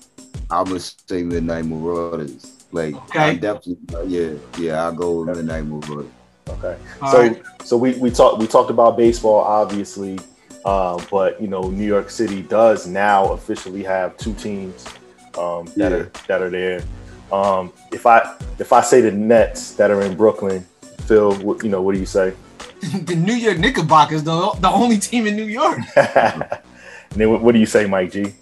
I 0.50 0.62
would 0.62 0.82
say 0.82 1.22
Midnight 1.22 1.64
Marauders. 1.64 2.55
Like, 2.72 2.94
Okay. 2.96 3.18
I 3.20 3.34
definitely, 3.34 3.78
yeah, 4.06 4.32
yeah, 4.58 4.84
I'll 4.84 4.92
go 4.92 5.20
with 5.22 5.36
Midnight 5.36 5.64
Marauders. 5.66 6.06
Okay. 6.48 6.76
All 7.02 7.12
so 7.12 7.18
right. 7.22 7.42
so 7.64 7.76
we 7.76 7.94
we 7.98 8.10
talked 8.10 8.38
we 8.38 8.46
talked 8.46 8.70
about 8.70 8.96
baseball 8.96 9.40
obviously, 9.40 10.18
uh, 10.64 11.02
but 11.10 11.40
you 11.40 11.48
know 11.48 11.70
New 11.70 11.86
York 11.86 12.08
City 12.10 12.42
does 12.42 12.86
now 12.86 13.32
officially 13.32 13.82
have 13.82 14.16
two 14.16 14.32
teams 14.34 14.84
um, 15.38 15.66
that 15.76 15.90
Yeah. 15.90 15.98
are 15.98 16.10
that 16.28 16.42
are 16.42 16.50
there. 16.50 16.82
Um, 17.32 17.72
if 17.92 18.06
I 18.06 18.36
if 18.58 18.72
I 18.72 18.80
say 18.80 19.00
the 19.00 19.10
Nets 19.10 19.72
that 19.74 19.90
are 19.90 20.02
in 20.02 20.14
Brooklyn, 20.16 20.64
Phil, 21.06 21.34
what, 21.36 21.64
you 21.64 21.68
know 21.70 21.82
what 21.82 21.94
do 21.94 22.00
you 22.00 22.06
say? 22.06 22.32
the 23.02 23.16
New 23.16 23.34
York 23.34 23.58
Knickerbockers, 23.58 24.22
the 24.22 24.50
the 24.60 24.68
only 24.70 24.98
team 24.98 25.26
in 25.26 25.34
New 25.34 25.44
York. 25.46 25.78
and 25.96 26.50
then 27.10 27.30
what, 27.30 27.42
what 27.42 27.52
do 27.52 27.58
you 27.58 27.66
say, 27.66 27.86
Mike 27.86 28.12
G? 28.12 28.34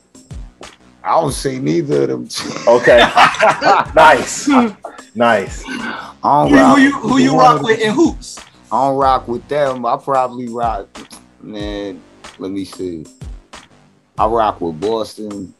I 1.04 1.20
don't 1.20 1.32
see 1.32 1.58
neither 1.58 2.04
of 2.04 2.08
them. 2.08 2.28
Okay, 2.66 2.98
nice, 3.94 4.48
nice. 5.14 5.62
I 5.68 6.08
don't 6.22 6.50
Who, 6.50 6.56
rock 6.56 6.76
who 6.76 6.82
you 6.82 6.92
who 6.98 7.18
you 7.18 7.32
with 7.34 7.40
rock 7.42 7.62
with 7.62 7.78
them. 7.78 7.88
in 7.90 7.94
hoops? 7.94 8.38
I 8.72 8.86
don't 8.88 8.96
rock 8.96 9.28
with 9.28 9.46
them. 9.48 9.84
I 9.84 9.96
probably 9.98 10.48
rock, 10.48 10.88
man. 11.42 12.00
Let 12.38 12.50
me 12.50 12.64
see. 12.64 13.04
I 14.18 14.26
rock 14.26 14.60
with 14.60 14.80
Boston. 14.80 15.52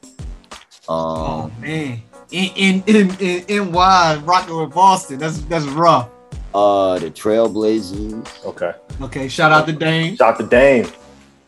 Oh 0.89 1.43
Um, 1.45 1.53
man, 1.61 2.03
in 2.31 2.51
in 2.57 2.83
in 2.87 3.11
in 3.21 3.45
in 3.49 3.71
NY 3.73 4.23
rocking 4.25 4.59
with 4.59 4.73
Boston. 4.75 5.19
That's 5.19 5.39
that's 5.43 5.67
rough. 5.67 6.09
uh, 6.55 6.99
the 6.99 7.11
Trailblazers. 7.11 8.45
Okay, 8.47 8.73
Okay, 9.03 9.29
shout 9.29 9.53
out 9.53 9.67
to 9.67 9.73
Dame. 9.73 10.17
shout 10.17 10.39
to 10.39 10.47
Dame. 10.47 10.87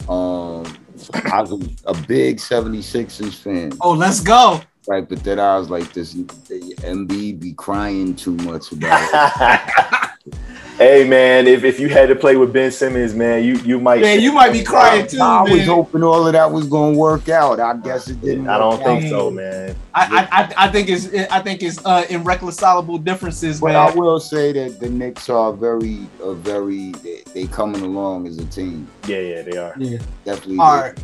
Um, 0.09 0.65
I 1.15 1.41
was 1.43 1.53
a 1.87 1.95
big 2.07 2.39
76ers 2.39 3.35
fan, 3.35 3.73
Oh, 3.81 3.93
let's 3.93 4.21
go. 4.21 4.61
right? 4.89 5.09
But 5.09 5.23
then 5.25 5.39
I 5.41 5.57
was 5.59 5.69
like, 5.71 5.93
this 5.93 6.13
the 6.13 6.75
Embiid 6.83 7.41
be 7.41 7.53
crying 7.53 8.15
too 8.15 8.35
much 8.37 8.73
about 8.73 9.09
it. 9.13 9.75
hey 10.79 11.09
man, 11.09 11.47
if, 11.47 11.65
if 11.65 11.81
you 11.81 11.89
had 11.89 12.09
to 12.09 12.17
play 12.17 12.37
with 12.37 12.53
Ben 12.53 12.71
Simmons, 12.71 13.15
man, 13.15 13.43
you 13.45 13.57
you 13.59 13.81
might. 13.81 14.01
Man, 14.01 14.21
you 14.21 14.33
might 14.33 14.53
be 14.53 14.63
crying 14.63 15.07
too, 15.07 15.19
I 15.21 15.43
was 15.43 15.65
hoping 15.67 16.03
all 16.03 16.27
of 16.27 16.33
that 16.33 16.51
was 16.51 16.67
going 16.67 16.95
to 16.95 16.99
work 16.99 17.29
out. 17.29 17.61
I 17.61 17.77
guess 17.77 18.09
it 18.09 18.21
didn't. 18.21 18.49
I 18.49 18.59
don't 18.59 18.77
work 18.79 18.85
think 18.85 19.05
out. 19.05 19.11
so, 19.11 19.31
man. 19.31 19.77
I, 19.95 20.29
I, 20.31 20.43
I- 20.43 20.67
I 20.67 20.69
think 20.71 20.89
it's 20.89 21.07
I 21.31 21.41
think 21.41 21.63
it's 21.63 21.85
uh, 21.85 22.05
irreconcilable 22.11 22.99
differences, 22.99 23.61
But 23.61 23.69
man. 23.69 23.77
I 23.77 23.95
will 23.95 24.21
say 24.21 24.53
that 24.53 24.81
the 24.81 24.89
Knicks 24.91 25.29
are 25.29 25.53
very, 25.53 26.07
a 26.23 26.35
very, 26.35 26.93
they, 26.93 27.23
they 27.35 27.47
coming 27.47 27.83
along 27.83 28.27
as 28.27 28.39
a 28.39 28.45
team. 28.47 28.89
Yeah, 29.07 29.19
yeah, 29.21 29.43
they 29.43 29.57
are. 29.59 29.75
yeah. 29.79 29.99
Definitely. 30.25 30.59
All 30.59 30.77
right. 30.81 30.99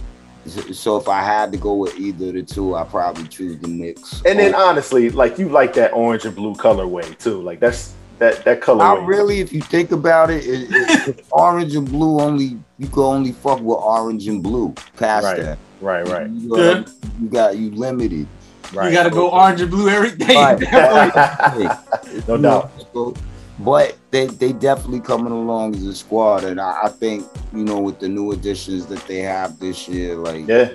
So- 0.47 0.73
So 0.73 0.97
if 0.97 1.09
I 1.09 1.23
had 1.23 1.53
to 1.53 1.59
go 1.59 1.75
with 1.75 1.97
either 1.97 2.27
of 2.29 2.35
the 2.35 2.43
two, 2.43 2.75
I 2.75 2.83
probably 2.83 3.29
choose 3.29 3.59
the 3.61 3.69
Knicks. 3.69 4.23
And 4.27 4.39
then 4.41 4.55
honestly, 4.57 5.09
like 5.11 5.39
you 5.39 5.49
like 5.49 5.73
that 5.75 5.93
orange 5.93 6.25
and 6.25 6.35
blue 6.35 6.55
colorway 6.55 7.17
too. 7.19 7.41
Like 7.41 7.61
that's 7.61 7.95
that 8.19 8.45
that 8.45 8.61
colorway. 8.61 8.79
not 8.79 9.05
really. 9.07 9.41
If 9.41 9.53
you 9.53 9.61
think 9.61 9.93
about 9.93 10.31
it, 10.31 10.45
it, 10.47 10.69
it 11.09 11.25
orange 11.33 11.75
and 11.75 11.89
blue 11.89 12.21
only 12.21 12.59
you 12.79 12.89
can 12.89 13.03
only 13.03 13.33
fuck 13.33 13.61
with 13.61 13.79
orange 13.79 14.29
and 14.29 14.43
blue. 14.43 14.75
Past 14.97 15.25
Right, 15.25 15.39
that, 15.41 15.59
Right, 15.81 16.07
right, 16.09 16.31
You, 16.31 16.55
uh, 16.55 16.85
you 17.21 17.29
got 17.29 17.57
you 17.57 17.71
limited. 17.73 18.27
right. 18.73 18.89
You 18.89 18.93
got 18.97 19.05
to 19.05 19.11
go 19.11 19.31
orange 19.31 19.61
and 19.61 19.71
blue 19.71 19.89
every 19.89 20.13
day. 20.17 20.35
Right. 20.35 20.61
no 22.29 22.37
doubt. 22.37 22.71
So, 22.93 23.15
but 23.59 23.97
they 24.11 24.27
they 24.27 24.53
definitely 24.53 25.01
coming 25.01 25.33
along 25.33 25.75
as 25.77 25.85
a 25.85 25.95
squad, 25.95 26.45
and 26.45 26.61
I, 26.61 26.85
I 26.85 26.89
think 26.89 27.27
you 27.53 27.65
know 27.65 27.81
with 27.81 27.99
the 28.01 28.09
new 28.09 28.33
additions 28.33 28.87
that 28.87 29.07
they 29.07 29.19
have 29.21 29.59
this 29.59 29.89
year, 29.89 30.15
like 30.17 30.47
Yeah, 30.47 30.71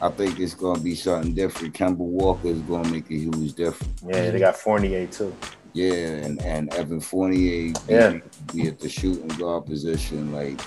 I 0.00 0.08
think 0.10 0.38
it's 0.40 0.54
gonna 0.54 0.80
be 0.80 0.94
something 0.94 1.34
different. 1.34 1.74
Kemba 1.74 1.96
Walker 1.98 2.48
is 2.48 2.60
gonna 2.62 2.88
make 2.88 3.10
a 3.10 3.14
huge 3.14 3.54
difference. 3.54 4.02
yeah. 4.06 4.30
They 4.30 4.38
got 4.38 4.56
Fournier 4.56 5.06
too. 5.06 5.34
Yeah, 5.74 5.92
and 5.92 6.40
and 6.42 6.72
Evan 6.74 7.00
Fournier 7.00 7.72
be, 7.72 7.74
Yeah. 7.88 8.18
be 8.54 8.68
at 8.68 8.78
the 8.78 8.88
shooting 8.88 9.28
guard 9.28 9.66
position, 9.66 10.32
like 10.32 10.60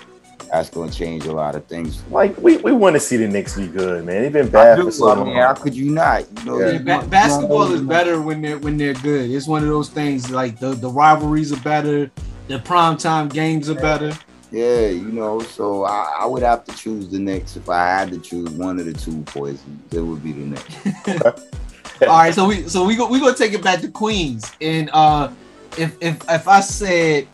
that's 0.51 0.69
gonna 0.69 0.91
change 0.91 1.25
a 1.25 1.31
lot 1.31 1.55
of 1.55 1.65
things. 1.65 2.01
Like 2.11 2.37
we, 2.37 2.57
we 2.57 2.71
want 2.73 2.95
to 2.95 2.99
see 2.99 3.17
the 3.17 3.27
Knicks 3.27 3.55
be 3.57 3.67
good, 3.67 4.05
man. 4.05 4.21
They've 4.21 4.31
been 4.33 4.49
bad 4.49 4.75
do, 4.77 4.83
for 4.85 4.91
so 4.91 5.07
I 5.09 5.15
long. 5.15 5.33
how 5.35 5.53
could 5.53 5.73
you 5.75 5.91
not? 5.91 6.25
You 6.39 6.45
know, 6.45 6.59
Yeah. 6.59 6.71
Yeah, 6.83 6.99
ba- 7.01 7.07
basketball 7.07 7.71
is 7.73 7.81
better 7.81 8.21
when 8.21 8.41
they're 8.41 8.57
when 8.59 8.77
they're 8.77 8.93
good. 8.93 9.29
It's 9.29 9.47
one 9.47 9.63
of 9.63 9.69
those 9.69 9.89
things 9.89 10.29
like 10.29 10.59
the 10.59 10.69
the 10.75 10.89
rivalries 10.89 11.51
are 11.53 11.61
better, 11.61 12.11
the 12.47 12.59
primetime 12.59 13.31
games 13.31 13.69
are 13.69 13.75
better. 13.75 14.11
Yeah, 14.51 14.87
you 14.87 15.11
know, 15.11 15.41
so 15.41 15.83
I, 15.83 16.19
I 16.21 16.25
would 16.25 16.41
have 16.43 16.63
to 16.65 16.71
choose 16.75 17.09
the 17.09 17.19
Knicks 17.19 17.57
if 17.57 17.67
I 17.69 17.85
had 17.85 18.11
to 18.11 18.19
choose 18.19 18.49
one 18.51 18.79
of 18.79 18.85
the 18.85 18.93
two 18.93 19.21
poisons. 19.23 19.93
It 19.93 19.99
would 19.99 20.23
be 20.23 20.31
the 20.31 20.45
Knicks. 20.45 21.41
All 22.01 22.07
right, 22.09 22.33
so 22.33 22.47
we 22.47 22.67
so 22.69 22.85
we 22.85 22.95
go 22.95 23.07
we 23.07 23.19
gonna 23.19 23.35
take 23.35 23.53
it 23.53 23.63
back 23.63 23.81
to 23.81 23.87
Queens, 23.87 24.51
and 24.61 24.89
uh, 24.93 25.31
if 25.77 25.95
if 26.01 26.21
if 26.29 26.47
I 26.47 26.59
said 26.59 27.27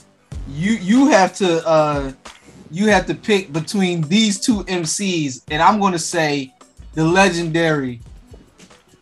you 0.47 0.73
you 0.73 1.07
have 1.07 1.33
to 1.35 1.67
uh 1.67 2.11
you 2.71 2.87
have 2.87 3.05
to 3.07 3.15
pick 3.15 3.51
between 3.51 4.01
these 4.03 4.39
two 4.39 4.63
MCs, 4.63 5.43
and 5.51 5.61
I'm 5.61 5.79
gonna 5.79 5.99
say 5.99 6.53
the 6.93 7.03
legendary 7.03 7.99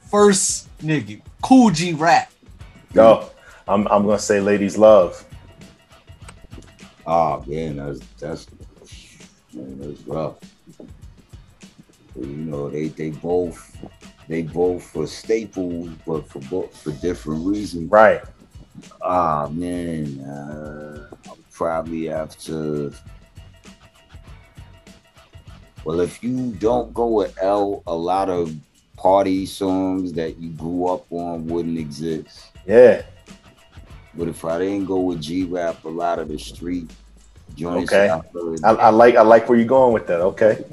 first 0.10 0.68
nigga, 0.80 1.22
Kool 1.44 1.70
G 1.70 1.94
Rap. 1.94 2.32
Go. 2.94 3.30
I'm 3.68 3.88
I'm 3.90 4.06
gonna 4.06 4.20
say 4.20 4.42
ladies 4.42 4.78
love. 4.78 5.24
Oh 7.06 7.44
man, 7.46 7.78
that's 7.78 8.00
that's 8.20 8.48
man, 9.54 9.80
that's 9.80 10.02
rough. 10.08 10.38
You 12.20 12.26
know, 12.26 12.70
they 12.70 12.88
they 12.88 13.12
both 13.12 13.78
they 14.32 14.44
both 14.44 14.96
were 14.96 15.08
staples, 15.08 15.90
but 16.08 16.26
for 16.26 16.40
both 16.40 16.82
for 16.82 16.92
different 16.92 17.46
reasons. 17.46 17.92
Right. 17.92 18.22
Ah 19.02 19.50
man, 19.52 20.22
uh, 20.22 21.10
I'll 21.28 21.38
probably 21.52 22.06
have 22.06 22.38
to. 22.46 22.94
Well, 25.84 26.00
if 26.00 26.24
you 26.24 26.52
don't 26.54 26.94
go 26.94 27.08
with 27.08 27.38
L, 27.42 27.84
a 27.86 27.94
lot 27.94 28.30
of 28.30 28.56
party 28.96 29.46
songs 29.46 30.14
that 30.14 30.38
you 30.38 30.52
grew 30.52 30.88
up 30.88 31.12
on 31.12 31.48
wouldn't 31.48 31.78
exist. 31.78 32.52
Yeah. 32.66 33.02
But 34.14 34.30
if 34.30 34.46
I 34.46 34.60
didn't 34.60 34.86
go 34.86 35.02
with 35.02 35.22
G 35.22 35.44
Rap, 35.44 35.84
a 35.84 35.90
lot 35.90 36.20
of 36.20 36.30
the 36.30 36.40
street 36.40 36.90
joints. 37.56 37.92
Okay. 37.92 38.08
I 38.10 38.22
I, 38.64 38.74
I 38.76 38.90
like 38.92 39.18
I 39.18 39.24
like 39.24 39.50
where 39.50 39.58
you're 39.58 39.68
going 39.68 39.92
with 39.94 40.08
that. 40.08 40.22
Okay. 40.22 40.64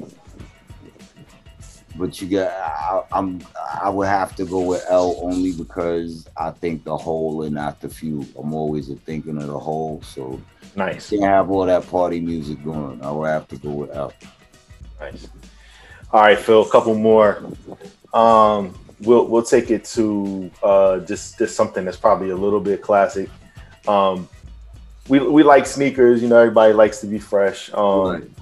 But 1.95 2.21
you 2.21 2.27
got 2.27 2.51
I, 2.51 3.03
I'm 3.11 3.41
I 3.81 3.89
would 3.89 4.07
have 4.07 4.35
to 4.37 4.45
go 4.45 4.61
with 4.61 4.85
L 4.89 5.17
only 5.21 5.53
because 5.53 6.27
I 6.37 6.51
think 6.51 6.83
the 6.83 6.95
whole 6.97 7.43
and 7.43 7.55
not 7.55 7.81
the 7.81 7.89
few. 7.89 8.25
I'm 8.37 8.53
always 8.53 8.89
a 8.89 8.95
thinking 8.95 9.37
of 9.37 9.47
the 9.47 9.59
whole, 9.59 10.01
so 10.01 10.39
Nice. 10.75 11.09
can't 11.09 11.23
have 11.23 11.49
all 11.49 11.65
that 11.65 11.87
party 11.89 12.19
music 12.19 12.63
going. 12.63 13.03
I 13.03 13.11
would 13.11 13.27
have 13.27 13.47
to 13.49 13.57
go 13.57 13.71
with 13.71 13.91
L. 13.91 14.13
Nice. 14.99 15.27
All 16.11 16.21
right, 16.21 16.37
Phil. 16.39 16.61
A 16.63 16.69
couple 16.69 16.95
more. 16.95 17.43
Um, 18.13 18.77
we'll 19.01 19.25
we'll 19.27 19.43
take 19.43 19.71
it 19.71 19.85
to 19.85 20.49
uh, 20.63 20.99
just 20.99 21.37
just 21.37 21.55
something 21.55 21.85
that's 21.85 21.97
probably 21.97 22.29
a 22.29 22.35
little 22.35 22.59
bit 22.59 22.81
classic. 22.81 23.29
Um, 23.87 24.27
we 25.07 25.19
we 25.19 25.43
like 25.43 25.65
sneakers. 25.65 26.21
You 26.21 26.27
know, 26.27 26.37
everybody 26.37 26.73
likes 26.73 26.99
to 27.01 27.07
be 27.07 27.19
fresh. 27.19 27.71
Um, 27.73 28.33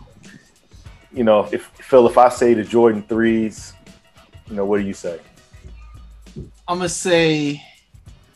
You 1.18 1.23
know, 1.23 1.49
if 1.52 1.65
Phil, 1.65 2.06
if 2.06 2.15
I 2.15 2.30
say 2.30 2.53
the 2.53 2.64
Jordan 2.64 3.02
threes, 3.02 3.73
you 4.48 4.56
know, 4.56 4.65
what 4.65 4.80
do 4.80 4.85
you 4.85 4.94
say? 4.94 5.19
I'm 6.68 6.77
gonna 6.77 6.89
say, 6.89 7.60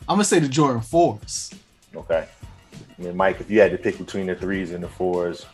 I'm 0.09 0.15
gonna 0.15 0.23
say 0.23 0.39
the 0.39 0.47
Jordan 0.47 0.81
fours. 0.81 1.53
Okay. 1.95 2.27
I 2.73 3.01
mean, 3.01 3.15
Mike, 3.15 3.39
if 3.39 3.51
you 3.51 3.61
had 3.61 3.69
to 3.69 3.77
pick 3.77 3.99
between 3.99 4.25
the 4.25 4.33
threes 4.33 4.71
and 4.71 4.83
the 4.83 4.87
fours, 4.87 5.45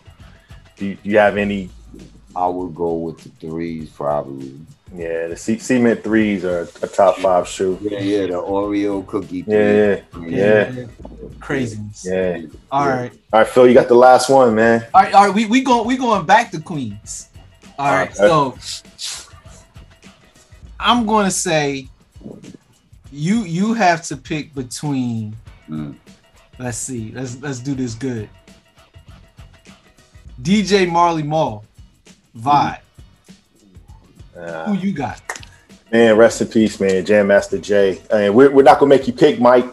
do 0.77 0.85
you, 0.85 0.95
do 0.95 1.09
you 1.09 1.17
have 1.17 1.35
any? 1.35 1.69
I 2.37 2.47
would 2.47 2.75
go 2.75 2.93
with 2.93 3.17
the 3.23 3.29
threes 3.47 3.89
probably. 3.89 4.53
Yeah, 4.95 5.27
the 5.27 5.35
C- 5.35 5.57
cement 5.57 6.03
threes 6.03 6.45
are 6.45 6.69
a 6.81 6.87
top 6.87 7.17
five 7.17 7.47
shoe. 7.47 7.79
Yeah, 7.81 7.99
yeah, 7.99 8.25
the 8.27 8.33
Oreo 8.33 9.05
cookie. 9.05 9.43
Yeah, 9.47 9.95
threes. 10.11 10.31
yeah, 10.31 10.71
yeah, 10.71 10.85
Craziness. 11.39 12.05
yeah. 12.07 12.41
All 12.71 12.87
right. 12.87 13.11
All 13.33 13.39
right, 13.39 13.47
Phil, 13.47 13.67
you 13.67 13.73
got 13.73 13.87
the 13.87 13.95
last 13.95 14.29
one, 14.29 14.53
man. 14.53 14.85
All 14.93 15.01
right, 15.01 15.13
all 15.13 15.25
right, 15.25 15.35
we 15.35 15.45
we 15.45 15.61
going 15.61 15.87
we 15.87 15.97
going 15.97 16.25
back 16.25 16.51
to 16.51 16.61
Queens. 16.61 17.29
All 17.79 17.91
right, 17.91 18.15
so 18.15 18.55
I'm 20.79 21.05
going 21.05 21.25
to 21.25 21.31
say 21.31 21.87
you 23.11 23.43
you 23.45 23.73
have 23.73 24.03
to 24.03 24.15
pick 24.15 24.53
between. 24.53 25.35
Mm. 25.67 25.95
Let's 26.59 26.77
see. 26.77 27.11
Let's 27.13 27.41
let's 27.41 27.59
do 27.59 27.73
this 27.75 27.95
good. 27.95 28.29
DJ 30.41 30.89
Marley 30.89 31.23
Marl, 31.23 31.65
vibe. 32.37 32.79
Uh, 34.37 34.65
Who 34.65 34.73
you 34.75 34.93
got? 34.93 35.21
man, 35.91 36.17
rest 36.17 36.41
in 36.41 36.47
peace, 36.47 36.79
man. 36.79 37.05
Jam 37.05 37.27
Master 37.27 37.57
Jay. 37.57 38.01
And 38.11 38.35
we're, 38.35 38.51
we're 38.51 38.63
not 38.63 38.79
gonna 38.79 38.89
make 38.89 39.07
you 39.07 39.13
pick, 39.13 39.39
Mike. 39.39 39.65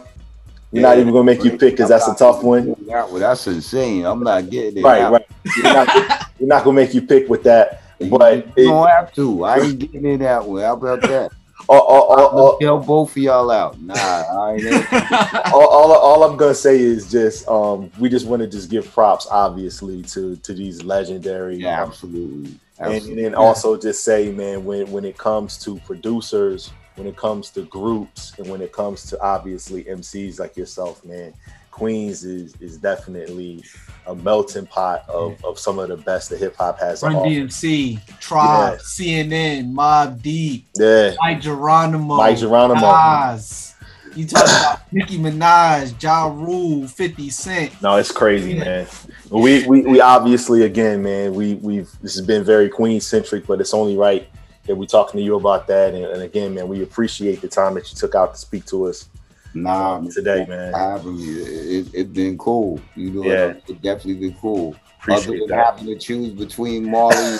We're 0.71 0.81
not 0.81 0.97
even 0.97 1.13
gonna 1.13 1.23
make 1.23 1.43
you 1.43 1.51
pick 1.51 1.71
because 1.73 1.89
that's 1.89 2.07
a 2.07 2.15
tough 2.15 2.43
one. 2.43 2.69
That, 2.87 3.09
well, 3.09 3.19
that's 3.19 3.47
insane. 3.47 4.05
I'm 4.05 4.23
not 4.23 4.49
getting 4.49 4.79
it. 4.79 4.83
Right, 4.83 5.01
Now, 5.01 5.11
right. 5.11 5.25
We're 5.57 5.73
not, 5.73 6.27
we're 6.39 6.47
not 6.47 6.63
gonna 6.63 6.75
make 6.75 6.93
you 6.93 7.01
pick 7.01 7.29
with 7.29 7.43
that. 7.43 7.81
But 8.09 8.45
You 8.57 8.65
it, 8.65 8.67
don't 8.67 8.89
have 8.89 9.13
to. 9.13 9.43
I 9.45 9.59
ain't 9.59 9.79
getting 9.79 10.05
it 10.05 10.17
that 10.17 10.45
way. 10.45 10.63
How 10.63 10.73
about 10.73 11.01
that? 11.03 11.31
All, 11.67 11.81
all, 11.81 12.01
all, 12.03 12.27
all, 12.27 12.57
Tell 12.59 12.79
both 12.79 13.11
of 13.11 13.17
y'all 13.17 13.49
out. 13.49 13.79
Nah, 13.81 13.93
I 13.95 14.55
ain't. 14.55 14.93
all, 15.53 15.67
all, 15.67 15.91
all 15.93 16.23
I'm 16.23 16.37
gonna 16.37 16.53
say 16.53 16.79
is 16.79 17.09
just 17.09 17.47
um, 17.47 17.91
we 17.99 18.09
just 18.09 18.27
want 18.27 18.41
to 18.41 18.47
just 18.47 18.69
give 18.69 18.91
props, 18.91 19.27
obviously, 19.29 20.03
to 20.03 20.35
to 20.37 20.53
these 20.53 20.83
legendary. 20.83 21.57
Yeah, 21.57 21.81
um, 21.81 21.89
absolutely. 21.89 22.35
and, 22.35 22.59
and 22.79 22.93
absolutely. 22.95 23.23
then 23.23 23.35
also 23.35 23.77
just 23.77 24.03
say, 24.03 24.31
man, 24.31 24.63
when 24.65 24.91
when 24.91 25.05
it 25.05 25.17
comes 25.17 25.57
to 25.59 25.79
producers, 25.81 26.71
when 26.95 27.07
it 27.07 27.15
comes 27.15 27.49
to 27.51 27.63
groups, 27.63 28.33
and 28.37 28.47
when 28.49 28.61
it 28.61 28.71
comes 28.71 29.03
to 29.09 29.21
obviously 29.21 29.85
MCs 29.85 30.39
like 30.39 30.57
yourself, 30.57 31.03
man, 31.05 31.33
Queens 31.79 32.23
is 32.23 32.55
is 32.61 32.77
definitely 32.77 33.61
a 34.07 34.15
melting 34.15 34.65
pot 34.65 35.03
of, 35.09 35.43
of 35.43 35.59
some 35.59 35.77
of 35.77 35.89
the 35.89 35.97
best 35.97 36.29
that 36.29 36.39
hip 36.39 36.55
hop 36.55 36.79
has. 36.79 37.03
Run. 37.03 37.15
DMC, 37.15 37.99
Tribe, 38.21 38.79
Yeah. 38.79 38.79
CNN, 38.79 39.73
Mobb 39.73 40.21
Deep, 40.21 40.67
Yeah, 40.77 41.15
Mic 41.21 41.41
Geronimo, 41.41 42.15
Mic 42.15 42.37
Geronimo. 42.37 42.79
Nas. 42.79 43.73
You 44.15 44.25
talk 44.25 44.45
about 44.45 44.79
Nicki 44.93 45.17
Minaj, 45.17 46.01
Ja 46.01 46.27
Rule, 46.27 46.87
50 46.87 47.29
Cent. 47.29 47.81
no, 47.81 47.97
it's 47.97 48.09
crazy, 48.13 48.53
man. 48.57 48.87
We, 49.29 49.67
we 49.67 49.81
we 49.81 49.99
obviously 49.99 50.61
again, 50.63 51.03
man, 51.03 51.33
we 51.33 51.55
we've 51.55 51.91
this 52.01 52.15
has 52.15 52.25
been 52.25 52.45
very 52.45 52.69
Queen 52.69 53.01
centric, 53.01 53.45
but 53.45 53.59
it's 53.59 53.73
only 53.73 53.97
right 53.97 54.29
that 54.65 54.75
we're 54.75 54.85
talking 54.85 55.17
to 55.19 55.23
you 55.25 55.35
about 55.35 55.67
that. 55.67 55.93
And, 55.93 56.05
and 56.05 56.21
again, 56.21 56.53
man, 56.55 56.69
we 56.69 56.83
appreciate 56.83 57.41
the 57.41 57.49
time 57.49 57.73
that 57.73 57.91
you 57.91 57.97
took 57.97 58.15
out 58.15 58.33
to 58.33 58.39
speak 58.39 58.63
to 58.67 58.85
us. 58.87 59.09
Nah, 59.55 60.01
today, 60.01 60.45
man. 60.47 60.73
It, 61.07 61.87
it 61.93 62.13
been 62.13 62.37
cool. 62.37 62.79
You 62.95 63.09
know, 63.11 63.23
Yeah. 63.23 63.53
it 63.67 63.81
definitely 63.81 64.15
been 64.15 64.35
cool. 64.39 64.75
Appreciate 64.99 65.27
Other 65.27 65.37
than 65.39 65.47
that. 65.49 65.65
having 65.77 65.85
to 65.85 65.95
choose 65.97 66.33
between 66.33 66.89
Marley 66.89 67.37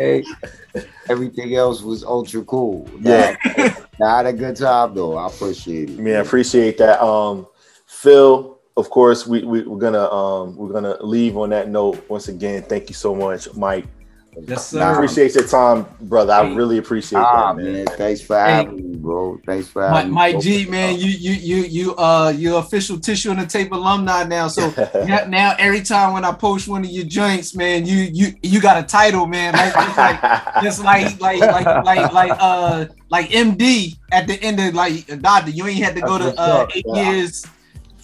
and 0.00 0.24
everything 1.08 1.54
else 1.54 1.82
was 1.82 2.02
ultra 2.04 2.42
cool. 2.42 2.88
Yeah. 3.00 3.36
Nah, 4.00 4.14
I 4.14 4.16
had 4.18 4.26
a 4.26 4.32
good 4.32 4.56
time 4.56 4.94
though. 4.94 5.16
I 5.16 5.26
appreciate 5.28 5.90
it. 5.90 5.98
Man, 5.98 6.16
I 6.16 6.20
appreciate 6.20 6.78
that. 6.78 7.02
Um, 7.02 7.46
Phil, 7.86 8.58
of 8.76 8.88
course, 8.90 9.26
we, 9.26 9.42
we 9.44 9.62
we're 9.62 9.78
gonna 9.78 10.10
um 10.10 10.56
we're 10.56 10.72
gonna 10.72 10.96
leave 11.04 11.36
on 11.36 11.50
that 11.50 11.68
note. 11.68 12.02
Once 12.08 12.28
again, 12.28 12.62
thank 12.62 12.88
you 12.88 12.94
so 12.94 13.14
much, 13.14 13.52
Mike. 13.54 13.84
Yes, 14.40 14.68
sir. 14.68 14.82
I 14.82 14.92
appreciate 14.92 15.34
your 15.34 15.46
time, 15.46 15.84
brother. 16.00 16.32
I 16.32 16.54
really 16.54 16.78
appreciate 16.78 17.18
Ah, 17.20 17.52
that, 17.52 17.62
man. 17.62 17.72
man. 17.74 17.86
Thanks 17.86 18.22
for 18.22 18.36
having 18.38 18.76
me, 18.76 18.96
bro. 18.96 19.38
Thanks 19.44 19.68
for 19.68 19.82
Mike, 19.82 19.94
having 19.94 20.08
me. 20.10 20.14
Mike. 20.14 20.40
G, 20.40 20.66
man, 20.66 20.98
you 20.98 21.10
you 21.10 21.32
you 21.32 21.56
you 21.64 21.96
uh 21.96 22.32
you're 22.34 22.58
official 22.58 22.98
tissue 22.98 23.30
on 23.30 23.36
the 23.36 23.46
tape 23.46 23.72
alumni 23.72 24.24
now. 24.24 24.48
So 24.48 24.72
now, 25.06 25.24
now 25.26 25.54
every 25.58 25.82
time 25.82 26.14
when 26.14 26.24
I 26.24 26.32
post 26.32 26.66
one 26.66 26.82
of 26.82 26.90
your 26.90 27.04
joints, 27.04 27.54
man, 27.54 27.84
you 27.84 28.08
you 28.10 28.34
you 28.42 28.60
got 28.60 28.82
a 28.82 28.86
title, 28.86 29.26
man. 29.26 29.52
Like, 29.52 29.74
it's 29.76 29.98
like 29.98 30.20
just 30.62 30.82
like 30.82 31.20
like 31.20 31.40
like 31.40 31.66
like 31.84 32.12
like 32.12 32.32
uh 32.40 32.86
like 33.10 33.28
MD 33.28 33.98
at 34.12 34.26
the 34.26 34.42
end 34.42 34.58
of 34.60 34.74
like 34.74 35.08
a 35.10 35.16
doctor. 35.16 35.50
You 35.50 35.66
ain't 35.66 35.84
had 35.84 35.94
to 35.96 36.00
go 36.00 36.16
That's 36.16 36.34
to 36.36 36.40
uh 36.40 36.44
up, 36.62 36.74
eight 36.74 36.86
yeah. 36.88 37.10
years. 37.10 37.44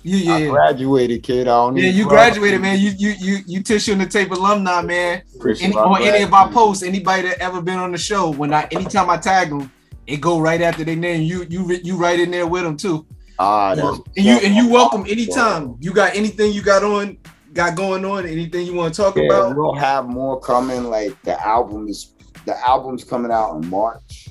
You 0.09 0.33
I 0.33 0.49
graduated, 0.49 1.23
kid. 1.23 1.43
I 1.49 1.53
don't 1.53 1.77
Yeah, 1.77 1.91
you 1.91 2.07
graduated, 2.09 2.61
man. 2.61 2.79
You 2.79 2.91
you 2.97 3.15
you 3.19 3.39
you 3.47 3.63
tissue 3.63 3.93
on 3.93 3.99
the 3.99 4.07
tape 4.07 4.31
alumni, 4.31 4.81
man. 4.83 5.23
Any, 5.61 5.75
on 5.75 6.03
any 6.03 6.23
of 6.23 6.33
our 6.33 6.51
posts, 6.51 6.83
anybody 6.83 7.29
that 7.29 7.39
ever 7.41 7.61
been 7.61 7.79
on 7.79 7.93
the 7.93 7.99
show, 7.99 8.31
when 8.31 8.55
I 8.55 8.67
anytime 8.71 9.11
I 9.11 9.19
tag 9.19 9.51
them, 9.51 9.71
it 10.07 10.21
go 10.21 10.41
right 10.41 10.61
after 10.63 10.85
their 10.85 10.97
name. 10.97 11.23
You 11.23 11.47
you 11.51 11.79
you 11.83 11.97
right 11.97 12.19
in 12.19 12.31
there 12.31 12.47
with 12.47 12.63
them 12.63 12.77
too. 12.77 13.07
Ah, 13.39 13.73
And 13.73 14.25
you 14.27 14.37
and 14.39 14.55
you 14.55 14.69
welcome 14.69 15.05
anytime. 15.07 15.77
You 15.81 15.93
got 15.93 16.17
anything 16.17 16.53
you 16.53 16.63
got 16.63 16.83
on, 16.83 17.19
got 17.53 17.77
going 17.77 18.05
on, 18.05 18.27
anything 18.27 18.67
you 18.67 18.75
want 18.75 18.95
to 18.95 19.03
talk 19.03 19.17
Yeah, 19.17 19.25
about? 19.25 19.57
we'll 19.57 19.75
have 19.75 20.09
more 20.09 20.41
coming. 20.41 20.85
Like 20.85 21.21
the 21.23 21.41
album 21.47 21.87
is 21.87 22.15
the 22.47 22.59
album's 22.67 23.05
coming 23.05 23.31
out 23.31 23.63
in 23.63 23.69
March. 23.69 24.29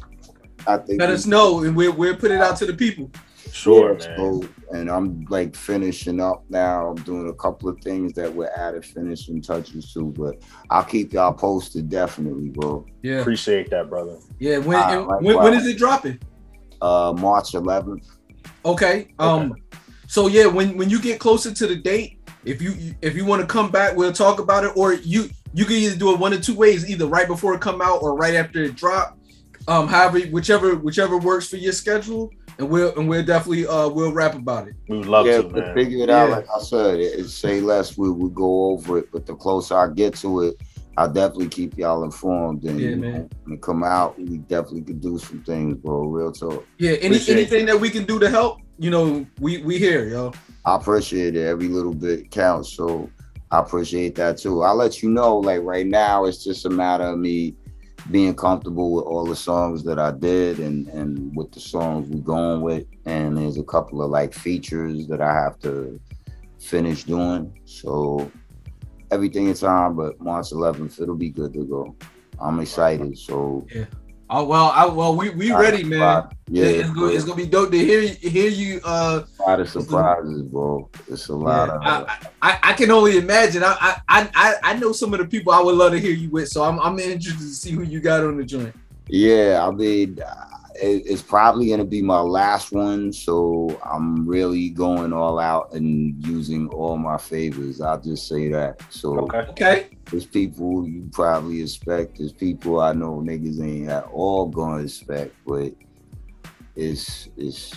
I 0.65 0.77
think. 0.77 0.99
Let 0.99 1.09
us 1.11 1.25
know, 1.25 1.63
and 1.63 1.75
we'll 1.75 1.93
we'll 1.93 2.15
put 2.17 2.31
it 2.31 2.41
out 2.41 2.57
to 2.57 2.65
the 2.65 2.73
people. 2.73 3.09
Sure, 3.51 3.97
Yeah, 3.99 4.07
man. 4.07 4.17
so- 4.17 4.49
and 4.73 4.89
I'm 4.89 5.25
like 5.29 5.55
finishing 5.55 6.19
up 6.19 6.43
now. 6.49 6.89
I'm 6.89 7.01
doing 7.03 7.29
a 7.29 7.33
couple 7.33 7.69
of 7.69 7.79
things 7.81 8.11
that 8.13 8.33
we're 8.33 8.51
added 8.55 8.83
finishing 8.85 9.41
touches 9.41 9.93
to, 9.93 10.05
but 10.05 10.41
I'll 10.69 10.83
keep 10.83 11.13
y'all 11.13 11.31
posted 11.33 11.89
definitely, 11.89 12.49
bro. 12.49 12.85
Yeah, 13.01 13.19
Appreciate 13.19 13.69
that, 13.69 13.89
brother. 13.89 14.17
yeah. 14.39 14.57
When 14.57 14.77
and 14.77 15.07
like 15.07 15.21
when, 15.21 15.35
wow. 15.37 15.43
when 15.45 15.53
is 15.53 15.65
it 15.67 15.77
dropping? 15.77 16.19
Uh, 16.81 17.13
March 17.17 17.51
11th. 17.53 18.05
Okay. 18.65 19.13
Um. 19.19 19.55
So 20.07 20.27
yeah, 20.27 20.45
when 20.47 20.77
when 20.77 20.89
you 20.89 21.01
get 21.01 21.19
closer 21.19 21.53
to 21.53 21.67
the 21.67 21.75
date, 21.75 22.19
if 22.45 22.61
you 22.61 22.93
if 23.01 23.15
you 23.15 23.25
want 23.25 23.41
to 23.41 23.47
come 23.47 23.71
back, 23.71 23.95
we'll 23.95 24.11
talk 24.13 24.39
about 24.39 24.63
it. 24.63 24.71
Or 24.75 24.93
you 24.93 25.29
you 25.53 25.65
can 25.65 25.75
either 25.77 25.95
do 25.95 26.13
it 26.13 26.19
one 26.19 26.33
of 26.33 26.41
two 26.41 26.55
ways, 26.55 26.89
either 26.89 27.07
right 27.07 27.27
before 27.27 27.53
it 27.55 27.61
come 27.61 27.81
out 27.81 28.01
or 28.03 28.15
right 28.15 28.35
after 28.35 28.63
it 28.63 28.75
drop. 28.75 29.17
Um. 29.67 29.87
However, 29.87 30.19
whichever 30.27 30.75
whichever 30.75 31.17
works 31.17 31.47
for 31.49 31.55
your 31.57 31.73
schedule. 31.73 32.31
And 32.59 32.69
we'll 32.69 32.97
and 32.97 33.07
we'll 33.07 33.23
definitely 33.25 33.67
uh 33.67 33.87
we'll 33.87 34.13
rap 34.13 34.35
about 34.35 34.67
it. 34.67 34.75
We 34.87 34.97
would 34.97 35.07
love 35.07 35.25
yeah, 35.25 35.37
to, 35.37 35.47
we'll 35.47 35.63
man. 35.63 35.73
figure 35.73 36.03
it 36.03 36.09
out. 36.09 36.29
Yeah. 36.29 36.35
Like 36.37 36.47
I 36.55 36.59
said, 36.59 36.99
it, 36.99 37.19
it 37.19 37.29
say 37.29 37.61
less, 37.61 37.97
we 37.97 38.09
will 38.09 38.29
go 38.29 38.71
over 38.71 38.99
it. 38.99 39.11
But 39.11 39.25
the 39.25 39.35
closer 39.35 39.77
I 39.77 39.89
get 39.89 40.15
to 40.17 40.41
it, 40.41 40.61
I'll 40.97 41.11
definitely 41.11 41.49
keep 41.49 41.77
y'all 41.77 42.03
informed. 42.03 42.63
And 42.63 42.79
Yeah, 42.79 42.95
man. 42.95 43.13
know, 43.13 43.29
when 43.43 43.55
it 43.55 43.61
come 43.61 43.83
out, 43.83 44.17
we 44.17 44.39
definitely 44.39 44.81
could 44.81 45.01
do 45.01 45.17
some 45.19 45.43
things, 45.43 45.75
bro. 45.77 46.07
Real 46.07 46.31
talk. 46.31 46.65
Yeah, 46.77 46.91
any 46.91 47.17
Appreciate 47.17 47.35
anything 47.35 47.65
that 47.67 47.79
we 47.79 47.89
can 47.89 48.05
do 48.05 48.19
to 48.19 48.29
help, 48.29 48.59
you 48.79 48.89
know, 48.89 49.25
we 49.39 49.57
we 49.59 49.77
here, 49.77 50.07
yo. 50.07 50.33
I 50.65 50.75
appreciate 50.75 51.35
it. 51.35 51.45
Every 51.45 51.67
little 51.67 51.93
bit 51.93 52.31
counts. 52.31 52.73
So 52.73 53.09
I 53.51 53.59
appreciate 53.59 54.15
that 54.15 54.37
too. 54.37 54.63
I'll 54.63 54.75
let 54.75 55.01
you 55.01 55.09
know, 55.09 55.37
like 55.37 55.61
right 55.61 55.85
now, 55.85 56.25
it's 56.25 56.43
just 56.43 56.65
a 56.65 56.69
matter 56.69 57.05
of 57.05 57.19
me 57.19 57.55
being 58.11 58.35
comfortable 58.35 58.93
with 58.93 59.05
all 59.05 59.25
the 59.25 59.35
songs 59.35 59.83
that 59.83 59.99
I 59.99 60.11
did 60.11 60.59
and 60.59 60.87
and 60.89 61.35
with 61.35 61.51
the 61.51 61.59
songs 61.59 62.09
we're 62.09 62.21
going 62.21 62.61
with. 62.61 62.85
And 63.05 63.37
there's 63.37 63.57
a 63.57 63.63
couple 63.63 64.01
of 64.01 64.09
like 64.09 64.33
features 64.33 65.07
that 65.07 65.21
I 65.21 65.33
have 65.33 65.59
to 65.59 65.99
finish 66.59 67.03
doing. 67.03 67.59
So 67.65 68.31
everything 69.11 69.47
is 69.47 69.63
on, 69.63 69.95
but 69.95 70.19
March 70.19 70.49
11th, 70.51 71.01
it'll 71.01 71.15
be 71.15 71.29
good 71.29 71.53
to 71.53 71.65
go. 71.65 71.95
I'm 72.39 72.59
excited. 72.59 73.17
So 73.17 73.65
Oh 74.29 74.43
well, 74.43 74.71
I 74.75 74.85
well 74.85 75.15
we 75.15 75.29
we 75.29 75.51
ready, 75.53 75.83
man. 75.83 75.99
Yeah, 76.49 76.65
Yeah, 76.65 76.69
it's, 76.81 76.89
gonna, 76.89 77.07
it's 77.07 77.23
gonna 77.23 77.37
be 77.37 77.45
dope 77.45 77.71
to 77.71 77.77
hear 77.77 78.01
hear 78.01 78.49
you. 78.49 78.81
Uh, 78.83 79.23
a 79.39 79.41
lot 79.43 79.59
of 79.61 79.69
surprises, 79.69 80.41
bro. 80.41 80.89
It's 81.07 81.29
a 81.29 81.35
lot 81.35 81.69
of. 81.69 81.81
I, 81.81 82.27
I, 82.41 82.59
I 82.63 82.73
can 82.73 82.91
only 82.91 83.17
imagine. 83.17 83.63
I, 83.63 84.01
I 84.09 84.29
I 84.35 84.55
I 84.63 84.73
know 84.73 84.91
some 84.91 85.13
of 85.13 85.19
the 85.19 85.25
people 85.25 85.53
I 85.53 85.61
would 85.61 85.75
love 85.75 85.93
to 85.93 85.99
hear 85.99 86.11
you 86.11 86.29
with, 86.29 86.49
so 86.49 86.63
I'm 86.63 86.77
I'm 86.79 86.99
interested 86.99 87.39
to 87.39 87.53
see 87.53 87.71
who 87.71 87.83
you 87.83 88.01
got 88.01 88.23
on 88.23 88.37
the 88.37 88.43
joint. 88.43 88.75
Yeah, 89.07 89.65
I 89.65 89.71
mean, 89.71 90.19
uh, 90.21 90.56
it's 90.79 91.21
probably 91.21 91.69
gonna 91.69 91.85
be 91.85 92.01
my 92.01 92.19
last 92.19 92.71
one, 92.71 93.11
so 93.11 93.79
I'm 93.83 94.27
really 94.27 94.69
going 94.69 95.13
all 95.13 95.39
out 95.39 95.73
and 95.73 96.23
using 96.25 96.67
all 96.69 96.97
my 96.97 97.17
favors. 97.17 97.81
I'll 97.81 97.99
just 98.01 98.27
say 98.27 98.49
that. 98.49 98.81
So 98.91 99.19
Okay. 99.19 99.39
Okay. 99.49 99.87
there's 100.11 100.25
people 100.25 100.87
you 100.87 101.09
probably 101.11 101.61
expect. 101.61 102.17
There's 102.19 102.33
people 102.33 102.79
I 102.79 102.93
know 102.93 103.15
niggas 103.25 103.61
ain't 103.61 103.89
at 103.89 104.05
all 104.05 104.47
gonna 104.47 104.83
expect, 104.83 105.33
but 105.45 105.73
it's 106.75 107.29
it's 107.37 107.73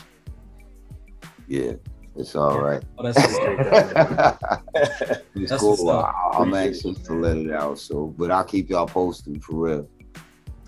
yeah, 1.48 1.72
it's 2.16 2.36
all 2.36 2.60
right. 2.60 2.82
Oh, 2.98 3.02
that's 3.02 3.18
it's 5.34 5.50
That's 5.50 5.62
what's 5.62 5.80
cool. 5.80 5.90
I- 5.90 6.12
I'm 6.34 6.48
Appreciate 6.54 6.66
anxious 6.86 7.06
to 7.06 7.12
let 7.14 7.36
it 7.36 7.50
out. 7.50 7.78
So, 7.78 8.14
but 8.18 8.30
I'll 8.30 8.44
keep 8.44 8.70
y'all 8.70 8.86
posted 8.86 9.42
for 9.42 9.54
real. 9.66 9.88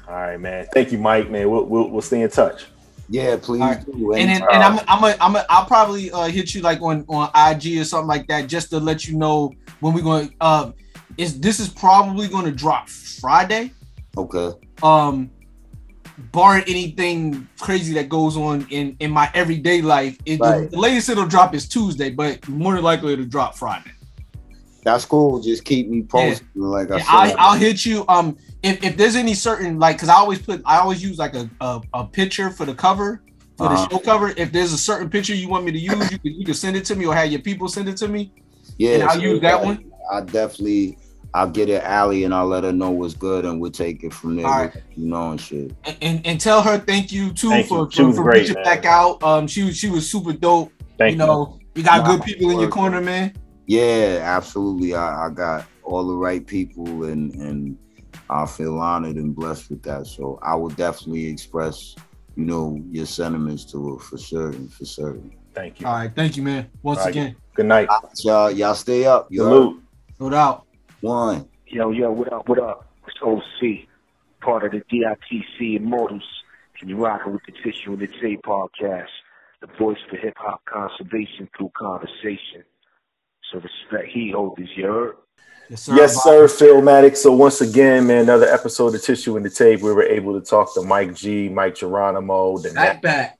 All 0.08 0.14
right, 0.14 0.38
man. 0.40 0.66
Thank 0.74 0.92
you, 0.92 0.98
Mike. 0.98 1.30
Man, 1.30 1.50
we'll 1.50 1.64
we'll, 1.64 1.88
we'll 1.88 2.02
stay 2.02 2.22
in 2.22 2.30
touch. 2.30 2.66
Yeah, 3.08 3.36
please 3.36 3.60
All 3.60 3.68
right. 3.68 3.84
do. 3.84 4.14
and 4.14 4.28
then, 4.30 4.42
and 4.52 4.62
I'm 4.62 4.80
I'm 4.88 5.04
a, 5.04 5.16
I'm 5.20 5.36
a, 5.36 5.44
I'll 5.48 5.66
probably 5.66 6.10
uh, 6.10 6.26
hit 6.26 6.54
you 6.54 6.62
like 6.62 6.80
on 6.82 7.04
on 7.08 7.30
IG 7.34 7.78
or 7.78 7.84
something 7.84 8.08
like 8.08 8.26
that 8.28 8.46
just 8.48 8.70
to 8.70 8.78
let 8.80 9.06
you 9.06 9.16
know 9.16 9.52
when 9.80 9.92
we're 9.92 10.02
going. 10.02 10.34
Uh, 10.40 10.72
is 11.18 11.38
this 11.40 11.60
is 11.60 11.68
probably 11.68 12.26
going 12.28 12.44
to 12.46 12.50
drop 12.52 12.88
Friday. 12.88 13.70
okay. 14.16 14.58
Um, 14.82 15.30
barring 16.32 16.64
anything 16.66 17.46
crazy 17.60 17.92
that 17.94 18.08
goes 18.08 18.36
on 18.36 18.66
in 18.70 18.96
in 19.00 19.10
my 19.10 19.30
everyday 19.34 19.82
life, 19.82 20.16
it, 20.26 20.38
the- 20.38 20.44
Right. 20.44 20.70
the 20.70 20.78
latest 20.78 21.08
it'll 21.10 21.26
drop 21.26 21.54
is 21.54 21.68
Tuesday, 21.68 22.10
but 22.10 22.46
more 22.48 22.74
than 22.74 22.82
likely 22.82 23.12
it'll 23.12 23.24
drop 23.26 23.56
Friday. 23.56 23.90
That's 24.84 25.04
cool. 25.04 25.40
Just 25.40 25.64
keep 25.64 25.88
me 25.88 26.02
posted. 26.02 26.46
Like 26.54 26.90
I 26.90 26.98
Yeah, 26.98 27.04
said, 27.04 27.14
I'll, 27.14 27.34
I'll 27.38 27.59
hit 27.59 27.86
you. 27.86 28.04
Um, 28.09 28.36
if, 28.62 28.82
if 28.82 28.96
there's 28.96 29.14
any 29.16 29.34
certain 29.34 29.78
like, 29.78 29.98
cause 29.98 30.09
I 30.09 30.14
always 30.14 30.40
put, 30.42 30.60
I 30.66 30.78
always 30.78 31.02
use 31.02 31.18
like 31.18 31.34
a 31.34 31.48
a, 31.60 31.80
a 31.94 32.04
picture 32.06 32.50
for 32.50 32.64
the 32.64 32.74
cover 32.74 33.22
for 33.56 33.66
Uh-huh. 33.66 33.86
the 33.86 33.88
show 33.90 33.98
cover. 34.00 34.32
If 34.36 34.50
there's 34.52 34.72
a 34.72 34.78
certain 34.78 35.09
picture 35.09 35.34
you 35.34 35.48
want 35.48 35.64
me 35.64 35.72
to 35.72 35.78
use, 35.78 36.10
you 36.10 36.18
can, 36.18 36.34
you 36.34 36.44
can 36.44 36.54
send 36.54 36.76
it 36.76 36.84
to 36.86 36.96
me 36.96 37.06
or 37.06 37.14
have 37.14 37.30
your 37.30 37.42
people 37.42 37.68
send 37.68 37.88
it 37.88 37.96
to 37.98 38.09
me. 38.09 38.32
yeah, 38.78 38.94
and 38.94 39.02
I'll 39.04 39.14
so 39.16 39.20
use 39.22 39.40
that 39.42 39.62
one. 39.64 39.84
I 40.10 40.20
definitely, 40.22 40.98
I'll 41.32 41.48
get 41.48 41.68
it, 41.70 41.82
Allie, 41.84 42.24
and 42.24 42.34
I'll 42.34 42.46
let 42.48 42.64
her 42.64 42.72
know 42.72 42.90
what's 42.90 43.14
good, 43.14 43.44
and 43.44 43.60
we'll 43.60 43.70
take 43.70 44.02
it 44.02 44.12
from 44.12 44.36
there. 44.36 44.46
All 44.46 44.52
right. 44.64 44.72
You 44.96 45.06
know 45.06 45.30
and 45.30 45.40
shit. 45.40 45.72
And, 45.84 45.96
and, 46.02 46.26
and 46.26 46.40
tell 46.40 46.60
her 46.60 46.76
thank 46.78 47.12
you 47.12 47.32
too 47.32 47.50
Thank 47.50 47.68
for 47.68 47.84
you. 47.84 47.90
She 47.92 48.02
for, 48.02 48.12
for 48.14 48.22
great, 48.24 48.40
reaching 48.40 48.54
man. 48.56 48.64
back 48.64 48.84
out. 48.84 49.22
Um, 49.22 49.46
she 49.46 49.62
was 49.62 49.76
she 49.78 49.88
was 49.88 50.10
super 50.10 50.32
dope. 50.32 50.72
Thank 50.98 51.12
you 51.12 51.18
you. 51.18 51.26
know, 51.26 51.59
you 51.74 51.82
got 51.82 52.04
Wow. 52.04 52.16
good 52.16 52.24
people 52.24 52.50
in 52.50 52.59
your 52.60 52.68
corner, 52.68 53.00
man. 53.00 53.32
Yeah, 53.66 54.20
absolutely. 54.22 54.94
I, 54.94 55.26
I 55.26 55.30
got 55.30 55.66
all 55.82 56.06
the 56.06 56.16
right 56.16 56.47
people, 56.47 57.05
and 57.05 57.34
and 57.34 57.78
I 58.28 58.47
feel 58.47 58.78
honored 58.78 59.16
and 59.16 59.34
blessed 59.34 59.70
with 59.70 59.82
that. 59.82 60.06
So 60.06 60.39
I 60.43 60.55
will 60.55 60.70
definitely 60.70 61.26
express, 61.26 61.94
you 62.36 62.44
know, 62.44 62.82
your 62.90 63.06
sentiments 63.06 63.64
to 63.72 63.94
her 63.94 63.98
for 63.98 64.18
certain, 64.18 64.68
for 64.68 64.84
certain. 64.84 65.32
Thank 65.55 65.80
you. 65.80 65.86
All 65.86 65.94
right, 65.94 66.14
thank 66.14 66.36
you, 66.36 66.43
man. 66.43 66.70
Once 66.82 67.01
All 67.01 67.05
right. 67.06 67.10
again, 67.10 67.36
Good 67.55 67.66
night. 67.66 67.89
Y'all, 68.24 68.51
y'all 68.51 68.74
stay 68.74 69.05
up. 69.05 69.28
You 69.30 69.43
heard? 69.43 69.51
Salute. 69.51 69.82
no 70.18 70.30
doubt. 70.30 70.66
One. 71.02 71.48
Yo, 71.66 71.90
yo, 71.90 72.10
what 72.10 72.32
up, 72.32 72.48
what 72.48 72.59
up? 72.59 72.89
It's 73.06 73.16
OC, 73.22 73.89
part 74.40 74.64
of 74.64 74.72
the 74.72 74.80
DITC 74.90 75.76
Immortals, 75.76 76.22
and 76.80 76.89
you're 76.89 76.98
rocking 76.98 77.32
with 77.32 77.43
the 77.47 77.52
Tissue 77.52 77.93
and 77.93 78.01
the 78.01 78.06
Tape 78.06 78.43
podcast, 78.43 79.09
the 79.60 79.66
voice 79.78 79.98
for 80.09 80.16
hip 80.16 80.34
hop 80.39 80.64
conservation 80.64 81.48
through 81.56 81.72
conversation. 81.76 82.64
So 83.52 83.58
respect 83.60 84.10
he 84.12 84.30
holders, 84.30 84.70
you 84.74 84.86
heard? 84.86 85.16
Yes, 85.68 85.82
sir. 85.82 85.94
Yes, 85.94 86.22
sir, 86.22 86.46
Philmatic. 86.46 87.16
So 87.16 87.32
once 87.32 87.60
again, 87.60 88.06
man, 88.06 88.22
another 88.22 88.46
episode 88.46 88.94
of 88.94 89.02
Tissue 89.02 89.36
in 89.36 89.42
the 89.42 89.50
Tape. 89.50 89.80
We 89.82 89.92
were 89.92 90.02
able 90.02 90.38
to 90.40 90.44
talk 90.44 90.74
to 90.74 90.82
Mike 90.82 91.14
G, 91.14 91.48
Mic 91.48 91.76
Geronimo, 91.76 92.58
the 92.58 92.70
Back 92.72 93.02
back. 93.02 93.38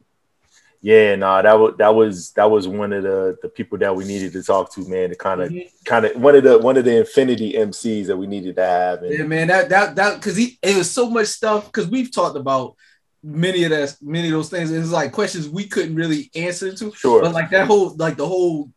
Yeah, 0.85 1.15
nah, 1.15 1.43
that 1.43 1.59
was 1.59 1.77
that 1.79 1.95
was 1.95 2.33
that 2.33 2.51
was 2.51 2.67
one 2.67 2.93
of 2.93 3.05
the 3.05 3.39
the 3.41 3.49
people 3.49 3.79
that 3.79 3.95
we 3.95 4.05
needed 4.05 4.33
to 4.33 4.43
talk 4.43 4.73
to, 4.75 4.87
man. 4.89 5.11
To 5.11 5.15
kind 5.15 5.41
of 5.41 5.51
Mhm. 5.51 5.71
kind 5.85 6.05
of 6.05 6.21
one 6.21 6.35
of 6.35 6.43
the 6.43 6.59
one 6.59 6.77
of 6.77 6.85
the 6.85 6.97
infinity 6.99 7.55
MCs 7.57 8.09
that 8.09 8.17
we 8.17 8.27
needed 8.27 8.57
to 8.57 8.67
have. 8.67 9.03
And 9.03 9.13
Yeah, 9.13 9.25
man. 9.25 9.47
That 9.47 9.69
that 9.69 9.95
that 9.97 10.15
because 10.17 10.37
he 10.37 10.59
it 10.61 10.77
was 10.77 10.91
so 10.91 11.09
much 11.09 11.29
stuff 11.29 11.67
because 11.67 11.89
we've 11.89 12.13
talked 12.13 12.37
about 12.37 12.75
many 13.23 13.63
of 13.63 13.71
that 13.71 13.95
many 14.03 14.27
of 14.29 14.33
those 14.33 14.49
things. 14.49 14.73
It's 14.73 14.91
like 14.91 15.13
questions 15.13 15.49
we 15.49 15.67
couldn't 15.69 15.95
really 15.95 16.31
answer 16.35 16.73
to. 16.73 16.93
Sure. 16.93 17.23
But 17.23 17.33
like 17.33 17.51
that 17.51 17.69
whole 17.69 17.95
like 17.97 18.17
the 18.17 18.27
whole 18.27 18.69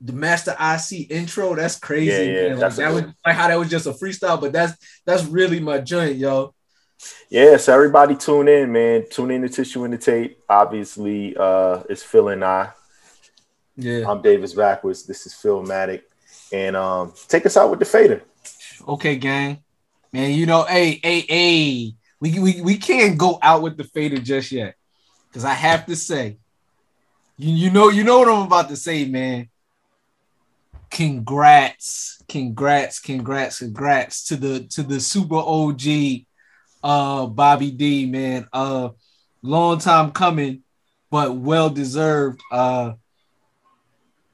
the 0.00 0.12
Master 0.12 0.52
IC 0.52 1.10
intro, 1.10 1.54
that's 1.54 1.78
crazy. 1.78 2.06
Yeah, 2.10 2.42
yeah, 2.42 2.48
man. 2.50 2.58
Like 2.60 2.74
that 2.76 2.92
was 2.92 3.04
like 3.24 3.36
how 3.36 3.48
that 3.48 3.58
was 3.58 3.68
just 3.68 3.86
a 3.86 3.92
freestyle, 3.92 4.40
but 4.40 4.52
that's 4.52 4.76
that's 5.04 5.24
really 5.24 5.60
my 5.60 5.78
joint, 5.78 6.16
yo. 6.16 6.54
Yeah, 7.28 7.56
so 7.56 7.74
everybody 7.74 8.16
tune 8.16 8.48
in, 8.48 8.72
man. 8.72 9.04
Tune 9.10 9.30
in 9.30 9.42
to 9.42 9.48
Tissue 9.48 9.84
and 9.84 9.92
the 9.92 9.98
Tape. 9.98 10.42
Obviously, 10.48 11.36
uh, 11.36 11.82
it's 11.88 12.02
Phil 12.02 12.28
and 12.28 12.44
I. 12.44 12.70
Yeah. 13.76 14.10
I'm 14.10 14.20
Davis 14.20 14.52
Backwards. 14.52 15.04
This 15.04 15.26
is 15.26 15.34
Philmatic. 15.34 16.02
And 16.52 16.76
um, 16.76 17.14
take 17.28 17.46
us 17.46 17.56
out 17.56 17.70
with 17.70 17.78
the 17.78 17.84
fader. 17.84 18.22
Okay, 18.86 19.16
gang. 19.16 19.62
Man, 20.12 20.32
you 20.32 20.44
know, 20.44 20.64
hey, 20.64 21.00
hey, 21.02 21.20
hey, 21.20 21.94
we 22.20 22.38
we, 22.40 22.60
we 22.60 22.76
can't 22.76 23.16
go 23.16 23.38
out 23.40 23.62
with 23.62 23.76
the 23.76 23.84
fader 23.84 24.18
just 24.18 24.50
yet. 24.50 24.74
Cause 25.32 25.44
I 25.44 25.54
have 25.54 25.86
to 25.86 25.94
say, 25.94 26.38
you, 27.36 27.54
you 27.54 27.70
know, 27.70 27.88
you 27.88 28.02
know 28.02 28.18
what 28.18 28.28
I'm 28.28 28.46
about 28.46 28.68
to 28.70 28.76
say, 28.76 29.04
man. 29.04 29.48
Congrats, 30.90 32.22
congrats, 32.28 32.98
congrats, 32.98 33.58
congrats 33.60 34.24
to 34.28 34.36
the 34.36 34.64
to 34.64 34.82
the 34.82 35.00
super 35.00 35.36
OG 35.36 36.24
uh 36.82 37.26
Bobby 37.26 37.70
D, 37.70 38.06
man. 38.06 38.48
Uh 38.52 38.90
long 39.42 39.78
time 39.78 40.10
coming, 40.12 40.62
but 41.10 41.36
well 41.36 41.70
deserved. 41.70 42.40
Uh 42.50 42.92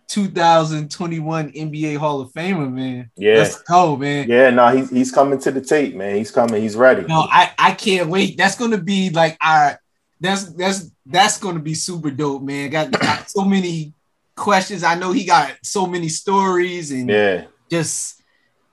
2021 0.09 1.53
NBA 1.53 1.97
Hall 1.97 2.21
of 2.21 2.33
Famer, 2.33 2.73
man. 2.73 3.11
Yeah. 3.17 3.35
Let's 3.35 3.61
go, 3.63 3.97
man. 3.97 4.29
Yeah, 4.29 4.51
no, 4.51 4.69
he's 4.69 4.91
he's 4.91 5.13
coming 5.13 5.39
to 5.41 5.51
the 5.51 5.61
tape, 5.61 5.95
man. 5.95 6.17
He's 6.17 6.31
coming. 6.31 6.63
He's 6.63 6.77
ready. 6.77 7.03
No, 7.03 7.27
I 7.29 7.53
I 7.59 7.73
can't 7.73 8.09
wait. 8.09 8.37
That's 8.37 8.57
gonna 8.57 8.79
be 8.79 9.11
like 9.11 9.37
our 9.41 9.81
that's 10.21 10.45
that's 10.55 10.91
that's 11.05 11.39
gonna 11.39 11.61
be 11.61 11.75
super 11.75 12.11
dope, 12.11 12.43
man. 12.43 12.71
Got, 12.71 12.93
got 12.93 13.29
so 13.29 13.45
many 13.45 13.93
questions. 14.37 14.83
I 14.85 14.95
know 14.95 15.13
he 15.13 15.25
got 15.25 15.55
so 15.63 15.87
many 15.87 16.09
stories 16.09 16.93
and 16.93 17.09
Yeah. 17.11 17.45
just 17.71 18.23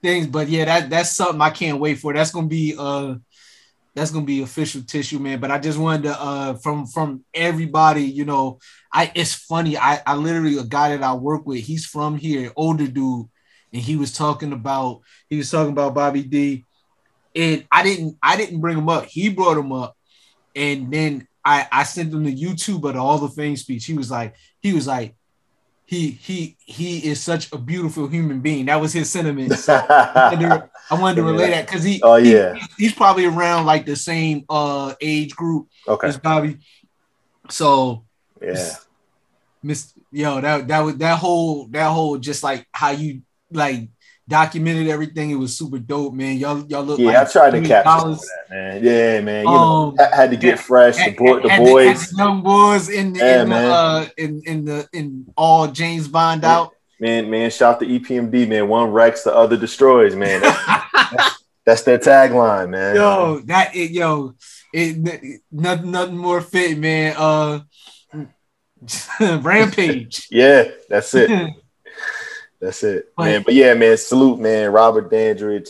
things, 0.02 0.28
but 0.28 0.50
yeah, 0.50 0.66
that 0.66 0.90
that's 0.90 1.16
something 1.16 1.42
I 1.42 1.50
can't 1.50 1.80
wait 1.80 2.00
for. 2.00 2.14
That's 2.14 2.32
gonna 2.32 2.48
be 2.48 2.76
uh 2.78 3.16
that's 3.96 4.12
gonna 4.12 4.26
be 4.26 4.42
official 4.42 4.82
tissue, 4.84 5.20
man. 5.20 5.40
But 5.40 5.52
I 5.52 5.60
just 5.60 5.78
wanted 5.80 6.04
to 6.04 6.22
uh 6.22 6.54
from 6.56 6.86
from 6.86 7.24
everybody, 7.34 8.04
you 8.04 8.26
know, 8.26 8.60
I 8.94 9.12
it's 9.16 9.34
funny. 9.34 9.78
I 9.78 10.02
I 10.06 10.16
literally 10.16 10.58
a 10.58 10.64
guy 10.64 10.90
that 10.96 11.04
I 11.04 11.14
work 11.14 11.46
with, 11.46 11.60
he's 11.64 11.86
from 11.86 12.18
here, 12.18 12.52
older 12.56 12.88
dude, 12.88 13.28
and 13.72 13.82
he 13.82 13.96
was 13.96 14.14
talking 14.14 14.52
about 14.52 15.02
he 15.30 15.38
was 15.38 15.50
talking 15.50 15.72
about 15.72 15.96
Bobby 15.96 16.24
D, 16.24 16.66
and 17.36 17.66
I 17.72 17.84
didn't 17.84 18.18
I 18.22 18.36
didn't 18.36 18.62
bring 18.62 18.78
him 18.78 18.90
up. 18.90 19.06
He 19.06 19.30
brought 19.30 19.58
him 19.58 19.72
up, 19.72 19.96
and 20.56 20.92
then 20.92 21.28
I 21.46 21.68
I 21.72 21.84
sent 21.84 22.14
him 22.14 22.24
the 22.24 22.36
YouTube 22.36 22.84
of 22.88 22.94
the 22.96 23.00
Hall 23.02 23.24
of 23.24 23.34
Fame 23.34 23.56
speech. 23.56 23.86
He 23.86 23.94
was 23.94 24.12
like 24.12 24.36
he 24.62 24.74
was 24.74 24.88
like 24.88 25.16
he 25.86 26.10
he 26.12 26.58
he 26.60 27.00
is 27.10 27.22
such 27.22 27.52
a 27.52 27.58
beautiful 27.58 28.08
human 28.08 28.40
being. 28.40 28.66
That 28.66 28.80
was 28.82 28.94
his 28.94 29.12
sentiment. 29.12 29.54
So 29.60 29.74
I 29.90 30.30
wanted 30.32 30.40
to, 30.50 30.70
I 30.92 30.96
wanted 31.00 31.16
to 31.18 31.24
relay 31.24 31.50
that 31.52 31.66
because 31.68 31.84
he 31.84 32.02
Oh, 32.04 32.16
he- 32.16 32.34
yeah. 32.34 32.54
he's 32.78 32.94
probably 32.94 33.26
around 33.26 33.66
like 33.66 33.86
the 33.86 33.96
same 33.96 34.46
uh 34.50 34.94
age 35.02 35.36
group 35.36 35.68
Okay. 35.88 36.08
as 36.08 36.18
Bobby. 36.18 36.60
So 37.50 38.06
Yeah. 38.42 38.76
Miss 39.62 39.94
yo, 40.12 40.42
that 40.42 40.68
that 40.68 40.80
was 40.80 40.98
that 40.98 41.20
whole 41.20 41.68
that 41.68 41.88
whole 41.90 42.18
just 42.18 42.44
like 42.44 42.68
how 42.74 42.90
you 42.92 43.22
like 43.52 43.88
documented 44.28 44.88
everything. 44.88 45.32
It 45.32 45.36
was 45.36 45.58
super 45.58 45.80
dope, 45.80 46.14
man. 46.14 46.38
Y'all 46.38 46.66
y'all 46.68 46.84
look 46.84 47.00
Yeah, 47.00 47.08
like 47.08 47.28
I 47.28 47.32
tried 47.32 47.52
to 47.52 47.60
$20. 47.60 47.68
capture 47.68 48.10
that, 48.10 48.50
man. 48.50 48.84
Yeah, 48.84 49.22
man. 49.22 49.46
You 49.46 49.52
Um, 49.52 49.96
know, 49.96 50.06
I 50.12 50.16
had 50.16 50.32
to 50.32 50.38
get 50.38 50.60
fresh. 50.60 50.96
The, 50.98 51.12
the 51.12 51.16
boys, 51.58 51.86
and 51.88 51.98
the 51.98 52.14
young 52.18 52.42
boys 52.42 52.90
in 52.90 53.14
the, 53.14 53.20
Yeah, 53.20 53.42
in, 53.44 53.50
the 53.50 53.56
uh 53.56 54.06
in 54.18 54.42
in 54.46 54.66
the 54.66 54.88
in 54.94 55.26
all 55.36 55.68
James 55.68 56.08
Bond 56.08 56.46
out. 56.46 56.72
man, 57.00 57.30
man. 57.30 57.50
Shout 57.52 57.80
to 57.82 57.86
E 57.86 58.00
EPMD, 58.00 58.48
man. 58.48 58.68
One 58.68 58.92
wrecks, 58.92 59.24
the 59.24 59.36
other 59.36 59.58
destroys, 59.58 60.16
man. 60.16 60.42
That's, 60.42 61.44
that's 61.66 61.84
their 61.84 62.00
tagline, 62.00 62.70
man. 62.70 62.96
Yo, 62.96 63.40
that 63.46 63.76
it, 63.76 63.92
yo, 63.92 64.36
it, 64.74 65.42
nothing, 65.52 65.92
nothing 65.92 66.18
more 66.18 66.42
fit, 66.42 66.78
man. 66.78 67.16
Uh, 67.18 67.60
Rampage. 69.20 70.28
Yeah, 70.32 70.70
that's 70.90 71.14
it. 71.14 71.30
That's 72.64 72.82
it, 72.84 73.10
But- 73.18 73.24
man. 73.26 73.44
But 73.44 73.54
yeah, 73.56 73.74
man, 73.74 73.98
salute, 73.98 74.40
man. 74.40 74.72
Robert 74.72 75.10
Dandridge, 75.12 75.70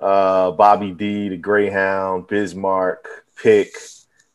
uh, 0.00 0.52
Bobby 0.52 0.92
D, 0.92 1.28
the 1.28 1.36
Greyhound, 1.36 2.28
Bismarck, 2.28 3.08
Pick, 3.42 3.74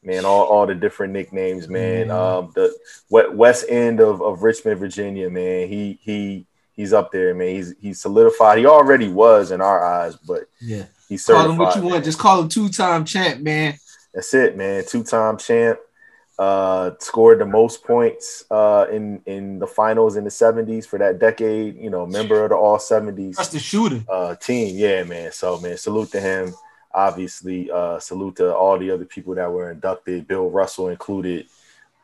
man, 0.03 0.25
all, 0.25 0.43
all 0.45 0.67
the 0.67 0.75
different 0.75 1.13
nicknames, 1.13 1.69
man. 1.69 2.11
Um, 2.11 2.51
the 2.53 2.75
west 3.09 3.65
end 3.69 4.01
of, 4.01 4.21
of 4.21 4.43
Richmond, 4.43 4.77
Virginia, 4.79 5.29
man. 5.29 5.69
He 5.69 5.97
he 6.01 6.45
he's 6.73 6.91
up 6.91 7.11
there, 7.13 7.33
man. 7.33 7.55
He's 7.55 7.73
he's 7.79 8.01
solidified. 8.01 8.57
He 8.57 8.65
already 8.65 9.07
was 9.07 9.51
in 9.51 9.61
our 9.61 9.83
eyes, 9.85 10.15
but 10.17 10.49
Yeah. 10.59 10.83
he's 11.07 11.25
Call 11.25 11.35
certified. 11.37 11.51
him 11.51 11.57
what 11.59 11.75
you 11.77 11.81
man. 11.83 11.91
want. 11.91 12.03
Just 12.05 12.19
call 12.19 12.41
him 12.41 12.49
two 12.49 12.67
time 12.69 13.05
champ, 13.05 13.39
man. 13.41 13.77
That's 14.13 14.33
it, 14.33 14.57
man. 14.57 14.83
Two 14.85 15.03
time 15.03 15.37
champ. 15.37 15.79
Uh, 16.39 16.91
scored 16.99 17.37
the 17.37 17.45
most 17.45 17.83
points 17.83 18.45
uh, 18.49 18.85
in 18.89 19.21
in 19.25 19.59
the 19.59 19.67
finals 19.67 20.15
in 20.15 20.23
the 20.23 20.31
seventies 20.31 20.85
for 20.85 20.97
that 20.97 21.19
decade. 21.19 21.75
You 21.75 21.89
know, 21.89 22.05
member 22.05 22.41
of 22.45 22.51
the 22.51 22.55
All 22.55 22.79
seventies 22.79 23.35
That's 23.35 23.49
the 23.49 23.59
shooter. 23.59 24.01
uh, 24.07 24.35
team. 24.35 24.77
Yeah, 24.77 25.03
man. 25.03 25.33
So 25.33 25.59
man, 25.59 25.77
salute 25.77 26.11
to 26.13 26.21
him. 26.21 26.53
Obviously, 26.93 27.69
uh, 27.69 27.99
salute 27.99 28.37
to 28.37 28.55
all 28.55 28.79
the 28.79 28.89
other 28.89 29.03
people 29.03 29.35
that 29.35 29.51
were 29.51 29.71
inducted, 29.71 30.27
Bill 30.27 30.49
Russell 30.49 30.87
included. 30.87 31.47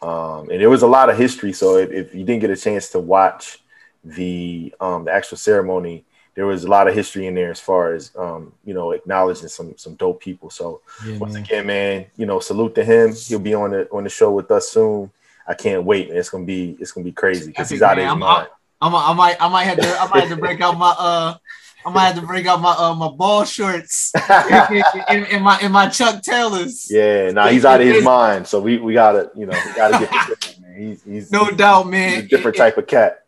Um, 0.01 0.49
and 0.49 0.59
there 0.59 0.69
was 0.69 0.81
a 0.83 0.87
lot 0.87 1.09
of 1.09 1.17
history. 1.17 1.53
So 1.53 1.77
if, 1.77 1.89
if 1.91 2.13
you 2.13 2.25
didn't 2.25 2.41
get 2.41 2.49
a 2.49 2.57
chance 2.57 2.89
to 2.89 2.99
watch 2.99 3.59
the 4.03 4.75
um, 4.81 5.05
the 5.05 5.13
actual 5.13 5.37
ceremony, 5.37 6.03
there 6.35 6.45
was 6.45 6.63
a 6.65 6.67
lot 6.67 6.87
of 6.87 6.93
history 6.93 7.27
in 7.27 7.33
there 7.35 7.49
as 7.49 7.59
far 7.59 7.93
as 7.93 8.11
um, 8.17 8.51
you 8.65 8.73
know 8.73 8.91
acknowledging 8.91 9.47
some 9.47 9.73
some 9.77 9.95
dope 9.95 10.21
people. 10.21 10.49
So 10.49 10.81
Yeah, 11.05 11.17
once 11.17 11.33
man. 11.33 11.43
again, 11.43 11.67
man, 11.67 12.05
you 12.17 12.25
know, 12.25 12.39
salute 12.39 12.75
to 12.75 12.83
him. 12.83 13.13
He'll 13.15 13.39
be 13.39 13.53
on 13.53 13.71
the 13.71 13.89
on 13.91 14.03
the 14.03 14.09
show 14.09 14.31
with 14.31 14.51
us 14.51 14.69
soon. 14.69 15.11
I 15.47 15.53
can't 15.53 15.83
wait, 15.83 16.09
man. 16.09 16.17
It's 16.17 16.29
gonna 16.29 16.45
be 16.45 16.77
it's 16.79 16.91
gonna 16.91 17.05
be 17.05 17.11
crazy 17.11 17.47
because 17.47 17.69
he's 17.69 17.81
out 17.81 17.93
of 17.93 17.97
man. 17.97 18.05
his 18.07 18.13
I'm, 18.13 18.19
mind. 18.19 18.47
I'm, 18.81 18.93
I'm, 18.93 19.11
I 19.11 19.13
might, 19.13 19.41
I 19.41 19.47
might 19.47 19.63
have 19.63 19.77
to, 19.79 19.87
I 19.99 20.07
might 20.09 20.19
have 20.21 20.29
to 20.29 20.35
break 20.35 20.59
out 20.59 20.77
my, 20.77 20.93
uh, 20.99 21.37
I 21.85 21.89
might 21.91 22.07
have 22.07 22.15
to 22.15 22.21
break 22.27 22.45
out 22.45 22.59
my, 22.61 22.71
uh, 22.71 22.93
my 22.93 23.07
ball 23.07 23.45
shorts 23.45 24.11
in 24.29 25.41
my, 25.41 25.57
in 25.61 25.71
my 25.71 25.87
Chuck 25.87 26.21
Taylors. 26.21 26.87
Yeah, 26.91 27.31
nah, 27.31 27.47
he's 27.47 27.63
out 27.63 27.79
of 27.79 27.87
his 27.87 28.03
mind. 28.03 28.45
So 28.45 28.59
we, 28.59 28.77
we 28.77 28.93
gotta, 28.93 29.31
you 29.33 29.45
know, 29.45 29.57
we 29.65 29.73
gotta 29.73 30.05
get 30.05 30.11
this 30.39 30.59
man. 30.59 30.75
He's 30.77 31.03
he's 31.03 31.31
No 31.31 31.49
doubt, 31.51 31.87
man. 31.87 32.15
he's 32.15 32.23
a 32.25 32.27
different 32.27 32.57
type 32.57 32.77
of 32.77 32.85
cat. 32.85 33.23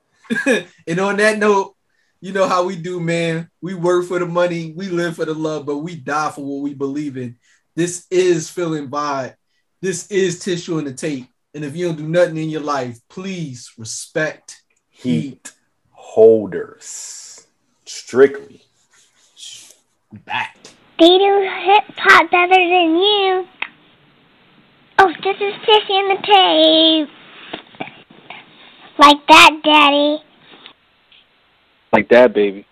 and 0.85 0.99
on 0.99 1.15
that 1.17 1.37
note, 1.37 1.75
you 2.19 2.33
know 2.33 2.47
how 2.47 2.65
we 2.65 2.75
do, 2.75 2.99
man. 2.99 3.49
We 3.61 3.73
work 3.73 4.05
for 4.05 4.19
the 4.19 4.25
money, 4.25 4.73
we 4.75 4.89
live 4.89 5.15
for 5.15 5.25
the 5.25 5.33
love, 5.33 5.65
but 5.65 5.77
we 5.77 5.95
die 5.95 6.31
for 6.31 6.43
what 6.43 6.63
we 6.63 6.73
believe 6.73 7.17
in. 7.17 7.37
This 7.75 8.07
is 8.09 8.49
feeling 8.49 8.89
vibe. 8.89 9.35
This 9.81 10.07
is 10.11 10.39
tissue 10.39 10.79
in 10.79 10.85
the 10.85 10.93
tape. 10.93 11.27
And 11.53 11.63
if 11.63 11.75
you 11.75 11.87
don't 11.87 11.97
do 11.97 12.07
nothing 12.07 12.37
in 12.37 12.49
your 12.49 12.61
life, 12.61 12.99
please 13.09 13.71
respect 13.77 14.61
Heat 14.89 15.53
holders. 15.91 17.47
Strictly. 17.85 18.63
back. 20.25 20.57
They 20.99 21.07
do 21.07 21.49
hip 21.63 21.83
hop 21.97 22.31
better 22.31 22.49
than 22.49 22.95
you. 22.95 23.47
Oh, 24.99 25.13
this 25.23 25.37
is 25.39 25.53
Tissy 25.63 25.99
in 25.99 26.07
the 26.09 26.17
tape. 26.25 27.09
Like 28.97 29.27
that, 29.27 29.51
Daddy. 29.63 30.23
Like 31.93 32.09
that, 32.09 32.35
baby. 32.35 32.66